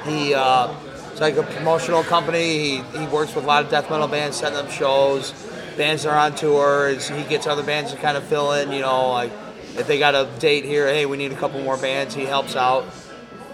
He 0.05 0.33
uh, 0.33 0.73
it's 1.14 1.22
like 1.22 1.38
a 1.38 1.43
promotional 1.43 2.03
company. 2.03 2.80
He, 2.82 2.97
he 2.97 3.05
works 3.07 3.34
with 3.36 3.43
a 3.45 3.47
lot 3.47 3.64
of 3.64 3.70
death 3.72 3.89
metal 3.89 4.07
bands, 4.07 4.36
setting 4.38 4.57
up 4.57 4.70
shows. 4.70 5.32
Bands 5.78 6.05
are 6.07 6.18
on 6.18 6.34
tour. 6.36 6.89
is- 6.89 7.07
He 7.07 7.24
gets 7.24 7.45
other 7.47 7.64
bands 7.64 7.91
to 7.91 7.97
kind 7.97 8.18
of 8.18 8.24
fill 8.24 8.51
in. 8.53 8.72
You 8.72 8.82
know, 8.82 9.11
like 9.11 9.32
if 9.78 9.86
they 9.88 9.99
got 9.99 10.16
a 10.16 10.28
date 10.39 10.66
here, 10.66 10.88
hey, 10.88 11.05
we 11.05 11.18
need 11.18 11.32
a 11.32 11.36
couple 11.36 11.61
more 11.61 11.78
bands. 11.78 12.16
He 12.16 12.26
helps 12.26 12.55
out, 12.55 12.86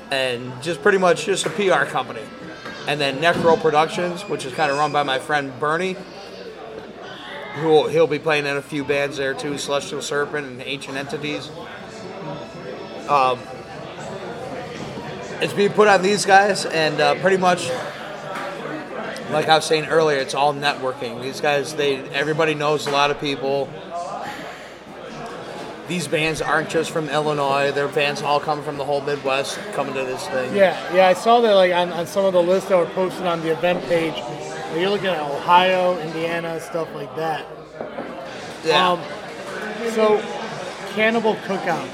and 0.10 0.52
just 0.64 0.82
pretty 0.82 0.98
much 0.98 1.26
just 1.26 1.46
a 1.46 1.50
PR 1.50 1.84
company. 1.86 2.22
And 2.88 3.00
then 3.00 3.18
Necro 3.20 3.62
Productions, 3.62 4.22
which 4.24 4.46
is 4.46 4.54
kind 4.54 4.72
of 4.72 4.78
run 4.78 4.92
by 4.94 5.04
my 5.04 5.20
friend 5.20 5.52
Bernie, 5.60 5.96
who 7.56 7.88
he'll 7.90 8.08
be 8.08 8.20
playing 8.20 8.46
in 8.46 8.56
a 8.58 8.62
few 8.62 8.84
bands 8.86 9.18
there 9.18 9.34
too, 9.34 9.58
Celestial 9.58 10.02
Serpent 10.02 10.48
and 10.48 10.62
Ancient 10.62 10.96
Entities. 10.98 11.50
Um, 13.10 13.40
it's 15.42 15.54
being 15.54 15.72
put 15.72 15.88
on 15.88 16.02
these 16.02 16.26
guys, 16.26 16.66
and 16.66 17.00
uh, 17.00 17.16
pretty 17.16 17.38
much, 17.38 17.70
like 19.32 19.48
I 19.48 19.56
was 19.56 19.66
saying 19.66 19.86
earlier, 19.86 20.18
it's 20.18 20.34
all 20.34 20.54
networking. 20.54 21.22
These 21.22 21.42
guys, 21.42 21.74
they 21.76 21.98
everybody 22.10 22.54
knows 22.54 22.88
a 22.88 22.92
lot 22.92 23.12
of 23.12 23.20
people. 23.20 23.70
These 25.88 26.08
bands 26.08 26.42
aren't 26.42 26.70
just 26.70 26.92
from 26.92 27.10
Illinois; 27.10 27.72
their 27.72 27.88
bands 27.88 28.22
all 28.22 28.40
come 28.40 28.64
from 28.64 28.78
the 28.78 28.86
whole 28.86 29.02
Midwest, 29.02 29.58
coming 29.74 29.94
to 29.94 30.04
this 30.04 30.28
thing. 30.28 30.56
Yeah, 30.56 30.94
yeah, 30.94 31.08
I 31.08 31.14
saw 31.14 31.42
that 31.42 31.54
like 31.54 31.74
on, 31.74 31.92
on 31.92 32.06
some 32.06 32.26
of 32.26 32.34
the 32.34 32.44
lists 32.44 32.70
that 32.70 32.78
were 32.78 32.86
posted 32.94 33.26
on 33.26 33.42
the 33.42 33.52
event 33.52 33.84
page. 33.86 34.16
You're 34.76 34.92
looking 34.92 35.08
at 35.08 35.20
Ohio, 35.20 35.98
Indiana, 36.00 36.60
stuff 36.60 36.94
like 36.94 37.16
that. 37.16 37.46
Yeah. 38.64 38.92
Um, 38.92 39.02
so, 39.92 40.20
Cannibal 40.92 41.36
Cookout, 41.36 41.90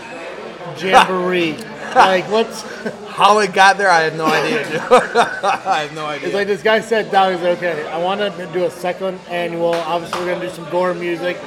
Jamboree, 0.82 1.54
like 1.96 2.30
what's? 2.30 2.62
How 3.16 3.40
it 3.40 3.54
got 3.54 3.78
there, 3.78 3.90
I 3.90 4.02
have 4.02 4.16
no 4.16 4.26
idea. 4.26 4.70
dude. 4.70 4.76
I 4.92 5.84
have 5.84 5.96
no 5.96 6.06
idea. 6.06 6.28
It's 6.28 6.36
like 6.36 6.48
this 6.48 6.62
guy 6.62 6.82
sat 6.82 7.12
down. 7.12 7.32
He's 7.32 7.42
like, 7.42 7.58
okay, 7.58 7.88
I 7.88 7.98
want 7.98 8.20
to 8.20 8.50
do 8.52 8.66
a 8.66 8.72
second 8.72 9.20
annual. 9.30 9.74
Obviously, 9.74 10.20
we're 10.20 10.34
gonna 10.34 10.48
do 10.48 10.54
some 10.54 10.70
gore 10.70 10.94
music, 10.94 11.38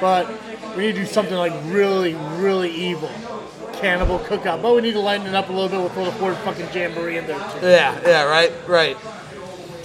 but 0.00 0.28
we 0.76 0.86
need 0.86 0.94
to 0.94 1.00
do 1.00 1.06
something 1.06 1.36
like 1.36 1.52
really, 1.66 2.14
really 2.36 2.70
evil. 2.70 3.10
Cannibal 3.74 4.20
Cookout, 4.20 4.62
but 4.62 4.74
we 4.76 4.80
need 4.80 4.92
to 4.92 5.00
lighten 5.00 5.26
it 5.26 5.34
up 5.34 5.48
a 5.48 5.52
little 5.52 5.68
bit 5.68 5.82
with 5.82 5.96
a 5.96 6.02
little 6.02 6.24
word 6.24 6.36
fucking 6.38 6.68
jamboree 6.72 7.18
in 7.18 7.26
there 7.26 7.38
too. 7.38 7.66
Yeah, 7.66 8.00
yeah, 8.06 8.24
right, 8.24 8.52
right. 8.68 8.96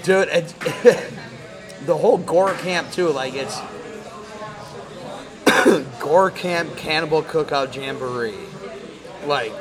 Dude, 0.03 0.27
it, 0.29 0.53
the 1.85 1.97
whole 1.97 2.19
gore 2.19 2.53
camp 2.53 2.91
too, 2.91 3.09
like 3.09 3.33
it's 3.35 3.59
gore 5.99 6.29
camp 6.29 6.75
cannibal 6.77 7.23
cookout 7.23 7.75
jamboree. 7.75 8.35
Like 9.25 9.51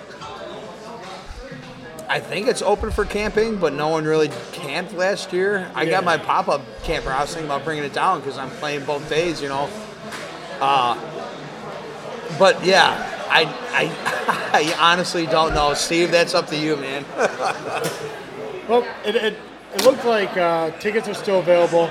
I 2.09 2.21
think 2.21 2.47
it's 2.47 2.63
open 2.63 2.91
for 2.91 3.05
camping, 3.05 3.57
but 3.57 3.73
no 3.73 3.89
one 3.89 4.05
really 4.05 4.31
camped 4.53 4.93
last 4.95 5.33
year. 5.33 5.69
I 5.75 5.83
Yeah. 5.83 5.91
got 5.91 6.05
my 6.05 6.17
pop-up 6.17 6.61
camper. 6.85 7.11
I 7.11 7.21
was 7.23 7.31
thinking 7.31 7.47
about 7.49 7.65
bringing 7.65 7.85
it 7.85 7.93
down 7.93 8.21
because 8.21 8.39
I'm 8.39 8.51
playing 8.51 8.85
both 8.85 9.09
days, 9.11 9.43
you 9.43 9.49
know. 9.49 9.69
Uh, 10.61 10.97
but 12.39 12.65
yeah, 12.65 13.11
I, 13.29 13.43
I, 13.73 14.71
I 14.81 14.93
honestly 14.93 15.27
don't 15.27 15.55
know, 15.55 15.75
Steve. 15.75 16.11
That's 16.11 16.35
up 16.35 16.47
to 16.49 16.57
you, 16.57 16.77
man. 16.77 17.05
Well, 18.69 18.85
it, 19.05 19.15
it, 19.15 19.39
it 19.75 19.85
looked 19.85 20.05
like 20.05 20.37
uh, 20.37 20.71
tickets 20.81 21.07
are 21.07 21.15
still 21.15 21.39
available. 21.39 21.89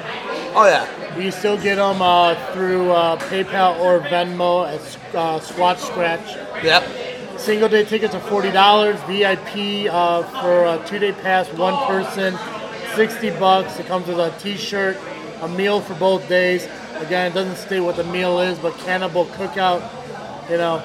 Oh 0.53 0.65
yeah. 0.67 1.17
You 1.17 1.31
still 1.31 1.55
get 1.57 1.75
them 1.75 2.01
uh, 2.01 2.35
through 2.51 2.91
uh, 2.91 3.17
PayPal 3.29 3.79
or 3.79 4.01
Venmo 4.01 4.67
at 4.67 4.81
uh, 5.15 5.39
Squatch 5.39 5.89
Tracks. 5.93 6.33
Yep. 6.61 6.83
Single 7.37 7.69
day 7.69 7.83
tickets 7.83 8.15
are 8.15 8.21
forty 8.21 8.51
dollars. 8.51 8.99
VIP 9.01 9.91
uh, 9.91 10.23
for 10.41 10.65
a 10.65 10.83
two 10.87 10.99
day 10.99 11.11
pass, 11.11 11.47
one 11.53 11.75
person, 11.87 12.37
60 12.95 13.31
bucks. 13.31 13.77
It 13.79 13.87
comes 13.87 14.07
with 14.07 14.19
a 14.19 14.33
t-shirt, 14.39 14.97
a 15.41 15.47
meal 15.49 15.81
for 15.81 15.95
both 15.95 16.27
days. 16.29 16.67
Again, 16.95 17.31
it 17.31 17.35
doesn't 17.35 17.57
state 17.57 17.81
what 17.81 17.97
the 17.97 18.05
meal 18.05 18.39
is, 18.39 18.57
but 18.57 18.73
cannibal 18.79 19.25
cookout, 19.25 19.81
you 20.49 20.57
know, 20.57 20.81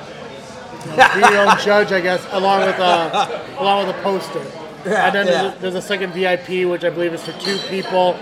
you 0.84 0.90
know, 0.96 1.14
be 1.14 1.20
your 1.20 1.48
own 1.48 1.58
judge, 1.60 1.92
I 1.92 2.00
guess, 2.00 2.26
along 2.32 2.66
with 2.66 2.78
a, 2.78 3.44
along 3.60 3.86
with 3.86 3.96
a 3.96 4.02
poster. 4.02 4.44
Yeah, 4.84 5.06
and 5.06 5.14
then 5.14 5.26
yeah. 5.26 5.42
there's, 5.42 5.54
a, 5.54 5.58
there's 5.60 5.74
a 5.76 5.82
second 5.82 6.12
VIP, 6.12 6.68
which 6.68 6.84
I 6.84 6.90
believe 6.90 7.14
is 7.14 7.22
for 7.24 7.32
two 7.40 7.58
people, 7.68 8.18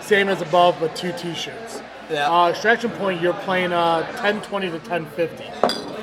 same 0.00 0.28
as 0.28 0.42
above, 0.42 0.76
but 0.80 0.94
two 0.94 1.12
t-shirts. 1.12 1.82
Yeah. 2.10 2.30
Uh, 2.30 2.50
extraction 2.50 2.90
point, 2.90 3.22
you're 3.22 3.32
playing 3.32 3.72
uh, 3.72 4.02
1020 4.02 4.66
to 4.66 4.72
1050. 4.72 5.44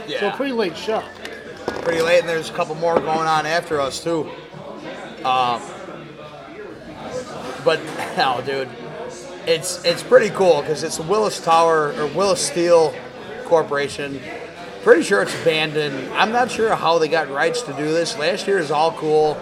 Yeah. 0.07 0.19
So 0.19 0.29
a 0.29 0.35
pretty 0.35 0.53
late 0.53 0.75
show. 0.75 1.03
Pretty 1.87 2.01
late, 2.01 2.19
and 2.19 2.27
there's 2.27 2.49
a 2.49 2.53
couple 2.53 2.75
more 2.75 2.99
going 2.99 3.29
on 3.29 3.45
after 3.45 3.79
us 3.79 4.03
too. 4.03 4.29
Um, 5.23 5.61
but 7.63 7.79
no, 8.17 8.41
dude, 8.45 8.67
it's 9.47 9.85
it's 9.85 10.03
pretty 10.03 10.29
cool 10.31 10.59
because 10.59 10.83
it's 10.83 10.99
Willis 10.99 11.39
Tower 11.39 11.93
or 11.93 12.07
Willis 12.07 12.45
Steel 12.45 12.93
Corporation. 13.45 14.19
Pretty 14.83 15.01
sure 15.01 15.21
it's 15.21 15.41
abandoned. 15.41 16.11
I'm 16.11 16.33
not 16.33 16.51
sure 16.51 16.75
how 16.75 16.99
they 16.99 17.07
got 17.07 17.29
rights 17.29 17.61
to 17.61 17.71
do 17.71 17.85
this. 17.85 18.17
Last 18.17 18.47
year 18.47 18.57
is 18.57 18.69
all 18.69 18.91
cool. 18.91 19.37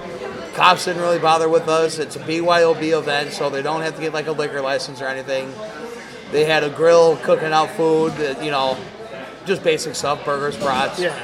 Cops 0.53 0.85
didn't 0.85 1.01
really 1.01 1.19
bother 1.19 1.49
with 1.49 1.67
us. 1.67 1.97
It's 1.97 2.15
a 2.15 2.19
BYOB 2.19 2.95
event, 2.95 3.31
so 3.33 3.49
they 3.49 3.63
don't 3.63 3.81
have 3.81 3.95
to 3.95 4.01
get 4.01 4.13
like 4.13 4.27
a 4.27 4.31
liquor 4.31 4.61
license 4.61 5.01
or 5.01 5.07
anything. 5.07 5.51
They 6.31 6.45
had 6.45 6.63
a 6.63 6.69
grill 6.69 7.17
cooking 7.17 7.51
out 7.51 7.71
food, 7.71 8.13
you 8.39 8.51
know, 8.51 8.77
just 9.47 9.63
basic 9.63 9.95
stuff, 9.95 10.23
burgers, 10.23 10.55
brats. 10.57 10.99
Yeah. 10.99 11.17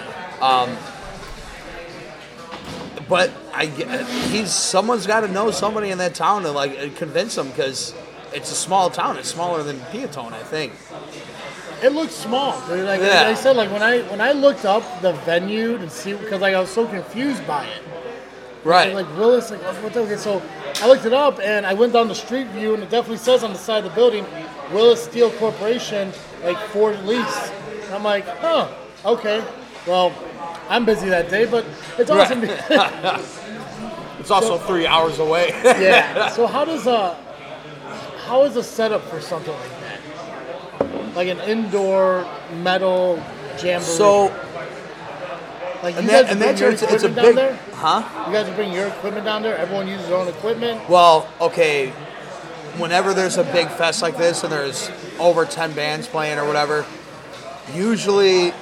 But 3.12 3.30
I, 3.54 3.66
he's 3.66 4.54
someone's 4.54 5.06
got 5.06 5.20
to 5.20 5.28
know 5.28 5.52
somebody 5.52 5.90
in 5.90 5.98
that 5.98 6.16
town 6.16 6.44
to 6.44 6.52
like 6.52 6.96
convince 6.96 7.36
them 7.36 7.50
because 7.50 7.94
it's 8.34 8.50
a 8.50 8.56
small 8.56 8.90
town. 8.90 9.18
It's 9.18 9.28
smaller 9.28 9.64
than 9.64 9.78
Peotone, 9.92 10.32
I 10.32 10.42
think. 10.44 10.72
It 11.84 11.92
looks 11.92 12.14
small, 12.14 12.58
dude. 12.68 12.86
Like 12.86 13.02
Yeah. 13.02 13.28
I 13.28 13.34
said, 13.34 13.58
like 13.58 13.70
when 13.70 13.84
I 13.84 14.00
when 14.04 14.22
I 14.22 14.32
looked 14.32 14.64
up 14.64 14.84
the 15.02 15.12
venue 15.26 15.78
to 15.78 15.90
see 15.90 16.14
because 16.14 16.40
like 16.40 16.56
I 16.56 16.62
was 16.62 16.70
so 16.70 16.88
confused 16.88 17.46
by 17.46 17.66
it. 17.66 17.84
Right. 18.64 18.94
Like 18.94 19.10
Willis, 19.18 19.52
like 19.52 19.62
what 19.84 19.92
the 19.92 20.00
okay? 20.04 20.16
So 20.16 20.42
I 20.82 20.88
looked 20.88 21.06
it 21.06 21.14
up 21.14 21.42
and 21.42 21.66
I 21.66 21.74
went 21.74 21.92
down 21.92 22.08
the 22.08 22.16
street 22.16 22.48
view 22.48 22.76
and 22.76 22.82
it 22.82 22.90
definitely 22.90 23.18
says 23.18 23.44
on 23.44 23.52
the 23.52 23.60
side 23.60 23.84
of 23.84 23.90
the 23.92 23.96
building, 23.96 24.26
Willis 24.72 25.04
Steel 25.04 25.32
Corporation, 25.32 26.14
like 26.46 26.58
for 26.70 26.94
lease. 26.94 27.52
And 27.88 27.94
I'm 27.94 28.04
like, 28.04 28.26
huh, 28.38 28.70
okay. 29.04 29.44
Well, 29.86 30.14
I'm 30.72 30.86
busy 30.86 31.10
that 31.10 31.30
day, 31.30 31.46
but 31.46 31.66
it's 31.98 32.10
Right. 32.10 32.32
it's 34.20 34.32
also 34.32 34.58
three 34.58 34.88
hours 34.88 35.20
away. 35.20 35.50
yeah. 35.64 36.30
So 36.36 36.48
how 36.48 36.64
does 36.64 36.88
uh 36.88 37.14
how 38.26 38.46
is 38.46 38.54
the 38.54 38.64
setup 38.64 39.04
for 39.10 39.20
something 39.20 39.54
like 39.54 39.70
that? 39.82 41.16
Like 41.16 41.28
an 41.28 41.42
indoor 41.42 42.26
metal 42.64 43.22
jamboree. 43.62 43.82
so, 43.82 44.28
like 45.84 45.96
you 45.96 46.00
and, 46.00 46.08
guys 46.08 46.08
that, 46.08 46.32
and 46.32 46.42
that's 46.42 46.62
your 46.62 46.72
it's, 46.72 46.82
it's 46.84 47.04
a 47.04 47.08
equipment 47.08 47.16
big, 47.16 47.26
down 47.26 47.36
there. 47.36 47.60
huh? 47.74 48.26
You 48.28 48.34
guys 48.34 48.56
bring 48.56 48.72
your 48.72 48.88
equipment 48.88 49.26
down 49.26 49.42
there. 49.42 49.58
Everyone 49.58 49.90
uses 49.90 50.08
their 50.08 50.18
own 50.18 50.30
equipment. 50.30 50.88
Well, 50.90 51.28
okay. 51.42 51.90
Whenever 52.78 53.14
there's 53.14 53.36
a 53.38 53.44
big 53.44 53.68
fest 53.68 54.02
like 54.02 54.16
this 54.16 54.44
and 54.44 54.54
there's 54.54 54.90
over 55.20 55.44
10 55.46 55.74
bands 55.74 56.08
playing 56.08 56.40
or 56.40 56.46
whatever, 56.46 56.86
usually 57.76 58.54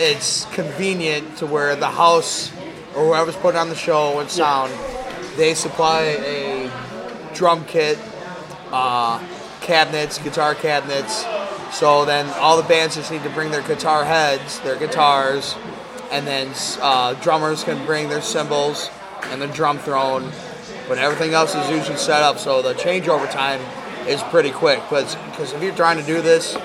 it's 0.00 0.46
convenient 0.46 1.36
to 1.36 1.46
where 1.46 1.76
the 1.76 1.90
house 1.90 2.50
or 2.96 3.06
whoever's 3.06 3.36
putting 3.36 3.60
on 3.60 3.68
the 3.68 3.74
show 3.74 4.18
and 4.18 4.30
sound, 4.30 4.72
they 5.36 5.52
supply 5.52 6.00
a 6.00 6.70
drum 7.34 7.64
kit, 7.66 7.98
uh, 8.72 9.22
cabinets, 9.60 10.16
guitar 10.18 10.54
cabinets. 10.54 11.26
So 11.70 12.06
then 12.06 12.26
all 12.40 12.56
the 12.56 12.66
bands 12.66 12.96
just 12.96 13.12
need 13.12 13.22
to 13.24 13.30
bring 13.30 13.50
their 13.50 13.62
guitar 13.62 14.04
heads, 14.04 14.58
their 14.60 14.76
guitars, 14.76 15.54
and 16.10 16.26
then 16.26 16.50
uh, 16.80 17.12
drummers 17.14 17.62
can 17.62 17.84
bring 17.84 18.08
their 18.08 18.22
cymbals 18.22 18.90
and 19.24 19.40
the 19.40 19.48
drum 19.48 19.78
throne. 19.78 20.32
But 20.88 20.96
everything 20.96 21.34
else 21.34 21.54
is 21.54 21.68
usually 21.68 21.98
set 21.98 22.22
up, 22.22 22.38
so 22.38 22.62
the 22.62 22.72
changeover 22.72 23.30
time 23.30 23.60
is 24.08 24.22
pretty 24.24 24.50
quick. 24.50 24.80
But 24.88 25.16
because 25.30 25.52
if 25.52 25.62
you're 25.62 25.76
trying 25.76 25.98
to 25.98 26.06
do 26.06 26.22
this 26.22 26.56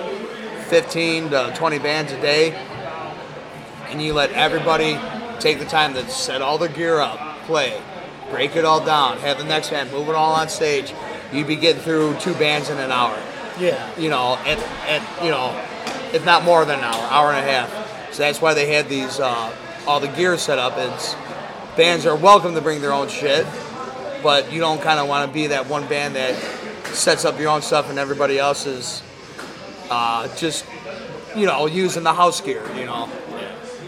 15 0.70 1.32
to 1.32 1.54
20 1.56 1.80
bands 1.80 2.14
a 2.14 2.22
day, 2.22 2.58
and 3.96 4.04
you 4.04 4.14
let 4.14 4.30
everybody 4.34 5.00
take 5.40 5.58
the 5.58 5.64
time 5.64 5.94
to 5.94 6.06
set 6.10 6.42
all 6.42 6.58
the 6.58 6.68
gear 6.68 7.00
up, 7.00 7.42
play, 7.44 7.82
break 8.30 8.58
it 8.58 8.66
all 8.66 8.86
down, 8.86 9.18
have 9.20 9.38
the 9.38 9.46
next 9.46 9.70
band 9.70 9.90
move 9.90 10.10
it 10.10 10.16
all 10.16 10.34
on 10.34 10.50
stage, 10.50 10.94
you'd 11.32 11.48
be 11.48 11.56
getting 11.56 11.82
through 11.82 12.14
two 12.20 12.34
bands 12.34 12.70
in 12.70 12.78
an 12.78 12.92
hour. 12.92 13.18
Yeah. 13.58 13.90
You 13.98 14.10
know, 14.10 14.36
and, 14.46 14.60
and 14.88 15.24
you 15.24 15.32
know, 15.32 15.58
if 16.12 16.26
not 16.26 16.44
more 16.44 16.66
than 16.66 16.80
an 16.80 16.84
hour, 16.84 17.04
hour 17.10 17.32
and 17.32 17.40
a 17.40 17.50
half. 17.50 18.14
So 18.14 18.24
that's 18.24 18.42
why 18.42 18.54
they 18.54 18.74
had 18.74 18.90
these 18.90 19.18
uh, 19.18 19.56
all 19.88 20.02
the 20.02 20.10
gear 20.10 20.38
set 20.38 20.60
up. 20.60 20.74
It's 20.76 21.16
bands 21.78 22.06
are 22.06 22.18
welcome 22.18 22.54
to 22.56 22.62
bring 22.62 22.82
their 22.82 22.92
own 22.92 23.08
shit, 23.08 23.46
but 24.22 24.52
you 24.52 24.60
don't 24.60 24.82
kind 24.82 25.00
of 25.00 25.08
want 25.08 25.26
to 25.26 25.34
be 25.34 25.48
that 25.48 25.68
one 25.68 25.88
band 25.88 26.18
that 26.18 26.36
sets 26.88 27.24
up 27.24 27.40
your 27.40 27.50
own 27.50 27.62
stuff 27.62 27.90
and 27.90 27.98
everybody 27.98 28.38
else 28.38 28.66
is 28.66 29.02
uh, 29.90 30.28
just 30.36 30.66
you 31.34 31.46
know 31.46 31.66
using 31.66 32.04
the 32.04 32.14
house 32.14 32.42
gear. 32.42 32.64
You 32.76 32.85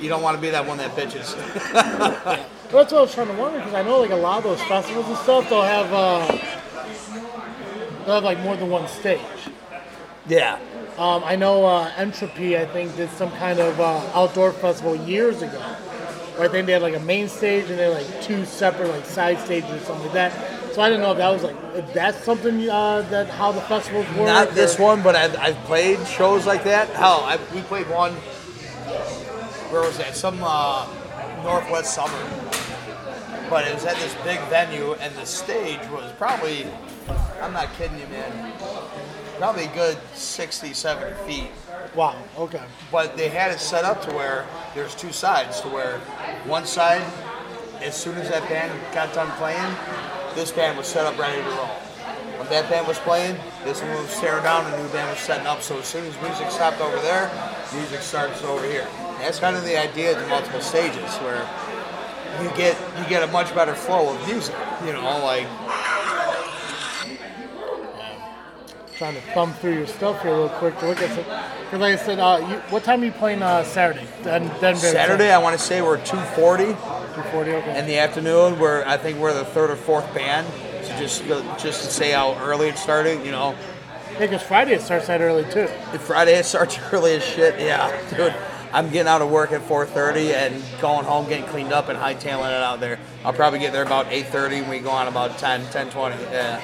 you 0.02 0.10
don't 0.10 0.22
want 0.22 0.36
to 0.38 0.42
be 0.42 0.50
that 0.50 0.66
one 0.66 0.78
that 0.78 0.92
bitches. 0.96 1.36
That's 1.74 2.92
what 2.92 2.94
I 2.94 3.02
was 3.02 3.14
trying 3.14 3.28
to 3.28 3.34
wonder 3.34 3.60
because 3.60 3.74
I 3.74 3.84
know 3.84 4.00
like 4.02 4.12
a 4.12 4.16
lot 4.16 4.40
of 4.40 4.44
those 4.44 4.62
festivals 4.64 5.08
and 5.08 5.18
stuff, 5.18 5.50
they'll 5.50 5.62
have 5.64 5.94
uh, 5.94 6.28
they'll 8.06 8.16
have 8.16 8.24
like 8.24 8.40
more 8.40 8.56
than 8.56 8.70
one 8.70 8.88
stage. 8.88 9.20
yeah. 10.28 10.60
Um, 10.98 11.24
I 11.24 11.36
know 11.36 11.64
uh, 11.64 11.92
Entropy, 11.96 12.58
I 12.58 12.66
think, 12.66 12.96
did 12.96 13.12
some 13.12 13.30
kind 13.34 13.60
of 13.60 13.80
uh, 13.80 14.00
outdoor 14.16 14.52
festival 14.52 14.96
years 14.96 15.44
ago. 15.44 15.60
Where 15.60 16.50
I 16.50 16.52
think 16.52 16.66
they 16.66 16.74
had 16.74 16.82
like 16.82 16.96
a 16.96 17.00
main 17.00 17.28
stage 17.30 17.70
and 17.70 17.78
they 17.78 17.84
had 17.84 17.94
like 17.94 18.22
two 18.24 18.46
separate 18.46 18.90
like 18.90 19.06
side 19.06 19.40
stages 19.40 19.70
or 19.72 19.80
something 19.86 20.06
like 20.06 20.14
that. 20.14 20.74
So 20.74 20.82
I 20.82 20.90
didn't 20.90 21.04
know 21.04 21.12
if 21.12 21.18
that 21.20 21.30
was 21.30 21.44
like 21.44 21.56
if 21.76 21.94
that's 21.94 22.24
something 22.24 22.68
uh, 22.68 23.02
that 23.12 23.30
how 23.30 23.52
the 23.52 23.62
festivals 23.62 24.08
work. 24.10 24.26
Not 24.26 24.52
this 24.56 24.80
or- 24.80 24.84
one, 24.84 25.04
but 25.04 25.16
I've, 25.16 25.36
I've 25.38 25.58
played 25.66 26.06
shows 26.08 26.48
like 26.48 26.64
that. 26.64 26.90
Hell, 26.90 27.22
I, 27.24 27.38
we 27.54 27.62
played 27.62 27.88
one. 27.90 28.16
Where 29.70 29.82
was 29.82 29.98
that? 29.98 30.16
Some 30.16 30.40
uh, 30.42 30.88
Northwest 31.44 31.94
Summer. 31.94 32.18
But 33.50 33.68
it 33.68 33.74
was 33.74 33.84
at 33.84 33.98
this 33.98 34.14
big 34.24 34.40
venue, 34.48 34.94
and 34.94 35.14
the 35.16 35.26
stage 35.26 35.80
was 35.90 36.10
probably, 36.14 36.66
I'm 37.42 37.52
not 37.52 37.74
kidding 37.74 38.00
you, 38.00 38.08
man, 38.08 38.54
probably 39.38 39.66
a 39.66 39.74
good 39.74 39.98
60, 40.14 40.74
70 40.74 41.16
feet. 41.26 41.52
Wow. 41.96 42.16
Okay. 42.38 42.62
But 42.92 43.18
they 43.18 43.28
had 43.28 43.52
it 43.52 43.60
set 43.60 43.84
up 43.84 44.02
to 44.04 44.12
where 44.16 44.46
there's 44.74 44.96
two 44.96 45.12
sides, 45.12 45.60
to 45.62 45.68
where 45.68 46.00
one 46.46 46.66
side, 46.66 47.04
as 47.82 47.96
soon 47.96 48.16
as 48.16 48.30
that 48.30 48.48
band 48.48 48.72
got 48.94 49.14
done 49.14 49.30
playing, 49.38 49.76
this 50.34 50.52
band 50.52 50.78
was 50.78 50.88
set 50.88 51.06
up 51.06 51.18
ready 51.20 51.42
to 51.42 51.50
roll. 51.50 51.68
When 52.38 52.48
that 52.50 52.70
band 52.70 52.88
was 52.88 53.00
playing, 53.00 53.38
this 53.66 53.82
one 53.82 53.92
was 53.92 54.20
tearing 54.20 54.44
down, 54.44 54.70
the 54.72 54.78
new 54.78 54.90
band 54.90 55.10
was 55.10 55.20
setting 55.20 55.48
up. 55.48 55.62
So 55.62 55.80
as 55.80 55.86
soon 55.86 56.06
as 56.06 56.22
music 56.22 56.52
stopped 56.52 56.80
over 56.80 57.00
there, 57.02 57.32
music 57.74 58.02
starts 58.02 58.44
over 58.44 58.66
here. 58.66 58.88
That's 59.20 59.40
kind 59.40 59.56
of 59.56 59.64
the 59.64 59.78
idea 59.78 60.16
of 60.16 60.22
the 60.22 60.28
multiple 60.28 60.62
stages, 60.62 61.16
where 61.18 61.48
you 62.42 62.50
get 62.56 62.78
you 63.00 63.10
get 63.10 63.24
a 63.24 63.32
much 63.32 63.54
better 63.56 63.74
flow 63.76 64.14
of 64.16 64.28
music. 64.28 64.56
You 64.86 64.94
know, 64.94 65.02
like 65.24 65.48
Trying 68.98 69.14
to 69.14 69.22
thumb 69.36 69.54
through 69.54 69.76
your 69.76 69.86
stuff 69.86 70.24
here 70.24 70.34
real 70.36 70.50
quick 70.50 70.80
to 70.80 70.88
look 70.88 71.00
at 71.00 71.10
some. 71.14 71.24
Because 71.66 71.80
like 71.80 72.00
I 72.00 72.04
said, 72.04 72.18
uh, 72.20 72.38
you, 72.50 72.56
what 72.72 72.84
time 72.84 73.04
are 73.04 73.06
you 73.06 73.12
playing 73.12 73.44
uh, 73.44 73.64
Saturday? 73.64 74.08
Den- 74.24 74.48
Denver. 74.60 74.80
Saturday, 74.80 75.32
I 75.32 75.38
want 75.38 75.56
to 75.56 75.64
say 75.64 75.84
we're 75.84 76.04
240. 76.04 76.64
240. 76.64 77.52
Okay. 77.52 77.80
in 77.80 77.86
the 77.86 77.98
afternoon 78.00 78.58
we're 78.60 78.84
I 78.86 78.98
think 78.98 79.20
we're 79.20 79.34
the 79.36 79.46
third 79.46 79.70
or 79.70 79.76
fourth 79.76 80.12
band. 80.16 80.48
So 80.84 80.98
just 80.98 81.24
just 81.62 81.84
to 81.84 81.92
say 81.92 82.12
how 82.12 82.36
early 82.40 82.70
it 82.70 82.78
started, 82.80 83.24
you 83.24 83.32
know. 83.32 83.54
yeah, 84.14 84.20
because 84.22 84.42
Friday 84.42 84.74
it 84.74 84.82
starts 84.82 85.06
that 85.08 85.22
early 85.22 85.44
too. 85.52 85.68
Friday 86.00 86.34
it 86.34 86.46
starts 86.46 86.80
early 86.92 87.14
as 87.18 87.24
shit, 87.24 87.60
yeah, 87.60 87.92
dude. 88.16 88.34
I'm 88.74 88.90
getting 88.90 89.08
out 89.08 89.22
of 89.22 89.30
work 89.30 89.52
at 89.52 89.62
4:30 89.62 90.34
and 90.34 90.64
going 90.82 91.06
home, 91.06 91.28
getting 91.28 91.46
cleaned 91.46 91.74
up 91.74 91.90
and 91.90 91.98
hightailing 91.98 92.50
it 92.50 92.64
out 92.64 92.80
there. 92.80 93.00
I'll 93.24 93.34
probably 93.34 93.60
get 93.60 93.74
there 93.74 93.84
about 93.84 94.12
8:30 94.12 94.60
and 94.60 94.70
we 94.70 94.80
go 94.80 94.90
on 94.90 95.08
about 95.08 95.38
10, 95.38 95.66
10:20. 95.68 96.16
Yeah. 96.32 96.60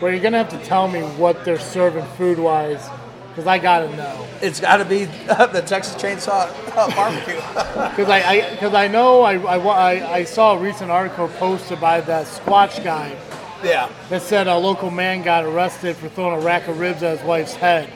Where 0.00 0.12
you're 0.12 0.22
gonna 0.22 0.38
have 0.38 0.48
to 0.50 0.64
tell 0.64 0.88
me 0.88 1.00
what 1.00 1.44
they're 1.44 1.58
serving 1.58 2.06
food 2.16 2.38
wise, 2.38 2.88
because 3.28 3.46
I 3.46 3.58
gotta 3.58 3.94
know. 3.96 4.26
It's 4.40 4.60
got 4.60 4.78
to 4.78 4.84
be 4.84 5.04
the 5.26 5.62
Texas 5.66 5.94
Chainsaw 6.00 6.50
uh, 6.76 6.94
Barbecue. 6.94 7.40
Because 7.90 8.08
I, 8.08 8.20
I, 8.20 8.56
cause 8.56 8.74
I 8.74 8.88
know 8.88 9.22
I, 9.22 9.34
I, 9.34 9.58
I, 9.58 10.12
I 10.14 10.24
saw 10.24 10.54
a 10.54 10.58
recent 10.58 10.90
article 10.90 11.28
posted 11.28 11.80
by 11.80 12.00
that 12.02 12.26
Squatch 12.26 12.82
guy 12.82 13.14
yeah. 13.62 13.90
that 14.08 14.22
said 14.22 14.46
a 14.46 14.56
local 14.56 14.90
man 14.90 15.22
got 15.22 15.44
arrested 15.44 15.96
for 15.96 16.08
throwing 16.08 16.40
a 16.40 16.44
rack 16.44 16.68
of 16.68 16.78
ribs 16.78 17.02
at 17.02 17.18
his 17.18 17.26
wife's 17.26 17.54
head. 17.54 17.92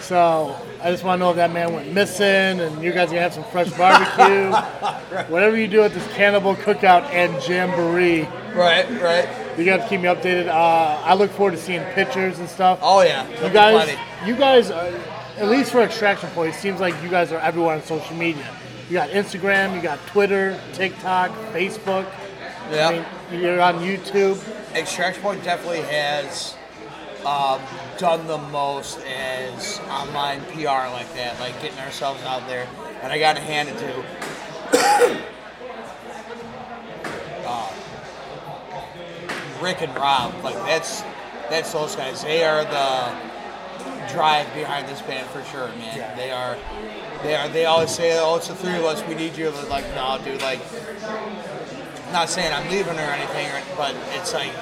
So 0.00 0.56
I 0.82 0.90
just 0.90 1.04
want 1.04 1.18
to 1.20 1.24
know 1.24 1.30
if 1.30 1.36
that 1.36 1.52
man 1.52 1.72
went 1.72 1.92
missing, 1.92 2.26
and 2.60 2.82
you 2.82 2.92
guys 2.92 3.08
are 3.08 3.12
gonna 3.14 3.20
have 3.22 3.34
some 3.34 3.44
fresh 3.44 3.70
barbecue. 3.76 4.50
Whatever 5.32 5.56
you 5.56 5.68
do 5.68 5.82
at 5.82 5.92
this 5.94 6.06
cannibal 6.14 6.56
cookout 6.56 7.04
and 7.04 7.32
jamboree, 7.48 8.22
Right, 8.54 8.88
right. 9.00 9.58
you 9.58 9.64
got 9.64 9.78
to 9.78 9.88
keep 9.88 10.00
me 10.00 10.08
updated. 10.08 10.48
Uh, 10.48 11.00
I 11.04 11.14
look 11.14 11.30
forward 11.30 11.52
to 11.52 11.56
seeing 11.56 11.82
pictures 11.94 12.38
and 12.38 12.48
stuff. 12.48 12.80
Oh 12.82 13.02
yeah. 13.02 13.28
you 13.28 13.34
there'll 13.36 13.48
be 13.48 13.54
guys, 13.54 13.98
you 14.26 14.36
guys, 14.36 14.70
are, 14.70 14.92
at 15.38 15.48
least 15.48 15.70
for 15.72 15.82
Extraction 15.82 16.28
Point, 16.30 16.54
it 16.54 16.58
seems 16.58 16.80
like 16.80 17.00
you 17.02 17.08
guys 17.08 17.30
are 17.32 17.38
everywhere 17.40 17.76
on 17.76 17.82
social 17.82 18.16
media. 18.16 18.46
You 18.88 18.94
got 18.94 19.10
Instagram, 19.10 19.74
you 19.76 19.80
got 19.82 20.04
Twitter, 20.08 20.60
TikTok, 20.74 21.30
Facebook. 21.52 22.10
Yeah. 22.70 22.88
I 22.88 23.30
mean, 23.32 23.40
you're 23.40 23.60
on 23.60 23.76
YouTube. 23.76 24.42
Extraction 24.74 25.22
Point 25.22 25.44
definitely 25.44 25.82
has 25.82 26.56
um, 27.26 27.60
done 27.98 28.26
the 28.26 28.38
most 28.38 28.98
as 29.06 29.78
online 29.88 30.40
PR 30.46 30.90
like 30.90 31.12
that, 31.14 31.38
like 31.40 31.60
getting 31.62 31.78
ourselves 31.78 32.22
out 32.24 32.46
there. 32.48 32.68
And 33.02 33.12
I 33.12 33.18
got 33.18 33.36
to 33.36 33.42
hand 33.42 33.68
it 33.68 33.78
to 33.78 34.04
uh, 37.46 37.72
Rick 39.60 39.82
and 39.82 39.94
Rob. 39.94 40.34
Like 40.42 40.54
that's 40.54 41.02
that's 41.48 41.72
those 41.72 41.94
guys. 41.94 42.22
They 42.22 42.44
are 42.44 42.64
the 42.64 43.12
drive 44.12 44.52
behind 44.54 44.88
this 44.88 45.00
band 45.02 45.28
for 45.30 45.42
sure, 45.44 45.68
man. 45.68 45.96
Yeah. 45.96 46.14
They 46.14 46.30
are. 46.30 46.56
They 47.22 47.36
are. 47.36 47.48
They 47.48 47.64
always 47.66 47.94
say, 47.94 48.18
"Oh, 48.18 48.36
it's 48.36 48.48
the 48.48 48.54
three 48.54 48.76
of 48.76 48.84
us. 48.84 49.06
We 49.06 49.14
need 49.14 49.36
you." 49.36 49.50
But 49.50 49.68
like, 49.68 49.84
no, 49.94 50.18
dude. 50.24 50.42
Like, 50.42 50.60
not 52.12 52.28
saying 52.28 52.52
I'm 52.52 52.68
leaving 52.70 52.98
or 52.98 53.02
anything, 53.02 53.48
but 53.76 53.94
it's 54.14 54.34
like 54.34 54.52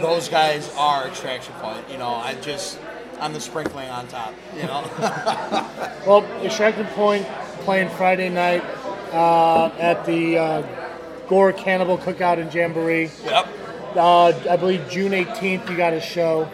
those 0.00 0.28
guys 0.28 0.72
are 0.76 1.06
extraction 1.06 1.54
point. 1.54 1.84
You 1.90 1.98
know, 1.98 2.14
I 2.14 2.34
just 2.40 2.78
I'm 3.20 3.32
the 3.32 3.40
sprinkling 3.40 3.88
on 3.88 4.06
top. 4.08 4.34
You 4.56 4.64
know. 4.64 5.70
Well, 6.06 6.22
Extraction 6.44 6.84
Point 6.88 7.26
playing 7.60 7.88
Friday 7.88 8.28
night 8.28 8.62
uh, 9.14 9.70
at 9.78 10.04
the 10.04 10.36
uh, 10.36 10.62
Gore 11.28 11.50
Cannibal 11.54 11.96
Cookout 11.96 12.38
and 12.38 12.52
Jamboree. 12.52 13.10
yep. 13.24 13.48
Uh, 13.96 14.38
I 14.50 14.56
believe 14.56 14.86
June 14.90 15.12
18th 15.12 15.70
you 15.70 15.76
got 15.78 15.94
a 15.94 16.00
show. 16.02 16.46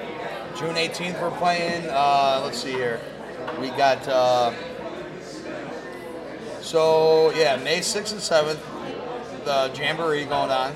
June 0.56 0.76
18th 0.76 1.20
we're 1.20 1.36
playing. 1.36 1.84
Uh, 1.90 2.42
let's 2.44 2.62
see 2.62 2.70
here. 2.70 3.00
We 3.60 3.70
got. 3.70 4.06
Uh, 4.06 4.52
so 6.60 7.32
yeah, 7.34 7.56
May 7.56 7.80
6th 7.80 8.12
and 8.12 8.20
7th, 8.20 9.44
the 9.44 9.76
jamboree 9.76 10.26
going 10.26 10.52
on. 10.52 10.72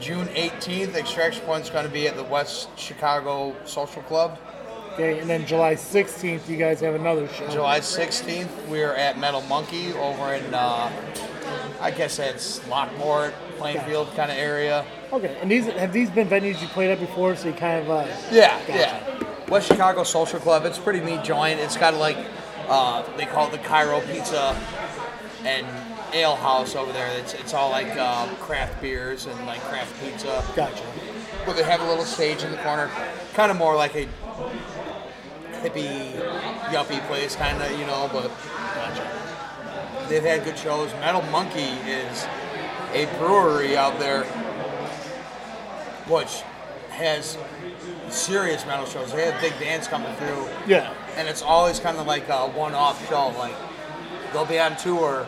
June 0.00 0.26
18th, 0.28 0.94
Extraction 0.94 1.42
Point's 1.44 1.70
going 1.70 1.84
to 1.86 1.90
be 1.92 2.06
at 2.08 2.16
the 2.16 2.24
West 2.24 2.68
Chicago 2.78 3.54
Social 3.64 4.02
Club. 4.02 4.38
Okay, 4.94 5.18
and 5.18 5.28
then 5.28 5.44
July 5.46 5.74
16th 5.74 6.48
you 6.48 6.56
guys 6.56 6.80
have 6.80 6.94
another 6.94 7.26
show. 7.28 7.48
July 7.48 7.80
16th, 7.80 8.48
we're 8.68 8.94
at 8.94 9.18
Metal 9.18 9.40
Monkey 9.42 9.92
over 9.94 10.34
in, 10.34 10.54
uh, 10.54 10.90
I 11.80 11.90
guess 11.90 12.16
that's 12.18 12.66
Lockport, 12.68 13.34
Plainfield 13.58 14.14
kind 14.14 14.30
of 14.30 14.36
area. 14.36 14.84
Okay, 15.12 15.36
and 15.40 15.50
these 15.50 15.66
have 15.66 15.92
these 15.92 16.10
been 16.10 16.28
venues 16.28 16.60
you 16.62 16.68
played 16.68 16.90
at 16.90 17.00
before, 17.00 17.34
so 17.34 17.48
you 17.48 17.54
kind 17.54 17.80
of 17.82 17.90
uh, 17.90 18.06
Yeah, 18.30 18.56
Gotcha. 18.66 18.72
yeah. 18.78 19.24
West 19.48 19.66
Chicago 19.68 20.04
Social 20.04 20.38
Club. 20.40 20.64
It's 20.64 20.78
a 20.78 20.80
pretty 20.80 21.00
neat 21.00 21.22
joint. 21.24 21.58
It's 21.60 21.76
got 21.76 21.94
like 21.94 22.16
uh, 22.68 23.02
they 23.16 23.26
call 23.26 23.46
it 23.48 23.52
the 23.52 23.58
Cairo 23.58 24.00
Pizza 24.00 24.56
and 25.44 25.66
Ale 26.14 26.36
House 26.36 26.74
over 26.76 26.92
there. 26.92 27.08
It's 27.18 27.34
it's 27.34 27.52
all 27.54 27.70
like 27.70 27.88
uh, 27.96 28.26
craft 28.36 28.80
beers 28.80 29.26
and 29.26 29.46
like 29.46 29.60
craft 29.64 29.92
pizza. 30.02 30.44
gotcha. 30.54 30.82
But 31.44 31.56
they 31.56 31.64
have 31.64 31.80
a 31.80 31.86
little 31.88 32.04
stage 32.04 32.42
in 32.42 32.50
the 32.50 32.56
corner, 32.58 32.90
kind 33.34 33.50
of 33.50 33.56
more 33.58 33.74
like 33.76 33.94
a 33.94 34.06
hippie, 35.62 36.12
yuppie 36.72 37.06
place, 37.08 37.36
kind 37.36 37.60
of 37.60 37.70
you 37.78 37.84
know. 37.86 38.08
But 38.12 38.30
they've 40.08 40.22
had 40.22 40.44
good 40.44 40.58
shows. 40.58 40.92
Metal 40.94 41.22
Monkey 41.30 41.72
is 41.90 42.26
a 42.94 43.06
brewery 43.18 43.76
out 43.76 43.98
there, 43.98 44.24
which 46.08 46.42
has 46.90 47.36
serious 48.08 48.64
metal 48.66 48.86
shows. 48.86 49.12
They 49.12 49.26
have 49.30 49.40
big 49.40 49.58
bands 49.58 49.88
coming 49.88 50.14
through, 50.14 50.48
Yeah. 50.66 50.94
and 51.16 51.26
it's 51.28 51.42
always 51.42 51.80
kind 51.80 51.96
of 51.98 52.06
like 52.06 52.28
a 52.28 52.46
one-off 52.48 53.06
show. 53.08 53.28
Like 53.36 53.54
they'll 54.32 54.44
be 54.46 54.60
on 54.60 54.76
tour, 54.76 55.26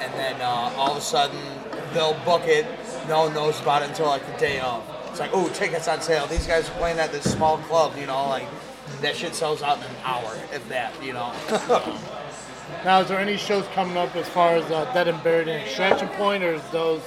and 0.00 0.12
then 0.14 0.40
uh, 0.40 0.72
all 0.76 0.92
of 0.92 0.96
a 0.96 1.00
sudden 1.00 1.38
they'll 1.92 2.18
book 2.24 2.42
it. 2.46 2.66
No 3.08 3.24
one 3.24 3.34
knows 3.34 3.60
about 3.60 3.82
it 3.82 3.90
until 3.90 4.06
like 4.06 4.26
the 4.32 4.38
day 4.38 4.60
of. 4.60 4.82
It's 5.08 5.20
like, 5.20 5.30
oh, 5.32 5.48
tickets 5.48 5.88
on 5.88 6.00
sale. 6.00 6.26
These 6.26 6.46
guys 6.46 6.68
are 6.68 6.72
playing 6.72 6.98
at 6.98 7.12
this 7.12 7.30
small 7.30 7.58
club. 7.58 7.96
You 7.98 8.06
know, 8.06 8.28
like 8.28 8.46
that 9.00 9.16
shit 9.16 9.34
sells 9.34 9.62
out 9.62 9.78
in 9.78 9.84
an 9.84 9.96
hour, 10.04 10.36
if 10.52 10.68
that. 10.68 10.92
You 11.02 11.14
know. 11.14 11.32
Now, 12.84 13.00
is 13.00 13.08
there 13.08 13.18
any 13.18 13.38
shows 13.38 13.66
coming 13.68 13.96
up 13.96 14.14
as 14.14 14.28
far 14.28 14.50
as 14.50 14.70
uh, 14.70 14.84
Dead 14.92 15.08
and 15.08 15.22
Buried 15.22 15.48
and 15.48 15.62
Extraction 15.62 16.06
Point, 16.08 16.44
or 16.44 16.52
is 16.52 16.62
those 16.70 17.00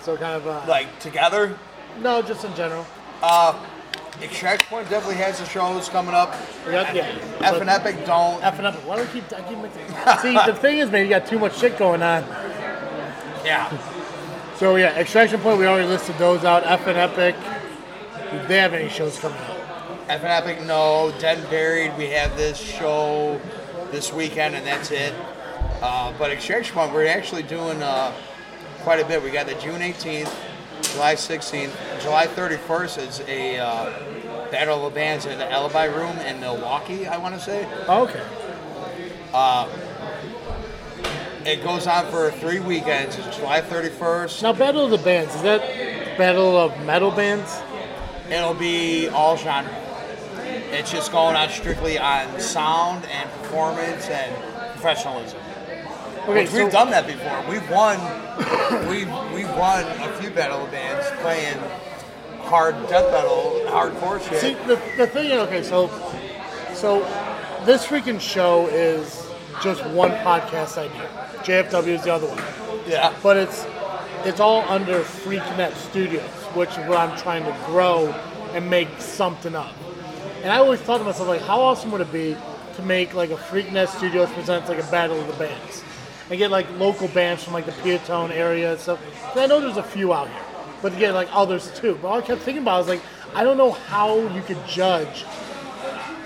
so 0.00 0.16
kind 0.16 0.34
of 0.34 0.46
uh, 0.46 0.64
like 0.66 0.98
together. 1.00 1.58
no, 2.00 2.22
just 2.22 2.44
in 2.44 2.54
general? 2.54 2.86
Extraction 4.22 4.68
Point 4.68 4.88
definitely 4.88 5.16
has 5.16 5.38
the 5.38 5.46
shows 5.46 5.88
coming 5.88 6.14
up. 6.14 6.30
Got, 6.66 6.94
yeah. 6.94 7.18
F 7.40 7.60
and 7.60 7.68
Epic 7.68 8.06
don't. 8.06 8.42
F 8.42 8.58
and 8.58 8.66
Epic. 8.66 8.80
Why 8.86 8.96
do 8.96 9.02
we 9.02 9.08
keep? 9.08 9.32
I 9.32 9.42
keep 9.42 9.58
mixing. 9.58 9.86
See, 10.22 10.50
the 10.50 10.56
thing 10.58 10.78
is, 10.78 10.90
man, 10.90 11.02
you 11.02 11.10
got 11.10 11.26
too 11.26 11.38
much 11.38 11.58
shit 11.58 11.76
going 11.76 12.02
on. 12.02 12.22
Yeah. 13.44 13.70
So 14.56 14.76
yeah, 14.76 14.98
Extraction 14.98 15.40
Point. 15.40 15.58
We 15.58 15.66
already 15.66 15.88
listed 15.88 16.16
those 16.16 16.44
out. 16.44 16.64
F 16.64 16.86
and 16.86 16.96
Epic. 16.96 17.34
Do 18.30 18.48
they 18.48 18.58
have 18.58 18.72
any 18.72 18.88
shows 18.88 19.18
coming 19.18 19.38
up? 19.38 19.58
F 20.08 20.22
and 20.22 20.24
Epic, 20.24 20.64
no. 20.64 21.12
Dead 21.18 21.38
and 21.38 21.50
Buried, 21.50 21.96
we 21.96 22.06
have 22.06 22.36
this 22.36 22.58
show 22.58 23.40
this 23.90 24.12
weekend, 24.12 24.54
and 24.54 24.66
that's 24.66 24.90
it. 24.90 25.14
Uh, 25.80 26.12
but 26.18 26.30
Extraction 26.30 26.74
Point, 26.74 26.92
we're 26.92 27.06
actually 27.06 27.42
doing 27.42 27.82
uh, 27.82 28.12
quite 28.80 29.00
a 29.00 29.06
bit. 29.06 29.22
We 29.22 29.30
got 29.30 29.46
the 29.46 29.54
June 29.54 29.80
18th, 29.80 30.32
July 30.92 31.14
16th, 31.14 32.02
July 32.02 32.26
31st 32.26 33.08
is 33.08 33.20
a 33.28 33.58
uh, 33.58 34.50
Battle 34.50 34.86
of 34.86 34.92
the 34.92 34.94
Bands 34.94 35.26
in 35.26 35.38
the 35.38 35.50
Alibi 35.50 35.86
Room 35.86 36.16
in 36.18 36.40
Milwaukee, 36.40 37.06
I 37.06 37.16
want 37.16 37.34
to 37.34 37.40
say. 37.40 37.66
Oh, 37.88 38.04
okay. 38.04 38.22
It 41.44 41.62
goes 41.62 41.86
on 41.86 42.06
for 42.10 42.30
three 42.30 42.60
weekends. 42.60 43.18
It's 43.18 43.36
July 43.36 43.60
31st. 43.60 44.42
Now, 44.42 44.54
Battle 44.54 44.86
of 44.86 44.90
the 44.90 44.98
Bands 44.98 45.34
is 45.34 45.42
that 45.42 45.60
Battle 46.16 46.56
of 46.56 46.78
Metal 46.86 47.10
Bands? 47.10 47.60
It'll 48.30 48.54
be 48.54 49.08
all 49.08 49.36
genre. 49.36 49.70
It's 50.70 50.90
just 50.90 51.12
going 51.12 51.36
on 51.36 51.50
strictly 51.50 51.98
on 51.98 52.40
sound 52.40 53.04
and 53.06 53.30
performance 53.42 54.08
and 54.08 54.34
professionalism. 54.72 55.38
Okay, 56.24 56.40
Which 56.40 56.50
so 56.50 56.64
we've 56.64 56.72
done 56.72 56.90
that 56.90 57.06
before. 57.06 57.44
We've 57.50 57.68
won. 57.70 57.98
we've 58.88 59.08
we've 59.34 59.50
won 59.56 59.84
a 59.84 60.16
few 60.18 60.30
battle 60.30 60.66
bands 60.68 61.06
playing 61.20 61.58
hard 62.44 62.74
death 62.88 63.10
metal, 63.12 63.60
hardcore 63.66 64.26
shit. 64.26 64.40
See, 64.40 64.54
the, 64.66 64.80
the 64.96 65.06
thing 65.06 65.32
okay, 65.32 65.62
so 65.62 65.88
so 66.72 67.00
this 67.66 67.84
freaking 67.86 68.18
show 68.18 68.66
is 68.68 69.30
just 69.62 69.84
one 69.88 70.12
podcast 70.12 70.78
idea. 70.78 71.08
JFW 71.42 71.88
is 71.88 72.04
the 72.04 72.14
other 72.14 72.26
one, 72.26 72.42
yeah. 72.88 73.14
but 73.22 73.36
it's 73.36 73.66
it's 74.24 74.40
all 74.40 74.62
under 74.62 75.00
Freaknet 75.00 75.74
Studios, 75.74 76.22
which 76.54 76.70
is 76.70 76.88
what 76.88 76.96
I'm 76.96 77.18
trying 77.18 77.44
to 77.44 77.54
grow 77.66 78.08
and 78.54 78.70
make 78.70 78.88
something 78.98 79.54
up. 79.54 79.74
And 80.42 80.50
I 80.50 80.56
always 80.56 80.80
thought 80.80 80.98
to 80.98 81.04
myself, 81.04 81.28
like, 81.28 81.42
how 81.42 81.60
awesome 81.60 81.90
would 81.92 82.00
it 82.00 82.12
be 82.12 82.36
to 82.76 82.82
make 82.82 83.14
like 83.14 83.30
a 83.30 83.36
Freaknet 83.36 83.88
Studios 83.88 84.30
presents 84.32 84.68
like 84.68 84.78
a 84.78 84.90
battle 84.90 85.20
of 85.20 85.26
the 85.26 85.34
bands, 85.34 85.84
and 86.30 86.38
get 86.38 86.50
like 86.50 86.66
local 86.78 87.08
bands 87.08 87.44
from 87.44 87.52
like 87.52 87.66
the 87.66 87.72
Peotone 87.72 88.30
area 88.30 88.72
and 88.72 88.80
stuff. 88.80 88.98
'Cause 89.28 89.36
I 89.38 89.46
know 89.46 89.60
there's 89.60 89.76
a 89.76 89.82
few 89.82 90.12
out 90.12 90.28
here, 90.28 90.40
but 90.82 90.92
to 90.92 90.98
get 90.98 91.12
like 91.14 91.28
others 91.32 91.70
too. 91.76 91.98
But 92.00 92.08
all 92.08 92.18
I 92.18 92.22
kept 92.22 92.42
thinking 92.42 92.62
about 92.62 92.78
was 92.78 92.88
like, 92.88 93.00
I 93.34 93.44
don't 93.44 93.56
know 93.56 93.72
how 93.72 94.16
you 94.28 94.40
could 94.42 94.64
judge 94.66 95.24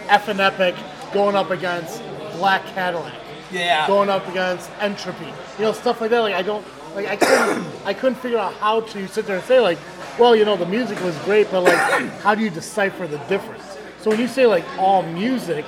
F 0.08 0.28
and 0.28 0.40
Epic 0.40 0.74
going 1.12 1.36
up 1.36 1.50
against 1.50 2.02
Black 2.36 2.64
Cadillac, 2.74 3.14
Yeah. 3.50 3.86
going 3.86 4.08
up 4.10 4.26
against 4.28 4.70
Entropy, 4.80 5.26
you 5.58 5.64
know, 5.64 5.72
stuff 5.72 6.00
like 6.00 6.10
that. 6.10 6.20
Like 6.20 6.34
I 6.34 6.42
don't, 6.42 6.64
like 6.94 7.08
I 7.08 7.16
couldn't, 7.16 7.66
I 7.84 7.94
couldn't 7.94 8.16
figure 8.16 8.38
out 8.38 8.54
how 8.54 8.80
to 8.80 9.08
sit 9.08 9.26
there 9.26 9.36
and 9.36 9.44
say 9.44 9.60
like, 9.60 9.78
well, 10.18 10.34
you 10.34 10.44
know, 10.44 10.56
the 10.56 10.66
music 10.66 11.00
was 11.02 11.16
great, 11.18 11.50
but 11.50 11.62
like, 11.62 11.76
how 12.22 12.34
do 12.34 12.42
you 12.42 12.50
decipher 12.50 13.06
the 13.06 13.18
difference? 13.28 13.62
So 14.00 14.10
when 14.10 14.20
you 14.20 14.28
say 14.28 14.46
like 14.46 14.64
all 14.78 15.02
music, 15.02 15.64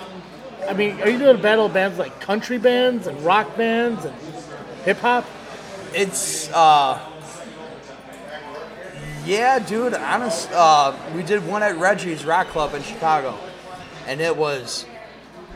I 0.68 0.72
mean, 0.72 1.00
are 1.00 1.08
you 1.08 1.18
doing 1.18 1.40
battle 1.40 1.68
bands 1.68 1.98
like 1.98 2.20
country 2.20 2.58
bands 2.58 3.06
and 3.06 3.20
rock 3.22 3.56
bands 3.56 4.04
and 4.04 4.14
hip 4.84 4.98
hop? 4.98 5.24
It's 5.94 6.50
uh. 6.52 7.06
Yeah, 9.24 9.58
dude. 9.58 9.94
Honest, 9.94 10.50
uh, 10.52 10.96
we 11.14 11.22
did 11.22 11.46
one 11.46 11.62
at 11.62 11.76
Reggie's 11.76 12.24
Rock 12.24 12.48
Club 12.48 12.74
in 12.74 12.82
Chicago, 12.82 13.38
and 14.06 14.20
it 14.20 14.34
was, 14.34 14.86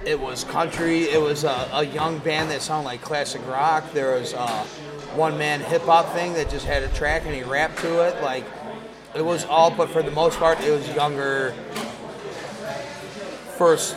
it 0.04 0.20
was 0.20 0.44
country. 0.44 1.04
It 1.04 1.20
was 1.20 1.44
a, 1.44 1.68
a 1.72 1.84
young 1.84 2.18
band 2.18 2.50
that 2.50 2.60
sounded 2.60 2.84
like 2.84 3.00
classic 3.00 3.44
rock. 3.46 3.90
There 3.92 4.16
was 4.16 4.34
a 4.34 4.46
one 5.16 5.38
man 5.38 5.60
hip 5.60 5.82
hop 5.82 6.12
thing 6.12 6.34
that 6.34 6.50
just 6.50 6.66
had 6.66 6.82
a 6.82 6.88
track 6.88 7.22
and 7.24 7.34
he 7.34 7.42
rapped 7.42 7.78
to 7.78 8.06
it. 8.06 8.22
Like, 8.22 8.44
it 9.14 9.24
was 9.24 9.44
all, 9.44 9.70
but 9.70 9.88
for 9.88 10.02
the 10.02 10.10
most 10.10 10.38
part, 10.38 10.60
it 10.60 10.70
was 10.70 10.86
younger, 10.94 11.54
first 13.56 13.96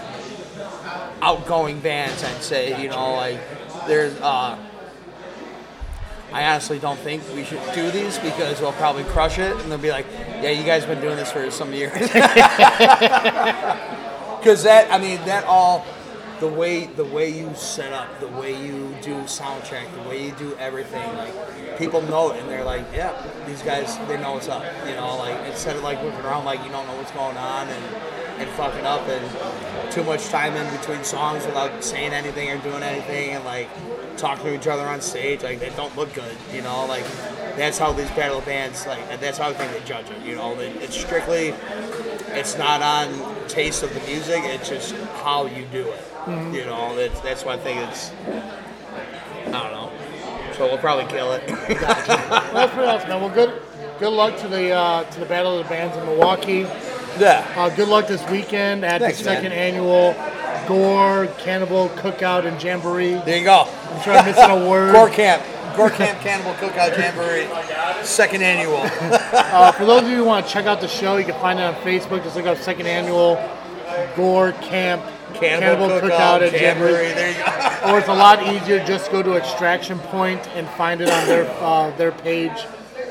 outgoing 1.21 1.79
bands. 1.79 2.23
I'd 2.23 2.43
say 2.43 2.81
you 2.81 2.89
know 2.89 3.15
like 3.15 3.39
there's. 3.87 4.15
Uh, 4.19 4.57
I 6.33 6.45
honestly 6.45 6.77
don't 6.77 6.99
think 6.99 7.23
we 7.33 7.45
should 7.45 7.61
do 7.73 7.89
these 7.89 8.19
because 8.19 8.59
we'll 8.59 8.73
probably 8.73 9.05
crush 9.05 9.39
it, 9.39 9.55
and 9.61 9.71
they'll 9.71 9.77
be 9.77 9.91
like, 9.91 10.05
"Yeah, 10.41 10.49
you 10.49 10.65
guys 10.65 10.85
been 10.85 10.99
doing 10.99 11.15
this 11.15 11.31
for 11.31 11.49
some 11.51 11.73
years." 11.73 11.93
Because 14.37 14.63
that, 14.63 14.91
I 14.93 14.97
mean, 14.97 15.17
that 15.25 15.43
all, 15.45 15.85
the 16.39 16.47
way 16.47 16.85
the 16.85 17.05
way 17.05 17.29
you 17.29 17.51
set 17.55 17.93
up, 17.93 18.19
the 18.19 18.27
way 18.27 18.51
you 18.65 18.95
do 19.01 19.27
sound 19.27 19.63
check, 19.63 19.87
the 19.95 20.07
way 20.09 20.25
you 20.25 20.31
do 20.33 20.55
everything, 20.57 21.07
like 21.17 21.77
people 21.77 22.01
know 22.03 22.31
it, 22.31 22.39
and 22.41 22.49
they're 22.49 22.63
like, 22.63 22.85
"Yeah, 22.93 23.13
these 23.47 23.61
guys, 23.61 23.97
they 24.07 24.17
know 24.21 24.33
what's 24.33 24.47
up." 24.47 24.63
You 24.87 24.95
know, 24.95 25.17
like 25.17 25.37
instead 25.47 25.75
of 25.75 25.83
like 25.83 26.01
looking 26.03 26.19
around 26.21 26.45
like 26.45 26.63
you 26.63 26.69
don't 26.69 26.85
know 26.87 26.95
what's 26.95 27.11
going 27.11 27.37
on 27.37 27.67
and 27.67 27.83
and 28.39 28.47
fucking 28.51 28.85
up 28.85 29.01
and 29.07 29.91
too 29.91 30.03
much 30.03 30.25
time 30.27 30.55
in 30.55 30.77
between 30.77 31.03
songs 31.03 31.43
without 31.45 31.83
saying 31.83 32.13
anything 32.13 32.51
or 32.51 32.57
doing 32.59 32.83
anything 32.83 33.31
and 33.31 33.43
like 33.43 33.67
talking 34.15 34.45
to 34.45 34.53
each 34.55 34.67
other 34.67 34.85
on 34.85 35.01
stage, 35.01 35.41
like 35.41 35.59
they 35.59 35.71
don't 35.71 35.95
look 35.97 36.13
good. 36.13 36.35
You 36.53 36.61
know, 36.61 36.85
like 36.85 37.03
that's 37.55 37.79
how 37.79 37.93
these 37.93 38.09
battle 38.11 38.41
bands 38.41 38.85
like 38.85 39.19
that's 39.19 39.39
how 39.39 39.49
I 39.49 39.53
think 39.53 39.71
they 39.71 39.83
judge 39.87 40.05
it. 40.11 40.21
You 40.23 40.35
know, 40.35 40.53
It- 40.59 40.75
it's 40.83 40.95
strictly 40.95 41.55
it's 42.33 42.57
not 42.59 42.83
on 42.83 43.07
taste 43.47 43.83
of 43.83 43.93
the 43.93 43.99
music. 44.01 44.41
It's 44.43 44.69
just 44.69 44.93
how 45.23 45.45
you 45.47 45.65
do 45.71 45.87
it. 45.87 46.03
You 46.53 46.65
know, 46.65 46.95
that's 46.95 47.19
that's 47.21 47.45
why 47.45 47.53
I 47.53 47.57
think 47.57 47.79
it's. 47.89 48.11
I 49.47 49.51
don't 49.51 49.71
know. 49.71 49.91
So 50.57 50.65
we'll 50.67 50.77
probably 50.77 51.05
kill 51.05 51.31
it. 51.33 51.43
Well, 51.77 52.53
that's 52.53 52.73
pretty 52.73 52.89
awesome, 52.89 53.09
man. 53.09 53.21
Well, 53.21 53.29
good 53.33 53.61
good 53.99 54.09
luck 54.13 54.37
to 54.39 54.47
the 54.47 54.71
uh, 54.71 55.03
to 55.03 55.19
the 55.19 55.25
Battle 55.25 55.57
of 55.59 55.65
the 55.65 55.69
Bands 55.69 55.95
in 55.97 56.05
Milwaukee. 56.05 56.65
yeah. 57.19 57.45
Uh, 57.55 57.69
good 57.75 57.87
luck 57.87 58.07
this 58.07 58.27
weekend 58.29 58.83
at 58.85 59.01
Thanks, 59.01 59.19
the 59.19 59.25
man. 59.25 59.35
second 59.35 59.51
annual 59.53 60.13
Gore 60.67 61.27
Cannibal 61.37 61.89
Cookout 61.89 62.45
and 62.45 62.61
Jamboree. 62.61 63.13
There 63.25 63.37
you 63.37 63.43
go. 63.45 63.67
I'm 63.91 64.01
sure 64.01 64.13
I'm 64.13 64.25
missing 64.25 64.49
a 64.49 64.69
word. 64.69 64.93
Gore 64.93 65.09
Camp. 65.09 65.43
Gore 65.77 65.91
Camp 65.91 66.19
Cannibal 66.21 66.53
Cookout 66.53 66.97
Jamboree. 66.97 67.47
Second 68.03 68.41
annual. 68.41 68.77
Uh, 69.47 69.71
for 69.71 69.85
those 69.85 70.03
of 70.03 70.09
you 70.09 70.17
who 70.17 70.25
want 70.25 70.45
to 70.45 70.51
check 70.51 70.65
out 70.65 70.81
the 70.81 70.87
show, 70.87 71.17
you 71.17 71.23
can 71.25 71.33
find 71.39 71.57
it 71.57 71.63
on 71.63 71.73
Facebook. 71.75 72.21
Just 72.23 72.35
look 72.35 72.45
up 72.45 72.57
second 72.57 72.85
annual 72.85 73.35
Gore 74.15 74.51
Camp 74.53 75.01
Cannibal, 75.33 75.87
Cookout, 75.87 76.43
and 76.43 76.51
Jamboree. 76.51 76.91
Jamboree. 76.91 77.13
There 77.13 77.31
you 77.31 77.45
go. 77.85 77.93
Or 77.93 77.99
it's 77.99 78.07
a 78.07 78.13
lot 78.13 78.45
easier. 78.45 78.83
Just 78.85 79.09
go 79.09 79.23
to 79.23 79.35
Extraction 79.35 79.99
Point 79.99 80.45
and 80.49 80.67
find 80.69 81.01
it 81.01 81.09
on 81.09 81.27
their 81.27 81.49
uh, 81.61 81.95
their 81.97 82.11
page. 82.11 82.65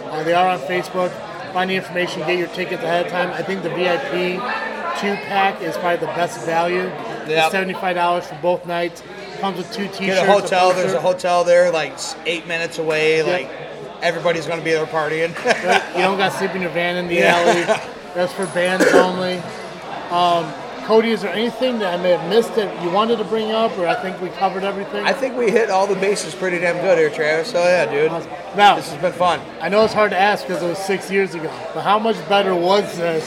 Uh, 0.05 0.23
they 0.25 0.35
are 0.35 0.49
on 0.49 0.59
Facebook. 0.61 1.11
Find 1.53 1.71
the 1.71 1.75
information. 1.75 2.21
Get 2.21 2.39
your 2.39 2.49
tickets 2.49 2.83
ahead 2.83 3.07
of 3.07 3.13
time. 3.13 3.31
I 3.31 3.43
think 3.43 3.63
the 3.63 3.71
VIP 3.71 4.35
two 5.01 5.15
pack 5.27 5.61
is 5.63 5.77
probably 5.77 6.07
the 6.07 6.13
best 6.13 6.45
value. 6.45 6.85
Yep. 7.29 7.51
Seventy 7.51 7.75
five 7.75 7.97
dollars 7.97 8.27
for 8.27 8.39
both 8.43 8.67
nights. 8.67 9.03
Comes 9.41 9.59
with 9.59 9.73
two 9.73 9.85
T-shirts. 9.89 9.99
Get 9.99 10.29
a 10.29 10.31
hotel. 10.33 10.73
There's 10.73 10.93
a 10.93 11.01
hotel 11.01 11.45
there, 11.45 11.71
like 11.71 11.95
eight 12.27 12.47
minutes 12.47 12.79
away. 12.79 13.23
Like 13.23 13.49
everybody's 14.03 14.47
gonna 14.47 14.63
be 14.63 14.71
there 14.73 14.87
partying. 14.87 15.35
You 15.97 16.03
don't 16.03 16.19
got 16.19 16.33
to 16.33 16.39
sleep 16.39 16.55
in 16.55 16.63
your 16.63 16.71
van 16.71 16.97
in 16.97 17.09
the 17.09 17.15
Yeah. 17.17 17.37
alley. 17.37 17.63
That's 18.15 18.33
for 18.33 18.47
bands 18.47 18.85
only. 18.95 19.39
Um, 20.11 20.53
Cody, 20.87 21.11
is 21.11 21.23
there 21.23 21.33
anything 21.33 21.81
that 21.81 21.99
I 21.99 22.03
may 22.03 22.11
have 22.11 22.29
missed 22.31 22.55
that 22.55 22.83
you 22.83 22.89
wanted 22.91 23.17
to 23.19 23.25
bring 23.25 23.51
up, 23.51 23.77
or 23.77 23.89
I 23.89 23.95
think 24.01 24.21
we 24.21 24.29
covered 24.31 24.63
everything? 24.63 25.05
I 25.05 25.13
think 25.13 25.37
we 25.37 25.51
hit 25.51 25.69
all 25.69 25.87
the 25.87 25.97
bases 25.97 26.33
pretty 26.35 26.61
damn 26.61 26.77
good 26.81 26.97
here, 26.97 27.11
Travis. 27.11 27.51
So 27.51 27.59
yeah, 27.65 27.87
dude, 27.91 28.13
Now, 28.57 28.77
this 28.77 28.91
has 28.91 29.01
been 29.03 29.13
fun. 29.13 29.41
I 29.61 29.69
know 29.69 29.85
it's 29.85 29.93
hard 29.93 30.13
to 30.13 30.19
ask 30.19 30.47
because 30.47 30.63
it 30.63 30.69
was 30.69 30.79
six 30.79 31.11
years 31.11 31.35
ago, 31.35 31.51
but 31.75 31.83
how 31.83 31.99
much 31.99 32.17
better 32.29 32.55
was 32.55 32.97
this? 32.97 33.27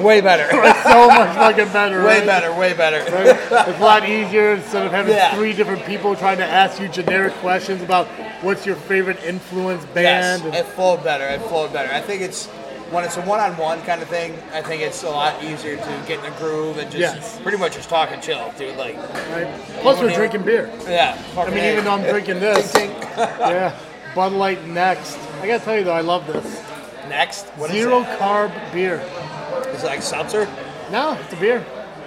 Way 0.00 0.20
better. 0.20 0.48
So 0.84 1.08
much 1.08 1.34
fucking 1.36 1.72
better. 1.72 2.00
way 2.04 2.18
right? 2.18 2.26
better. 2.26 2.52
Way 2.54 2.74
better. 2.74 2.98
Right? 3.12 3.26
It's 3.68 3.78
a 3.78 3.82
lot 3.82 4.08
easier 4.08 4.52
instead 4.52 4.86
of 4.86 4.92
having 4.92 5.14
Yeah. 5.14 5.34
three 5.34 5.52
different 5.52 5.84
people 5.86 6.14
trying 6.14 6.38
to 6.38 6.44
ask 6.44 6.80
you 6.80 6.88
generic 6.88 7.32
questions 7.34 7.82
about 7.82 8.06
what's 8.42 8.64
your 8.66 8.76
favorite 8.76 9.22
influence 9.24 9.84
band. 9.86 10.44
Yes, 10.44 10.54
it 10.60 10.66
flowed 10.72 11.02
better. 11.02 11.24
It 11.26 11.40
flowed 11.48 11.72
better. 11.72 11.92
I 11.92 12.00
think 12.00 12.22
it's 12.22 12.46
when 12.90 13.02
it's 13.02 13.16
a 13.16 13.22
one-on-one 13.22 13.82
kind 13.82 14.02
of 14.02 14.08
thing. 14.08 14.34
I 14.52 14.60
think 14.62 14.82
it's 14.82 15.02
a 15.02 15.10
lot 15.10 15.42
easier 15.42 15.76
to 15.76 16.02
get 16.06 16.18
in 16.22 16.30
the 16.30 16.36
groove 16.38 16.76
and 16.78 16.90
just 16.90 17.00
Yes. 17.16 17.40
pretty 17.42 17.58
much 17.58 17.74
just 17.74 17.88
talk 17.88 18.10
and 18.12 18.22
chill, 18.22 18.52
dude. 18.58 18.76
Like, 18.76 18.96
right? 19.32 19.48
Plus, 19.80 19.98
we're 20.00 20.14
drinking 20.14 20.42
beer. 20.42 20.70
yeah. 20.86 21.16
I 21.36 21.48
mean, 21.50 21.64
even 21.64 21.84
though 21.84 21.92
I'm 21.92 22.02
drinking 22.02 22.40
this, 22.40 22.72
yeah, 22.76 23.74
Bud 24.14 24.32
Light 24.32 24.64
next. 24.66 25.18
I 25.40 25.46
gotta 25.46 25.64
tell 25.64 25.76
you 25.78 25.84
though, 25.84 25.94
I 25.94 26.02
love 26.02 26.26
this 26.26 26.62
Next, 27.08 27.46
what 27.56 27.70
is 27.70 27.76
zero 27.76 28.00
it? 28.02 28.18
carb 28.18 28.52
beer. 28.72 29.00
Is 29.74 29.82
it 29.82 29.86
like 29.86 30.02
seltzer? 30.02 30.46
No, 30.90 31.18
it's 31.22 31.32
a 31.32 31.36
beer. 31.36 31.64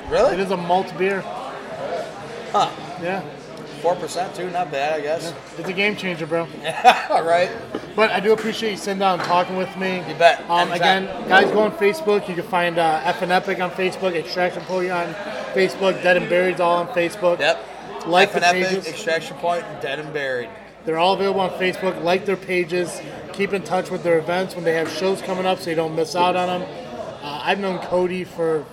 Really? 0.09 0.33
It 0.33 0.39
is 0.39 0.51
a 0.51 0.57
malt 0.57 0.91
beer. 0.97 1.21
Huh. 2.51 2.69
Yeah, 3.01 3.21
Four 3.81 3.95
percent 3.95 4.33
too. 4.35 4.49
Not 4.49 4.71
bad, 4.71 4.99
I 4.99 5.01
guess. 5.01 5.33
it's 5.57 5.69
a 5.69 5.73
game 5.73 5.95
changer, 5.95 6.25
bro. 6.25 6.47
Yeah, 6.61 7.07
All 7.11 7.23
right. 7.23 7.51
But 7.95 8.09
I 8.11 8.19
do 8.19 8.33
appreciate 8.33 8.71
you 8.71 8.77
sitting 8.77 8.99
down 8.99 9.19
and 9.19 9.27
talking 9.27 9.55
with 9.55 9.75
me. 9.77 9.97
You 10.07 10.15
bet. 10.15 10.47
Um, 10.49 10.71
again, 10.71 11.05
guys, 11.27 11.51
go 11.51 11.59
on 11.61 11.71
Facebook. 11.73 12.27
You 12.27 12.35
can 12.35 12.43
find 12.45 12.79
uh, 12.79 13.01
F 13.03 13.21
and 13.21 13.31
Epic 13.31 13.59
on 13.59 13.69
Facebook, 13.71 14.15
Extraction 14.15 14.63
Point 14.63 14.89
on 14.89 15.13
Facebook, 15.53 16.01
Dead 16.01 16.17
and 16.17 16.27
Buried's 16.27 16.59
all 16.59 16.77
on 16.77 16.87
Facebook. 16.87 17.39
Yep. 17.39 18.07
Like 18.07 18.29
F 18.29 18.35
and 18.35 18.45
Epic. 18.45 18.87
Extraction 18.87 19.37
Point, 19.37 19.63
Dead 19.81 19.99
and 19.99 20.11
Buried. 20.11 20.49
They're 20.87 20.97
all 20.97 21.15
available 21.15 21.41
on 21.41 21.49
Facebook. 21.59 22.01
Like 22.01 22.25
their 22.25 22.37
pages. 22.37 23.01
Keep 23.33 23.51
in 23.51 23.61
touch 23.63 23.91
with 23.91 24.03
their 24.03 24.17
events 24.19 24.55
when 24.55 24.63
they 24.63 24.71
have 24.75 24.89
shows 24.89 25.21
coming 25.21 25.45
up 25.45 25.59
so 25.59 25.69
you 25.69 25.75
don't 25.75 25.97
miss 25.97 26.15
out 26.15 26.37
on 26.37 26.61
them. 26.61 26.69
Uh, 27.21 27.41
I've 27.43 27.59
known 27.59 27.79
Cody 27.79 28.23
for 28.23 28.63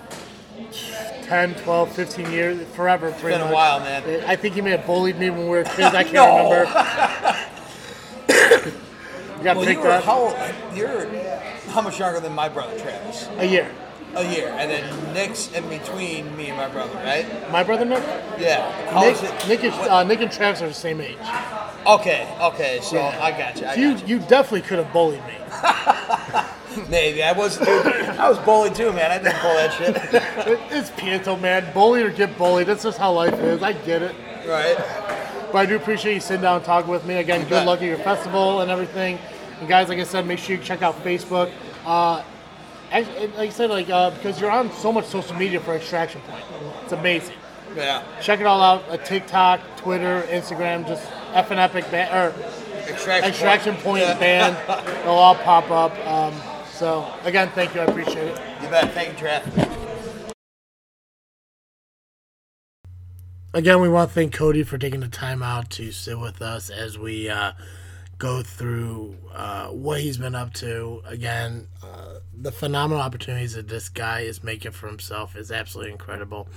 10, 1.23 1.55
12, 1.55 1.91
15 1.91 2.31
years, 2.31 2.65
forever. 2.69 3.09
It's 3.09 3.21
been 3.21 3.41
a 3.41 3.51
while, 3.53 3.81
man. 3.81 4.23
I 4.25 4.37
think 4.37 4.55
he 4.55 4.61
may 4.61 4.69
have 4.71 4.85
bullied 4.85 5.19
me 5.19 5.29
when 5.29 5.41
we 5.41 5.49
were 5.49 5.65
kids. 5.65 5.93
I 5.93 6.03
can't 6.03 6.13
No. 6.13 6.51
remember. 6.51 6.69
you 8.29 9.43
got 9.43 9.57
Well, 9.57 9.65
picked 9.65 9.79
you 9.81 9.85
were 9.85 9.91
up 9.91 10.05
how 10.05 10.53
you're 10.73 11.05
how 11.71 11.81
much 11.81 11.99
younger 11.99 12.21
than 12.21 12.31
my 12.31 12.47
brother 12.47 12.79
Travis? 12.79 13.27
a 13.37 13.45
year. 13.45 13.69
A 14.15 14.23
year, 14.33 14.47
and 14.57 14.71
then 14.71 15.13
Nick's 15.13 15.51
in 15.51 15.67
between 15.67 16.33
me 16.37 16.47
and 16.47 16.55
my 16.55 16.69
brother, 16.69 16.95
right? 16.99 17.51
My 17.51 17.63
brother 17.63 17.83
Nick? 17.83 18.01
Yeah. 18.39 18.71
How 18.91 19.01
Nick, 19.01 19.15
is? 19.21 19.47
Nick, 19.49 19.63
is, 19.65 19.73
uh, 19.73 20.03
Nick 20.05 20.21
and 20.21 20.31
Travis 20.31 20.61
are 20.61 20.69
the 20.69 20.73
same 20.73 21.01
age. 21.01 21.17
Okay, 21.87 22.27
okay. 22.41 22.79
So 22.81 22.95
Yeah. 22.97 23.19
I 23.21 23.31
got 23.31 23.59
you. 23.59 23.65
I 23.67 23.73
You, 23.75 23.93
got 23.93 24.07
you 24.09 24.19
definitely 24.19 24.61
could 24.61 24.79
have 24.79 24.91
bullied 24.91 25.21
me. 25.25 25.35
Maybe 26.89 27.23
I 27.23 27.31
was. 27.31 27.57
Dude, 27.57 27.67
I 27.69 28.27
was 28.29 28.37
bullied 28.39 28.75
too, 28.75 28.91
man. 28.91 29.11
I 29.11 29.17
didn't 29.17 29.35
pull 29.35 29.53
that 29.53 29.71
shit. 29.73 29.95
It- 30.47 30.59
It's 30.71 30.89
Peotone, 30.91 31.41
man. 31.41 31.71
Bully 31.73 32.01
or 32.03 32.09
get 32.09 32.37
bullied. 32.37 32.67
That's 32.67 32.83
just 32.83 32.97
how 32.97 33.13
life 33.13 33.33
is. 33.39 33.63
I 33.63 33.73
get 33.73 34.01
it. 34.01 34.15
right. 34.47 34.75
But 35.51 35.59
I 35.59 35.65
do 35.67 35.75
appreciate 35.77 36.15
you 36.15 36.19
sitting 36.19 36.41
down 36.41 36.57
and 36.57 36.65
talking 36.65 36.91
with 36.91 37.05
me. 37.05 37.15
Again, 37.15 37.47
good 37.47 37.65
luck 37.65 37.79
at 37.81 37.85
your 37.85 37.97
festival 37.99 38.59
and 38.61 38.69
everything. 38.69 39.17
And 39.59 39.69
guys, 39.69 39.87
like 39.87 39.99
I 39.99 40.03
said, 40.03 40.25
make 40.27 40.39
sure 40.39 40.57
you 40.57 40.61
check 40.61 40.81
out 40.81 40.95
Facebook. 41.03 41.49
Uh, 41.85 42.23
like 42.91 43.37
I 43.37 43.49
said, 43.49 43.69
like 43.69 43.89
uh, 43.89 44.09
because 44.11 44.41
you're 44.41 44.51
on 44.51 44.69
so 44.73 44.91
much 44.91 45.05
social 45.05 45.35
media 45.37 45.59
for 45.61 45.75
Extraction 45.75 46.19
Point, 46.21 46.43
it's 46.83 46.91
amazing. 46.93 47.35
Yeah. 47.75 48.03
Check 48.21 48.39
it 48.41 48.45
all 48.45 48.61
out: 48.61 48.83
uh, 48.89 48.97
TikTok, 48.97 49.61
Twitter, 49.77 50.23
Instagram, 50.29 50.85
just 50.87 51.05
F 51.35 51.51
and 51.51 51.59
Epic 51.59 51.91
band 51.91 52.15
or 52.15 52.33
Extraction, 52.89 53.29
Extraction 53.29 53.75
Point 53.77 54.03
Yeah. 54.03 54.17
band. 54.17 54.57
They'll 55.03 55.11
all 55.11 55.35
pop 55.35 55.69
up. 55.69 55.93
Um, 56.07 56.33
so 56.71 57.05
again, 57.23 57.49
thank 57.53 57.75
you. 57.75 57.81
I 57.81 57.85
appreciate 57.85 58.27
it. 58.29 58.41
You 58.61 58.69
bet. 58.69 58.91
Thank 58.93 59.21
you, 59.21 59.27
Trav. 59.27 60.31
Again, 63.53 63.79
we 63.81 63.87
want 63.89 64.09
to 64.09 64.15
thank 64.15 64.33
Cody 64.33 64.63
for 64.63 64.77
taking 64.77 64.99
the 64.99 65.07
time 65.07 65.41
out 65.41 65.69
to 65.71 65.91
sit 65.91 66.19
with 66.19 66.41
us 66.41 66.69
as 66.69 66.97
we 66.97 67.29
uh, 67.29 67.53
go 68.17 68.41
through 68.41 69.15
uh, 69.33 69.67
what 69.67 70.01
he's 70.01 70.17
been 70.17 70.35
up 70.35 70.53
to. 70.55 71.01
Again, 71.05 71.67
uh, 71.83 72.19
the 72.33 72.51
phenomenal 72.51 73.01
opportunities 73.01 73.53
that 73.53 73.69
this 73.69 73.87
guy 73.87 74.21
is 74.21 74.43
making 74.43 74.71
for 74.71 74.87
himself 74.87 75.35
is 75.37 75.51
absolutely 75.51 75.93
incredible. 75.93 76.47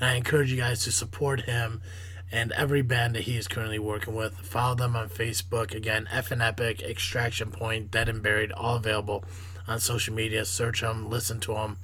And 0.00 0.10
I 0.10 0.14
encourage 0.14 0.50
you 0.50 0.56
guys 0.56 0.82
to 0.84 0.92
support 0.92 1.42
him 1.42 1.82
and 2.32 2.52
every 2.52 2.82
band 2.82 3.14
that 3.14 3.22
he 3.24 3.36
is 3.36 3.48
currently 3.48 3.78
working 3.78 4.14
with. 4.14 4.34
Follow 4.34 4.74
them 4.74 4.96
on 4.96 5.08
Facebook. 5.08 5.74
Again, 5.74 6.08
F 6.10 6.30
and 6.30 6.42
Epic, 6.42 6.82
Extraction 6.82 7.50
Point, 7.50 7.90
Dead 7.90 8.08
and 8.08 8.22
Buried, 8.22 8.52
all 8.52 8.76
available 8.76 9.24
on 9.68 9.80
social 9.80 10.14
media. 10.14 10.44
Search 10.44 10.80
them, 10.80 11.08
listen 11.08 11.40
to 11.40 11.54
them. 11.54 11.78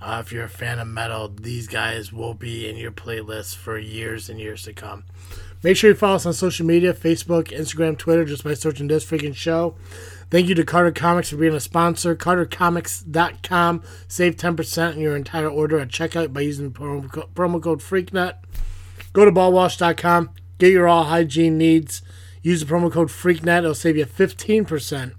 Uh, 0.00 0.22
if 0.24 0.32
you're 0.32 0.44
a 0.44 0.48
fan 0.48 0.78
of 0.78 0.86
metal, 0.86 1.28
these 1.28 1.66
guys 1.66 2.12
will 2.12 2.34
be 2.34 2.68
in 2.68 2.76
your 2.76 2.92
playlist 2.92 3.56
for 3.56 3.78
years 3.78 4.28
and 4.28 4.38
years 4.38 4.62
to 4.62 4.72
come. 4.72 5.04
Make 5.62 5.76
sure 5.76 5.90
you 5.90 5.96
follow 5.96 6.14
us 6.14 6.26
on 6.26 6.34
social 6.34 6.64
media 6.64 6.94
Facebook, 6.94 7.48
Instagram, 7.48 7.98
Twitter, 7.98 8.24
just 8.24 8.44
by 8.44 8.54
searching 8.54 8.86
this 8.86 9.04
freaking 9.04 9.34
show. 9.34 9.74
Thank 10.30 10.46
you 10.46 10.54
to 10.54 10.64
Carter 10.64 10.92
Comics 10.92 11.30
for 11.30 11.36
being 11.36 11.54
a 11.54 11.60
sponsor. 11.60 12.14
CarterComics.com. 12.14 13.82
Save 14.06 14.36
10% 14.36 14.92
on 14.92 15.00
your 15.00 15.16
entire 15.16 15.48
order 15.48 15.80
at 15.80 15.88
checkout 15.88 16.32
by 16.32 16.42
using 16.42 16.70
promo 16.70 17.10
co- 17.10 17.60
code 17.60 17.80
FreakNet. 17.80 18.34
Go 19.18 19.24
to 19.24 19.32
ballwash.com. 19.32 20.30
Get 20.58 20.70
your 20.70 20.86
all 20.86 21.02
hygiene 21.02 21.58
needs. 21.58 22.02
Use 22.40 22.64
the 22.64 22.72
promo 22.72 22.92
code 22.92 23.08
FreakNet. 23.08 23.58
It'll 23.58 23.74
save 23.74 23.96
you 23.96 24.06
15% 24.06 25.12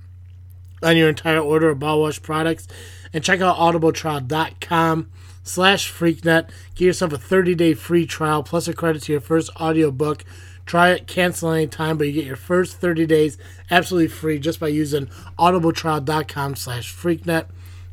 on 0.81 0.95
your 0.95 1.09
entire 1.09 1.41
order 1.41 1.67
of 1.67 1.80
ball 1.80 1.99
wash 1.99 2.21
products. 2.21 2.69
And 3.11 3.26
check 3.26 3.41
out 3.41 3.57
audibletrial.com 3.57 5.11
slash 5.43 5.91
freaknet. 5.91 6.49
Get 6.76 6.85
yourself 6.85 7.11
a 7.11 7.17
30-day 7.17 7.73
free 7.73 8.05
trial 8.05 8.41
plus 8.41 8.69
a 8.69 8.73
credit 8.73 9.01
to 9.03 9.11
your 9.11 9.19
first 9.19 9.49
audiobook. 9.57 10.23
Try 10.65 10.91
it, 10.91 11.05
cancel 11.05 11.51
anytime, 11.51 11.97
but 11.97 12.07
you 12.07 12.13
get 12.13 12.23
your 12.23 12.38
first 12.38 12.77
30 12.77 13.05
days 13.05 13.38
absolutely 13.69 14.07
free 14.07 14.39
just 14.39 14.61
by 14.61 14.69
using 14.69 15.07
audibletrial.com 15.38 16.55
slash 16.55 16.95
freaknet. 16.95 17.47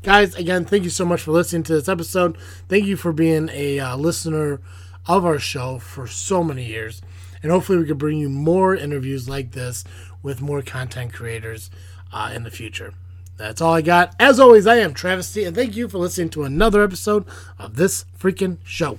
Guys, 0.04 0.36
again, 0.36 0.64
thank 0.64 0.84
you 0.84 0.90
so 0.90 1.04
much 1.04 1.22
for 1.22 1.32
listening 1.32 1.64
to 1.64 1.72
this 1.72 1.88
episode. 1.88 2.38
Thank 2.68 2.84
you 2.84 2.96
for 2.96 3.12
being 3.12 3.50
a 3.52 3.80
uh, 3.80 3.96
listener 3.96 4.60
of 5.06 5.24
our 5.24 5.38
show 5.38 5.78
for 5.78 6.06
so 6.06 6.42
many 6.42 6.64
years. 6.64 7.02
And 7.42 7.52
hopefully, 7.52 7.78
we 7.78 7.86
can 7.86 7.98
bring 7.98 8.18
you 8.18 8.28
more 8.28 8.74
interviews 8.74 9.28
like 9.28 9.52
this 9.52 9.84
with 10.22 10.40
more 10.40 10.62
content 10.62 11.12
creators 11.12 11.70
uh, 12.12 12.32
in 12.34 12.42
the 12.42 12.50
future. 12.50 12.94
That's 13.36 13.60
all 13.60 13.74
I 13.74 13.82
got. 13.82 14.14
As 14.18 14.40
always, 14.40 14.66
I 14.66 14.76
am 14.76 14.94
Travesty, 14.94 15.44
and 15.44 15.54
thank 15.54 15.76
you 15.76 15.88
for 15.88 15.98
listening 15.98 16.30
to 16.30 16.44
another 16.44 16.82
episode 16.82 17.24
of 17.58 17.76
this 17.76 18.06
freaking 18.18 18.58
show. 18.64 18.98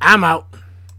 I'm 0.00 0.22
out. 0.22 0.46